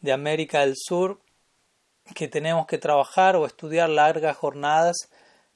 de 0.00 0.12
América 0.12 0.60
del 0.60 0.74
Sur 0.76 1.20
que 2.14 2.28
tenemos 2.28 2.66
que 2.66 2.78
trabajar 2.78 3.36
o 3.36 3.46
estudiar 3.46 3.88
largas 3.88 4.36
jornadas 4.36 5.08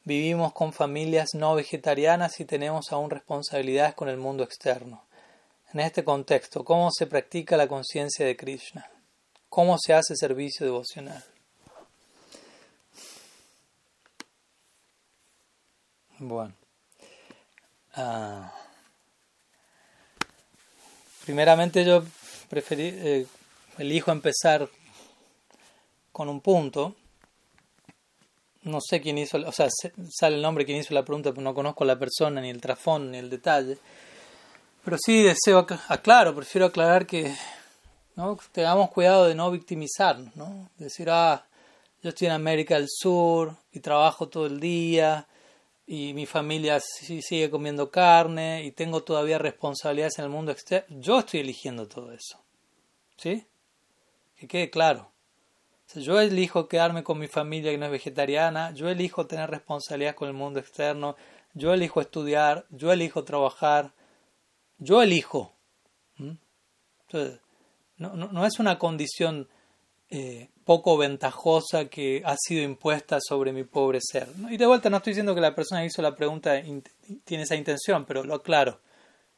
vivimos 0.05 0.55
con 0.55 0.73
familias 0.73 1.35
no 1.35 1.55
vegetarianas 1.55 2.41
y 2.41 2.47
tenemos 2.47 2.93
aún 2.93 3.11
responsabilidades 3.11 3.95
con 3.95 4.09
el 4.09 4.17
mundo 4.17 4.43
externo. 4.43 5.05
En 5.75 5.81
este 5.81 6.03
contexto, 6.03 6.65
¿cómo 6.65 6.91
se 6.91 7.07
practica 7.07 7.59
la 7.59 7.69
conciencia 7.69 8.25
de 8.25 8.35
Krishna? 8.35 8.91
¿Cómo 9.51 9.77
se 9.79 9.93
hace 9.93 10.17
servicio 10.17 10.65
devocional? 10.65 11.23
Bueno. 16.19 16.55
Ah. 17.95 18.53
primeramente 21.25 21.85
yo 21.85 22.05
preferí, 22.49 22.85
eh, 22.95 23.27
elijo 23.79 24.11
empezar 24.11 24.69
con 26.13 26.29
un 26.29 26.41
punto. 26.41 26.95
No 28.63 28.81
sé 28.81 29.01
quién 29.01 29.19
hizo, 29.19 29.39
o 29.39 29.53
sea, 29.53 29.69
sale 30.11 30.37
el 30.37 30.43
nombre 30.43 30.65
quién 30.65 30.79
hizo 30.79 30.93
la 30.95 31.05
pregunta, 31.05 31.31
pero 31.31 31.43
no 31.43 31.55
conozco 31.55 31.85
la 31.85 31.99
persona, 31.99 32.41
ni 32.41 32.51
el 32.51 32.61
trasfondo, 32.61 33.11
ni 33.11 33.19
el 33.19 33.31
detalle. 33.31 33.79
Pero 34.85 34.97
sí 34.99 35.23
deseo 35.23 35.67
aclaro, 35.89 36.35
prefiero 36.35 36.67
aclarar 36.67 37.07
que 37.07 37.35
¿no? 38.17 38.39
tengamos 38.53 38.91
cuidado 38.91 39.27
de 39.27 39.35
no 39.35 39.51
victimizarnos, 39.51 40.35
¿no? 40.35 40.71
Decir, 40.79 41.09
ah, 41.11 41.45
yo 42.03 42.11
estoy 42.11 42.27
en 42.27 42.33
América 42.33 42.75
del 42.75 42.89
Sur 42.89 43.55
y 43.73 43.81
trabajo 43.81 44.29
todo 44.29 44.47
el 44.47 44.61
día 44.61 45.27
y 45.91 46.13
mi 46.13 46.27
familia 46.27 46.81
sigue 46.81 47.49
comiendo 47.49 47.91
carne 47.91 48.63
y 48.63 48.73
tengo 48.73 49.03
todavía 49.03 49.39
responsabilidades 49.39 50.19
en 50.19 50.27
el 50.27 50.31
mundo 50.31 50.53
externo. 50.53 51.01
Yo 51.01 51.21
estoy 51.21 51.41
eligiendo 51.41 51.89
todo 51.89 52.13
eso. 52.13 52.45
¿Sí? 53.17 53.47
Que 54.37 54.47
quede 54.47 54.69
claro. 54.69 55.11
yo 55.95 56.21
elijo 56.21 56.69
quedarme 56.69 57.03
con 57.03 57.19
mi 57.19 57.27
familia 57.27 57.73
que 57.73 57.79
no 57.79 57.87
es 57.87 57.91
vegetariana, 57.91 58.71
yo 58.73 58.91
elijo 58.91 59.27
tener 59.27 59.49
responsabilidades 59.49 60.15
con 60.15 60.29
el 60.29 60.35
mundo 60.35 60.61
externo, 60.61 61.17
yo 61.55 61.73
elijo 61.73 62.03
estudiar, 62.03 62.67
yo 62.69 62.93
elijo 62.93 63.25
trabajar, 63.25 63.95
yo 64.77 65.01
elijo. 65.01 65.55
Entonces, 66.19 67.41
no, 67.97 68.15
no, 68.15 68.31
no, 68.31 68.45
es 68.45 68.59
una 68.59 68.79
condición 68.79 69.49
eh, 70.11 70.51
poco 70.69 70.99
ventajosa 70.99 71.87
que 71.87 72.21
ha 72.27 72.37
sido 72.37 72.63
impuesta 72.63 73.21
sobre 73.27 73.55
mi 73.55 73.65
pobre 73.65 74.01
ser. 74.03 74.29
Y 74.51 74.59
de 74.59 74.67
vuelta 74.67 74.91
no 74.91 74.99
estoy 74.99 75.13
diciendo 75.13 75.35
que 75.35 75.41
la 75.41 75.55
persona 75.55 75.81
que 75.81 75.87
hizo 75.87 76.03
la 76.03 76.15
pregunta 76.15 76.61
tiene 77.25 77.45
esa 77.45 77.57
intención, 77.57 78.05
pero 78.05 78.23
lo 78.23 78.35
aclaro 78.35 78.79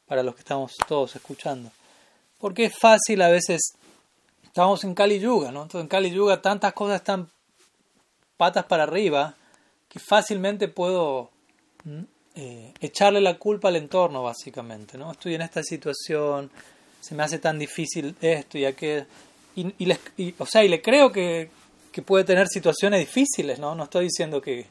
para 0.07 0.24
los 0.24 0.35
que 0.35 0.40
estamos 0.40 0.77
todos 0.89 1.15
escuchando. 1.15 1.70
Porque 2.36 2.65
es 2.65 2.77
fácil 2.77 3.23
a 3.23 3.28
veces, 3.28 3.61
estamos 4.43 4.82
en 4.82 4.93
Kali 4.93 5.20
Yuga, 5.20 5.52
¿no? 5.52 5.62
Entonces 5.62 5.82
en 5.82 5.86
Kali 5.86 6.11
Yuga 6.11 6.43
tantas 6.43 6.73
cosas 6.73 6.97
están 6.97 7.31
patas 8.36 8.65
para 8.65 8.82
arriba 8.82 9.36
que 9.89 10.01
fácilmente 10.01 10.66
puedo 10.66 11.31
eh, 12.35 12.74
echarle 12.81 13.20
la 13.20 13.39
culpa 13.39 13.69
al 13.69 13.77
entorno, 13.77 14.24
básicamente, 14.24 14.98
¿no? 14.98 15.12
Estoy 15.12 15.36
en 15.36 15.43
esta 15.43 15.62
situación, 15.62 16.51
se 17.01 17.15
me 17.15 17.23
hace 17.23 17.39
tan 17.39 17.57
difícil 17.57 18.16
esto 18.20 18.59
y 18.59 18.65
aquello. 18.65 19.07
Y, 19.57 19.75
y, 20.17 20.35
o 20.39 20.47
sea, 20.47 20.65
y 20.65 20.69
le 20.69 20.81
creo 20.81 21.11
que, 21.11 21.51
que, 21.93 22.03
puede 22.03 22.25
tener 22.25 22.47
situaciones 22.49 23.01
difíciles, 23.01 23.59
¿no? 23.59 23.75
No 23.75 23.85
estoy 23.85 24.05
diciendo 24.05 24.41
que, 24.41 24.67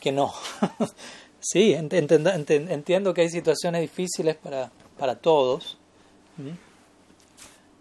que 0.00 0.12
no. 0.12 0.32
sí, 1.40 1.74
entiendo 1.74 3.14
que 3.14 3.22
hay 3.22 3.30
situaciones 3.30 3.80
difíciles 3.82 4.36
para, 4.36 4.70
para 4.98 5.16
todos. 5.16 5.78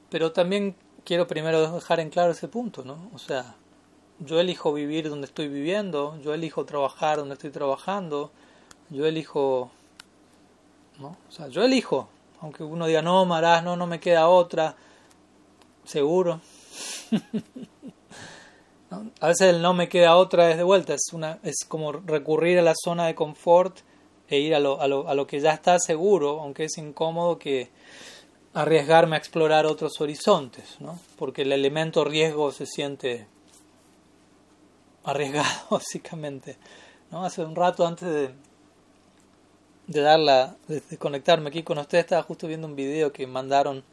Pero 0.10 0.32
también 0.32 0.76
quiero 1.04 1.28
primero 1.28 1.72
dejar 1.72 2.00
en 2.00 2.10
claro 2.10 2.32
ese 2.32 2.48
punto, 2.48 2.84
¿no? 2.84 3.10
O 3.14 3.20
sea, 3.20 3.56
yo 4.20 4.40
elijo 4.40 4.74
vivir 4.74 5.10
donde 5.10 5.26
estoy 5.26 5.48
viviendo, 5.48 6.20
yo 6.24 6.34
elijo 6.34 6.66
trabajar 6.66 7.18
donde 7.18 7.34
estoy 7.34 7.50
trabajando, 7.50 8.32
yo 8.90 9.06
elijo, 9.06 9.72
¿no? 11.00 11.18
O 11.28 11.32
sea, 11.32 11.48
yo 11.48 11.64
elijo, 11.64 12.08
aunque 12.42 12.64
uno 12.64 12.86
diga, 12.86 13.02
no, 13.02 13.26
Marás, 13.26 13.64
no, 13.64 13.76
no 13.76 13.88
me 13.88 14.00
queda 14.00 14.30
otra, 14.30 14.76
seguro. 15.86 16.42
A 19.20 19.28
veces 19.28 19.56
el 19.56 19.62
no 19.62 19.74
me 19.74 19.90
queda 19.90 20.18
otra 20.18 20.52
es 20.52 20.58
de 20.58 20.64
vuelta, 20.64 20.94
es, 20.94 21.14
una, 21.14 21.40
es 21.44 21.66
como 21.68 21.92
recurrir 21.94 22.60
a 22.60 22.62
la 22.62 22.76
zona 22.76 23.08
de 23.08 23.16
confort 23.16 23.80
e 24.28 24.40
ir 24.40 24.54
a 24.54 24.60
lo, 24.60 24.80
a 24.80 24.88
lo, 24.88 25.08
a 25.08 25.16
lo 25.16 25.26
que 25.26 25.40
ya 25.40 25.52
está 25.52 25.80
seguro, 25.80 26.42
aunque 26.42 26.66
es 26.66 26.78
incómodo 26.78 27.40
que 27.40 27.72
arriesgarme 28.54 29.16
a 29.16 29.20
explorar 29.20 29.66
otros 29.66 30.00
horizontes, 30.00 30.80
¿no? 30.80 31.00
porque 31.18 31.42
el 31.42 31.52
elemento 31.52 32.04
riesgo 32.04 32.52
se 32.52 32.66
siente 32.66 33.28
arriesgado, 35.04 35.48
básicamente. 35.72 36.58
¿no? 37.12 37.26
Hace 37.26 37.44
un 37.44 37.56
rato 37.56 37.86
antes 37.88 38.08
de, 38.08 38.30
de 39.88 40.02
darla, 40.02 40.56
de 40.68 40.98
conectarme 40.98 41.50
aquí 41.50 41.64
con 41.64 41.80
ustedes, 41.80 42.04
estaba 42.06 42.24
justo 42.24 42.48
viendo 42.48 42.68
un 42.68 42.76
video 42.76 43.12
que 43.12 43.26
mandaron 43.26 43.84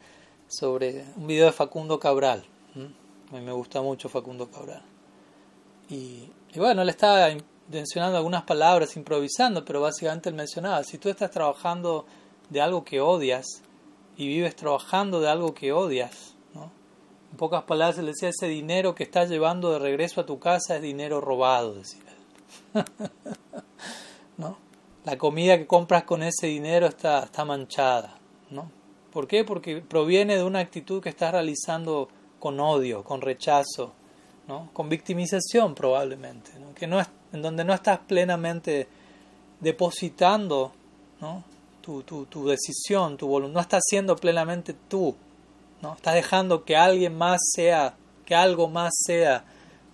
sobre 0.51 1.05
un 1.15 1.27
video 1.27 1.45
de 1.45 1.51
Facundo 1.53 1.99
Cabral. 1.99 2.43
A 2.75 3.35
mí 3.35 3.41
me 3.41 3.53
gusta 3.53 3.81
mucho 3.81 4.09
Facundo 4.09 4.51
Cabral. 4.51 4.83
Y, 5.89 6.29
y 6.53 6.59
bueno, 6.59 6.81
él 6.81 6.89
estaba 6.89 7.29
mencionando 7.69 8.17
algunas 8.17 8.43
palabras, 8.43 8.97
improvisando, 8.97 9.63
pero 9.63 9.81
básicamente 9.81 10.29
él 10.29 10.35
mencionaba, 10.35 10.83
si 10.83 10.97
tú 10.97 11.09
estás 11.09 11.31
trabajando 11.31 12.05
de 12.49 12.59
algo 12.61 12.83
que 12.83 12.99
odias 12.99 13.45
y 14.17 14.27
vives 14.27 14.55
trabajando 14.55 15.21
de 15.21 15.29
algo 15.29 15.53
que 15.53 15.71
odias, 15.71 16.35
en 16.53 17.37
pocas 17.37 17.63
palabras 17.63 17.97
él 17.97 18.07
decía, 18.07 18.27
ese 18.27 18.47
dinero 18.47 18.93
que 18.93 19.03
estás 19.03 19.29
llevando 19.29 19.71
de 19.71 19.79
regreso 19.79 20.19
a 20.19 20.25
tu 20.25 20.37
casa 20.37 20.75
es 20.75 20.81
dinero 20.81 21.21
robado, 21.21 21.75
decía 21.75 22.01
¿no? 24.37 24.57
la 25.05 25.17
comida 25.17 25.57
que 25.57 25.65
compras 25.65 26.03
con 26.03 26.23
ese 26.23 26.47
dinero 26.47 26.87
está, 26.87 27.23
está 27.23 27.45
manchada. 27.45 28.17
¿no? 28.49 28.69
¿Por 29.11 29.27
qué? 29.27 29.43
Porque 29.43 29.81
proviene 29.81 30.37
de 30.37 30.43
una 30.43 30.59
actitud 30.59 31.01
que 31.01 31.09
estás 31.09 31.31
realizando 31.31 32.07
con 32.39 32.59
odio, 32.59 33.03
con 33.03 33.21
rechazo, 33.21 33.93
¿no? 34.47 34.69
con 34.73 34.89
victimización 34.89 35.75
probablemente. 35.75 36.51
Que 36.75 36.87
no 36.87 36.99
es, 36.99 37.07
en 37.33 37.41
donde 37.41 37.63
no 37.63 37.73
estás 37.73 37.99
plenamente 37.99 38.87
depositando 39.59 40.71
¿no? 41.19 41.43
tu, 41.81 42.03
tu, 42.03 42.25
tu 42.25 42.47
decisión, 42.47 43.17
tu 43.17 43.27
voluntad, 43.27 43.55
no 43.55 43.61
estás 43.61 43.83
siendo 43.87 44.15
plenamente 44.15 44.73
tú, 44.87 45.15
¿no? 45.81 45.93
estás 45.93 46.15
dejando 46.15 46.63
que 46.63 46.75
alguien 46.75 47.17
más 47.17 47.39
sea, 47.53 47.95
que 48.25 48.33
algo 48.33 48.69
más 48.69 48.91
sea 49.05 49.43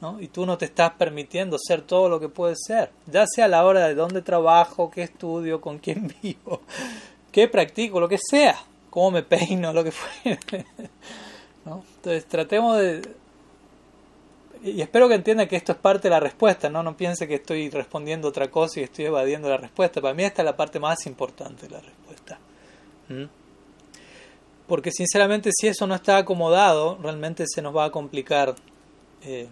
¿no? 0.02 0.22
Y 0.22 0.27
tú 0.27 0.45
no 0.45 0.57
te 0.57 0.65
estás 0.65 0.94
permitiendo 0.94 1.57
ser 1.60 1.81
todo 1.81 2.10
lo 2.10 2.19
que 2.19 2.30
puedes 2.30 2.60
ser, 2.65 2.91
ya 3.07 3.26
sea 3.27 3.45
a 3.45 3.49
la 3.49 3.65
hora 3.65 3.88
de 3.88 3.95
dónde 3.95 4.22
trabajo, 4.22 4.91
qué 4.91 5.03
estudio, 5.03 5.60
con 5.61 5.80
quién 5.80 6.14
vivo, 6.22 6.61
qué 7.31 7.48
practico, 7.48 7.99
lo 7.99 8.07
que 8.07 8.19
sea, 8.19 8.57
cómo 8.97 9.11
me 9.11 9.21
peino, 9.21 9.71
lo 9.73 9.83
que 9.83 9.91
fuere. 9.91 10.39
¿no? 11.65 11.83
Entonces 11.97 12.25
tratemos 12.25 12.79
de... 12.79 13.07
Y 14.63 14.81
espero 14.81 15.07
que 15.07 15.13
entiendan 15.13 15.47
que 15.47 15.55
esto 15.55 15.73
es 15.73 15.77
parte 15.77 16.07
de 16.07 16.09
la 16.09 16.19
respuesta, 16.19 16.67
¿no? 16.67 16.81
No 16.81 16.97
piense 16.97 17.27
que 17.27 17.35
estoy 17.35 17.69
respondiendo 17.69 18.27
otra 18.27 18.49
cosa 18.49 18.79
y 18.79 18.83
estoy 18.83 19.05
evadiendo 19.05 19.49
la 19.49 19.57
respuesta. 19.57 20.01
Para 20.01 20.15
mí 20.15 20.23
esta 20.23 20.41
es 20.41 20.47
la 20.47 20.57
parte 20.57 20.79
más 20.79 21.05
importante 21.05 21.67
de 21.67 21.73
la 21.75 21.79
respuesta. 21.79 22.39
Porque 24.65 24.91
sinceramente 24.91 25.51
si 25.53 25.67
eso 25.67 25.85
no 25.85 25.93
está 25.93 26.17
acomodado, 26.17 26.97
realmente 26.99 27.43
se 27.45 27.61
nos 27.61 27.77
va 27.77 27.85
a 27.85 27.91
complicar 27.91 28.55
eh, 29.21 29.47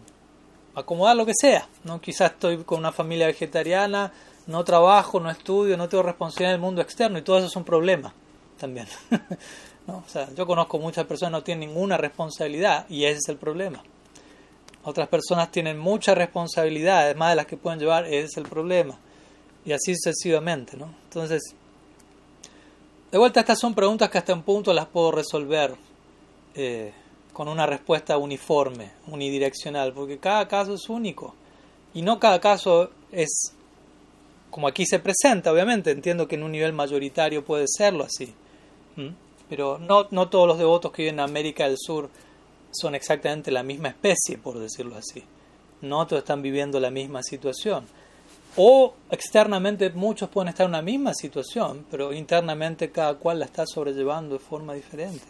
acomodar 0.74 1.16
lo 1.16 1.28
que 1.28 1.34
sea. 1.40 1.70
¿no? 1.84 2.02
Quizás 2.02 2.32
estoy 2.32 2.64
con 2.64 2.80
una 2.80 2.92
familia 2.92 3.28
vegetariana, 3.28 4.12
no 4.48 4.64
trabajo, 4.64 5.20
no 5.20 5.30
estudio, 5.30 5.78
no 5.78 5.88
tengo 5.88 6.02
responsabilidad 6.02 6.54
en 6.54 6.56
el 6.56 6.62
mundo 6.62 6.82
externo 6.82 7.20
y 7.20 7.22
todo 7.22 7.38
eso 7.38 7.46
es 7.46 7.56
un 7.56 7.64
problema 7.64 8.12
también. 8.58 8.88
¿no? 9.88 9.98
O 9.98 10.10
sea, 10.10 10.30
yo 10.36 10.46
conozco 10.46 10.80
muchas 10.80 11.06
personas 11.06 11.32
que 11.32 11.38
no 11.38 11.44
tienen 11.44 11.70
ninguna 11.70 11.98
responsabilidad 11.98 12.86
y 12.90 13.06
ese 13.06 13.18
es 13.18 13.30
el 13.30 13.38
problema. 13.38 13.84
Otras 14.84 15.08
personas 15.08 15.52
tienen 15.52 15.78
muchas 15.78 16.18
responsabilidades, 16.18 17.16
más 17.16 17.32
de 17.32 17.36
las 17.36 17.46
que 17.46 17.58
pueden 17.58 17.80
llevar, 17.80 18.06
ese 18.06 18.26
es 18.26 18.38
el 18.38 18.44
problema. 18.44 18.98
Y 19.66 19.72
así 19.72 19.96
sucesivamente. 19.96 20.78
¿no? 20.78 20.94
Entonces, 21.06 21.42
de 23.12 23.18
vuelta, 23.18 23.40
estas 23.40 23.60
son 23.60 23.74
preguntas 23.74 24.10
que 24.10 24.18
hasta 24.18 24.34
un 24.34 24.44
punto 24.44 24.74
las 24.74 24.86
puedo 24.86 25.12
resolver. 25.12 25.76
Eh, 26.56 26.94
con 27.36 27.50
una 27.50 27.66
respuesta 27.66 28.18
uniforme, 28.18 28.94
unidireccional, 29.08 29.92
porque 29.92 30.20
cada 30.20 30.48
caso 30.48 30.74
es 30.74 30.88
único 30.88 31.36
y 31.94 32.02
no 32.02 32.18
cada 32.18 32.40
caso 32.40 32.92
es 33.12 33.54
como 34.50 34.70
aquí 34.70 34.86
se 34.86 35.00
presenta, 35.00 35.52
obviamente, 35.52 35.92
entiendo 35.92 36.30
que 36.30 36.36
en 36.36 36.44
un 36.44 36.54
nivel 36.54 36.72
mayoritario 36.72 37.44
puede 37.44 37.66
serlo 37.68 38.06
así, 38.06 38.34
pero 39.50 39.78
no, 39.78 40.08
no 40.12 40.30
todos 40.30 40.48
los 40.48 40.58
devotos 40.58 40.92
que 40.92 41.04
viven 41.04 41.16
en 41.16 41.20
América 41.22 41.66
del 41.66 41.78
Sur 41.78 42.10
son 42.72 42.96
exactamente 42.96 43.52
la 43.52 43.64
misma 43.64 43.90
especie, 43.90 44.38
por 44.38 44.60
decirlo 44.60 44.96
así, 44.96 45.24
no 45.82 46.06
todos 46.08 46.24
están 46.24 46.42
viviendo 46.42 46.80
la 46.80 46.92
misma 46.92 47.24
situación. 47.24 47.86
O 48.58 48.94
externamente 49.12 49.90
muchos 49.90 50.30
pueden 50.30 50.50
estar 50.50 50.66
en 50.66 50.70
una 50.70 50.82
misma 50.82 51.14
situación, 51.14 51.86
pero 51.92 52.14
internamente 52.14 52.90
cada 52.90 53.16
cual 53.16 53.40
la 53.40 53.46
está 53.46 53.66
sobrellevando 53.66 54.36
de 54.36 54.40
forma 54.40 54.74
diferente. 54.74 55.26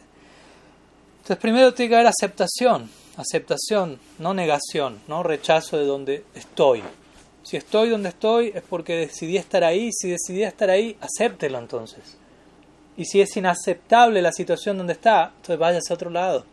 Entonces 1.17 1.37
primero 1.37 1.73
tiene 1.73 1.89
que 1.89 1.95
haber 1.95 2.07
aceptación, 2.07 2.87
aceptación, 3.17 3.99
no 4.19 4.35
negación, 4.35 4.99
no 5.07 5.23
rechazo 5.23 5.77
de 5.77 5.85
donde 5.85 6.23
estoy. 6.35 6.83
Si 7.41 7.57
estoy 7.57 7.89
donde 7.89 8.09
estoy 8.09 8.51
es 8.53 8.63
porque 8.63 8.95
decidí 8.95 9.37
estar 9.37 9.63
ahí. 9.63 9.91
Si 9.91 10.09
decidí 10.09 10.43
estar 10.43 10.69
ahí, 10.69 10.97
acéptelo 10.99 11.59
entonces. 11.59 12.17
Y 12.97 13.05
si 13.05 13.21
es 13.21 13.35
inaceptable 13.35 14.21
la 14.21 14.31
situación 14.31 14.77
donde 14.77 14.93
está, 14.93 15.31
entonces 15.35 15.59
váyase 15.59 15.91
a 15.91 15.95
otro 15.95 16.09
lado, 16.09 16.45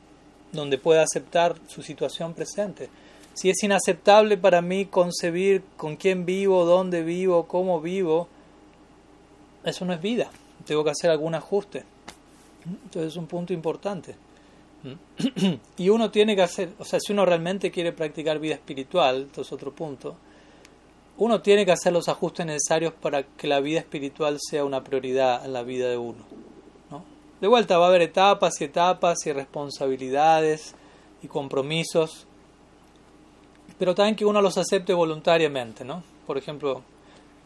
donde 0.52 0.78
pueda 0.78 1.02
aceptar 1.02 1.55
su 1.69 1.82
situación 1.82 2.35
presente. 2.35 2.89
Si 3.35 3.48
es 3.48 3.62
inaceptable 3.62 4.36
para 4.36 4.60
mí 4.60 4.86
concebir 4.86 5.62
con 5.77 5.97
quién 5.97 6.27
vivo, 6.27 6.64
dónde 6.64 7.02
vivo, 7.02 7.47
cómo 7.47 7.81
vivo, 7.81 8.28
eso 9.64 9.85
no 9.85 9.93
es 9.93 10.02
vida. 10.02 10.31
Tengo 10.66 10.85
que 10.85 10.90
hacer 10.90 11.10
algún 11.10 11.35
ajuste. 11.35 11.85
Entonces 12.66 13.12
es 13.12 13.16
un 13.16 13.27
punto 13.27 13.52
importante. 13.52 14.14
Y 15.77 15.89
uno 15.89 16.10
tiene 16.10 16.35
que 16.35 16.43
hacer, 16.43 16.70
o 16.78 16.85
sea, 16.85 16.98
si 17.01 17.12
uno 17.12 17.24
realmente 17.24 17.70
quiere 17.70 17.93
practicar 17.93 18.39
vida 18.39 18.55
espiritual, 18.55 19.23
esto 19.27 19.43
es 19.43 19.52
otro 19.52 19.73
punto, 19.73 20.16
uno 21.18 21.40
tiene 21.43 21.64
que 21.64 21.72
hacer 21.72 21.93
los 21.93 22.09
ajustes 22.09 22.47
necesarios 22.47 22.93
para 22.94 23.22
que 23.22 23.47
la 23.47 23.60
vida 23.60 23.80
espiritual 23.80 24.39
sea 24.40 24.64
una 24.64 24.82
prioridad 24.82 25.44
en 25.44 25.52
la 25.52 25.62
vida 25.62 25.89
de 25.89 25.97
uno. 25.97 26.24
¿no? 26.90 27.05
De 27.40 27.48
vuelta 27.48 27.78
va 27.78 27.86
a 27.86 27.89
haber 27.89 28.02
etapas 28.02 28.60
y 28.60 28.64
etapas 28.64 29.26
y 29.26 29.32
responsabilidades 29.32 30.74
y 31.22 31.28
compromisos, 31.28 32.26
pero 33.78 33.94
también 33.94 34.16
que 34.16 34.24
uno 34.24 34.40
los 34.40 34.59
acepte 34.59 34.94
voluntariamente. 34.94 35.84
¿no? 35.84 36.02
Por 36.26 36.39
ejemplo, 36.39 36.82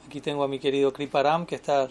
aquí 0.06 0.20
tengo 0.20 0.44
a 0.44 0.48
mi 0.48 0.59
querido 0.59 0.93
Kriparam 0.93 1.47
que 1.47 1.56
está 1.56 1.88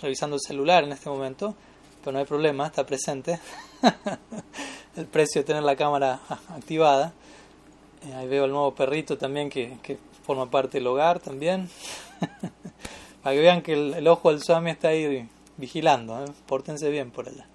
revisando 0.00 0.36
el 0.36 0.40
celular 0.40 0.84
en 0.84 0.92
este 0.92 1.10
momento, 1.10 1.54
pero 2.02 2.12
no 2.12 2.18
hay 2.18 2.24
problema, 2.24 2.66
está 2.66 2.84
presente. 2.86 3.40
el 4.96 5.06
precio 5.06 5.40
de 5.40 5.46
tener 5.46 5.62
la 5.62 5.76
cámara 5.76 6.20
activada. 6.50 7.12
Eh, 8.06 8.14
ahí 8.14 8.28
veo 8.28 8.44
el 8.44 8.50
nuevo 8.50 8.74
perrito 8.74 9.16
también 9.16 9.50
que, 9.50 9.78
que 9.82 9.98
forma 10.24 10.50
parte 10.50 10.78
del 10.78 10.86
hogar 10.86 11.20
también. 11.20 11.68
Para 13.22 13.36
que 13.36 13.40
vean 13.40 13.62
que 13.62 13.72
el, 13.72 14.08
ojo 14.08 14.30
del 14.30 14.42
Swami 14.42 14.70
está 14.70 14.88
ahí 14.88 15.28
vigilando, 15.56 16.24
¿eh? 16.24 16.28
pórtense 16.46 16.90
bien 16.90 17.10
por 17.10 17.28
allá. 17.28 17.46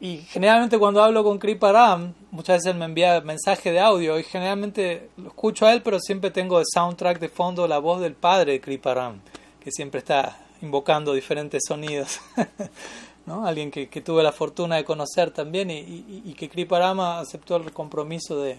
Y 0.00 0.18
generalmente 0.28 0.78
cuando 0.78 1.02
hablo 1.02 1.22
con 1.22 1.38
Kriparam, 1.38 2.12
muchas 2.32 2.58
veces 2.58 2.74
me 2.74 2.86
envía 2.86 3.20
mensaje 3.20 3.70
de 3.70 3.78
audio 3.78 4.18
y 4.18 4.24
generalmente 4.24 5.10
lo 5.16 5.28
escucho 5.28 5.64
a 5.64 5.72
él, 5.72 5.80
pero 5.82 6.00
siempre 6.00 6.30
tengo 6.32 6.58
de 6.58 6.64
soundtrack 6.66 7.20
de 7.20 7.28
fondo 7.28 7.68
la 7.68 7.78
voz 7.78 8.00
del 8.00 8.14
padre 8.14 8.52
de 8.52 8.60
Kriparam, 8.60 9.20
que 9.60 9.70
siempre 9.70 10.00
está 10.00 10.38
invocando 10.60 11.12
diferentes 11.12 11.62
sonidos. 11.66 12.20
¿no? 13.26 13.46
Alguien 13.46 13.70
que, 13.70 13.88
que, 13.88 14.00
tuve 14.00 14.24
la 14.24 14.32
fortuna 14.32 14.76
de 14.76 14.84
conocer 14.84 15.30
también 15.30 15.70
y, 15.70 15.78
y, 15.78 16.22
y 16.24 16.34
que 16.34 16.48
Kriparama 16.48 17.20
aceptó 17.20 17.54
el 17.54 17.72
compromiso 17.72 18.40
de, 18.40 18.58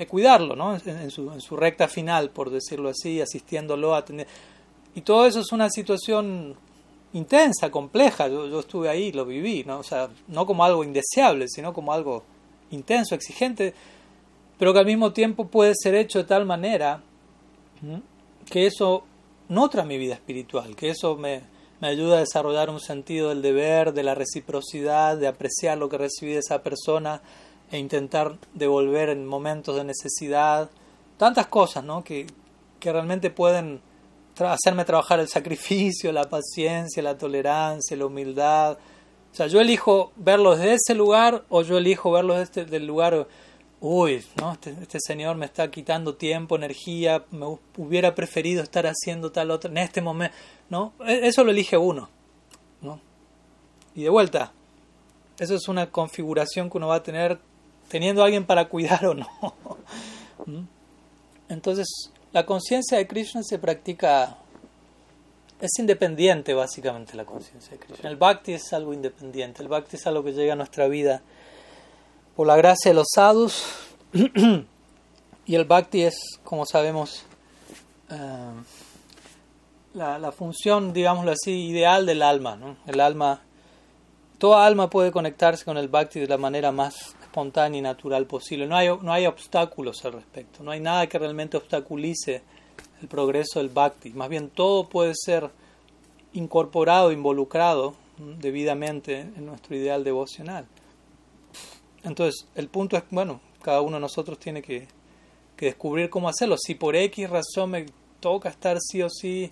de 0.00 0.06
cuidarlo, 0.06 0.56
¿no? 0.56 0.74
En, 0.74 1.10
su, 1.10 1.30
en, 1.30 1.42
su, 1.42 1.56
recta 1.56 1.86
final, 1.86 2.30
por 2.30 2.48
decirlo 2.48 2.88
así, 2.88 3.20
asistiéndolo 3.20 3.94
a 3.94 3.98
atender. 3.98 4.26
Y 4.94 5.02
todo 5.02 5.26
eso 5.26 5.40
es 5.40 5.52
una 5.52 5.68
situación 5.68 6.56
intensa, 7.12 7.70
compleja. 7.70 8.26
Yo, 8.26 8.48
yo, 8.48 8.60
estuve 8.60 8.88
ahí, 8.88 9.12
lo 9.12 9.26
viví, 9.26 9.62
¿no? 9.64 9.80
O 9.80 9.82
sea, 9.82 10.08
no 10.28 10.46
como 10.46 10.64
algo 10.64 10.82
indeseable, 10.84 11.48
sino 11.48 11.74
como 11.74 11.92
algo 11.92 12.24
intenso, 12.70 13.14
exigente, 13.14 13.74
pero 14.58 14.72
que 14.72 14.78
al 14.78 14.86
mismo 14.86 15.12
tiempo 15.12 15.48
puede 15.48 15.74
ser 15.76 15.94
hecho 15.94 16.18
de 16.18 16.24
tal 16.24 16.46
manera 16.46 17.02
que 18.50 18.66
eso 18.66 19.04
nutra 19.48 19.84
mi 19.84 19.98
vida 19.98 20.14
espiritual, 20.14 20.74
que 20.76 20.88
eso 20.88 21.14
me, 21.16 21.42
me 21.80 21.88
ayuda 21.88 22.16
a 22.16 22.20
desarrollar 22.20 22.70
un 22.70 22.80
sentido 22.80 23.28
del 23.28 23.42
deber, 23.42 23.92
de 23.92 24.02
la 24.02 24.14
reciprocidad, 24.14 25.18
de 25.18 25.28
apreciar 25.28 25.76
lo 25.76 25.90
que 25.90 25.98
recibí 25.98 26.32
de 26.32 26.38
esa 26.38 26.62
persona 26.62 27.20
e 27.70 27.78
intentar 27.78 28.36
devolver 28.54 29.10
en 29.10 29.26
momentos 29.26 29.76
de 29.76 29.84
necesidad, 29.84 30.70
tantas 31.16 31.46
cosas 31.46 31.84
¿no? 31.84 32.02
que, 32.02 32.26
que 32.78 32.92
realmente 32.92 33.30
pueden 33.30 33.80
hacerme 34.38 34.84
trabajar 34.84 35.20
el 35.20 35.28
sacrificio, 35.28 36.12
la 36.12 36.28
paciencia, 36.28 37.02
la 37.02 37.18
tolerancia, 37.18 37.96
la 37.96 38.06
humildad. 38.06 38.78
O 39.32 39.34
sea, 39.34 39.46
yo 39.46 39.60
elijo 39.60 40.12
verlo 40.16 40.56
desde 40.56 40.74
ese 40.74 40.94
lugar 40.94 41.44
o 41.48 41.62
yo 41.62 41.78
elijo 41.78 42.10
verlo 42.10 42.36
desde 42.36 42.76
el 42.76 42.86
lugar, 42.86 43.28
uy, 43.80 44.24
¿no? 44.40 44.52
Este, 44.52 44.74
este, 44.80 44.98
señor 45.00 45.36
me 45.36 45.46
está 45.46 45.70
quitando 45.70 46.16
tiempo, 46.16 46.56
energía, 46.56 47.24
me 47.30 47.58
hubiera 47.76 48.14
preferido 48.14 48.62
estar 48.62 48.86
haciendo 48.86 49.30
tal 49.30 49.50
otra 49.50 49.70
en 49.70 49.78
este 49.78 50.00
momento, 50.00 50.34
¿no? 50.68 50.94
E, 51.06 51.28
eso 51.28 51.44
lo 51.44 51.50
elige 51.50 51.76
uno, 51.76 52.08
¿no? 52.80 53.00
Y 53.94 54.02
de 54.02 54.08
vuelta, 54.08 54.52
eso 55.38 55.54
es 55.54 55.68
una 55.68 55.90
configuración 55.90 56.70
que 56.70 56.78
uno 56.78 56.88
va 56.88 56.96
a 56.96 57.02
tener 57.02 57.38
teniendo 57.90 58.22
a 58.22 58.26
alguien 58.26 58.46
para 58.46 58.68
cuidar 58.68 59.04
o 59.04 59.14
no. 59.14 59.26
¿Mm? 60.46 60.62
Entonces, 61.48 61.88
la 62.32 62.46
conciencia 62.46 62.96
de 62.96 63.08
Krishna 63.08 63.42
se 63.42 63.58
practica, 63.58 64.38
es 65.60 65.70
independiente 65.78 66.54
básicamente 66.54 67.16
la 67.16 67.24
conciencia 67.24 67.72
de 67.72 67.78
Krishna. 67.78 68.08
El 68.08 68.16
bhakti 68.16 68.52
es 68.52 68.72
algo 68.72 68.94
independiente, 68.94 69.60
el 69.60 69.68
bhakti 69.68 69.96
es 69.96 70.06
algo 70.06 70.22
que 70.22 70.32
llega 70.32 70.52
a 70.52 70.56
nuestra 70.56 70.86
vida 70.86 71.20
por 72.36 72.46
la 72.46 72.56
gracia 72.56 72.92
de 72.92 72.94
los 72.94 73.08
sadhus. 73.12 73.64
y 75.46 75.54
el 75.54 75.64
bhakti 75.64 76.02
es, 76.02 76.14
como 76.44 76.64
sabemos, 76.64 77.24
uh, 78.10 78.62
la, 79.94 80.30
función, 80.30 80.92
digámoslo 80.92 81.32
así, 81.32 81.66
ideal 81.66 82.06
del 82.06 82.22
alma. 82.22 82.76
El 82.86 83.00
alma, 83.00 83.40
toda 84.38 84.64
alma 84.64 84.88
puede 84.88 85.10
conectarse 85.10 85.64
con 85.64 85.76
el 85.76 85.88
bhakti 85.88 86.20
de 86.20 86.28
la 86.28 86.38
manera 86.38 86.70
más 86.70 87.16
espontánea 87.30 87.78
y 87.78 87.82
natural 87.82 88.26
posible. 88.26 88.66
No 88.66 88.76
hay, 88.76 88.88
no 88.88 89.12
hay 89.12 89.26
obstáculos 89.26 90.04
al 90.04 90.14
respecto, 90.14 90.64
no 90.64 90.72
hay 90.72 90.80
nada 90.80 91.06
que 91.06 91.18
realmente 91.18 91.56
obstaculice 91.56 92.42
el 93.00 93.08
progreso 93.08 93.60
del 93.60 93.68
bhakti. 93.68 94.10
Más 94.10 94.28
bien 94.28 94.50
todo 94.50 94.88
puede 94.88 95.14
ser 95.14 95.48
incorporado, 96.32 97.12
involucrado 97.12 97.94
debidamente 98.18 99.20
en 99.20 99.46
nuestro 99.46 99.76
ideal 99.76 100.02
devocional. 100.02 100.66
Entonces, 102.02 102.46
el 102.56 102.68
punto 102.68 102.96
es, 102.96 103.04
bueno, 103.10 103.40
cada 103.62 103.80
uno 103.80 103.96
de 103.96 104.00
nosotros 104.00 104.38
tiene 104.38 104.60
que, 104.60 104.88
que 105.56 105.66
descubrir 105.66 106.10
cómo 106.10 106.28
hacerlo. 106.28 106.56
Si 106.58 106.74
por 106.74 106.96
X 106.96 107.30
razón 107.30 107.70
me 107.70 107.86
toca 108.18 108.48
estar 108.48 108.78
sí 108.80 109.02
o 109.02 109.08
sí 109.08 109.50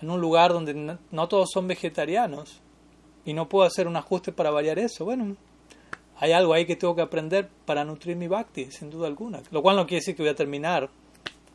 en 0.00 0.10
un 0.10 0.20
lugar 0.20 0.52
donde 0.52 0.74
no, 0.74 0.98
no 1.10 1.28
todos 1.28 1.50
son 1.52 1.66
vegetarianos 1.66 2.60
y 3.24 3.34
no 3.34 3.48
puedo 3.48 3.66
hacer 3.66 3.88
un 3.88 3.96
ajuste 3.96 4.30
para 4.30 4.50
variar 4.50 4.78
eso, 4.78 5.04
bueno, 5.04 5.36
hay 6.18 6.32
algo 6.32 6.54
ahí 6.54 6.64
que 6.64 6.76
tengo 6.76 6.94
que 6.94 7.02
aprender 7.02 7.48
para 7.64 7.84
nutrir 7.84 8.16
mi 8.16 8.26
bhakti, 8.26 8.70
sin 8.70 8.90
duda 8.90 9.06
alguna. 9.06 9.42
Lo 9.50 9.62
cual 9.62 9.76
no 9.76 9.86
quiere 9.86 10.00
decir 10.00 10.16
que 10.16 10.22
voy 10.22 10.30
a 10.30 10.34
terminar 10.34 10.88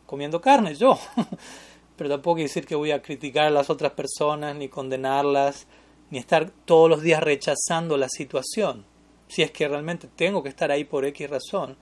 comiendo 0.05 0.41
carne 0.41 0.75
yo, 0.75 0.99
pero 1.95 2.09
tampoco 2.09 2.35
quiere 2.35 2.49
decir 2.49 2.65
que 2.65 2.75
voy 2.75 2.91
a 2.91 3.01
criticar 3.01 3.47
a 3.47 3.49
las 3.49 3.69
otras 3.69 3.93
personas, 3.93 4.55
ni 4.55 4.69
condenarlas, 4.69 5.65
ni 6.09 6.19
estar 6.19 6.51
todos 6.65 6.89
los 6.89 7.01
días 7.01 7.23
rechazando 7.23 7.97
la 7.97 8.09
situación. 8.09 8.85
Si 9.27 9.41
es 9.41 9.51
que 9.51 9.67
realmente 9.67 10.09
tengo 10.15 10.43
que 10.43 10.49
estar 10.49 10.69
ahí 10.69 10.83
por 10.83 11.05
X 11.05 11.29
razón, 11.29 11.77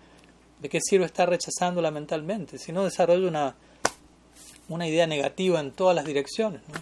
¿de 0.61 0.69
qué 0.69 0.79
sirve 0.79 1.05
estar 1.05 1.27
rechazándola 1.27 1.91
mentalmente? 1.91 2.59
Si 2.59 2.71
no 2.71 2.83
desarrollo 2.83 3.27
una, 3.27 3.55
una 4.69 4.87
idea 4.87 5.07
negativa 5.07 5.59
en 5.59 5.71
todas 5.71 5.95
las 5.95 6.05
direcciones. 6.05 6.61
¿no? 6.69 6.75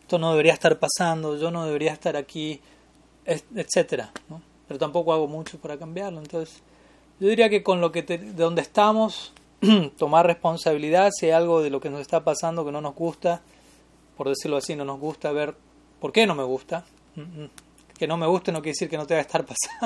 Esto 0.00 0.18
no 0.18 0.30
debería 0.30 0.52
estar 0.52 0.78
pasando, 0.78 1.36
yo 1.36 1.50
no 1.50 1.66
debería 1.66 1.92
estar 1.92 2.16
aquí, 2.16 2.60
etcétera. 3.26 4.12
¿no? 4.28 4.51
Pero 4.72 4.78
tampoco 4.78 5.12
hago 5.12 5.28
mucho 5.28 5.58
para 5.58 5.76
cambiarlo. 5.76 6.18
Entonces, 6.18 6.62
yo 7.20 7.28
diría 7.28 7.50
que 7.50 7.62
con 7.62 7.82
lo 7.82 7.92
que 7.92 8.00
de 8.00 8.32
donde 8.32 8.62
estamos, 8.62 9.34
tomar 9.98 10.26
responsabilidad 10.26 11.10
si 11.14 11.26
hay 11.26 11.32
algo 11.32 11.60
de 11.60 11.68
lo 11.68 11.78
que 11.78 11.90
nos 11.90 12.00
está 12.00 12.24
pasando 12.24 12.64
que 12.64 12.72
no 12.72 12.80
nos 12.80 12.94
gusta, 12.94 13.42
por 14.16 14.30
decirlo 14.30 14.56
así, 14.56 14.74
no 14.74 14.86
nos 14.86 14.98
gusta 14.98 15.30
ver 15.30 15.54
por 16.00 16.10
qué 16.10 16.26
no 16.26 16.34
me 16.34 16.42
gusta. 16.42 16.86
Que 17.98 18.06
no 18.06 18.16
me 18.16 18.26
guste 18.26 18.50
no 18.50 18.62
quiere 18.62 18.72
decir 18.72 18.88
que 18.88 18.96
no 18.96 19.06
te 19.06 19.12
va 19.12 19.18
a 19.18 19.20
estar 19.20 19.44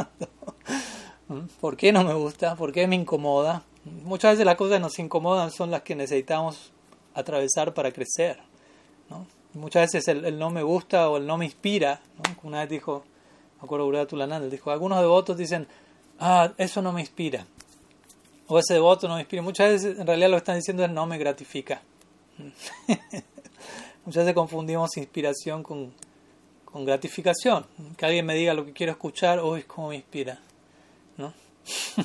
pasando. 1.27 1.49
¿Por 1.61 1.77
qué 1.77 1.91
no 1.91 2.05
me 2.05 2.15
gusta? 2.15 2.55
¿Por 2.55 2.71
qué 2.71 2.87
me 2.87 2.95
incomoda? 2.95 3.65
Muchas 4.05 4.35
veces 4.35 4.47
las 4.47 4.55
cosas 4.55 4.77
que 4.77 4.83
nos 4.83 5.01
incomodan 5.01 5.51
son 5.51 5.73
las 5.73 5.83
que 5.83 5.97
necesitamos 5.97 6.71
atravesar 7.13 7.75
para 7.75 7.91
crecer. 7.91 8.39
¿no? 9.11 9.27
Muchas 9.53 9.93
veces 9.93 10.07
el, 10.07 10.25
el, 10.27 10.39
no 10.39 10.51
me 10.51 10.63
gusta 10.63 11.11
o 11.11 11.17
el 11.17 11.27
no 11.27 11.39
me 11.39 11.47
inspira. 11.47 12.01
¿no? 12.19 12.49
Una 12.49 12.61
vez 12.61 12.71
dijo 12.71 13.03
acuerdo 13.67 13.85
Gurú 13.85 14.07
Tulananda, 14.07 14.49
dijo, 14.49 14.71
algunos 14.71 15.01
devotos 15.01 15.37
dicen, 15.37 15.67
ah, 16.19 16.53
eso 16.57 16.81
no 16.83 16.93
me 16.93 17.01
inspira, 17.01 17.47
o 18.49 18.59
ese 18.59 18.75
devoto 18.75 19.09
no 19.09 19.15
me 19.15 19.21
inspira. 19.21 19.43
Muchas 19.43 19.71
veces 19.71 19.99
en 19.99 20.07
realidad 20.07 20.31
lo 20.31 20.37
que 20.37 20.39
están 20.39 20.57
diciendo 20.57 20.85
es 20.85 20.91
no 20.91 21.07
me 21.07 21.19
gratifica. 21.19 21.83
Muchas 24.05 24.25
veces 24.25 24.35
confundimos 24.35 24.97
inspiración 24.97 25.63
con, 25.63 25.93
con 26.65 26.85
gratificación. 26.85 27.67
Que 27.97 28.07
alguien 28.07 28.25
me 28.25 28.35
diga 28.35 28.55
lo 28.55 28.65
que 28.65 28.73
quiero 28.73 28.93
escuchar, 28.93 29.43
uy, 29.43 29.65
cómo 29.65 29.89
me 29.89 29.97
inspira. 29.97 30.39
¿No? 31.17 31.33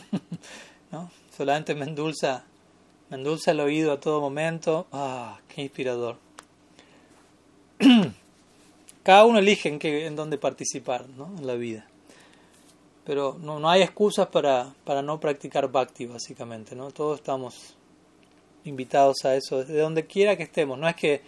¿No? 0.91 1.11
Solamente 1.35 1.75
me 1.75 1.85
endulza, 1.85 2.43
me 3.09 3.17
endulza 3.17 3.51
el 3.51 3.59
oído 3.59 3.91
a 3.91 3.99
todo 3.99 4.19
momento. 4.19 4.87
Ah, 4.91 5.39
qué 5.47 5.61
inspirador. 5.61 6.17
Cada 9.03 9.25
uno 9.25 9.39
elige 9.39 9.69
en, 9.69 9.79
qué, 9.79 10.05
en 10.05 10.15
dónde 10.15 10.37
participar 10.37 11.07
¿no? 11.09 11.33
en 11.37 11.47
la 11.47 11.55
vida. 11.55 11.87
Pero 13.03 13.37
no, 13.41 13.59
no 13.59 13.69
hay 13.69 13.81
excusas 13.81 14.27
para, 14.27 14.73
para 14.83 15.01
no 15.01 15.19
practicar 15.19 15.71
bhakti, 15.71 16.05
básicamente. 16.05 16.75
¿no? 16.75 16.91
Todos 16.91 17.19
estamos 17.19 17.75
invitados 18.63 19.25
a 19.25 19.35
eso, 19.35 19.59
desde 19.59 19.79
donde 19.79 20.05
quiera 20.05 20.35
que 20.35 20.43
estemos. 20.43 20.77
No 20.77 20.87
es 20.87 20.95
que 20.95 21.21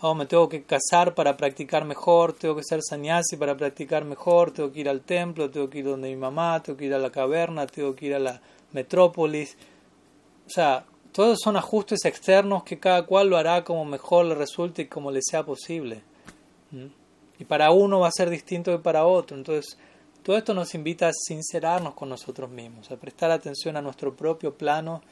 oh, 0.00 0.14
me 0.14 0.26
tengo 0.26 0.48
que 0.50 0.64
casar 0.64 1.14
para 1.14 1.36
practicar 1.36 1.84
mejor, 1.84 2.34
tengo 2.34 2.56
que 2.56 2.62
ser 2.62 2.80
sannyasi 2.82 3.36
para 3.38 3.56
practicar 3.56 4.04
mejor, 4.04 4.50
tengo 4.50 4.70
que 4.70 4.80
ir 4.80 4.88
al 4.88 5.00
templo, 5.00 5.50
tengo 5.50 5.70
que 5.70 5.78
ir 5.78 5.86
donde 5.86 6.10
mi 6.10 6.16
mamá, 6.16 6.62
tengo 6.62 6.76
que 6.76 6.84
ir 6.84 6.94
a 6.94 6.98
la 6.98 7.10
caverna, 7.10 7.66
tengo 7.66 7.94
que 7.96 8.06
ir 8.06 8.14
a 8.14 8.18
la 8.18 8.40
metrópolis. 8.72 9.56
O 10.46 10.50
sea, 10.50 10.84
todos 11.12 11.38
son 11.42 11.56
ajustes 11.56 12.04
externos 12.04 12.64
que 12.64 12.78
cada 12.78 13.06
cual 13.06 13.30
lo 13.30 13.38
hará 13.38 13.64
como 13.64 13.84
mejor 13.86 14.26
le 14.26 14.34
resulte 14.34 14.82
y 14.82 14.86
como 14.88 15.10
le 15.10 15.20
sea 15.22 15.42
posible. 15.42 16.02
¿Mm? 16.70 17.03
Y 17.38 17.44
para 17.44 17.70
uno 17.70 18.00
va 18.00 18.08
a 18.08 18.12
ser 18.12 18.30
distinto 18.30 18.70
que 18.70 18.82
para 18.82 19.06
otro. 19.06 19.36
Entonces, 19.36 19.76
todo 20.22 20.36
esto 20.36 20.54
nos 20.54 20.74
invita 20.74 21.08
a 21.08 21.12
sincerarnos 21.12 21.94
con 21.94 22.08
nosotros 22.08 22.48
mismos, 22.50 22.90
a 22.90 22.96
prestar 22.96 23.30
atención 23.30 23.76
a 23.76 23.82
nuestro 23.82 24.14
propio 24.14 24.54
plano, 24.54 25.02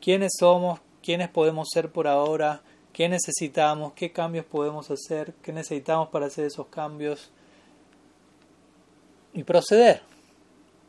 quiénes 0.00 0.32
somos, 0.38 0.80
quiénes 1.02 1.28
podemos 1.28 1.68
ser 1.72 1.90
por 1.90 2.06
ahora, 2.06 2.62
qué 2.92 3.08
necesitamos, 3.08 3.92
qué 3.94 4.12
cambios 4.12 4.44
podemos 4.44 4.90
hacer, 4.90 5.34
qué 5.42 5.52
necesitamos 5.52 6.08
para 6.10 6.26
hacer 6.26 6.44
esos 6.44 6.66
cambios 6.68 7.30
y 9.32 9.42
proceder. 9.42 10.02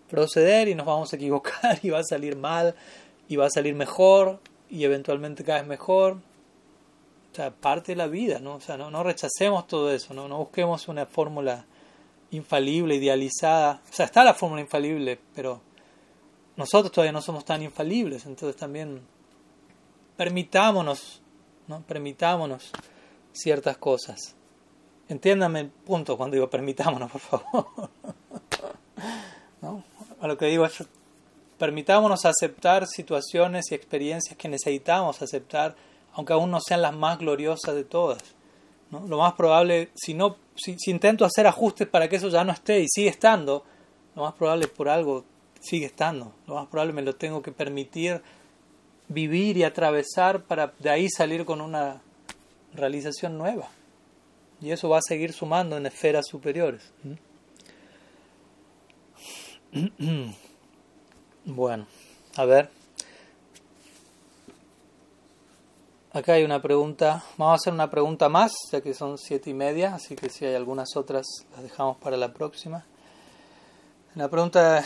Proceder 0.10 0.68
y 0.68 0.76
nos 0.76 0.86
vamos 0.86 1.12
a 1.12 1.16
equivocar 1.16 1.80
y 1.84 1.90
va 1.90 2.00
a 2.00 2.04
salir 2.04 2.36
mal 2.36 2.76
y 3.28 3.38
va 3.38 3.48
a 3.48 3.50
salir 3.50 3.74
mejor 3.74 4.40
y 4.70 4.84
eventualmente 4.84 5.44
cada 5.44 5.60
vez 5.60 5.68
mejor. 5.68 6.18
Parte 7.60 7.94
de 7.94 7.96
la 7.96 8.08
vida, 8.08 8.40
¿no? 8.40 8.56
O 8.56 8.62
sea, 8.62 8.78
no, 8.78 8.92
no 8.92 9.04
rechacemos 9.04 9.68
todo 9.68 9.92
eso, 9.92 10.14
¿no? 10.14 10.28
No 10.28 10.38
busquemos 10.38 10.88
una 10.88 11.06
fórmula 11.06 11.66
infalible, 12.32 12.96
idealizada. 12.96 13.82
O 13.90 13.94
sea, 13.94 14.06
está 14.06 14.24
la 14.24 14.34
fórmula 14.34 14.62
infalible, 14.62 15.20
pero 15.36 15.62
nosotros 16.56 16.92
todavía 16.92 17.12
no 17.12 17.22
somos 17.22 17.46
tan 17.46 17.64
infalibles, 17.64 18.26
entonces 18.26 18.56
también 18.56 19.02
permitámonos, 20.16 21.22
¿no? 21.68 21.82
Permitámonos 21.82 22.72
ciertas 23.32 23.78
cosas. 23.78 24.36
Entiéndame 25.10 25.62
el 25.62 25.70
punto 25.70 26.18
cuando 26.18 26.36
digo 26.36 26.50
permitámonos, 26.50 27.12
por 27.12 27.22
favor. 27.22 27.90
¿No? 29.62 29.84
A 30.22 30.28
lo 30.28 30.38
que 30.38 30.46
digo 30.46 30.66
es 30.66 30.84
permitámonos 31.58 32.26
aceptar 32.26 32.88
situaciones 32.88 33.72
y 33.72 33.76
experiencias 33.76 34.38
que 34.38 34.48
necesitamos 34.50 35.22
aceptar, 35.22 35.76
aunque 36.14 36.34
aún 36.34 36.52
no 36.52 36.60
sean 36.60 36.82
las 36.82 36.96
más 36.96 37.20
gloriosas 37.20 37.76
de 37.76 37.84
todas. 37.84 38.24
Lo 38.92 39.18
más 39.18 39.34
probable, 39.34 39.90
si, 39.96 40.14
no, 40.14 40.38
si, 40.56 40.78
si, 40.78 40.92
intento 40.92 41.26
hacer 41.26 41.48
ajustes 41.48 41.88
para 41.88 42.08
que 42.08 42.18
eso 42.18 42.30
ya 42.30 42.44
no 42.44 42.52
esté 42.52 42.82
y 42.82 42.88
sigue 42.88 43.10
estando, 43.10 43.64
lo 44.16 44.24
más 44.24 44.34
probable 44.34 44.68
por 44.68 44.88
algo 44.88 45.26
sigue 45.60 45.88
estando. 45.88 46.32
Lo 46.46 46.56
más 46.56 46.68
probable 46.68 46.94
me 46.94 47.02
lo 47.02 47.16
tengo 47.16 47.42
que 47.42 47.52
permitir 47.52 48.22
vivir 49.08 49.58
y 49.58 49.64
atravesar 49.64 50.44
para 50.44 50.74
de 50.80 50.90
ahí 50.90 51.10
salir 51.10 51.46
con 51.46 51.62
una 51.62 52.02
realización 52.74 53.38
nueva. 53.38 53.70
Y 54.62 54.72
eso 54.72 54.90
va 54.90 55.00
a 55.00 55.02
seguir 55.02 55.34
sumando 55.34 55.78
en 55.78 55.86
esferas 55.86 56.26
superiores. 56.30 56.92
Bueno, 61.46 61.88
a 62.38 62.46
ver. 62.46 62.70
Acá 66.16 66.34
hay 66.34 66.44
una 66.44 66.62
pregunta. 66.62 67.24
Vamos 67.38 67.54
a 67.54 67.56
hacer 67.56 67.74
una 67.74 67.90
pregunta 67.90 68.30
más, 68.30 68.52
ya 68.72 68.82
que 68.82 68.94
son 68.94 69.18
siete 69.18 69.50
y 69.50 69.56
media, 69.56 69.96
así 69.96 70.16
que 70.16 70.30
si 70.30 70.46
hay 70.46 70.54
algunas 70.54 70.96
otras 70.96 71.26
las 71.52 71.64
dejamos 71.64 71.98
para 71.98 72.18
la 72.18 72.32
próxima. 72.32 72.86
La 74.14 74.30
pregunta 74.30 74.76
de 74.76 74.82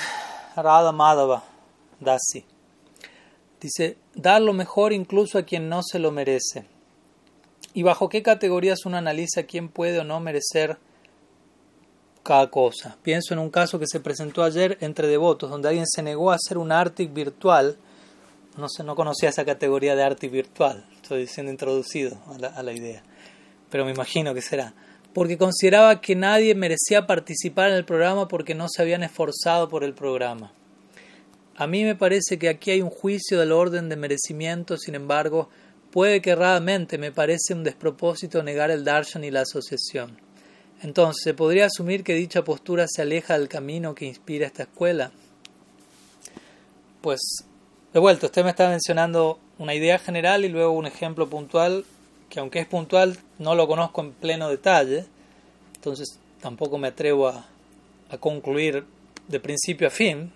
Radha 0.56 0.94
Madhava 0.94 1.44
Dasi. 2.00 2.46
Dice, 3.60 3.98
dar 4.16 4.42
lo 4.42 4.54
mejor 4.54 4.94
incluso 4.94 5.38
a 5.38 5.44
quien 5.44 5.68
no 5.68 5.82
se 5.84 6.00
lo 6.00 6.14
merece. 6.14 6.64
¿Y 7.74 7.84
bajo 7.84 8.08
qué 8.08 8.24
categorías 8.24 8.86
uno 8.86 8.96
analiza 8.96 9.44
quién 9.44 9.68
puede 9.68 10.00
o 10.00 10.06
no 10.06 10.22
merecer 10.22 10.78
cada 12.24 12.50
cosa? 12.50 12.96
Pienso 13.04 13.34
en 13.34 13.42
un 13.42 13.50
caso 13.50 13.80
que 13.80 13.88
se 13.88 14.00
presentó 14.00 14.44
ayer 14.44 14.78
entre 14.80 15.10
devotos, 15.10 15.50
donde 15.50 15.68
alguien 15.68 15.88
se 15.88 16.02
negó 16.02 16.32
a 16.32 16.36
hacer 16.36 16.58
un 16.58 16.72
arte 16.72 17.06
virtual. 17.06 17.78
No, 18.56 18.70
sé, 18.70 18.86
no 18.86 18.96
conocía 18.96 19.28
esa 19.28 19.44
categoría 19.44 19.94
de 19.94 20.04
arte 20.04 20.30
virtual, 20.30 20.86
estoy 21.08 21.28
siendo 21.28 21.52
introducido 21.52 22.18
a 22.28 22.64
la, 22.64 22.74
idea, 22.74 23.02
pero 23.70 23.86
me 23.86 23.92
imagino 23.92 24.34
que 24.34 24.42
será. 24.42 24.74
Porque 25.14 25.38
consideraba 25.38 26.02
que 26.02 26.16
nadie 26.16 26.54
merecía 26.54 27.08
participar 27.08 27.70
en 27.70 27.78
el 27.78 27.86
programa 27.86 28.28
porque 28.28 28.54
no 28.54 28.68
se 28.68 28.82
habían 28.82 29.04
esforzado 29.04 29.70
por 29.70 29.84
el 29.84 29.94
programa. 29.94 30.52
A 31.56 31.66
mí 31.66 31.86
me 31.86 31.96
parece 31.96 32.38
que 32.38 32.50
aquí 32.50 32.72
hay 32.72 32.82
un 32.82 32.90
juicio 32.90 33.40
del 33.40 33.54
orden 33.54 33.88
de 33.90 33.96
merecimiento, 33.96 34.78
sin 34.78 34.96
embargo, 34.96 35.50
puede 35.92 36.22
que 36.22 36.32
erradamente 36.32 36.98
me 36.98 37.12
parece 37.12 37.54
un 37.54 37.64
despropósito 37.64 38.44
negar 38.44 38.70
el 38.70 38.84
darshan 38.84 39.24
y 39.24 39.32
la 39.32 39.42
asociación. 39.42 40.20
Entonces, 40.84 41.24
¿se 41.24 41.34
podría 41.34 41.66
asumir 41.68 42.04
que 42.04 42.14
dicha 42.14 42.44
postura 42.44 42.86
se 42.88 43.02
aleja 43.02 43.40
del 43.40 43.48
camino 43.48 43.96
que 43.96 44.06
inspira 44.06 44.46
esta 44.46 44.64
escuela? 44.64 45.12
Pues, 47.02 47.22
de 47.94 48.00
vuelta, 48.00 48.28
usted 48.28 48.44
me 48.44 48.52
está 48.52 48.70
mencionando 48.70 49.40
una 49.60 49.74
idea 49.74 50.00
general 50.00 50.46
y 50.46 50.50
luego 50.50 50.72
un 50.72 50.86
ejemplo 50.86 51.30
puntual, 51.30 51.86
que 52.30 52.40
aunque 52.40 52.60
es 52.60 52.68
puntual, 52.68 53.18
no 53.40 53.56
lo 53.56 53.68
conozco 53.68 54.02
en 54.02 54.12
pleno 54.12 54.50
detalle, 54.50 55.06
entonces 55.76 56.20
tampoco 56.42 56.78
me 56.78 56.90
atrevo 56.90 57.28
a, 57.28 57.46
a 58.10 58.18
concluir 58.18 58.86
de 59.28 59.40
principio 59.40 59.88
a 59.88 59.92
fin, 59.92 60.32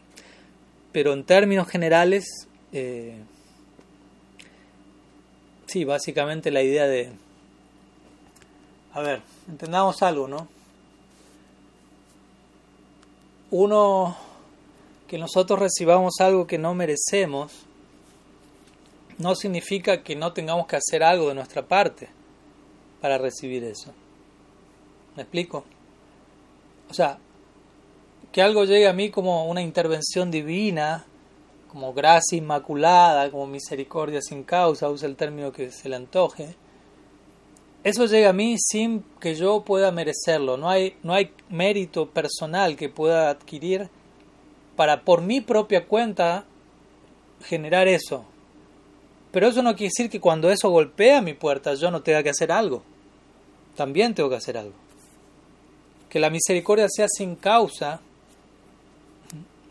pero 0.92 1.14
en 1.14 1.24
términos 1.24 1.68
generales, 1.68 2.26
eh, 2.74 3.18
sí, 5.68 5.86
básicamente 5.86 6.52
la 6.52 6.64
idea 6.64 6.88
de... 6.88 7.12
A 8.94 9.02
ver, 9.02 9.22
entendamos 9.48 10.02
algo, 10.02 10.28
¿no? 10.28 10.48
Uno, 13.52 14.18
que 15.08 15.18
nosotros 15.18 15.60
recibamos 15.60 16.16
algo 16.20 16.48
que 16.48 16.58
no 16.58 16.74
merecemos, 16.74 17.66
no 19.22 19.36
significa 19.36 20.04
que 20.04 20.16
no 20.16 20.34
tengamos 20.34 20.68
que 20.68 20.76
hacer 20.76 21.04
algo 21.04 21.30
de 21.30 21.36
nuestra 21.36 21.68
parte 21.68 22.10
para 23.00 23.18
recibir 23.18 23.64
eso. 23.64 23.94
¿Me 25.16 25.24
explico? 25.24 25.64
O 26.90 26.94
sea, 26.94 27.18
que 28.32 28.42
algo 28.42 28.66
llegue 28.66 28.88
a 28.88 28.94
mí 28.94 29.10
como 29.10 29.46
una 29.46 29.62
intervención 29.62 30.32
divina, 30.32 31.06
como 31.72 31.94
gracia 31.94 32.38
inmaculada, 32.38 33.30
como 33.32 33.48
misericordia 33.48 34.22
sin 34.22 34.44
causa, 34.44 34.90
usa 34.90 35.08
el 35.08 35.16
término 35.16 35.52
que 35.52 35.72
se 35.72 35.88
le 35.88 35.96
antoje, 35.96 36.56
eso 37.84 38.06
llega 38.06 38.30
a 38.30 38.34
mí 38.34 38.58
sin 38.60 39.04
que 39.20 39.34
yo 39.36 39.64
pueda 39.64 39.92
merecerlo. 39.92 40.56
No 40.56 40.70
hay, 40.70 40.98
no 41.02 41.14
hay 41.14 41.34
mérito 41.50 42.10
personal 42.10 42.76
que 42.76 42.90
pueda 42.90 43.30
adquirir 43.30 43.90
para 44.76 45.04
por 45.04 45.22
mi 45.22 45.42
propia 45.42 45.88
cuenta 45.88 46.46
generar 47.44 47.88
eso. 47.88 48.26
Pero 49.32 49.48
eso 49.48 49.62
no 49.62 49.76
quiere 49.76 49.92
decir 49.96 50.10
que 50.10 50.20
cuando 50.20 50.50
eso 50.50 50.70
golpea 50.70 51.22
mi 51.22 51.34
puerta 51.34 51.74
yo 51.74 51.90
no 51.90 52.02
tenga 52.02 52.24
que 52.24 52.30
hacer 52.30 52.52
algo. 52.52 52.84
También 53.76 54.14
tengo 54.14 54.30
que 54.30 54.36
hacer 54.36 54.58
algo. 54.58 54.74
Que 56.10 56.20
la 56.20 56.30
misericordia 56.30 56.88
sea 56.90 57.08
sin 57.08 57.36
causa 57.36 58.02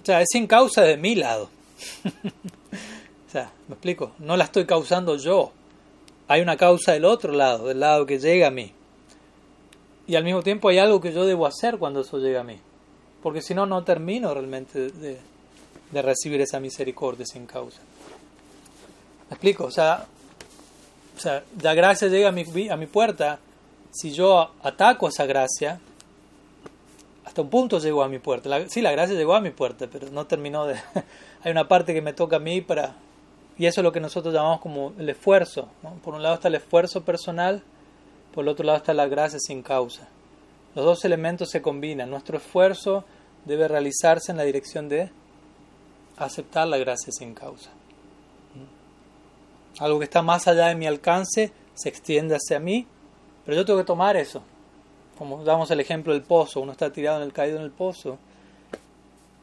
o 0.03 0.05
sea, 0.05 0.23
es 0.23 0.28
sin 0.32 0.47
causa 0.47 0.82
de 0.82 0.97
mi 0.97 1.15
lado. 1.15 1.51
o 3.28 3.31
sea, 3.31 3.53
¿me 3.69 3.74
explico? 3.74 4.12
No 4.19 4.37
la 4.37 4.45
estoy 4.45 4.65
causando 4.65 5.16
yo. 5.16 5.53
Hay 6.27 6.41
una 6.41 6.57
causa 6.57 6.93
del 6.93 7.05
otro 7.05 7.32
lado, 7.32 7.66
del 7.66 7.81
lado 7.81 8.07
que 8.07 8.19
llega 8.19 8.49
a 8.49 8.51
mí. 8.51 8.73
Y 10.07 10.16
al 10.16 10.24
mismo 10.24 10.43
tiempo 10.43 10.69
hay 10.69 10.78
algo 10.78 11.01
que 11.01 11.12
yo 11.12 11.27
debo 11.27 11.47
hacer 11.47 11.77
cuando 11.78 12.01
eso 12.01 12.19
llega 12.19 12.41
a 12.41 12.45
mí. 12.45 12.59
Porque 13.23 13.43
si 13.43 13.55
no, 13.55 13.66
no 13.66 13.85
termino 13.85 14.32
realmente 14.32 14.91
de, 14.91 15.19
de 15.93 16.03
recibir 16.03 16.41
esa 16.41 16.61
misericordia 16.61 17.27
sin 17.27 17.47
causa. 17.47 17.81
¿Me 19.31 19.35
explico? 19.35 19.65
O 19.65 19.70
sea, 19.70 20.07
o 21.16 21.20
sea, 21.20 21.44
la 21.62 21.74
gracia 21.74 22.09
llega 22.09 22.31
a 22.31 22.32
mi, 22.32 22.86
puerta. 22.86 23.39
Si 23.93 24.11
yo 24.11 24.51
ataco 24.62 25.07
esa 25.07 25.24
gracia, 25.24 25.78
hasta 27.24 27.43
un 27.43 27.48
punto 27.48 27.78
llegó 27.78 28.02
a 28.02 28.09
mi 28.09 28.19
puerta. 28.19 28.69
sí, 28.69 28.81
la 28.81 28.90
gracia 28.90 29.15
llegó 29.15 29.35
a 29.35 29.40
mi 29.40 29.51
puerta, 29.51 29.86
pero 29.90 30.11
no 30.11 30.27
terminó 30.27 30.66
de... 30.66 30.74
Hay 31.44 31.52
una 31.52 31.69
parte 31.69 31.94
que 31.94 32.02
me 32.02 32.12
toca 32.12 32.36
a 32.36 32.39
mí 32.40 32.61
para... 32.61 32.94
Y 33.57 33.66
eso 33.66 33.82
es 33.82 33.85
lo 33.85 33.93
que 33.93 34.01
nosotros 34.01 34.35
llamamos 34.35 34.61
como 34.61 34.94
el 34.98 35.09
esfuerzo. 35.11 35.69
Por 36.02 36.15
un 36.15 36.23
lado 36.23 36.35
está 36.36 36.48
el 36.48 36.57
esfuerzo 36.57 37.02
personal, 37.05 37.62
por 38.35 38.44
el 38.44 38.48
otro 38.48 38.65
lado 38.65 38.78
está 38.78 38.94
la 38.94 39.07
gracia 39.07 39.39
sin 39.39 39.62
causa. 39.62 40.09
Los 40.74 40.85
dos 40.85 41.05
elementos 41.05 41.51
se 41.51 41.62
combinan. 41.62 42.11
Nuestro 42.11 42.39
esfuerzo 42.39 43.05
debe 43.44 43.69
realizarse 43.69 44.32
en 44.32 44.39
la 44.39 44.44
dirección 44.44 44.89
de 44.89 45.11
aceptar 46.16 46.66
la 46.66 46.78
gracia 46.78 47.12
sin 47.12 47.35
causa. 47.35 47.70
Algo 49.81 49.98
que 49.98 50.05
está 50.05 50.23
más 50.23 50.47
allá 50.47 50.69
de 50.69 50.77
mi 50.77 50.86
alcance 50.86 51.52
se 51.74 51.89
extiende 51.89 52.36
hacia 52.36 52.61
mí, 52.61 52.86
pero 53.44 53.57
yo 53.57 53.65
tengo 53.65 53.81
que 53.81 53.85
tomar 53.85 54.16
eso 54.16 54.43
como 55.20 55.44
damos 55.44 55.70
el 55.70 55.81
ejemplo 55.81 56.15
del 56.15 56.23
pozo, 56.23 56.62
uno 56.62 56.73
está 56.73 56.90
tirado 56.90 57.19
en 57.19 57.24
el 57.24 57.35
caído 57.35 57.59
en 57.59 57.65
el 57.65 57.70
pozo, 57.70 58.16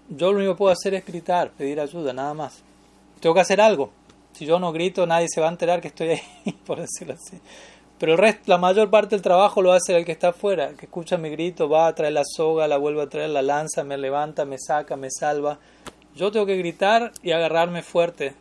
yo 0.10 0.32
lo 0.32 0.40
único 0.40 0.54
que 0.54 0.58
puedo 0.58 0.74
hacer 0.74 0.96
es 0.96 1.06
gritar, 1.06 1.52
pedir 1.52 1.80
ayuda, 1.80 2.14
nada 2.14 2.34
más. 2.34 2.64
Tengo 3.20 3.36
que 3.36 3.42
hacer 3.42 3.62
algo. 3.62 3.92
Si 4.34 4.48
yo 4.48 4.58
no 4.58 4.72
grito, 4.72 5.06
nadie 5.06 5.28
se 5.30 5.40
va 5.40 5.46
a 5.46 5.52
enterar 5.52 5.80
que 5.80 5.90
estoy 5.90 6.10
ahí, 6.10 6.52
por 6.66 6.80
decirlo 6.80 7.14
así. 7.14 7.40
Pero 8.00 8.14
el 8.14 8.18
resto, 8.18 8.42
la 8.48 8.58
mayor 8.58 8.90
parte 8.90 9.10
del 9.10 9.22
trabajo 9.22 9.62
lo 9.62 9.72
hace 9.72 9.96
el 9.96 10.04
que 10.04 10.14
está 10.14 10.30
afuera, 10.30 10.72
que 10.76 10.88
escucha 10.88 11.16
mi 11.20 11.30
grito, 11.30 11.70
va 11.70 11.86
a 11.86 11.94
traer 11.94 12.14
la 12.14 12.24
soga, 12.26 12.68
la 12.68 12.78
vuelve 12.78 13.04
a 13.04 13.08
traer, 13.08 13.30
la 13.30 13.44
lanza, 13.44 13.84
me 13.84 14.00
levanta, 14.00 14.46
me 14.46 14.58
saca, 14.58 14.98
me 14.98 15.12
salva. 15.12 15.60
Yo 16.16 16.32
tengo 16.32 16.48
que 16.48 16.58
gritar 16.58 17.12
y 17.22 17.34
agarrarme 17.34 17.84
fuerte 17.84 18.34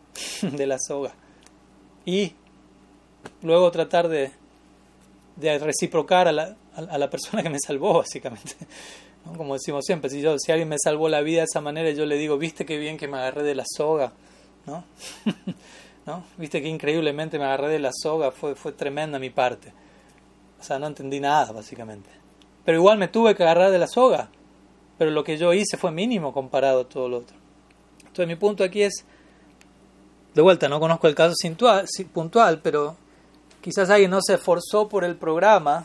de 0.42 0.66
la 0.66 0.76
soga. 0.78 1.14
Y 2.04 2.32
luego 3.42 3.70
tratar 3.70 4.08
de, 4.08 4.30
de 5.36 5.58
reciprocar 5.58 6.28
a 6.28 6.32
la, 6.32 6.56
a 6.74 6.98
la 6.98 7.10
persona 7.10 7.42
que 7.42 7.50
me 7.50 7.58
salvó, 7.58 7.94
básicamente. 7.98 8.54
Como 9.36 9.54
decimos 9.54 9.84
siempre, 9.84 10.10
si, 10.10 10.22
si 10.38 10.52
alguien 10.52 10.68
me 10.68 10.76
salvó 10.82 11.08
la 11.08 11.20
vida 11.20 11.40
de 11.40 11.44
esa 11.44 11.60
manera, 11.60 11.90
yo 11.90 12.06
le 12.06 12.16
digo, 12.16 12.38
viste 12.38 12.66
qué 12.66 12.76
bien 12.76 12.96
que 12.96 13.06
me 13.06 13.18
agarré 13.18 13.42
de 13.44 13.54
la 13.54 13.64
soga, 13.66 14.12
¿no? 14.66 14.84
¿No? 16.06 16.24
Viste 16.36 16.60
qué 16.60 16.68
increíblemente 16.68 17.38
me 17.38 17.44
agarré 17.44 17.68
de 17.68 17.78
la 17.78 17.90
soga, 17.92 18.32
fue, 18.32 18.56
fue 18.56 18.72
tremenda 18.72 19.20
mi 19.20 19.30
parte. 19.30 19.72
O 20.60 20.64
sea, 20.64 20.80
no 20.80 20.88
entendí 20.88 21.20
nada, 21.20 21.52
básicamente. 21.52 22.10
Pero 22.64 22.78
igual 22.78 22.98
me 22.98 23.08
tuve 23.08 23.36
que 23.36 23.44
agarrar 23.44 23.70
de 23.70 23.78
la 23.78 23.86
soga. 23.86 24.28
Pero 24.98 25.10
lo 25.10 25.24
que 25.24 25.36
yo 25.36 25.52
hice 25.52 25.76
fue 25.76 25.92
mínimo 25.92 26.32
comparado 26.32 26.80
a 26.80 26.88
todo 26.88 27.08
lo 27.08 27.18
otro. 27.18 27.36
Entonces 28.00 28.26
mi 28.26 28.36
punto 28.36 28.62
aquí 28.64 28.82
es, 28.82 29.04
de 30.34 30.42
vuelta, 30.42 30.68
no 30.68 30.80
conozco 30.80 31.08
el 31.08 31.14
caso 31.14 31.34
puntual, 32.12 32.60
pero 32.62 32.96
quizás 33.60 33.90
alguien 33.90 34.10
no 34.10 34.20
se 34.22 34.34
esforzó 34.34 34.88
por 34.88 35.04
el 35.04 35.16
programa 35.16 35.84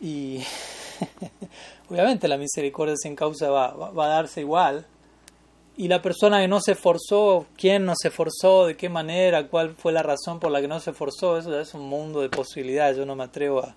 y 0.00 0.42
obviamente 1.90 2.28
la 2.28 2.36
misericordia 2.36 2.94
sin 2.96 3.16
causa 3.16 3.50
va, 3.50 3.72
va, 3.74 4.06
a 4.06 4.08
darse 4.08 4.40
igual. 4.40 4.86
Y 5.76 5.88
la 5.88 6.00
persona 6.00 6.40
que 6.40 6.46
no 6.46 6.60
se 6.60 6.72
esforzó, 6.72 7.46
quién 7.56 7.84
no 7.84 7.94
se 7.96 8.08
esforzó, 8.08 8.66
de 8.66 8.76
qué 8.76 8.88
manera, 8.88 9.48
cuál 9.48 9.74
fue 9.74 9.92
la 9.92 10.04
razón 10.04 10.38
por 10.38 10.52
la 10.52 10.60
que 10.60 10.68
no 10.68 10.78
se 10.78 10.90
esforzó, 10.90 11.36
eso 11.36 11.58
es 11.58 11.74
un 11.74 11.88
mundo 11.88 12.20
de 12.20 12.28
posibilidades. 12.28 12.96
Yo 12.96 13.04
no 13.04 13.16
me 13.16 13.24
atrevo 13.24 13.60
a, 13.60 13.74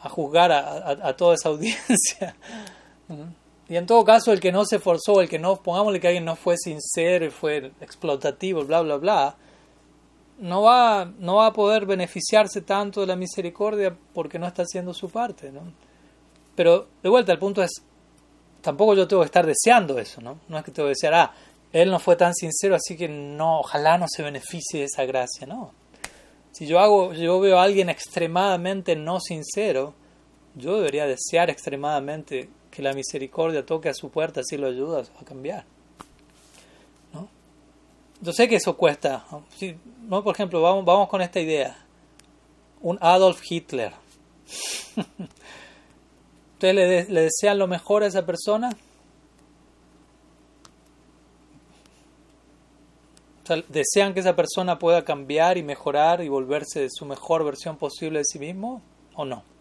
a 0.00 0.08
juzgar 0.08 0.52
a, 0.52 1.16
toda 1.16 1.34
esa 1.34 1.48
audiencia. 1.50 2.36
Y 3.68 3.76
en 3.76 3.86
todo 3.86 4.04
caso, 4.04 4.32
el 4.32 4.40
que 4.40 4.52
no 4.52 4.64
se 4.64 4.76
esforzó, 4.76 5.20
el 5.20 5.28
que 5.28 5.38
no, 5.38 5.56
pongámosle 5.56 6.00
que 6.00 6.06
alguien 6.06 6.24
no 6.24 6.36
fue 6.36 6.56
sincero, 6.56 7.30
fue 7.32 7.72
explotativo, 7.80 8.64
bla, 8.64 8.80
bla, 8.82 8.96
bla, 8.96 9.36
no 10.38 10.62
va, 10.62 11.10
no 11.18 11.36
va 11.36 11.46
a 11.46 11.52
poder 11.52 11.86
beneficiarse 11.86 12.60
tanto 12.60 13.00
de 13.00 13.06
la 13.08 13.16
misericordia 13.16 13.96
porque 14.14 14.38
no 14.38 14.46
está 14.46 14.62
haciendo 14.62 14.94
su 14.94 15.08
parte. 15.08 15.50
¿no? 15.50 15.62
Pero 16.54 16.86
de 17.02 17.08
vuelta, 17.08 17.32
el 17.32 17.38
punto 17.38 17.62
es, 17.62 17.70
tampoco 18.60 18.94
yo 18.94 19.08
tengo 19.08 19.22
que 19.22 19.26
estar 19.26 19.46
deseando 19.46 19.98
eso, 19.98 20.20
¿no? 20.20 20.38
No 20.48 20.58
es 20.58 20.64
que 20.64 20.70
tengo 20.70 20.86
que 20.86 20.90
desear, 20.90 21.14
ah, 21.14 21.34
él 21.72 21.90
no 21.90 21.98
fue 21.98 22.16
tan 22.16 22.34
sincero, 22.34 22.74
así 22.74 22.96
que 22.96 23.08
no, 23.08 23.60
ojalá 23.60 23.98
no 23.98 24.06
se 24.08 24.22
beneficie 24.22 24.80
de 24.80 24.84
esa 24.86 25.04
gracia, 25.04 25.46
no. 25.46 25.72
Si 26.52 26.66
yo 26.66 26.78
hago, 26.78 27.12
yo 27.12 27.38
veo 27.40 27.58
a 27.58 27.64
alguien 27.64 27.90
extremadamente 27.90 28.96
no 28.96 29.20
sincero, 29.20 29.92
yo 30.54 30.76
debería 30.78 31.06
desear 31.06 31.50
extremadamente 31.50 32.48
que 32.76 32.82
la 32.82 32.92
misericordia 32.92 33.64
toque 33.64 33.88
a 33.88 33.94
su 33.94 34.10
puerta, 34.10 34.40
así 34.40 34.58
lo 34.58 34.66
ayuda 34.66 35.02
a 35.18 35.24
cambiar. 35.24 35.64
Yo 38.20 38.32
sé 38.32 38.48
que 38.48 38.56
eso 38.56 38.76
cuesta. 38.76 39.24
¿no? 40.06 40.22
Por 40.22 40.34
ejemplo, 40.34 40.60
vamos, 40.60 40.84
vamos 40.84 41.08
con 41.08 41.22
esta 41.22 41.40
idea. 41.40 41.74
Un 42.82 42.98
Adolf 43.00 43.40
Hitler. 43.48 43.94
¿Ustedes 46.52 47.08
le, 47.08 47.22
desean 47.22 47.58
lo 47.58 47.66
mejor 47.66 48.02
a 48.02 48.08
esa 48.08 48.26
persona? 48.26 48.76
¿Desean 53.68 54.12
que 54.12 54.20
esa 54.20 54.36
persona 54.36 54.78
pueda 54.78 55.02
cambiar 55.02 55.56
y 55.56 55.62
mejorar 55.62 56.22
y 56.22 56.28
volverse 56.28 56.88
su 56.90 57.06
mejor 57.06 57.42
versión 57.42 57.78
posible 57.78 58.18
de 58.18 58.24
sí 58.26 58.38
mismo 58.38 58.82
o 59.14 59.24
no? 59.24 59.55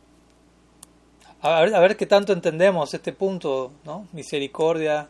A 1.46 1.62
ver, 1.62 1.76
a 1.76 1.80
ver 1.80 1.96
qué 1.96 2.08
tanto 2.08 2.34
entendemos 2.34 2.92
este 2.96 3.14
punto, 3.14 3.72
¿no? 3.84 4.08
Misericordia, 4.14 5.08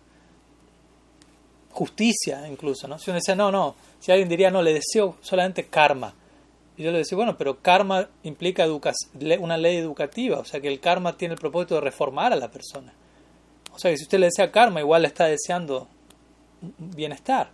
justicia 1.71 2.45
incluso, 2.45 2.89
¿no? 2.89 2.99
Si 2.99 3.09
uno 3.09 3.19
dice, 3.19 3.37
no, 3.37 3.53
no, 3.53 3.75
si 4.01 4.11
alguien 4.11 4.27
diría, 4.27 4.51
no, 4.51 4.61
le 4.61 4.73
deseo 4.73 5.15
solamente 5.21 5.67
karma. 5.67 6.13
Y 6.75 6.83
yo 6.83 6.91
le 6.91 6.97
decía, 6.97 7.15
bueno, 7.15 7.37
pero 7.37 7.61
karma 7.61 8.09
implica 8.23 8.65
una 9.39 9.57
ley 9.57 9.77
educativa, 9.77 10.39
o 10.39 10.43
sea 10.43 10.59
que 10.59 10.67
el 10.67 10.81
karma 10.81 11.15
tiene 11.15 11.35
el 11.35 11.39
propósito 11.39 11.75
de 11.75 11.81
reformar 11.81 12.33
a 12.33 12.35
la 12.35 12.51
persona. 12.51 12.93
O 13.73 13.79
sea 13.79 13.91
que 13.91 13.97
si 13.97 14.03
usted 14.03 14.19
le 14.19 14.25
desea 14.25 14.51
karma, 14.51 14.81
igual 14.81 15.03
le 15.03 15.07
está 15.07 15.27
deseando 15.27 15.87
bienestar. 16.77 17.49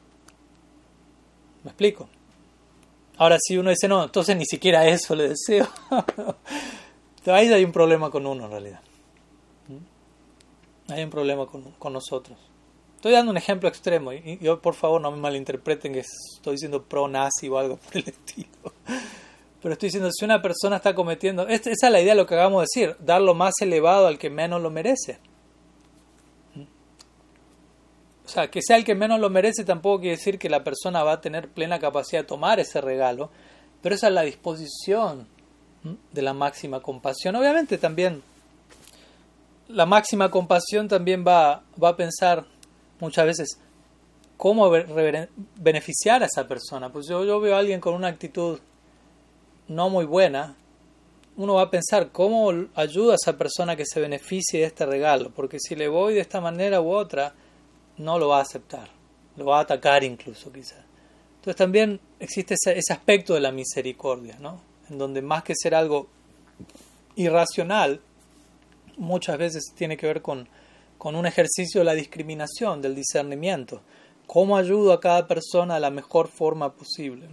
¿Me 1.64 1.70
explico? 1.70 2.10
Ahora, 3.18 3.38
si 3.40 3.60
uno 3.60 3.70
dice, 3.70 3.88
no, 3.88 4.04
entonces 4.06 4.36
ni 4.36 4.46
siquiera 4.46 4.88
eso 4.88 5.14
le 5.14 5.30
deseo, 5.30 5.68
ahí 7.28 7.52
hay 7.52 7.64
un 7.64 7.72
problema 7.72 8.10
con 8.10 8.26
uno 8.26 8.46
en 8.46 8.52
realidad. 8.52 8.80
¿Mm? 9.68 10.92
Hay 10.92 11.04
un 11.04 11.10
problema 11.10 11.46
con, 11.46 11.94
nosotros. 11.94 12.38
Estoy 12.96 13.14
dando 13.14 13.32
un 13.32 13.38
ejemplo 13.38 13.68
extremo 13.70 14.14
y 14.14 14.40
yo 14.42 14.62
por 14.62 14.76
favor 14.76 15.02
no 15.02 15.12
me 15.12 15.18
malinterpreten 15.18 15.94
que 15.94 16.00
estoy 16.00 16.54
diciendo 16.54 16.84
pro-nazi 16.84 17.50
o 17.50 17.58
algo 17.58 17.78
por 17.78 17.98
el 17.98 18.04
estilo. 18.08 18.74
Pero 19.62 19.74
estoy 19.74 19.88
diciendo, 19.88 20.10
si 20.12 20.26
una 20.26 20.42
persona 20.42 20.78
está 20.78 20.96
cometiendo, 20.96 21.48
esa 21.48 21.70
es 21.70 21.82
la 21.84 22.02
idea 22.02 22.14
de 22.14 22.22
lo 22.22 22.26
que 22.26 22.34
acabamos 22.34 22.62
de 22.62 22.68
decir, 22.74 22.96
dar 23.00 23.22
lo 23.22 23.36
más 23.36 23.54
elevado 23.62 24.08
al 24.08 24.18
que 24.18 24.30
menos 24.30 24.62
lo 24.62 24.72
merece. 24.72 25.20
O 28.26 28.30
sea, 28.34 28.50
que 28.50 28.62
sea 28.62 28.78
el 28.78 28.86
que 28.86 28.96
menos 28.96 29.20
lo 29.20 29.30
merece 29.30 29.64
tampoco 29.66 30.00
quiere 30.00 30.16
decir 30.16 30.40
que 30.40 30.50
la 30.50 30.64
persona 30.64 31.04
va 31.04 31.14
a 31.14 31.22
tener 31.22 31.50
plena 31.50 31.80
capacidad 31.80 32.22
de 32.22 32.28
tomar 32.28 32.60
ese 32.60 32.82
regalo, 32.82 33.30
pero 33.82 33.94
esa 33.94 34.08
es 34.08 34.14
la 34.14 34.22
disposición 34.22 35.28
de 35.84 36.22
la 36.22 36.34
máxima 36.34 36.80
compasión. 36.80 37.36
Obviamente 37.36 37.78
también 37.78 38.22
la 39.68 39.86
máxima 39.86 40.30
compasión 40.30 40.88
también 40.88 41.26
va, 41.26 41.64
va 41.82 41.90
a 41.90 41.96
pensar 41.96 42.46
muchas 43.00 43.26
veces 43.26 43.60
cómo 44.38 44.70
beneficiar 45.56 46.24
a 46.24 46.26
esa 46.26 46.48
persona. 46.48 46.92
Pues 46.92 47.08
yo, 47.08 47.24
yo 47.26 47.40
veo 47.40 47.56
a 47.56 47.60
alguien 47.60 47.80
con 47.80 47.94
una 47.94 48.08
actitud 48.08 48.60
no 49.68 49.90
muy 49.90 50.06
buena, 50.06 50.56
uno 51.38 51.56
va 51.56 51.64
a 51.64 51.72
pensar 51.72 52.12
cómo 52.12 52.52
ayuda 52.76 53.14
a 53.14 53.16
esa 53.16 53.38
persona 53.38 53.76
que 53.76 53.86
se 53.86 54.02
beneficie 54.02 54.62
de 54.62 54.66
este 54.66 54.86
regalo, 54.86 55.32
porque 55.34 55.60
si 55.60 55.76
le 55.76 55.88
voy 55.88 56.16
de 56.16 56.20
esta 56.20 56.42
manera 56.42 56.82
u 56.82 56.92
otra, 56.92 57.34
no 57.98 58.20
lo 58.20 58.30
va 58.30 58.40
a 58.40 58.42
aceptar, 58.42 58.90
lo 59.38 59.46
va 59.46 59.60
a 59.60 59.62
atacar 59.62 60.04
incluso 60.04 60.52
quizás. 60.52 60.84
Entonces 61.36 61.56
también 61.56 62.00
existe 62.20 62.56
ese, 62.56 62.78
ese 62.78 62.94
aspecto 62.94 63.34
de 63.34 63.40
la 63.40 63.52
misericordia, 63.52 64.38
¿no? 64.40 64.71
Donde 64.98 65.22
más 65.22 65.44
que 65.44 65.54
ser 65.56 65.76
algo 65.76 66.08
irracional, 67.16 68.02
muchas 68.98 69.38
veces 69.38 69.74
tiene 69.76 69.98
que 69.98 70.08
ver 70.08 70.22
con 70.22 70.48
con 71.02 71.16
un 71.16 71.26
ejercicio 71.26 71.82
de 71.82 71.86
la 71.86 71.96
discriminación, 71.96 72.80
del 72.80 72.94
discernimiento. 72.94 73.82
¿Cómo 74.28 74.56
ayudo 74.56 74.94
a 74.94 75.00
cada 75.00 75.28
persona 75.28 75.74
de 75.74 75.80
la 75.80 75.90
mejor 75.90 76.28
forma 76.28 76.74
posible? 76.74 77.28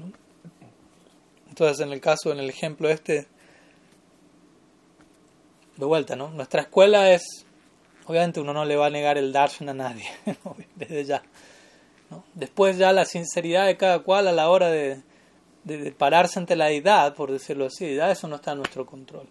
Entonces, 1.51 1.81
en 1.81 1.93
el 1.93 2.01
caso, 2.01 2.33
en 2.33 2.39
el 2.39 2.49
ejemplo 2.49 2.89
este, 2.89 3.27
de 5.77 5.85
vuelta, 5.85 6.17
¿no? 6.17 6.31
Nuestra 6.31 6.63
escuela 6.63 7.13
es, 7.13 7.45
obviamente 8.07 8.41
uno 8.41 8.55
no 8.55 8.65
le 8.65 8.77
va 8.77 8.87
a 8.87 8.91
negar 8.91 9.19
el 9.19 9.35
darshan 9.35 9.69
a 9.69 9.75
nadie, 9.75 10.07
desde 10.75 11.05
ya. 11.05 11.23
Después 12.33 12.79
ya 12.79 12.91
la 12.95 13.05
sinceridad 13.05 13.67
de 13.67 13.77
cada 13.77 13.99
cual 13.99 14.29
a 14.29 14.33
la 14.33 14.49
hora 14.49 14.71
de, 14.71 15.03
de, 15.69 15.93
pararse 15.93 16.39
ante 16.39 16.57
la 16.57 16.71
edad, 16.71 17.15
por 17.15 17.31
decirlo 17.31 17.67
así, 17.67 17.95
ya 17.95 18.11
eso 18.11 18.27
no 18.27 18.37
está 18.37 18.53
en 18.53 18.59
nuestro 18.59 18.87
control. 18.87 19.27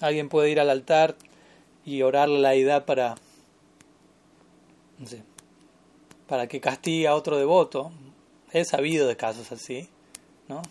Alguien 0.00 0.28
puede 0.28 0.50
ir 0.50 0.60
al 0.60 0.70
altar 0.70 1.16
y 1.84 2.02
orar 2.02 2.28
la 2.28 2.54
idea 2.54 2.86
para, 2.86 3.16
para 6.28 6.46
que 6.46 6.60
castigue 6.60 7.08
a 7.08 7.16
otro 7.16 7.36
devoto. 7.36 7.90
He 8.52 8.64
sabido 8.64 9.08
de 9.08 9.16
casos 9.16 9.50
así, 9.50 9.88
¿no? 10.46 10.62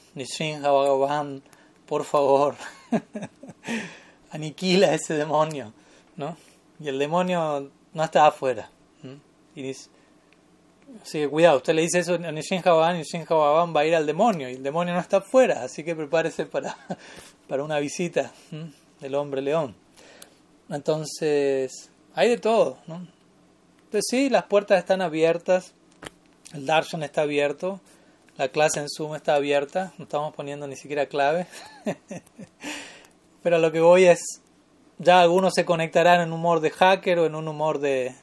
Por 1.85 2.05
favor, 2.05 2.55
aniquila 4.31 4.88
a 4.88 4.93
ese 4.93 5.14
demonio, 5.14 5.73
¿no? 6.15 6.38
Y 6.80 6.88
el 6.88 6.99
demonio 6.99 7.72
no 7.93 8.03
está 8.03 8.27
afuera. 8.27 8.69
Y 9.55 9.64
dice, 9.64 9.89
así 11.02 11.19
que 11.19 11.30
cuidado, 11.30 11.57
usted 11.57 11.74
le 11.74 11.84
dice 11.84 11.99
eso 11.99 12.15
a 12.15 12.32
Nishinja 12.32 12.72
Bhagavan, 12.72 12.98
Nishinja 12.98 13.36
Bhagavan 13.36 13.76
va 13.76 13.82
a 13.82 13.86
ir 13.86 13.95
al 13.95 14.06
demonio, 14.06 14.49
y 14.49 14.53
el 14.53 14.64
demonio 14.64 14.94
no 14.94 14.99
está 14.99 15.18
afuera, 15.18 15.64
así 15.64 15.84
que 15.84 15.95
prepárese 15.95 16.45
para, 16.45 16.78
para 17.48 17.64
una 17.64 17.80
visita 17.80 18.32
del 18.99 19.15
hombre 19.15 19.41
león. 19.41 19.76
Entonces, 20.69 21.90
hay 22.14 22.30
de 22.30 22.38
todo, 22.38 22.78
¿no? 22.88 23.07
Entonces 23.86 24.06
sí, 24.10 24.30
las 24.30 24.44
puertas 24.44 24.80
están 24.80 25.02
abiertas, 25.02 25.74
el 26.53 26.65
darshan 26.65 27.03
está 27.03 27.22
abierto, 27.22 27.80
la 28.38 28.49
clase 28.49 28.80
en 28.80 28.88
Zoom 28.90 29.15
está 29.15 29.36
abierta, 29.36 29.94
no 29.98 30.03
estamos 30.03 30.36
poniendo 30.36 30.68
ni 30.68 30.76
siquiera 30.76 31.07
clave. 31.07 31.48
Pero 33.44 33.60
lo 33.60 33.72
que 33.72 33.80
voy 33.80 34.06
es, 34.06 34.41
ya 34.98 35.22
algunos 35.22 35.53
se 35.56 35.64
conectarán 35.64 36.22
en 36.22 36.34
humor 36.34 36.60
de 36.60 36.69
hacker 36.69 37.19
o 37.19 37.26
en 37.26 37.36
un 37.36 37.48
humor 37.48 37.80
de, 37.80 38.14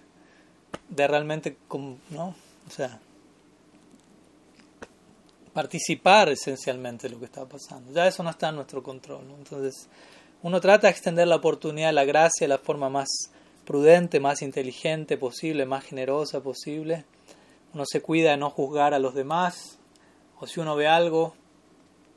de 0.88 1.06
realmente, 1.08 1.56
¿no? 2.10 2.34
O 2.66 2.70
sea, 2.70 3.00
participar 5.52 6.28
esencialmente 6.28 7.08
de 7.08 7.14
lo 7.14 7.20
que 7.20 7.26
está 7.26 7.46
pasando. 7.46 7.92
Ya 7.92 8.06
eso 8.06 8.22
no 8.22 8.30
está 8.30 8.48
en 8.48 8.56
nuestro 8.56 8.82
control. 8.82 9.24
Entonces, 9.38 9.88
uno 10.42 10.60
trata 10.60 10.88
de 10.88 10.92
extender 10.92 11.28
la 11.28 11.36
oportunidad 11.36 11.92
la 11.92 12.04
gracia 12.04 12.44
de 12.44 12.48
la 12.48 12.58
forma 12.58 12.90
más 12.90 13.08
prudente, 13.64 14.20
más 14.20 14.42
inteligente 14.42 15.16
posible, 15.16 15.64
más 15.64 15.84
generosa 15.84 16.42
posible. 16.42 17.04
Uno 17.72 17.84
se 17.86 18.02
cuida 18.02 18.32
de 18.32 18.36
no 18.36 18.50
juzgar 18.50 18.94
a 18.94 18.98
los 18.98 19.14
demás, 19.14 19.78
o 20.38 20.46
si 20.46 20.60
uno 20.60 20.76
ve 20.76 20.86
algo, 20.86 21.34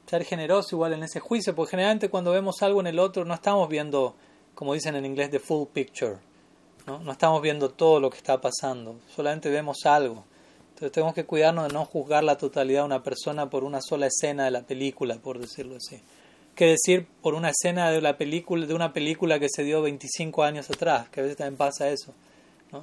ser 0.07 0.23
generoso 0.23 0.75
igual 0.75 0.93
en 0.93 1.03
ese 1.03 1.19
juicio, 1.19 1.55
porque 1.55 1.71
generalmente 1.71 2.09
cuando 2.09 2.31
vemos 2.31 2.61
algo 2.61 2.79
en 2.79 2.87
el 2.87 2.99
otro 2.99 3.25
no 3.25 3.33
estamos 3.33 3.69
viendo, 3.69 4.15
como 4.55 4.73
dicen 4.73 4.95
en 4.95 5.05
inglés, 5.05 5.31
the 5.31 5.39
full 5.39 5.67
picture. 5.67 6.17
¿no? 6.85 6.99
no 6.99 7.11
estamos 7.11 7.41
viendo 7.41 7.69
todo 7.69 7.99
lo 7.99 8.09
que 8.09 8.17
está 8.17 8.39
pasando, 8.39 8.99
solamente 9.15 9.49
vemos 9.49 9.85
algo. 9.85 10.25
Entonces 10.77 10.91
tenemos 10.91 11.15
que 11.15 11.25
cuidarnos 11.25 11.69
de 11.69 11.73
no 11.73 11.85
juzgar 11.85 12.23
la 12.23 12.37
totalidad 12.37 12.81
de 12.81 12.85
una 12.85 13.01
persona 13.01 13.49
por 13.49 13.63
una 13.63 13.81
sola 13.81 14.05
escena 14.05 14.45
de 14.45 14.51
la 14.51 14.61
película, 14.61 15.15
por 15.15 15.39
decirlo 15.39 15.77
así. 15.77 15.99
Que 16.53 16.67
decir 16.67 17.07
por 17.23 17.33
una 17.33 17.49
escena 17.49 17.89
de, 17.89 17.99
la 17.99 18.15
película, 18.15 18.67
de 18.67 18.75
una 18.75 18.93
película 18.93 19.39
que 19.39 19.47
se 19.49 19.63
dio 19.63 19.81
25 19.81 20.43
años 20.43 20.69
atrás, 20.69 21.09
que 21.09 21.19
a 21.19 21.23
veces 21.23 21.37
también 21.37 21.57
pasa 21.57 21.89
eso. 21.89 22.13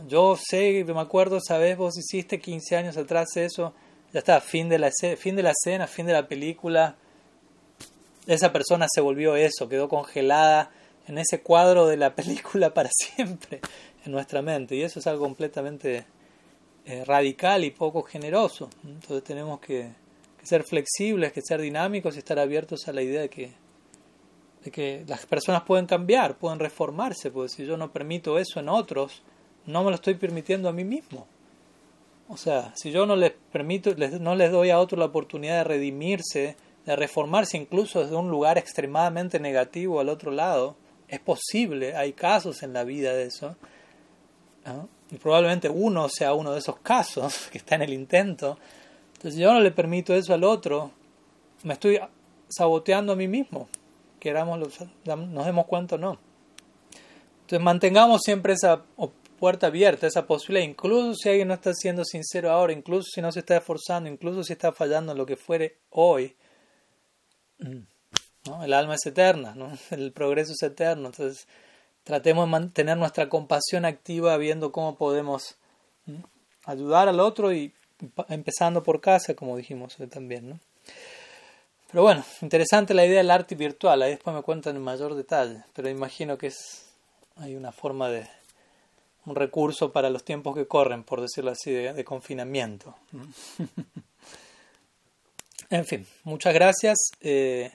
Yo 0.08 0.36
sé, 0.36 0.82
me 0.82 1.00
acuerdo, 1.00 1.38
sabes, 1.40 1.76
vos 1.76 1.96
hiciste 1.96 2.40
15 2.40 2.76
años 2.76 2.96
atrás 2.96 3.36
eso, 3.36 3.72
ya 4.12 4.18
está, 4.18 4.40
fin 4.40 4.68
de 4.68 4.80
la, 4.80 4.90
fin 5.16 5.36
de 5.36 5.44
la 5.44 5.52
escena, 5.52 5.86
fin 5.86 6.06
de 6.06 6.14
la 6.14 6.26
película. 6.26 6.96
Esa 8.26 8.50
persona 8.50 8.88
se 8.92 9.02
volvió 9.02 9.36
eso, 9.36 9.68
quedó 9.68 9.88
congelada 9.88 10.68
en 11.06 11.18
ese 11.18 11.42
cuadro 11.42 11.86
de 11.86 11.96
la 11.96 12.12
película 12.16 12.74
para 12.74 12.90
siempre 12.92 13.60
en 14.04 14.10
nuestra 14.10 14.42
mente. 14.42 14.74
Y 14.74 14.82
eso 14.82 14.98
es 14.98 15.06
algo 15.06 15.22
completamente 15.22 16.06
eh, 16.86 17.04
radical 17.04 17.64
y 17.64 17.70
poco 17.70 18.02
generoso. 18.02 18.68
Entonces 18.84 19.24
tenemos 19.24 19.60
que, 19.60 19.92
ser 20.42 20.64
flexibles, 20.64 21.32
que 21.32 21.40
ser 21.40 21.60
dinámicos 21.60 22.16
y 22.16 22.18
estar 22.18 22.38
abiertos 22.38 22.86
a 22.86 22.92
la 22.92 23.00
idea 23.00 23.22
de 23.22 23.30
que, 23.30 23.52
de 24.62 24.70
que 24.70 25.04
las 25.06 25.24
personas 25.24 25.62
pueden 25.62 25.86
cambiar, 25.86 26.36
pueden 26.36 26.58
reformarse, 26.58 27.30
porque 27.30 27.48
si 27.48 27.64
yo 27.64 27.78
no 27.78 27.90
permito 27.90 28.38
eso 28.38 28.60
en 28.60 28.68
otros, 28.68 29.22
no 29.64 29.82
me 29.82 29.90
lo 29.90 29.96
estoy 29.96 30.14
permitiendo 30.14 30.68
a 30.68 30.72
mí 30.72 30.84
mismo. 30.84 31.26
O 32.28 32.36
sea, 32.36 32.72
si 32.76 32.90
yo 32.90 33.06
no 33.06 33.16
les 33.16 33.32
permito, 33.52 33.94
les, 33.94 34.20
no 34.20 34.34
les 34.34 34.50
doy 34.52 34.70
a 34.70 34.78
otros 34.78 34.98
la 34.98 35.06
oportunidad 35.06 35.58
de 35.58 35.64
redimirse, 35.64 36.56
de 36.84 36.96
reformarse 36.96 37.56
incluso 37.56 38.02
desde 38.02 38.16
un 38.16 38.30
lugar 38.30 38.58
extremadamente 38.58 39.40
negativo 39.40 40.00
al 40.00 40.10
otro 40.10 40.30
lado, 40.30 40.76
es 41.08 41.20
posible, 41.20 41.96
hay 41.96 42.12
casos 42.12 42.62
en 42.62 42.72
la 42.72 42.84
vida 42.84 43.14
de 43.14 43.24
eso, 43.24 43.56
probablemente 45.20 45.68
uno 45.68 46.08
sea 46.08 46.34
uno 46.34 46.52
de 46.52 46.58
esos 46.58 46.78
casos 46.78 47.48
que 47.52 47.58
está 47.58 47.74
en 47.76 47.82
el 47.82 47.92
intento. 47.92 48.58
Entonces, 49.14 49.34
si 49.34 49.40
yo 49.40 49.52
no 49.52 49.60
le 49.60 49.70
permito 49.70 50.14
eso 50.14 50.34
al 50.34 50.44
otro, 50.44 50.90
me 51.62 51.74
estoy 51.74 51.98
saboteando 52.48 53.12
a 53.12 53.16
mí 53.16 53.26
mismo, 53.26 53.68
queramos 54.20 54.58
nos 55.04 55.46
demos 55.46 55.66
cuenta 55.66 55.94
o 55.94 55.98
no. 55.98 56.18
Entonces, 57.42 57.60
mantengamos 57.60 58.22
siempre 58.22 58.54
esa 58.54 58.82
puerta 59.38 59.66
abierta, 59.66 60.06
esa 60.06 60.26
posibilidad, 60.26 60.66
incluso 60.66 61.14
si 61.14 61.28
alguien 61.28 61.48
no 61.48 61.54
está 61.54 61.74
siendo 61.74 62.04
sincero 62.04 62.50
ahora, 62.50 62.72
incluso 62.72 63.08
si 63.12 63.20
no 63.20 63.30
se 63.32 63.40
está 63.40 63.56
esforzando, 63.56 64.08
incluso 64.08 64.42
si 64.42 64.52
está 64.52 64.72
fallando 64.72 65.12
en 65.12 65.18
lo 65.18 65.26
que 65.26 65.36
fuere 65.36 65.78
hoy. 65.90 66.34
¿no? 67.58 68.64
El 68.64 68.72
alma 68.72 68.94
es 68.94 69.06
eterna, 69.06 69.54
el 69.90 70.12
progreso 70.12 70.52
es 70.52 70.62
eterno. 70.62 71.08
Entonces, 71.08 71.46
tratemos 72.04 72.46
de 72.46 72.50
mantener 72.50 72.96
nuestra 72.96 73.28
compasión 73.28 73.84
activa 73.84 74.36
viendo 74.36 74.72
cómo 74.72 74.96
podemos 74.96 75.56
ayudar 76.64 77.08
al 77.08 77.20
otro 77.20 77.52
y 77.52 77.72
empezando 78.28 78.82
por 78.82 79.00
casa, 79.00 79.34
como 79.34 79.56
dijimos 79.56 79.96
también. 80.10 80.50
¿no? 80.50 80.60
Pero 81.90 82.02
bueno, 82.02 82.24
interesante 82.42 82.94
la 82.94 83.06
idea 83.06 83.18
del 83.18 83.30
arte 83.30 83.54
virtual, 83.54 84.02
ahí 84.02 84.10
después 84.10 84.34
me 84.34 84.42
cuentan 84.42 84.76
en 84.76 84.82
mayor 84.82 85.14
detalle, 85.14 85.62
pero 85.72 85.88
imagino 85.88 86.38
que 86.38 86.48
es 86.48 86.84
hay 87.36 87.56
una 87.56 87.72
forma 87.72 88.08
de 88.08 88.28
un 89.26 89.34
recurso 89.34 89.92
para 89.92 90.10
los 90.10 90.24
tiempos 90.24 90.54
que 90.54 90.66
corren, 90.66 91.02
por 91.02 91.20
decirlo 91.20 91.50
así, 91.50 91.72
de, 91.72 92.04
confinamiento. 92.04 92.94
en 95.70 95.84
fin, 95.84 96.06
muchas 96.24 96.52
gracias. 96.52 96.98
Eh, 97.20 97.72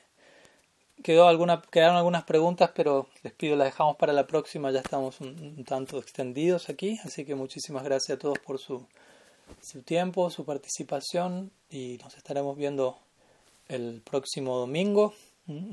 quedó 1.04 1.28
alguna, 1.28 1.62
quedaron 1.72 1.98
algunas 1.98 2.24
preguntas, 2.24 2.72
pero 2.76 3.08
les 3.24 3.34
pido 3.34 3.56
las 3.56 3.68
dejamos 3.68 3.96
para 3.98 4.14
la 4.14 4.28
próxima. 4.28 4.72
Ya 4.72 4.80
estamos 4.80 5.20
un, 5.22 5.64
tanto 5.66 6.00
extendidos 6.00 6.70
aquí, 6.70 7.00
así 7.04 7.26
que 7.26 7.36
muchísimas 7.36 7.84
gracias 7.84 8.18
a 8.18 8.20
todos 8.20 8.40
por 8.40 8.60
su, 8.60 8.86
su 9.62 9.82
tiempo, 9.82 10.30
su 10.30 10.46
participación 10.46 11.52
y 11.70 11.98
nos 12.04 12.16
estaremos 12.18 12.58
viendo 12.58 12.98
el 13.68 14.02
próximo 14.02 14.58
domingo 14.58 15.14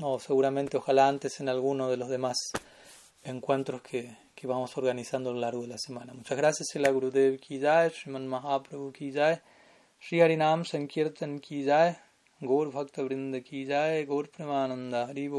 o 0.01 0.19
seguramente 0.19 0.77
ojalá 0.77 1.07
antes 1.07 1.39
en 1.39 1.49
alguno 1.49 1.89
de 1.89 1.97
los 1.97 2.09
demás 2.09 2.37
encuentros 3.23 3.81
que, 3.81 4.17
que 4.35 4.47
vamos 4.47 4.77
organizando 4.77 5.29
a 5.29 5.33
lo 5.33 5.39
largo 5.39 5.61
de 5.61 5.67
la 5.67 5.77
semana. 5.77 6.13
Muchas 6.13 6.37
gracias, 6.37 6.69
Mahaprabhu 8.27 8.93
Harinam 10.21 10.63
गौर 12.41 12.67
भक्त 12.69 12.99
वृंद 12.99 13.39
की 13.39 13.63
जाए 13.65 14.01
गौर 14.05 14.25
प्रेमानंदा 14.33 14.99
हरिवो 15.05 15.35